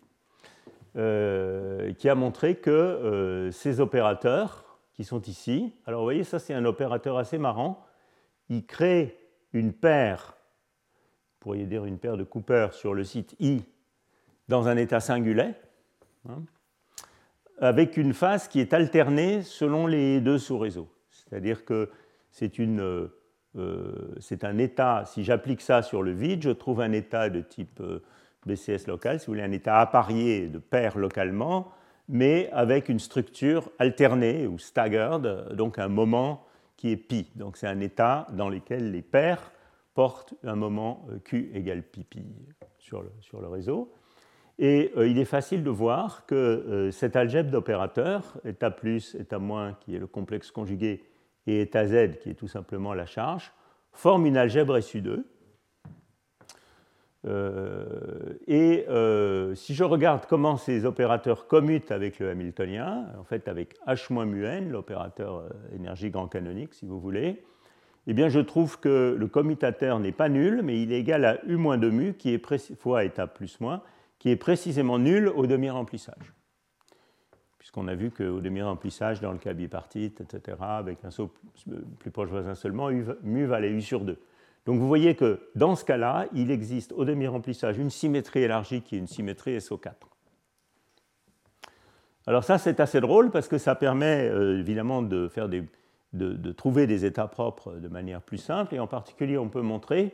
qui 0.93 2.09
a 2.09 2.15
montré 2.15 2.55
que 2.55 2.69
euh, 2.69 3.51
ces 3.51 3.79
opérateurs 3.79 4.79
qui 4.93 5.03
sont 5.03 5.21
ici, 5.21 5.73
alors 5.85 6.01
vous 6.01 6.05
voyez, 6.05 6.23
ça 6.23 6.39
c'est 6.39 6.53
un 6.53 6.65
opérateur 6.65 7.17
assez 7.17 7.37
marrant, 7.37 7.85
il 8.49 8.65
crée 8.65 9.17
une 9.53 9.73
paire, 9.73 10.35
vous 10.35 11.39
pourriez 11.39 11.65
dire 11.65 11.85
une 11.85 11.97
paire 11.97 12.17
de 12.17 12.23
Cooper 12.23 12.69
sur 12.71 12.93
le 12.93 13.03
site 13.03 13.35
I 13.39 13.63
dans 14.47 14.67
un 14.67 14.75
état 14.77 14.99
singulier, 14.99 15.53
hein, 16.27 16.43
avec 17.59 17.95
une 17.95 18.13
phase 18.13 18.47
qui 18.47 18.59
est 18.59 18.73
alternée 18.73 19.43
selon 19.43 19.87
les 19.87 20.19
deux 20.19 20.37
sous-réseaux. 20.37 20.89
C'est-à-dire 21.09 21.63
que 21.63 21.89
euh, 23.55 24.15
c'est 24.19 24.43
un 24.43 24.57
état, 24.57 25.03
si 25.05 25.23
j'applique 25.23 25.61
ça 25.61 25.81
sur 25.81 26.03
le 26.03 26.11
vide, 26.11 26.43
je 26.43 26.49
trouve 26.49 26.81
un 26.81 26.91
état 26.91 27.29
de 27.29 27.41
type 27.41 27.79
euh, 27.81 28.01
BCS 28.45 28.87
local, 28.87 29.19
si 29.19 29.27
vous 29.27 29.33
voulez, 29.33 29.43
un 29.43 29.51
état 29.51 29.79
apparié 29.79 30.47
de 30.47 30.57
paire 30.57 30.97
localement, 30.97 31.71
mais 32.09 32.49
avec 32.51 32.89
une 32.89 32.99
structure 32.99 33.69
alternée 33.79 34.47
ou 34.47 34.57
staggered, 34.57 35.53
donc 35.53 35.79
un 35.79 35.87
moment 35.87 36.45
qui 36.77 36.91
est 36.91 36.97
pi. 36.97 37.27
Donc 37.35 37.57
c'est 37.57 37.67
un 37.67 37.79
état 37.79 38.27
dans 38.33 38.49
lequel 38.49 38.91
les 38.91 39.01
paires 39.01 39.51
portent 39.93 40.33
un 40.43 40.55
moment 40.55 41.05
euh, 41.11 41.19
Q 41.23 41.51
égale 41.53 41.83
pi 41.83 42.03
pi 42.03 42.25
sur 42.79 43.03
le, 43.03 43.47
réseau. 43.47 43.93
Et 44.59 44.91
il 44.97 45.17
est 45.17 45.25
facile 45.25 45.63
de 45.63 45.69
voir 45.69 46.25
que 46.27 46.89
cet 46.91 47.15
algèbre 47.15 47.49
d'opérateurs, 47.49 48.37
état 48.45 48.69
plus, 48.69 49.15
état 49.15 49.39
moins, 49.39 49.73
qui 49.79 49.95
est 49.95 49.99
le 49.99 50.05
complexe 50.05 50.51
conjugué 50.51 51.03
et 51.47 51.61
état 51.61 51.87
z, 51.87 52.19
qui 52.19 52.29
est 52.29 52.35
tout 52.35 52.47
simplement 52.47 52.93
la 52.93 53.05
charge, 53.05 53.51
forment 53.93 54.25
une 54.25 54.37
algèbre 54.37 54.77
SU2. 54.77 55.23
Euh, 57.27 58.33
et 58.47 58.85
euh, 58.89 59.53
si 59.53 59.75
je 59.75 59.83
regarde 59.83 60.25
comment 60.27 60.57
ces 60.57 60.85
opérateurs 60.85 61.47
commutent 61.47 61.91
avec 61.91 62.19
le 62.19 62.29
hamiltonien, 62.29 63.05
en 63.19 63.23
fait 63.23 63.47
avec 63.47 63.75
H-mu 63.85 64.69
l'opérateur 64.69 65.35
euh, 65.35 65.49
énergie 65.75 66.09
grand 66.09 66.27
canonique, 66.27 66.73
si 66.73 66.85
vous 66.85 66.99
voulez, 66.99 67.43
eh 68.07 68.13
bien 68.13 68.29
je 68.29 68.39
trouve 68.39 68.79
que 68.79 69.15
le 69.17 69.27
commutateur 69.27 69.99
n'est 69.99 70.11
pas 70.11 70.29
nul, 70.29 70.61
mais 70.63 70.81
il 70.81 70.91
est 70.91 70.99
égal 70.99 71.25
à 71.25 71.39
U-2 71.45 71.89
mu, 71.91 72.13
qui 72.15 72.33
est 72.33 72.75
fois 72.75 73.03
état 73.03 73.27
plus 73.27 73.59
moins, 73.59 73.83
qui 74.17 74.29
est 74.29 74.35
précisément 74.35 74.97
nul 74.97 75.27
au 75.27 75.45
demi-remplissage 75.45 76.33
puisqu'on 77.71 77.87
a 77.87 77.93
vu 77.93 78.09
qu'au 78.09 78.41
demi-remplissage, 78.41 79.21
dans 79.21 79.31
le 79.31 79.37
cas 79.37 79.53
bipartite, 79.53 80.19
etc., 80.19 80.57
avec 80.59 81.05
un 81.05 81.11
saut 81.11 81.31
plus 81.99 82.09
proche 82.09 82.29
voisin 82.29 82.55
seulement, 82.55 82.89
mu 83.21 83.45
valait 83.45 83.69
U 83.69 83.81
sur 83.83 84.01
2. 84.01 84.17
Donc 84.65 84.79
vous 84.79 84.87
voyez 84.87 85.15
que 85.15 85.39
dans 85.55 85.75
ce 85.75 85.83
cas-là, 85.85 86.27
il 86.33 86.51
existe 86.51 86.91
au 86.91 87.05
demi-remplissage 87.05 87.77
une 87.77 87.89
symétrie 87.89 88.41
élargie 88.41 88.81
qui 88.81 88.95
est 88.95 88.99
une 88.99 89.07
symétrie 89.07 89.57
SO4. 89.57 89.93
Alors 92.27 92.43
ça, 92.43 92.57
c'est 92.57 92.79
assez 92.79 93.01
drôle 93.01 93.31
parce 93.31 93.47
que 93.47 93.57
ça 93.57 93.73
permet 93.73 94.29
euh, 94.29 94.59
évidemment 94.59 95.01
de, 95.01 95.27
trouver 96.51 96.85
des 96.85 97.05
états 97.05 97.27
propres 97.27 97.73
de 97.73 97.87
manière 97.87 98.21
plus 98.21 98.37
simple, 98.37 98.75
et 98.75 98.79
en 98.79 98.87
particulier, 98.87 99.37
on 99.37 99.49
peut 99.49 99.61
montrer 99.61 100.13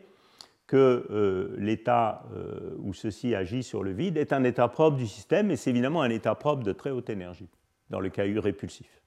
que 0.68 1.06
euh, 1.12 1.56
l'état 1.58 2.24
euh, 2.34 2.76
où 2.80 2.94
ceci 2.94 3.36
agit 3.36 3.64
sur 3.64 3.84
le 3.84 3.92
vide 3.92 4.18
est 4.18 4.34
un 4.34 4.44
état 4.44 4.68
propre 4.68 4.98
du 4.98 5.08
système, 5.08 5.52
et 5.52 5.58
c'est 5.58 5.70
évidemment 5.70 6.02
un 6.02 6.10
état 6.10 6.36
propre 6.36 6.64
de 6.64 6.72
très 6.72 6.92
haute 6.92 7.10
énergie, 7.10 7.50
dans 7.90 8.00
le 8.00 8.10
cas 8.10 8.26
U 8.26 8.40
répulsif. 8.40 9.02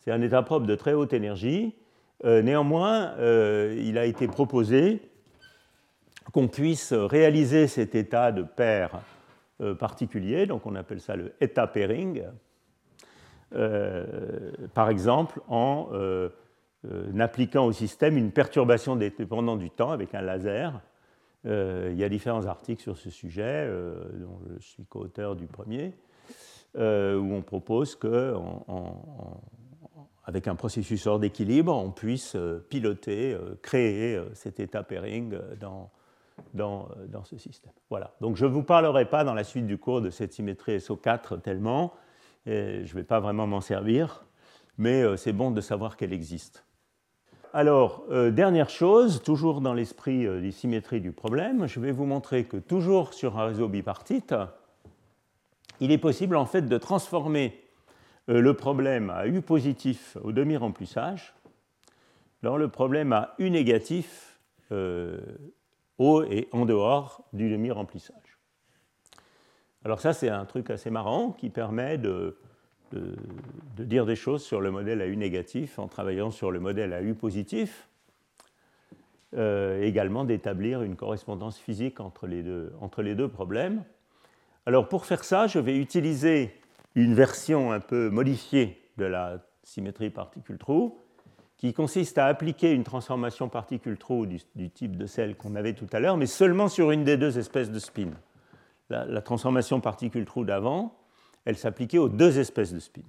C'est 0.00 0.10
un 0.10 0.20
état 0.22 0.42
propre 0.42 0.66
de 0.66 0.74
très 0.74 0.94
haute 0.94 1.12
énergie. 1.12 1.74
Euh, 2.24 2.42
néanmoins, 2.42 3.14
il 3.76 3.98
a 3.98 4.04
été 4.04 4.26
proposé 4.28 5.02
qu'on 6.32 6.48
puisse 6.48 6.92
réaliser 6.92 7.66
cet 7.66 7.94
état 7.94 8.32
de 8.32 8.42
paire 8.42 9.00
particulier, 9.78 10.46
donc 10.46 10.66
on 10.66 10.74
appelle 10.74 11.00
ça 11.00 11.14
le 11.14 11.34
état 11.40 11.66
pairing, 11.66 12.24
par 14.72 14.88
exemple 14.88 15.40
en 15.48 15.88
euh, 16.90 17.16
appliquant 17.20 17.66
au 17.66 17.72
système 17.72 18.16
une 18.16 18.32
perturbation 18.32 18.96
dépendante 18.96 19.60
du 19.60 19.70
temps 19.70 19.92
avec 19.92 20.16
un 20.16 20.20
laser. 20.20 20.80
Euh, 21.46 21.90
il 21.92 21.98
y 21.98 22.02
a 22.02 22.08
différents 22.08 22.46
articles 22.46 22.82
sur 22.82 22.98
ce 22.98 23.08
sujet, 23.08 23.66
euh, 23.68 23.94
dont 24.14 24.40
je 24.58 24.64
suis 24.64 24.84
co-auteur 24.86 25.36
du 25.36 25.46
premier, 25.46 25.94
où 26.74 26.80
on 26.80 27.42
propose 27.42 27.94
que, 27.94 28.34
avec 30.24 30.48
un 30.48 30.54
processus 30.54 31.06
hors 31.06 31.18
d'équilibre, 31.18 31.74
on 31.74 31.90
puisse 31.90 32.36
piloter, 32.68 33.36
créer 33.60 34.20
cet 34.34 34.60
état 34.60 34.82
pairing 34.82 35.36
dans, 35.58 35.90
dans, 36.54 37.24
ce 37.24 37.36
système. 37.38 37.72
Voilà. 37.90 38.14
Donc 38.20 38.36
je 38.36 38.46
ne 38.46 38.50
vous 38.50 38.62
parlerai 38.62 39.06
pas 39.06 39.24
dans 39.24 39.34
la 39.34 39.42
suite 39.42 39.66
du 39.66 39.78
cours 39.78 40.00
de 40.00 40.10
cette 40.10 40.32
symétrie 40.32 40.76
SO4 40.76 41.40
tellement, 41.40 41.92
je 42.46 42.80
ne 42.80 42.94
vais 42.94 43.02
pas 43.02 43.18
vraiment 43.18 43.48
m'en 43.48 43.60
servir, 43.60 44.24
mais 44.78 45.16
c'est 45.16 45.32
bon 45.32 45.50
de 45.50 45.60
savoir 45.60 45.96
qu'elle 45.96 46.12
existe 46.12 46.64
alors, 47.54 48.04
euh, 48.10 48.30
dernière 48.30 48.70
chose, 48.70 49.22
toujours 49.22 49.60
dans 49.60 49.74
l'esprit 49.74 50.26
euh, 50.26 50.40
des 50.40 50.52
symétries 50.52 51.02
du 51.02 51.12
problème, 51.12 51.66
je 51.66 51.80
vais 51.80 51.92
vous 51.92 52.06
montrer 52.06 52.44
que 52.44 52.56
toujours 52.56 53.12
sur 53.12 53.38
un 53.38 53.44
réseau 53.44 53.68
bipartite, 53.68 54.34
il 55.78 55.92
est 55.92 55.98
possible 55.98 56.36
en 56.36 56.46
fait 56.46 56.62
de 56.62 56.78
transformer 56.78 57.54
euh, 57.54 57.58
le 58.28 58.54
problème 58.54 59.10
à 59.10 59.26
U 59.26 59.40
positif 59.40 60.16
au 60.22 60.32
demi-remplissage 60.32 61.34
dans 62.42 62.56
le 62.56 62.68
problème 62.68 63.12
à 63.12 63.34
U 63.38 63.50
négatif 63.50 64.38
au 65.98 66.22
et 66.22 66.48
en 66.52 66.64
dehors 66.64 67.24
du 67.32 67.50
demi-remplissage. 67.50 68.38
Alors 69.84 70.00
ça, 70.00 70.12
c'est 70.12 70.28
un 70.28 70.44
truc 70.44 70.70
assez 70.70 70.90
marrant 70.90 71.32
qui 71.32 71.50
permet 71.50 71.98
de 71.98 72.36
de, 72.92 73.84
dire 73.84 74.06
des 74.06 74.16
choses 74.16 74.42
sur 74.42 74.60
le 74.60 74.70
modèle 74.70 75.00
à 75.00 75.06
U 75.06 75.16
négatif 75.16 75.78
en 75.78 75.88
travaillant 75.88 76.30
sur 76.30 76.50
le 76.50 76.60
modèle 76.60 76.92
à 76.92 77.02
U 77.02 77.14
positif, 77.14 77.88
euh, 79.34 79.82
également 79.82 80.24
d'établir 80.24 80.82
une 80.82 80.96
correspondance 80.96 81.58
physique 81.58 82.00
entre 82.00 82.26
les, 82.26 82.42
deux, 82.42 82.72
entre 82.80 83.02
les 83.02 83.14
deux 83.14 83.28
problèmes. 83.28 83.82
Alors 84.66 84.88
pour 84.88 85.06
faire 85.06 85.24
ça, 85.24 85.46
je 85.46 85.58
vais 85.58 85.76
utiliser 85.78 86.54
une 86.94 87.14
version 87.14 87.72
un 87.72 87.80
peu 87.80 88.10
modifiée 88.10 88.90
de 88.98 89.04
la 89.04 89.44
symétrie 89.62 90.10
particule-trou, 90.10 90.98
qui 91.56 91.72
consiste 91.72 92.18
à 92.18 92.26
appliquer 92.26 92.72
une 92.72 92.82
transformation 92.82 93.48
particule-trou 93.48 94.26
du, 94.26 94.70
type 94.70 94.96
de 94.96 95.06
celle 95.06 95.36
qu'on 95.36 95.54
avait 95.54 95.74
tout 95.74 95.86
à 95.92 96.00
l'heure, 96.00 96.16
mais 96.16 96.26
seulement 96.26 96.68
sur 96.68 96.90
une 96.90 97.04
des 97.04 97.16
deux 97.16 97.38
espèces 97.38 97.70
de 97.70 97.78
spin. 97.78 98.10
La, 98.90 99.22
transformation 99.22 99.80
particule-trou 99.80 100.44
d'avant 100.44 100.98
elle 101.44 101.56
s'appliquait 101.56 101.98
aux 101.98 102.08
deux 102.08 102.38
espèces 102.38 102.72
de 102.72 102.78
spin. 102.78 103.02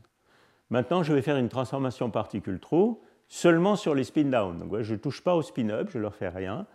Maintenant, 0.69 1.03
je 1.03 1.13
vais 1.13 1.21
faire 1.21 1.37
une 1.37 1.49
transformation 1.49 2.09
particule-trou 2.09 3.01
seulement 3.27 3.75
sur 3.75 3.93
les 3.93 4.03
spin 4.03 4.23
down. 4.23 4.57
Donc, 4.57 4.81
je 4.81 4.93
ne 4.93 4.99
touche 4.99 5.21
pas 5.21 5.35
au 5.35 5.41
spin 5.41 5.69
up, 5.69 5.89
je 5.91 5.97
ne 5.97 6.03
leur 6.03 6.15
fais 6.15 6.29
rien. 6.29 6.65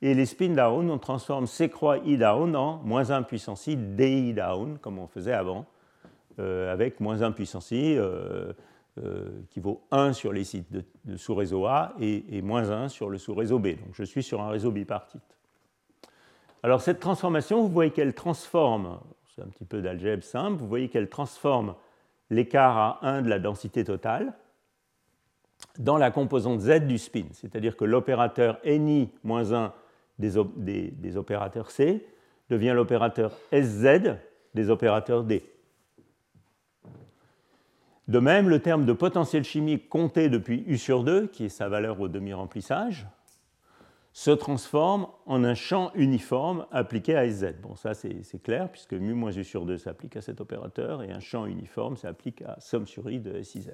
Et 0.00 0.14
les 0.14 0.26
spin 0.26 0.50
down, 0.50 0.90
on 0.90 0.98
transforme 0.98 1.46
C 1.46 1.68
croix 1.68 1.98
I 1.98 2.16
down 2.16 2.56
en 2.56 2.78
moins 2.78 3.10
1 3.10 3.22
puissance 3.22 3.66
I 3.66 3.76
DI 3.76 4.32
down, 4.32 4.78
comme 4.78 4.98
on 4.98 5.06
faisait 5.06 5.32
avant, 5.32 5.66
avec 6.38 7.00
moins 7.00 7.22
1 7.22 7.32
puissance 7.32 7.70
I, 7.70 7.96
euh, 7.96 8.52
euh, 8.98 9.30
qui 9.48 9.60
vaut 9.60 9.86
1 9.90 10.12
sur 10.12 10.34
les 10.34 10.44
sites 10.44 10.70
de, 10.70 11.16
sous-réseau 11.16 11.64
A 11.64 11.94
et, 11.98 12.42
moins 12.42 12.70
1 12.70 12.90
sur 12.90 13.08
le 13.08 13.16
sous-réseau 13.16 13.58
B. 13.58 13.68
Donc 13.68 13.94
je 13.94 14.02
suis 14.04 14.22
sur 14.22 14.42
un 14.42 14.50
réseau 14.50 14.70
bipartite. 14.70 15.22
Alors 16.62 16.82
cette 16.82 17.00
transformation, 17.00 17.62
vous 17.62 17.70
voyez 17.70 17.90
qu'elle 17.90 18.12
transforme, 18.12 19.00
c'est 19.34 19.40
un 19.40 19.46
petit 19.46 19.64
peu 19.64 19.80
d'algèbre 19.80 20.22
simple, 20.22 20.58
vous 20.58 20.68
voyez 20.68 20.90
qu'elle 20.90 21.08
transforme 21.08 21.74
l'écart 22.28 22.76
à 22.76 22.98
1 23.08 23.22
de 23.22 23.30
la 23.30 23.38
densité 23.38 23.82
totale 23.82 24.34
dans 25.78 25.96
la 25.96 26.10
composante 26.10 26.60
Z 26.60 26.86
du 26.86 26.98
spin, 26.98 27.24
c'est-à-dire 27.32 27.78
que 27.78 27.86
l'opérateur 27.86 28.58
ni-1 28.66 29.70
des, 30.18 30.90
des, 30.90 31.16
opérateurs 31.16 31.70
C 31.70 32.06
devient 32.50 32.72
l'opérateur 32.74 33.32
SZ 33.52 34.18
des 34.52 34.68
opérateurs 34.68 35.24
D. 35.24 35.42
De 38.08 38.18
même, 38.18 38.48
le 38.48 38.60
terme 38.60 38.84
de 38.84 38.92
potentiel 38.92 39.44
chimique 39.44 39.88
compté 39.88 40.28
depuis 40.28 40.64
U 40.66 40.76
sur 40.76 41.04
2, 41.04 41.28
qui 41.28 41.44
est 41.44 41.48
sa 41.48 41.68
valeur 41.68 42.00
au 42.00 42.08
demi-remplissage, 42.08 43.06
se 44.12 44.30
transforme 44.30 45.06
en 45.24 45.42
un 45.44 45.54
champ 45.54 45.90
uniforme 45.94 46.66
appliqué 46.70 47.16
à 47.16 47.30
SZ. 47.30 47.54
Bon, 47.62 47.76
ça 47.76 47.94
c'est 47.94 48.42
clair, 48.42 48.70
puisque 48.70 48.92
mu 48.92 49.14
moins 49.14 49.30
U 49.30 49.44
sur 49.44 49.64
2 49.64 49.78
s'applique 49.78 50.16
à 50.16 50.20
cet 50.20 50.40
opérateur, 50.40 51.02
et 51.02 51.10
un 51.12 51.20
champ 51.20 51.46
uniforme 51.46 51.96
s'applique 51.96 52.42
à 52.42 52.60
somme 52.60 52.86
sur 52.86 53.08
I 53.10 53.20
de 53.20 53.40
SIZ. 53.42 53.70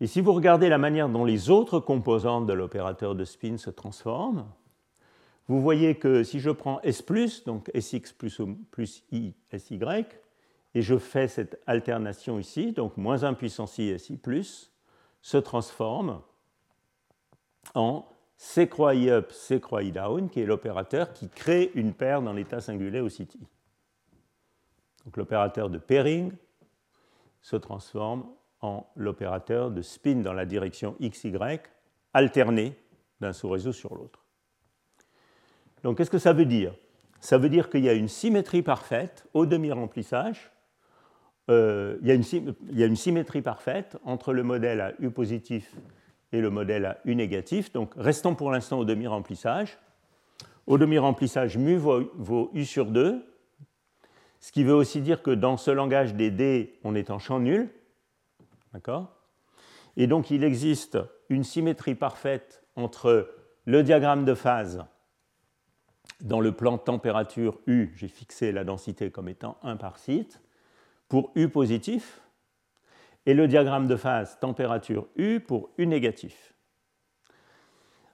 Et 0.00 0.06
si 0.06 0.20
vous 0.20 0.32
regardez 0.32 0.68
la 0.68 0.78
manière 0.78 1.08
dont 1.08 1.24
les 1.24 1.50
autres 1.50 1.78
composantes 1.78 2.46
de 2.46 2.52
l'opérateur 2.52 3.14
de 3.14 3.24
spin 3.24 3.56
se 3.56 3.70
transforment, 3.70 4.46
vous 5.46 5.60
voyez 5.60 5.96
que 5.96 6.24
si 6.24 6.40
je 6.40 6.50
prends 6.50 6.80
S, 6.82 7.04
donc 7.44 7.70
Sx 7.74 8.12
plus, 8.12 8.40
plus 8.70 9.04
I, 9.12 9.34
Sy, 9.56 9.78
et 10.78 10.82
je 10.82 10.96
fais 10.96 11.26
cette 11.26 11.60
alternation 11.66 12.38
ici, 12.38 12.70
donc 12.70 12.96
moins 12.96 13.24
1 13.24 13.34
puissance 13.34 13.78
I, 13.78 13.98
Si, 13.98 14.20
se 15.20 15.36
transforme 15.36 16.22
en 17.74 18.06
C 18.36 18.68
croix 18.68 18.94
I 18.94 19.10
up, 19.10 19.32
C 19.32 19.60
croix 19.60 19.82
I 19.82 19.90
down, 19.90 20.30
qui 20.30 20.40
est 20.40 20.46
l'opérateur 20.46 21.12
qui 21.12 21.28
crée 21.30 21.72
une 21.74 21.94
paire 21.94 22.22
dans 22.22 22.32
l'état 22.32 22.60
singulier 22.60 23.00
au 23.00 23.08
I. 23.08 23.26
Donc 25.04 25.16
l'opérateur 25.16 25.68
de 25.68 25.78
pairing 25.78 26.30
se 27.42 27.56
transforme 27.56 28.28
en 28.60 28.86
l'opérateur 28.94 29.72
de 29.72 29.82
spin 29.82 30.22
dans 30.22 30.32
la 30.32 30.46
direction 30.46 30.94
XY 31.00 31.58
alterné 32.14 32.76
d'un 33.20 33.32
sous-réseau 33.32 33.72
sur 33.72 33.96
l'autre. 33.96 34.24
Donc 35.82 35.98
qu'est-ce 35.98 36.10
que 36.10 36.18
ça 36.18 36.32
veut 36.32 36.46
dire? 36.46 36.72
Ça 37.18 37.36
veut 37.36 37.48
dire 37.48 37.68
qu'il 37.68 37.82
y 37.82 37.88
a 37.88 37.94
une 37.94 38.06
symétrie 38.06 38.62
parfaite 38.62 39.26
au 39.34 39.44
demi-remplissage. 39.44 40.52
Euh, 41.50 41.96
il, 42.02 42.08
y 42.08 42.82
a 42.82 42.86
une, 42.86 42.96
symétrie 42.96 43.42
parfaite 43.42 43.96
entre 44.04 44.32
le 44.32 44.42
modèle 44.42 44.80
à 44.80 44.92
U 45.00 45.10
positif 45.10 45.74
et 46.32 46.40
le 46.40 46.50
modèle 46.50 46.84
à 46.84 46.98
U 47.04 47.14
négatif. 47.14 47.72
Donc 47.72 47.92
restons 47.96 48.34
pour 48.34 48.50
l'instant 48.50 48.78
au 48.78 48.84
demi-remplissage. 48.84 49.78
Au 50.66 50.76
demi-remplissage, 50.76 51.56
mu 51.56 51.76
vaut, 51.76 52.10
vaut, 52.16 52.50
U 52.52 52.66
sur 52.66 52.86
2, 52.86 53.24
ce 54.40 54.52
qui 54.52 54.62
veut 54.62 54.74
aussi 54.74 55.00
dire 55.00 55.22
que 55.22 55.30
dans 55.30 55.56
ce 55.56 55.70
langage 55.70 56.14
des 56.14 56.30
D, 56.30 56.78
on 56.84 56.94
est 56.94 57.10
en 57.10 57.18
champ 57.18 57.40
nul. 57.40 57.70
D'accord? 58.74 59.16
Et 59.96 60.06
donc 60.06 60.30
il 60.30 60.44
existe 60.44 60.98
une 61.30 61.44
symétrie 61.44 61.94
parfaite 61.94 62.62
entre 62.76 63.30
le 63.64 63.82
diagramme 63.82 64.24
de 64.24 64.34
phase 64.34 64.84
dans 66.20 66.40
le 66.40 66.52
plan 66.52 66.78
température 66.78 67.60
U, 67.66 67.92
j'ai 67.96 68.08
fixé 68.08 68.52
la 68.52 68.64
densité 68.64 69.10
comme 69.10 69.28
étant 69.28 69.56
1 69.62 69.76
par 69.76 69.98
site, 69.98 70.40
pour 71.08 71.32
U 71.34 71.48
positif, 71.48 72.20
et 73.26 73.34
le 73.34 73.46
diagramme 73.46 73.86
de 73.86 73.96
phase 73.96 74.38
température 74.40 75.06
U 75.16 75.40
pour 75.40 75.70
U 75.78 75.86
négatif. 75.86 76.54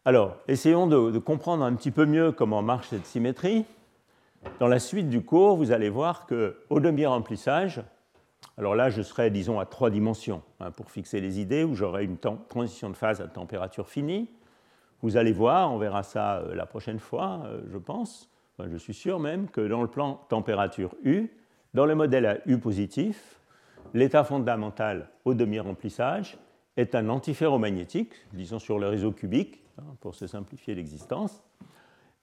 Alors, 0.05 0.37
essayons 0.49 0.87
de, 0.87 1.19
comprendre 1.19 1.65
un 1.65 1.73
petit 1.75 1.91
peu 1.91 2.05
mieux 2.05 2.33
comment 2.33 2.63
marche 2.63 2.89
cette 2.89 3.07
symétrie. 3.07 3.65
Dans 4.61 4.69
la 4.69 4.79
suite 4.79 5.09
du 5.09 5.23
cours, 5.23 5.57
vous 5.57 5.73
allez 5.73 5.89
voir 5.89 6.27
qu'au 6.27 6.81
demi-remplissage, 6.81 7.83
alors 8.59 8.75
là, 8.75 8.91
je 8.91 9.03
serai, 9.03 9.31
disons, 9.31 9.59
à 9.59 9.67
trois 9.67 9.91
dimensions 9.91 10.43
hein, 10.61 10.71
pour 10.71 10.91
fixer 10.91 11.21
les 11.21 11.41
idées, 11.41 11.65
où 11.65 11.75
j'aurai 11.75 12.05
une 12.05 12.19
transition 12.19 12.91
de 12.91 12.97
phase 12.97 13.21
à 13.21 13.27
température 13.29 13.89
finie. 13.89 14.29
Vous 15.01 15.17
allez 15.17 15.33
voir, 15.33 15.73
on 15.73 15.79
verra 15.79 16.03
ça 16.03 16.39
euh, 16.39 16.55
la 16.55 16.67
prochaine 16.67 16.99
fois, 16.99 17.43
euh, 17.47 17.63
je 17.71 17.79
pense, 17.79 18.31
je 18.59 18.77
suis 18.77 18.95
sûr 18.95 19.19
même, 19.21 19.49
que 19.49 19.61
dans 19.61 19.83
le 19.83 19.89
plan 19.89 20.21
température 20.29 20.95
U, 21.03 21.31
dans 21.75 21.87
le 21.87 21.95
modèle 21.95 22.27
à 22.27 22.39
U 22.47 22.59
positif, 22.59 23.41
l'état 23.93 24.25
fondamental 24.25 25.11
au 25.25 25.35
demi-remplissage 25.35 26.39
est 26.77 26.95
un 26.95 27.09
antiferromagnétique, 27.09 28.13
disons 28.33 28.59
sur 28.59 28.79
le 28.79 28.89
réseau 28.89 29.13
cubique, 29.13 29.63
hein, 29.79 29.97
pour 30.01 30.15
se 30.15 30.27
simplifier 30.27 30.75
l'existence, 30.75 31.43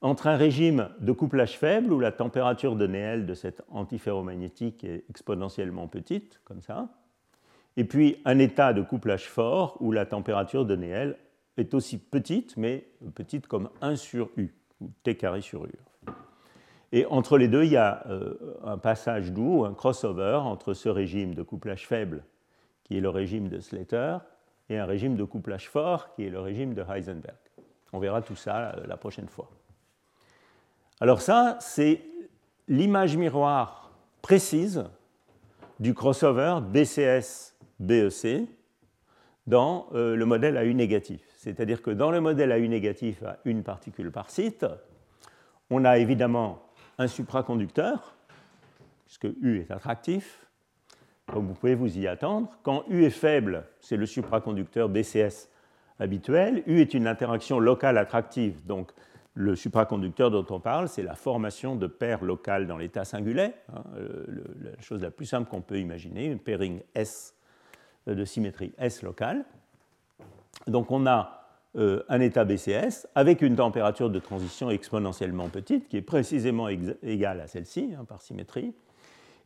entre 0.02 0.28
un 0.28 0.36
régime 0.36 0.90
de 1.00 1.12
couplage 1.12 1.58
faible, 1.58 1.94
où 1.94 2.00
la 2.00 2.12
température 2.12 2.76
de 2.76 2.88
Néel 2.88 3.26
de 3.26 3.34
cet 3.34 3.62
antiferromagnétique 3.70 4.84
est 4.84 5.04
exponentiellement 5.10 5.88
petite, 5.88 6.42
comme 6.44 6.62
ça, 6.62 6.90
et 7.78 7.84
puis 7.84 8.18
un 8.26 8.40
état 8.40 8.74
de 8.74 8.82
couplage 8.82 9.30
fort, 9.30 9.78
où 9.80 9.92
la 9.92 10.06
température 10.06 10.66
de 10.66 10.76
Néel 10.76 11.18
est 11.58 11.74
aussi 11.74 11.98
petite, 11.98 12.58
mais 12.58 12.88
petite 13.16 13.48
comme 13.48 13.70
1 13.82 13.96
sur 13.96 14.30
U, 14.38 14.54
ou 14.80 14.90
T 15.04 15.16
carré 15.16 15.42
sur 15.42 15.66
U. 15.66 15.72
Et 16.92 17.06
entre 17.06 17.38
les 17.38 17.48
deux, 17.48 17.64
il 17.64 17.72
y 17.72 17.78
a 17.78 18.04
euh, 18.08 18.58
un 18.64 18.78
passage 18.78 19.32
doux, 19.32 19.64
un 19.66 19.74
crossover 19.74 20.40
entre 20.44 20.74
ce 20.74 20.90
régime 20.90 21.34
de 21.34 21.44
couplage 21.44 21.88
faible, 21.88 22.24
qui 22.84 22.98
est 22.98 23.02
le 23.02 23.10
régime 23.10 23.48
de 23.48 23.60
Slater, 23.60 24.18
et 24.70 24.78
un 24.78 24.86
régime 24.86 25.16
de 25.16 25.24
couplage 25.24 25.70
fort, 25.70 26.14
qui 26.16 26.26
est 26.26 26.30
le 26.30 26.40
régime 26.40 26.74
de 26.74 26.84
Heisenberg. 26.84 27.36
On 27.94 28.00
verra 28.00 28.22
tout 28.22 28.36
ça 28.36 28.72
euh, 28.72 28.88
la 28.88 28.98
prochaine 28.98 29.28
fois. 29.28 29.50
Alors 31.00 31.22
ça, 31.22 31.58
c'est 31.62 32.02
l'image 32.68 33.18
miroir 33.18 33.92
précise 34.22 34.84
du 35.80 35.94
crossover 35.94 36.60
BCS-BEC 36.72 38.48
dans 39.48 39.88
euh, 39.94 40.16
le 40.16 40.26
modèle 40.26 40.58
à 40.58 40.66
U 40.66 40.74
négatif. 40.76 41.22
C'est-à-dire 41.38 41.82
que 41.82 41.90
dans 41.90 42.12
le 42.12 42.22
modèle 42.22 42.52
à 42.52 42.60
U 42.60 42.68
négatif 42.68 43.24
à 43.24 43.40
une 43.46 43.64
particule 43.64 44.12
par 44.12 44.30
site, 44.30 44.66
on 45.70 45.86
a 45.86 45.98
évidemment 45.98 46.62
un 46.98 47.08
supraconducteur, 47.08 48.16
puisque 49.06 49.28
U 49.42 49.60
est 49.60 49.72
attractif, 49.72 50.48
comme 51.28 51.48
vous 51.48 51.54
pouvez 51.54 51.76
vous 51.76 51.98
y 51.98 52.08
attendre. 52.08 52.50
Quand 52.64 52.84
U 52.90 53.04
est 53.04 53.10
faible, 53.10 53.66
c'est 53.80 53.98
le 53.98 54.06
supraconducteur 54.06 54.90
BCS 54.90 55.50
habituel. 56.00 56.64
U 56.68 56.82
est 56.82 56.94
une 56.94 57.08
interaction 57.08 57.60
locale 57.60 57.98
attractive, 57.98 58.66
donc 58.66 58.92
le 59.34 59.56
supraconducteur 59.56 60.30
dont 60.30 60.46
on 60.50 60.60
parle, 60.60 60.90
c'est 60.90 61.04
la 61.04 61.16
formation 61.16 61.76
de 61.76 61.88
paires 61.88 62.24
locales 62.24 62.68
dans 62.68 62.78
l'état 62.78 63.06
singulier, 63.06 63.54
hein, 63.74 63.84
la 64.62 64.82
chose 64.82 65.02
la 65.02 65.12
plus 65.12 65.26
simple 65.26 65.50
qu'on 65.50 65.62
peut 65.62 65.80
imaginer, 65.80 66.26
une 66.26 66.40
pairing 66.40 66.82
S 66.96 67.34
euh, 68.08 68.16
de 68.16 68.26
symétrie 68.26 68.74
S 68.78 69.04
locale. 69.04 69.46
Donc 70.68 70.92
on 70.92 71.08
a 71.08 71.41
euh, 71.78 72.04
un 72.10 72.20
état 72.20 72.44
BCS 72.44 73.08
avec 73.16 73.42
une 73.42 73.56
température 73.56 74.10
de 74.10 74.20
transition 74.20 74.70
exponentiellement 74.70 75.48
petite, 75.48 75.88
qui 75.88 75.98
est 75.98 76.02
précisément 76.02 76.68
égale 76.68 77.40
à 77.40 77.48
celle-ci, 77.48 77.92
hein, 77.98 78.04
par 78.04 78.22
symétrie. 78.22 78.74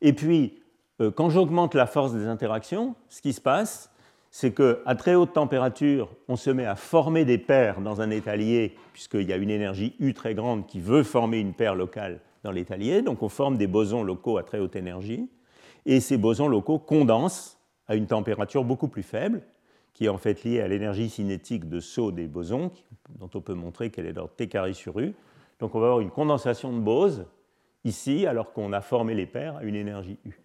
Et 0.02 0.14
puis, 0.14 0.62
euh, 1.02 1.12
quand 1.12 1.30
j'augmente 1.30 1.76
la 1.76 1.86
force 1.86 2.14
des 2.14 2.26
interactions, 2.26 2.96
ce 3.10 3.22
qui 3.22 3.34
se 3.34 3.42
passe, 3.42 3.92
c'est 4.32 4.54
qu'à 4.54 4.96
très 4.96 5.16
haute 5.16 5.34
température, 5.34 6.10
on 6.28 6.36
se 6.36 6.50
met 6.50 6.66
à 6.66 6.76
former 6.76 7.26
des 7.26 7.38
paires 7.38 7.80
dans 7.80 8.02
un 8.02 8.10
état 8.10 8.36
lié, 8.36 8.76
puisqu'il 8.92 9.24
y 9.30 9.32
a 9.32 9.38
une 9.38 9.50
énergie 9.50 9.96
U 10.00 10.14
très 10.14 10.34
grande 10.34 10.66
qui 10.66 10.80
veut 10.80 11.04
former 11.04 11.40
une 11.40 11.54
paire 11.54 11.76
locale 11.76 12.20
dans 12.44 12.52
l'état 12.52 12.76
lié. 12.76 13.02
Donc 13.02 13.24
on 13.24 13.30
forme 13.30 13.56
des 13.58 13.68
bosons 13.68 14.04
locaux 14.04 14.38
à 14.38 14.44
très 14.44 14.60
haute 14.60 14.76
énergie. 14.76 15.30
Et 15.86 16.00
ces 16.00 16.18
bosons 16.18 16.48
locaux 16.48 16.80
condensent 16.80 17.60
à 17.88 17.96
une 17.96 18.08
température 18.08 18.64
beaucoup 18.64 18.88
plus 18.88 19.04
faible, 19.04 19.42
qui 19.96 20.06
est 20.06 20.10
en 20.10 20.18
fait 20.18 20.44
liée 20.44 20.60
à 20.60 20.68
l'énergie 20.68 21.10
cinétique 21.10 21.68
de 21.70 21.80
saut 21.80 22.12
des 22.12 22.28
bosons, 22.28 22.70
dont 23.18 23.30
on 23.34 23.42
peut 23.42 23.54
montrer 23.54 23.90
qu'elle 23.90 24.06
est 24.06 24.14
d'ordre 24.14 24.36
T 24.36 24.48
carré 24.48 24.74
sur 24.74 25.00
U. 25.00 25.16
Donc 25.60 25.74
on 25.74 25.80
va 25.80 25.88
avoir 25.88 26.02
une 26.02 26.12
condensation 26.12 26.74
de 26.74 26.80
Bose 26.80 27.26
ici, 27.86 28.28
alors 28.28 28.52
qu'on 28.52 28.74
a 28.74 28.82
formé 28.82 29.16
les 29.16 29.26
paires 29.26 29.56
à 29.56 29.64
une 29.64 29.76
énergie 29.76 30.20
U. 30.26 30.38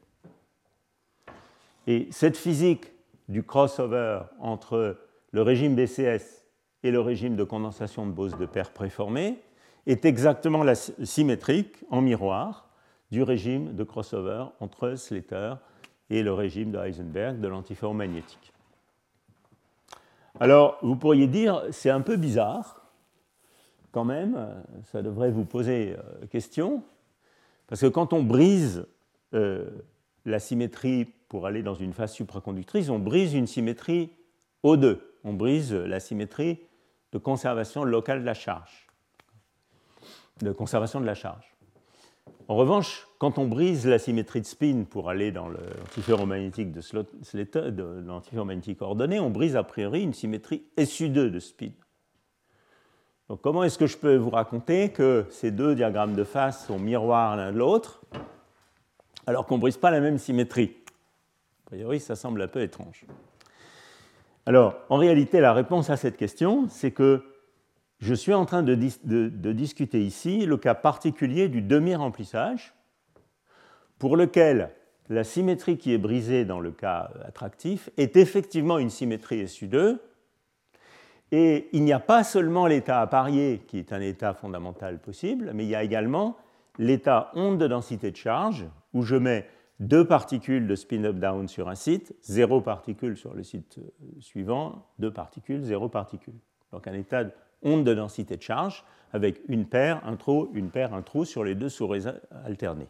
Et 1.88 2.06
cette 2.12 2.36
physique 2.36 2.92
du 3.28 3.42
crossover 3.42 4.20
entre 4.38 4.98
le 5.32 5.42
régime 5.42 5.74
BCS 5.74 6.46
et 6.84 6.92
le 6.92 7.00
régime 7.00 7.34
de 7.34 7.42
condensation 7.42 8.06
de 8.06 8.12
Bose 8.12 8.36
de 8.38 8.46
paires 8.46 8.70
préformées 8.70 9.40
est 9.86 10.04
exactement 10.04 10.62
la 10.62 10.76
symétrique 10.76 11.84
en 11.90 12.02
miroir 12.02 12.68
du 13.10 13.24
régime 13.24 13.74
de 13.74 13.82
crossover 13.82 14.44
entre 14.60 14.94
Slater 14.94 15.54
et 16.08 16.22
le 16.22 16.32
régime 16.32 16.70
de 16.70 16.78
Heisenberg 16.78 17.40
de 17.40 17.48
l'antiferromagnétique. 17.48 18.52
Alors, 20.38 20.78
vous 20.82 20.96
pourriez 20.96 21.26
dire, 21.26 21.62
c'est 21.70 21.90
un 21.90 22.00
peu 22.00 22.16
bizarre, 22.16 22.80
quand 23.92 24.04
même, 24.04 24.48
ça 24.84 25.02
devrait 25.02 25.30
vous 25.30 25.44
poser 25.44 25.96
euh, 25.96 26.26
question, 26.26 26.84
parce 27.66 27.80
que 27.80 27.86
quand 27.86 28.12
on 28.12 28.22
brise 28.22 28.86
euh, 29.34 29.68
la 30.24 30.38
symétrie 30.38 31.06
pour 31.28 31.46
aller 31.46 31.62
dans 31.62 31.74
une 31.74 31.92
phase 31.92 32.12
supraconductrice, 32.12 32.88
on 32.88 32.98
brise 32.98 33.34
une 33.34 33.46
symétrie 33.46 34.10
O2. 34.64 34.98
On 35.24 35.32
brise 35.32 35.72
la 35.72 36.00
symétrie 36.00 36.58
de 37.12 37.18
conservation 37.18 37.84
locale 37.84 38.20
de 38.20 38.26
la 38.26 38.34
charge. 38.34 38.88
De 40.40 40.52
conservation 40.52 41.00
de 41.00 41.06
la 41.06 41.14
charge. 41.14 41.49
En 42.48 42.56
revanche, 42.56 43.06
quand 43.18 43.38
on 43.38 43.46
brise 43.46 43.86
la 43.86 43.98
symétrie 43.98 44.40
de 44.40 44.46
spin 44.46 44.84
pour 44.88 45.08
aller 45.08 45.30
dans 45.30 45.48
l'antiferromagnétique 45.48 46.72
de, 46.72 47.70
de 47.70 48.02
l'antiferromagnétique 48.06 48.82
ordonné, 48.82 49.20
on 49.20 49.30
brise 49.30 49.56
a 49.56 49.62
priori 49.62 50.02
une 50.02 50.14
symétrie 50.14 50.64
SU2 50.76 51.30
de 51.30 51.38
spin. 51.38 51.70
Donc 53.28 53.40
comment 53.42 53.62
est-ce 53.62 53.78
que 53.78 53.86
je 53.86 53.96
peux 53.96 54.16
vous 54.16 54.30
raconter 54.30 54.90
que 54.90 55.26
ces 55.30 55.52
deux 55.52 55.76
diagrammes 55.76 56.14
de 56.14 56.24
phase 56.24 56.66
sont 56.66 56.80
miroirs 56.80 57.36
l'un 57.36 57.52
de 57.52 57.58
l'autre 57.58 58.00
alors 59.26 59.46
qu'on 59.46 59.54
ne 59.56 59.60
brise 59.60 59.76
pas 59.76 59.92
la 59.92 60.00
même 60.00 60.18
symétrie? 60.18 60.74
A 61.66 61.70
priori, 61.70 62.00
ça 62.00 62.16
semble 62.16 62.42
un 62.42 62.48
peu 62.48 62.62
étrange. 62.62 63.04
Alors, 64.46 64.74
en 64.88 64.96
réalité, 64.96 65.38
la 65.40 65.52
réponse 65.52 65.90
à 65.90 65.96
cette 65.96 66.16
question, 66.16 66.66
c'est 66.68 66.90
que 66.90 67.22
je 68.00 68.14
suis 68.14 68.32
en 68.32 68.46
train 68.46 68.62
de, 68.62 68.74
discuter 68.74 70.02
ici 70.02 70.46
le 70.46 70.56
cas 70.56 70.74
particulier 70.74 71.48
du 71.48 71.60
demi-remplissage, 71.60 72.74
pour 73.98 74.16
lequel 74.16 74.70
la 75.10 75.24
symétrie 75.24 75.76
qui 75.76 75.92
est 75.92 75.98
brisée 75.98 76.44
dans 76.44 76.60
le 76.60 76.70
cas 76.70 77.10
attractif 77.26 77.90
est 77.98 78.16
effectivement 78.16 78.78
une 78.78 78.90
symétrie 78.90 79.44
SU2, 79.44 79.98
et 81.32 81.68
il 81.72 81.84
n'y 81.84 81.92
a 81.92 82.00
pas 82.00 82.24
seulement 82.24 82.66
l'état 82.66 83.00
apparié, 83.00 83.62
qui 83.68 83.78
est 83.78 83.92
un 83.92 84.00
état 84.00 84.34
fondamental 84.34 84.98
possible, 84.98 85.52
mais 85.54 85.64
il 85.64 85.70
y 85.70 85.76
a 85.76 85.84
également 85.84 86.36
l'état 86.78 87.30
onde 87.34 87.58
de 87.58 87.66
densité 87.66 88.10
de 88.10 88.16
charge, 88.16 88.66
où 88.94 89.02
je 89.02 89.16
mets 89.16 89.46
deux 89.78 90.06
particules 90.06 90.66
de 90.66 90.74
spin-up-down 90.74 91.48
sur 91.48 91.68
un 91.68 91.74
site, 91.74 92.14
zéro 92.22 92.60
particule 92.60 93.16
sur 93.16 93.34
le 93.34 93.42
site 93.42 93.78
euh, 93.78 94.20
suivant, 94.20 94.86
deux 94.98 95.12
particules, 95.12 95.62
zéro 95.62 95.88
particule. 95.88 96.34
Donc 96.72 96.86
un 96.86 96.92
état 96.92 97.24
onde 97.62 97.84
de 97.84 97.94
densité 97.94 98.36
de 98.36 98.42
charge 98.42 98.84
avec 99.12 99.40
une 99.48 99.66
paire, 99.66 100.00
un 100.06 100.16
trou, 100.16 100.50
une 100.54 100.70
paire, 100.70 100.94
un 100.94 101.02
trou 101.02 101.24
sur 101.24 101.44
les 101.44 101.54
deux 101.54 101.68
souris 101.68 102.04
alternés. 102.44 102.88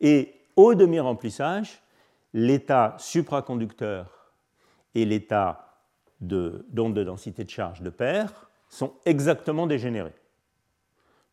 Et 0.00 0.34
au 0.56 0.74
demi-remplissage, 0.74 1.82
l'état 2.32 2.96
supraconducteur 2.98 4.32
et 4.94 5.04
l'état 5.04 5.76
d'onde 6.20 6.94
de, 6.94 7.04
densité 7.04 7.44
de 7.44 7.50
charge 7.50 7.80
de 7.80 7.90
paire 7.90 8.50
sont 8.68 8.94
exactement 9.06 9.66
dégénérés. 9.66 10.14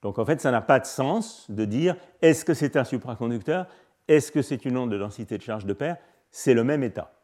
Donc 0.02 0.20
en 0.20 0.26
fait, 0.26 0.40
ça 0.40 0.52
n'a 0.52 0.62
pas 0.62 0.80
de 0.80 0.86
sens 0.86 1.50
de 1.50 1.66
dire 1.66 1.96
est-ce 2.22 2.46
que 2.46 2.54
c'est 2.54 2.76
un 2.76 2.84
supraconducteur, 2.84 3.68
est-ce 4.08 4.32
que 4.32 4.44
c'est 4.44 4.66
une 4.66 4.78
onde 4.78 4.92
de 4.92 4.98
densité 4.98 5.38
de 5.38 5.44
charge 5.44 5.66
de 5.66 5.74
paire? 5.74 5.98
C'est 6.30 6.54
le 6.54 6.64
même 6.64 6.84
état. 6.84 7.15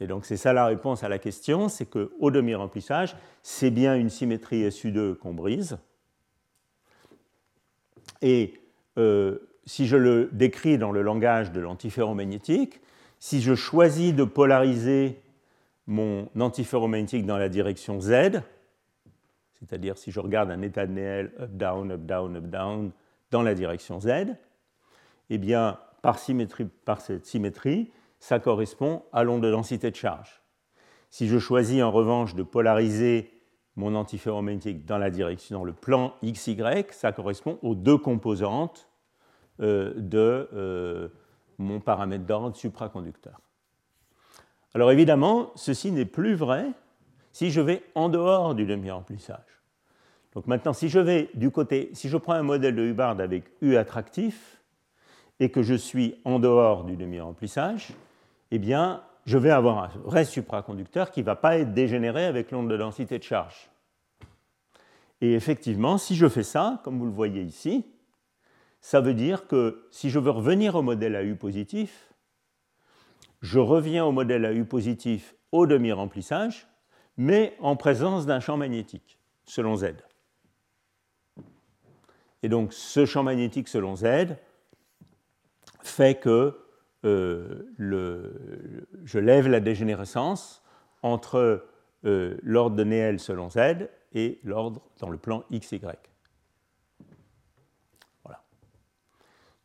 Et 0.00 0.06
donc 0.06 0.24
c'est 0.24 0.36
ça 0.36 0.52
la 0.52 0.66
réponse 0.66 1.04
à 1.04 1.08
la 1.08 1.18
question, 1.18 1.68
c'est 1.68 1.86
qu'au 1.86 2.30
demi-remplissage, 2.30 3.16
c'est 3.42 3.70
bien 3.70 3.94
une 3.94 4.10
symétrie 4.10 4.66
SU2 4.68 5.14
qu'on 5.14 5.34
brise. 5.34 5.78
Et 8.22 8.60
euh, 8.98 9.38
si 9.66 9.86
je 9.86 9.96
le 9.96 10.28
décris 10.32 10.78
dans 10.78 10.92
le 10.92 11.02
langage 11.02 11.52
de 11.52 11.60
l'antiferromagnétique, 11.60 12.80
si 13.18 13.40
je 13.40 13.54
choisis 13.54 14.14
de 14.14 14.24
polariser 14.24 15.20
mon 15.86 16.28
antiferromagnétique 16.38 17.26
dans 17.26 17.38
la 17.38 17.48
direction 17.48 18.00
Z, 18.00 18.42
c'est-à-dire 19.52 19.96
si 19.96 20.10
je 20.10 20.20
regarde 20.20 20.50
un 20.50 20.62
état 20.62 20.86
de 20.86 20.92
Néel 20.92 21.32
up-down, 21.40 21.92
up-down, 21.92 22.36
up-down 22.36 22.90
dans 23.30 23.42
la 23.42 23.54
direction 23.54 24.00
Z, 24.00 24.08
eh 25.30 25.38
bien, 25.38 25.78
par, 26.02 26.18
symétrie, 26.18 26.66
par 26.84 27.00
cette 27.00 27.24
symétrie, 27.24 27.90
ça 28.24 28.40
correspond 28.40 29.02
à 29.12 29.22
l'onde 29.22 29.42
de 29.42 29.50
densité 29.50 29.90
de 29.90 29.96
charge. 29.96 30.40
Si 31.10 31.28
je 31.28 31.38
choisis 31.38 31.82
en 31.82 31.90
revanche 31.90 32.34
de 32.34 32.42
polariser 32.42 33.30
mon 33.76 33.94
antiferromagnétique 33.94 34.86
dans 34.86 34.96
le 34.96 35.72
plan 35.74 36.14
XY, 36.24 36.56
ça 36.90 37.12
correspond 37.12 37.58
aux 37.60 37.74
deux 37.74 37.98
composantes 37.98 38.88
euh, 39.60 39.92
de 39.98 40.48
euh, 40.54 41.08
mon 41.58 41.80
paramètre 41.80 42.24
d'ordre 42.24 42.56
supraconducteur. 42.56 43.42
Alors 44.72 44.90
évidemment, 44.90 45.52
ceci 45.54 45.92
n'est 45.92 46.06
plus 46.06 46.34
vrai 46.34 46.70
si 47.30 47.50
je 47.50 47.60
vais 47.60 47.82
en 47.94 48.08
dehors 48.08 48.54
du 48.54 48.64
demi-remplissage. 48.64 49.60
Donc 50.32 50.46
maintenant, 50.46 50.72
si 50.72 50.88
je 50.88 50.98
vais 50.98 51.28
du 51.34 51.50
côté, 51.50 51.90
si 51.92 52.08
je 52.08 52.16
prends 52.16 52.32
un 52.32 52.42
modèle 52.42 52.74
de 52.74 52.84
Hubbard 52.84 53.20
avec 53.20 53.44
U 53.60 53.76
attractif 53.76 54.62
et 55.40 55.50
que 55.50 55.62
je 55.62 55.74
suis 55.74 56.18
en 56.24 56.38
dehors 56.38 56.84
du 56.84 56.96
demi-remplissage, 56.96 57.92
eh 58.54 58.58
bien, 58.60 59.02
je 59.26 59.36
vais 59.36 59.50
avoir 59.50 59.82
un 59.82 59.88
vrai 60.04 60.24
supraconducteur 60.24 61.10
qui 61.10 61.20
ne 61.20 61.26
va 61.26 61.34
pas 61.34 61.58
être 61.58 61.74
dégénéré 61.74 62.24
avec 62.24 62.52
l'onde 62.52 62.70
de 62.70 62.76
densité 62.76 63.18
de 63.18 63.24
charge. 63.24 63.68
Et 65.20 65.32
effectivement, 65.32 65.98
si 65.98 66.14
je 66.14 66.28
fais 66.28 66.44
ça, 66.44 66.80
comme 66.84 67.00
vous 67.00 67.06
le 67.06 67.10
voyez 67.10 67.42
ici, 67.42 67.84
ça 68.80 69.00
veut 69.00 69.14
dire 69.14 69.48
que 69.48 69.88
si 69.90 70.08
je 70.08 70.20
veux 70.20 70.30
revenir 70.30 70.76
au 70.76 70.82
modèle 70.82 71.16
AU 71.16 71.34
positif, 71.34 72.14
je 73.42 73.58
reviens 73.58 74.04
au 74.04 74.12
modèle 74.12 74.44
AU 74.44 74.64
positif 74.66 75.34
au 75.50 75.66
demi-remplissage, 75.66 76.68
mais 77.16 77.56
en 77.58 77.74
présence 77.74 78.24
d'un 78.24 78.38
champ 78.38 78.56
magnétique, 78.56 79.18
selon 79.46 79.74
Z. 79.74 79.94
Et 82.44 82.48
donc 82.48 82.72
ce 82.72 83.04
champ 83.04 83.24
magnétique 83.24 83.66
selon 83.66 83.96
Z 83.96 84.36
fait 85.82 86.20
que 86.20 86.63
euh, 87.04 87.66
je 89.04 89.18
lève 89.18 89.48
la 89.48 89.60
dégénérescence 89.60 90.62
entre 91.02 91.66
euh, 92.04 92.36
l'ordre 92.42 92.76
de 92.76 92.84
Néel 92.84 93.20
selon 93.20 93.50
Z 93.50 93.88
et 94.12 94.38
l'ordre 94.44 94.80
dans 95.00 95.10
le 95.10 95.18
plan 95.18 95.44
XY. 95.52 95.80
Voilà. 98.24 98.42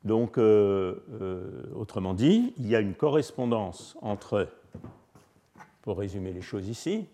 Donc, 0.03 0.37
euh, 0.37 1.71
autrement 1.75 2.13
dit, 2.13 2.53
il 2.57 2.67
y 2.67 2.75
a 2.75 2.79
une 2.79 2.95
correspondance 2.95 3.97
entre, 4.01 4.49
pour 5.81 5.99
résumer 5.99 6.33
les 6.33 6.41
choses 6.41 6.67
ici, 6.67 7.07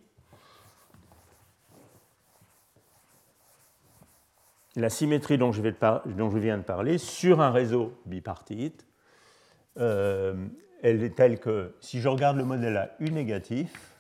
la 4.76 4.90
symétrie 4.90 5.38
dont 5.38 5.52
je, 5.52 5.62
viens 5.62 6.58
de 6.58 6.64
parler 6.64 6.98
sur 6.98 7.42
un 7.42 7.52
réseau 7.52 7.94
bipartite 8.06 8.86
euh, 9.80 10.34
elle 10.82 11.04
est 11.04 11.16
telle 11.16 11.40
que 11.40 11.76
si 11.82 12.02
je 12.02 12.08
regarde 12.08 12.38
le 12.38 12.46
modèle 12.46 12.78
à 12.78 12.92
U 13.00 13.10
négatif, 13.12 13.94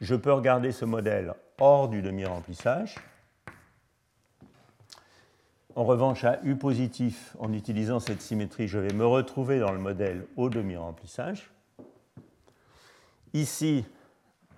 je 0.00 0.14
peux 0.14 0.32
regarder 0.32 0.72
ce 0.72 0.84
modèle 0.84 1.34
hors 1.58 1.88
du 1.88 2.02
demi-remplissage. 2.02 2.96
En 5.74 5.84
revanche, 5.84 6.24
à 6.24 6.38
U 6.42 6.56
positif, 6.56 7.34
en 7.38 7.52
utilisant 7.52 7.98
cette 7.98 8.20
symétrie, 8.20 8.68
je 8.68 8.78
vais 8.78 8.92
me 8.92 9.06
retrouver 9.06 9.58
dans 9.58 9.72
le 9.72 9.78
modèle 9.78 10.26
au 10.36 10.50
demi-remplissage. 10.50 11.50
Ici, 13.32 13.86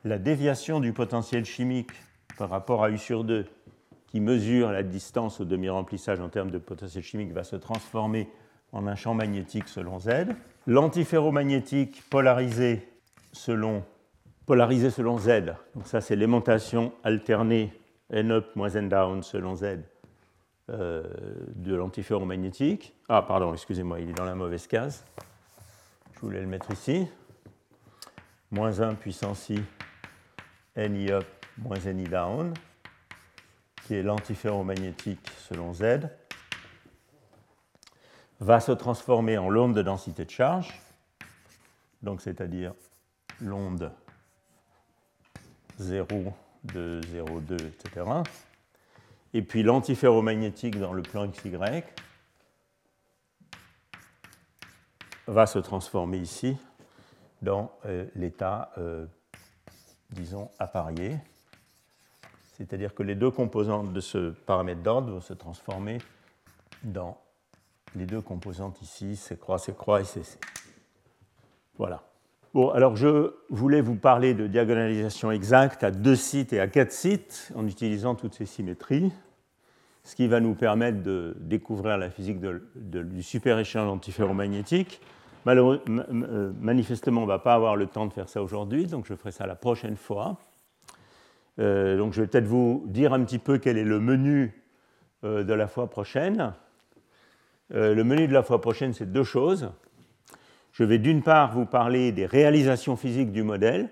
la 0.03 0.19
déviation 0.19 0.81
du 0.81 0.93
potentiel 0.93 1.45
chimique 1.45 1.93
par 2.37 2.51
rapport 2.51 2.83
à 2.83 2.91
U 2.91 2.99
sur 2.99 3.23
2, 3.23 3.47
qui 4.07 4.21
mesure 4.21 4.73
la 4.73 4.83
distance 4.83 5.41
au 5.41 5.45
demi-remplissage 5.45 6.19
en 6.19 6.29
termes 6.29 6.51
de 6.51 6.59
potentiel 6.59 7.05
chimique, 7.05 7.33
va 7.33 7.45
se 7.45 7.57
transformer 7.57 8.29
en 8.75 8.87
un 8.87 8.97
champ 8.97 9.15
magnétique 9.15 9.69
selon 9.69 9.99
Z. 9.99 10.27
L'antiferromagnétique 10.67 12.03
polarisé 12.11 12.87
selon, 13.33 13.85
polarisé 14.47 14.91
selon 14.91 15.17
Z, 15.19 15.55
donc 15.75 15.87
ça 15.87 16.01
c'est 16.01 16.17
l'aimantation 16.17 16.93
alternée 17.05 17.73
N 18.11 18.33
up 18.33 18.55
moins 18.57 18.71
N 18.71 18.89
down 18.89 19.23
selon 19.23 19.55
Z 19.55 19.79
euh, 20.71 21.05
de 21.55 21.75
l'antiferromagnétique. 21.75 22.95
Ah 23.09 23.23
pardon, 23.23 23.53
excusez-moi, 23.53 24.01
il 24.01 24.11
est 24.11 24.15
dans 24.15 24.25
la 24.25 24.35
mauvaise 24.35 24.67
case. 24.67 25.05
Je 26.15 26.21
voulais 26.21 26.41
le 26.41 26.47
mettre 26.47 26.71
ici. 26.71 27.07
Moins 28.51 28.81
1 28.81 28.95
puissance 28.95 29.49
I 29.51 29.63
NI 30.77 31.13
up 31.13 31.27
moins 31.59 31.79
NI 31.79 32.05
down, 32.05 32.53
qui 33.87 33.95
est 33.95 34.03
l'antiferromagnétique 34.03 35.31
selon 35.49 35.73
Z 35.73 36.09
va 38.41 38.61
se 38.61 38.73
transformer 38.73 39.39
en 39.39 39.49
l'onde 39.49 39.75
de 39.75 39.83
densité 39.83 40.25
de 40.25 40.31
charge, 40.31 40.81
donc 42.03 42.21
c'est-à-dire 42.21 42.75
l'onde 43.41 43.93
0 45.79 46.33
de 46.65 47.01
0,2, 47.13 47.55
etc. 47.67 48.07
Et 49.33 49.43
puis 49.43 49.63
l'antiferromagnétique 49.63 50.79
dans 50.79 50.93
le 50.93 51.03
plan 51.03 51.29
XY 51.29 51.83
va 55.27 55.47
se 55.47 55.59
transformer 55.59 56.19
ici 56.19 56.57
dans 57.43 57.73
euh, 57.87 58.07
l'état, 58.15 58.71
euh, 58.79 59.07
disons, 60.11 60.51
apparié. 60.59 61.19
C'est-à-dire 62.53 62.95
que 62.95 63.03
les 63.03 63.15
deux 63.15 63.31
composantes 63.31 63.93
de 63.93 64.01
ce 64.01 64.31
paramètre 64.31 64.83
d'ordre 64.83 65.11
vont 65.13 65.21
se 65.21 65.33
transformer 65.33 65.99
dans 66.85 67.19
les 67.95 68.07
deux 68.07 68.21
composantes 68.21 68.81
ici, 68.83 69.17
c'est 69.17 69.39
croix, 69.39 69.59
c'est 69.59 69.77
croix 69.77 70.01
et 70.01 70.05
c'est. 70.05 70.39
Voilà. 71.79 72.03
Bon, 72.53 72.71
alors 72.71 72.95
je 72.95 73.35
voulais 73.51 73.81
vous 73.81 73.97
parler 73.97 74.33
de 74.35 74.47
diagonalisation 74.47 75.31
exacte 75.33 75.83
à 75.83 75.91
deux 75.91 76.15
sites 76.15 76.53
et 76.53 76.61
à 76.61 76.69
quatre 76.69 76.93
sites 76.93 77.53
en 77.57 77.67
utilisant 77.67 78.15
toutes 78.15 78.35
ces 78.35 78.47
symétries, 78.47 79.11
ce 80.05 80.15
qui 80.15 80.29
va 80.29 80.39
nous 80.39 80.55
permettre 80.55 81.03
de 81.03 81.37
découvrir 81.41 81.99
la 81.99 82.11
physique 82.11 82.39
du 82.77 83.23
super-échange 83.23 83.89
antiferromagnétique. 83.89 85.01
Euh, 85.47 86.53
manifestement, 86.61 87.23
on 87.23 87.25
ne 87.25 87.29
va 87.29 87.39
pas 87.39 87.55
avoir 87.55 87.77
le 87.77 87.87
temps 87.87 88.07
de 88.07 88.13
faire 88.13 88.29
ça 88.29 88.43
aujourd'hui, 88.43 88.87
donc 88.87 89.07
je 89.07 89.15
ferai 89.15 89.33
ça 89.33 89.47
la 89.47 89.57
prochaine 89.57 89.97
fois. 89.97 90.39
Euh, 91.59 91.97
donc 91.97 92.13
je 92.13 92.23
vais 92.23 92.27
peut-être 92.27 92.47
vous 92.47 92.85
dire 92.87 93.13
un 93.13 93.23
petit 93.25 93.39
peu 93.39 93.59
quel 93.59 93.79
est 93.79 93.85
le 93.85 94.01
menu 94.01 94.63
euh, 95.25 95.45
de 95.45 95.53
la 95.53 95.67
fois 95.67 95.89
prochaine. 95.89 96.55
Le 97.71 98.03
menu 98.03 98.29
de 98.29 98.33
la 98.33 98.43
fois 98.43 98.61
prochaine, 98.61 98.93
c'est 98.93 99.11
deux 99.11 99.25
choses. 99.25 99.71
Je 100.75 100.83
vais 100.83 100.99
d'une 100.99 101.23
part 101.23 101.53
vous 101.53 101.67
parler 101.67 102.11
des 102.11 102.27
réalisations 102.27 102.97
physiques 102.97 103.31
du 103.31 103.45
modèle. 103.45 103.91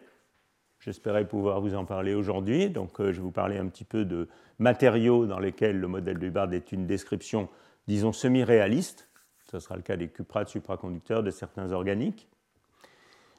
J'espérais 0.81 1.25
pouvoir 1.25 1.61
vous 1.61 1.77
en 1.77 1.85
parler 1.85 2.13
aujourd'hui. 2.13 2.71
Donc, 2.71 3.01
euh, 3.01 3.13
je 3.13 3.19
vais 3.19 3.23
vous 3.23 3.31
parler 3.31 3.57
un 3.57 3.69
petit 3.69 3.85
peu 3.85 4.05
de 4.05 4.29
matériaux 4.59 5.27
dans 5.27 5.39
lesquels 5.39 5.79
le 5.79 5.87
modèle 5.87 6.19
de 6.19 6.27
Hubbard 6.27 6.53
est 6.53 6.73
une 6.73 6.89
description, 6.89 7.49
disons, 7.87 8.13
semi-réaliste. 8.13 9.09
Ce 9.49 9.61
sera 9.61 9.77
le 9.77 9.83
cas 9.83 9.97
des 9.97 10.09
cuprates 10.09 10.49
supraconducteurs 10.49 11.23
de 11.23 11.31
certains 11.31 11.71
organiques. 11.71 12.29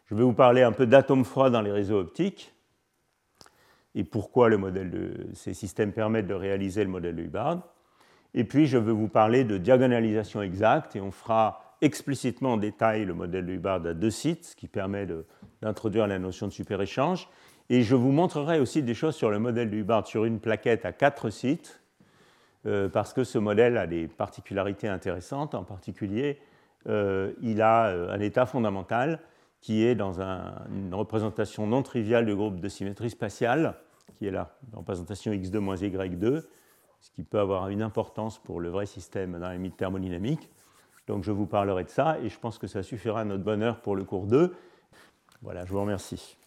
Je 0.05 0.15
vais 0.15 0.23
vous 0.23 0.31
parler 0.31 0.61
un 0.61 0.71
peu 0.71 0.85
d'atomes 0.85 1.25
froids 1.25 1.49
dans 1.49 1.61
les 1.61 1.71
réseaux 1.71 1.99
optiques 1.99 2.53
et 3.93 4.05
pourquoi 4.05 4.49
ces 5.33 5.53
systèmes 5.53 5.91
permettent 5.91 6.27
de 6.27 6.33
réaliser 6.33 6.85
le 6.85 6.89
modèle 6.89 7.17
de 7.17 7.23
Hubbard. 7.23 7.61
Et 8.35 8.43
puis, 8.43 8.65
je 8.65 8.77
vais 8.77 8.91
vous 8.91 9.07
parler 9.07 9.43
de 9.43 9.57
diagonalisation 9.57 10.41
exacte 10.41 10.95
et 10.95 11.01
on 11.01 11.11
fera 11.11 11.77
explicitement 11.81 12.53
en 12.53 12.57
détail 12.57 13.05
le 13.05 13.13
modèle 13.13 13.45
de 13.45 13.53
Hubbard 13.53 13.85
à 13.85 13.93
deux 13.93 14.09
sites, 14.09 14.45
ce 14.45 14.55
qui 14.55 14.67
permet 14.67 15.05
d'introduire 15.61 16.07
la 16.07 16.17
notion 16.17 16.47
de 16.47 16.51
super-échange. 16.51 17.27
Et 17.69 17.83
je 17.83 17.95
vous 17.95 18.11
montrerai 18.11 18.59
aussi 18.59 18.83
des 18.83 18.93
choses 18.93 19.15
sur 19.15 19.29
le 19.29 19.39
modèle 19.39 19.69
de 19.69 19.77
Hubbard 19.77 20.07
sur 20.07 20.25
une 20.25 20.39
plaquette 20.39 20.85
à 20.85 20.93
quatre 20.93 21.29
sites, 21.29 21.81
euh, 22.65 22.87
parce 22.87 23.13
que 23.13 23.23
ce 23.23 23.37
modèle 23.37 23.77
a 23.77 23.87
des 23.87 24.07
particularités 24.07 24.87
intéressantes. 24.87 25.53
En 25.55 25.63
particulier, 25.63 26.39
euh, 26.87 27.33
il 27.41 27.61
a 27.61 27.87
euh, 27.87 28.13
un 28.13 28.19
état 28.19 28.45
fondamental 28.45 29.19
qui 29.61 29.85
est 29.85 29.95
dans 29.95 30.19
une 30.21 30.93
représentation 30.93 31.67
non 31.67 31.83
triviale 31.83 32.25
du 32.25 32.35
groupe 32.35 32.59
de 32.59 32.67
symétrie 32.67 33.09
spatiale, 33.09 33.75
qui 34.17 34.27
est 34.27 34.31
la 34.31 34.55
représentation 34.73 35.31
x2 35.31 35.57
moins 35.59 35.75
y2, 35.75 36.43
ce 37.03 37.11
qui 37.11 37.23
peut 37.23 37.39
avoir 37.39 37.67
une 37.67 37.81
importance 37.81 38.39
pour 38.39 38.61
le 38.61 38.69
vrai 38.69 38.85
système 38.85 39.37
dans 39.37 39.51
les 39.51 39.57
mythes 39.57 39.75
thermodynamiques. 39.75 40.49
Donc 41.05 41.25
je 41.25 41.31
vous 41.31 41.45
parlerai 41.45 41.83
de 41.83 41.89
ça 41.89 42.17
et 42.21 42.29
je 42.29 42.39
pense 42.39 42.57
que 42.57 42.65
ça 42.65 42.81
suffira 42.81 43.19
à 43.21 43.25
notre 43.25 43.43
bonheur 43.43 43.81
pour 43.81 43.97
le 43.97 44.05
cours 44.05 44.25
2. 44.25 44.55
Voilà, 45.41 45.65
je 45.65 45.73
vous 45.73 45.81
remercie. 45.81 46.37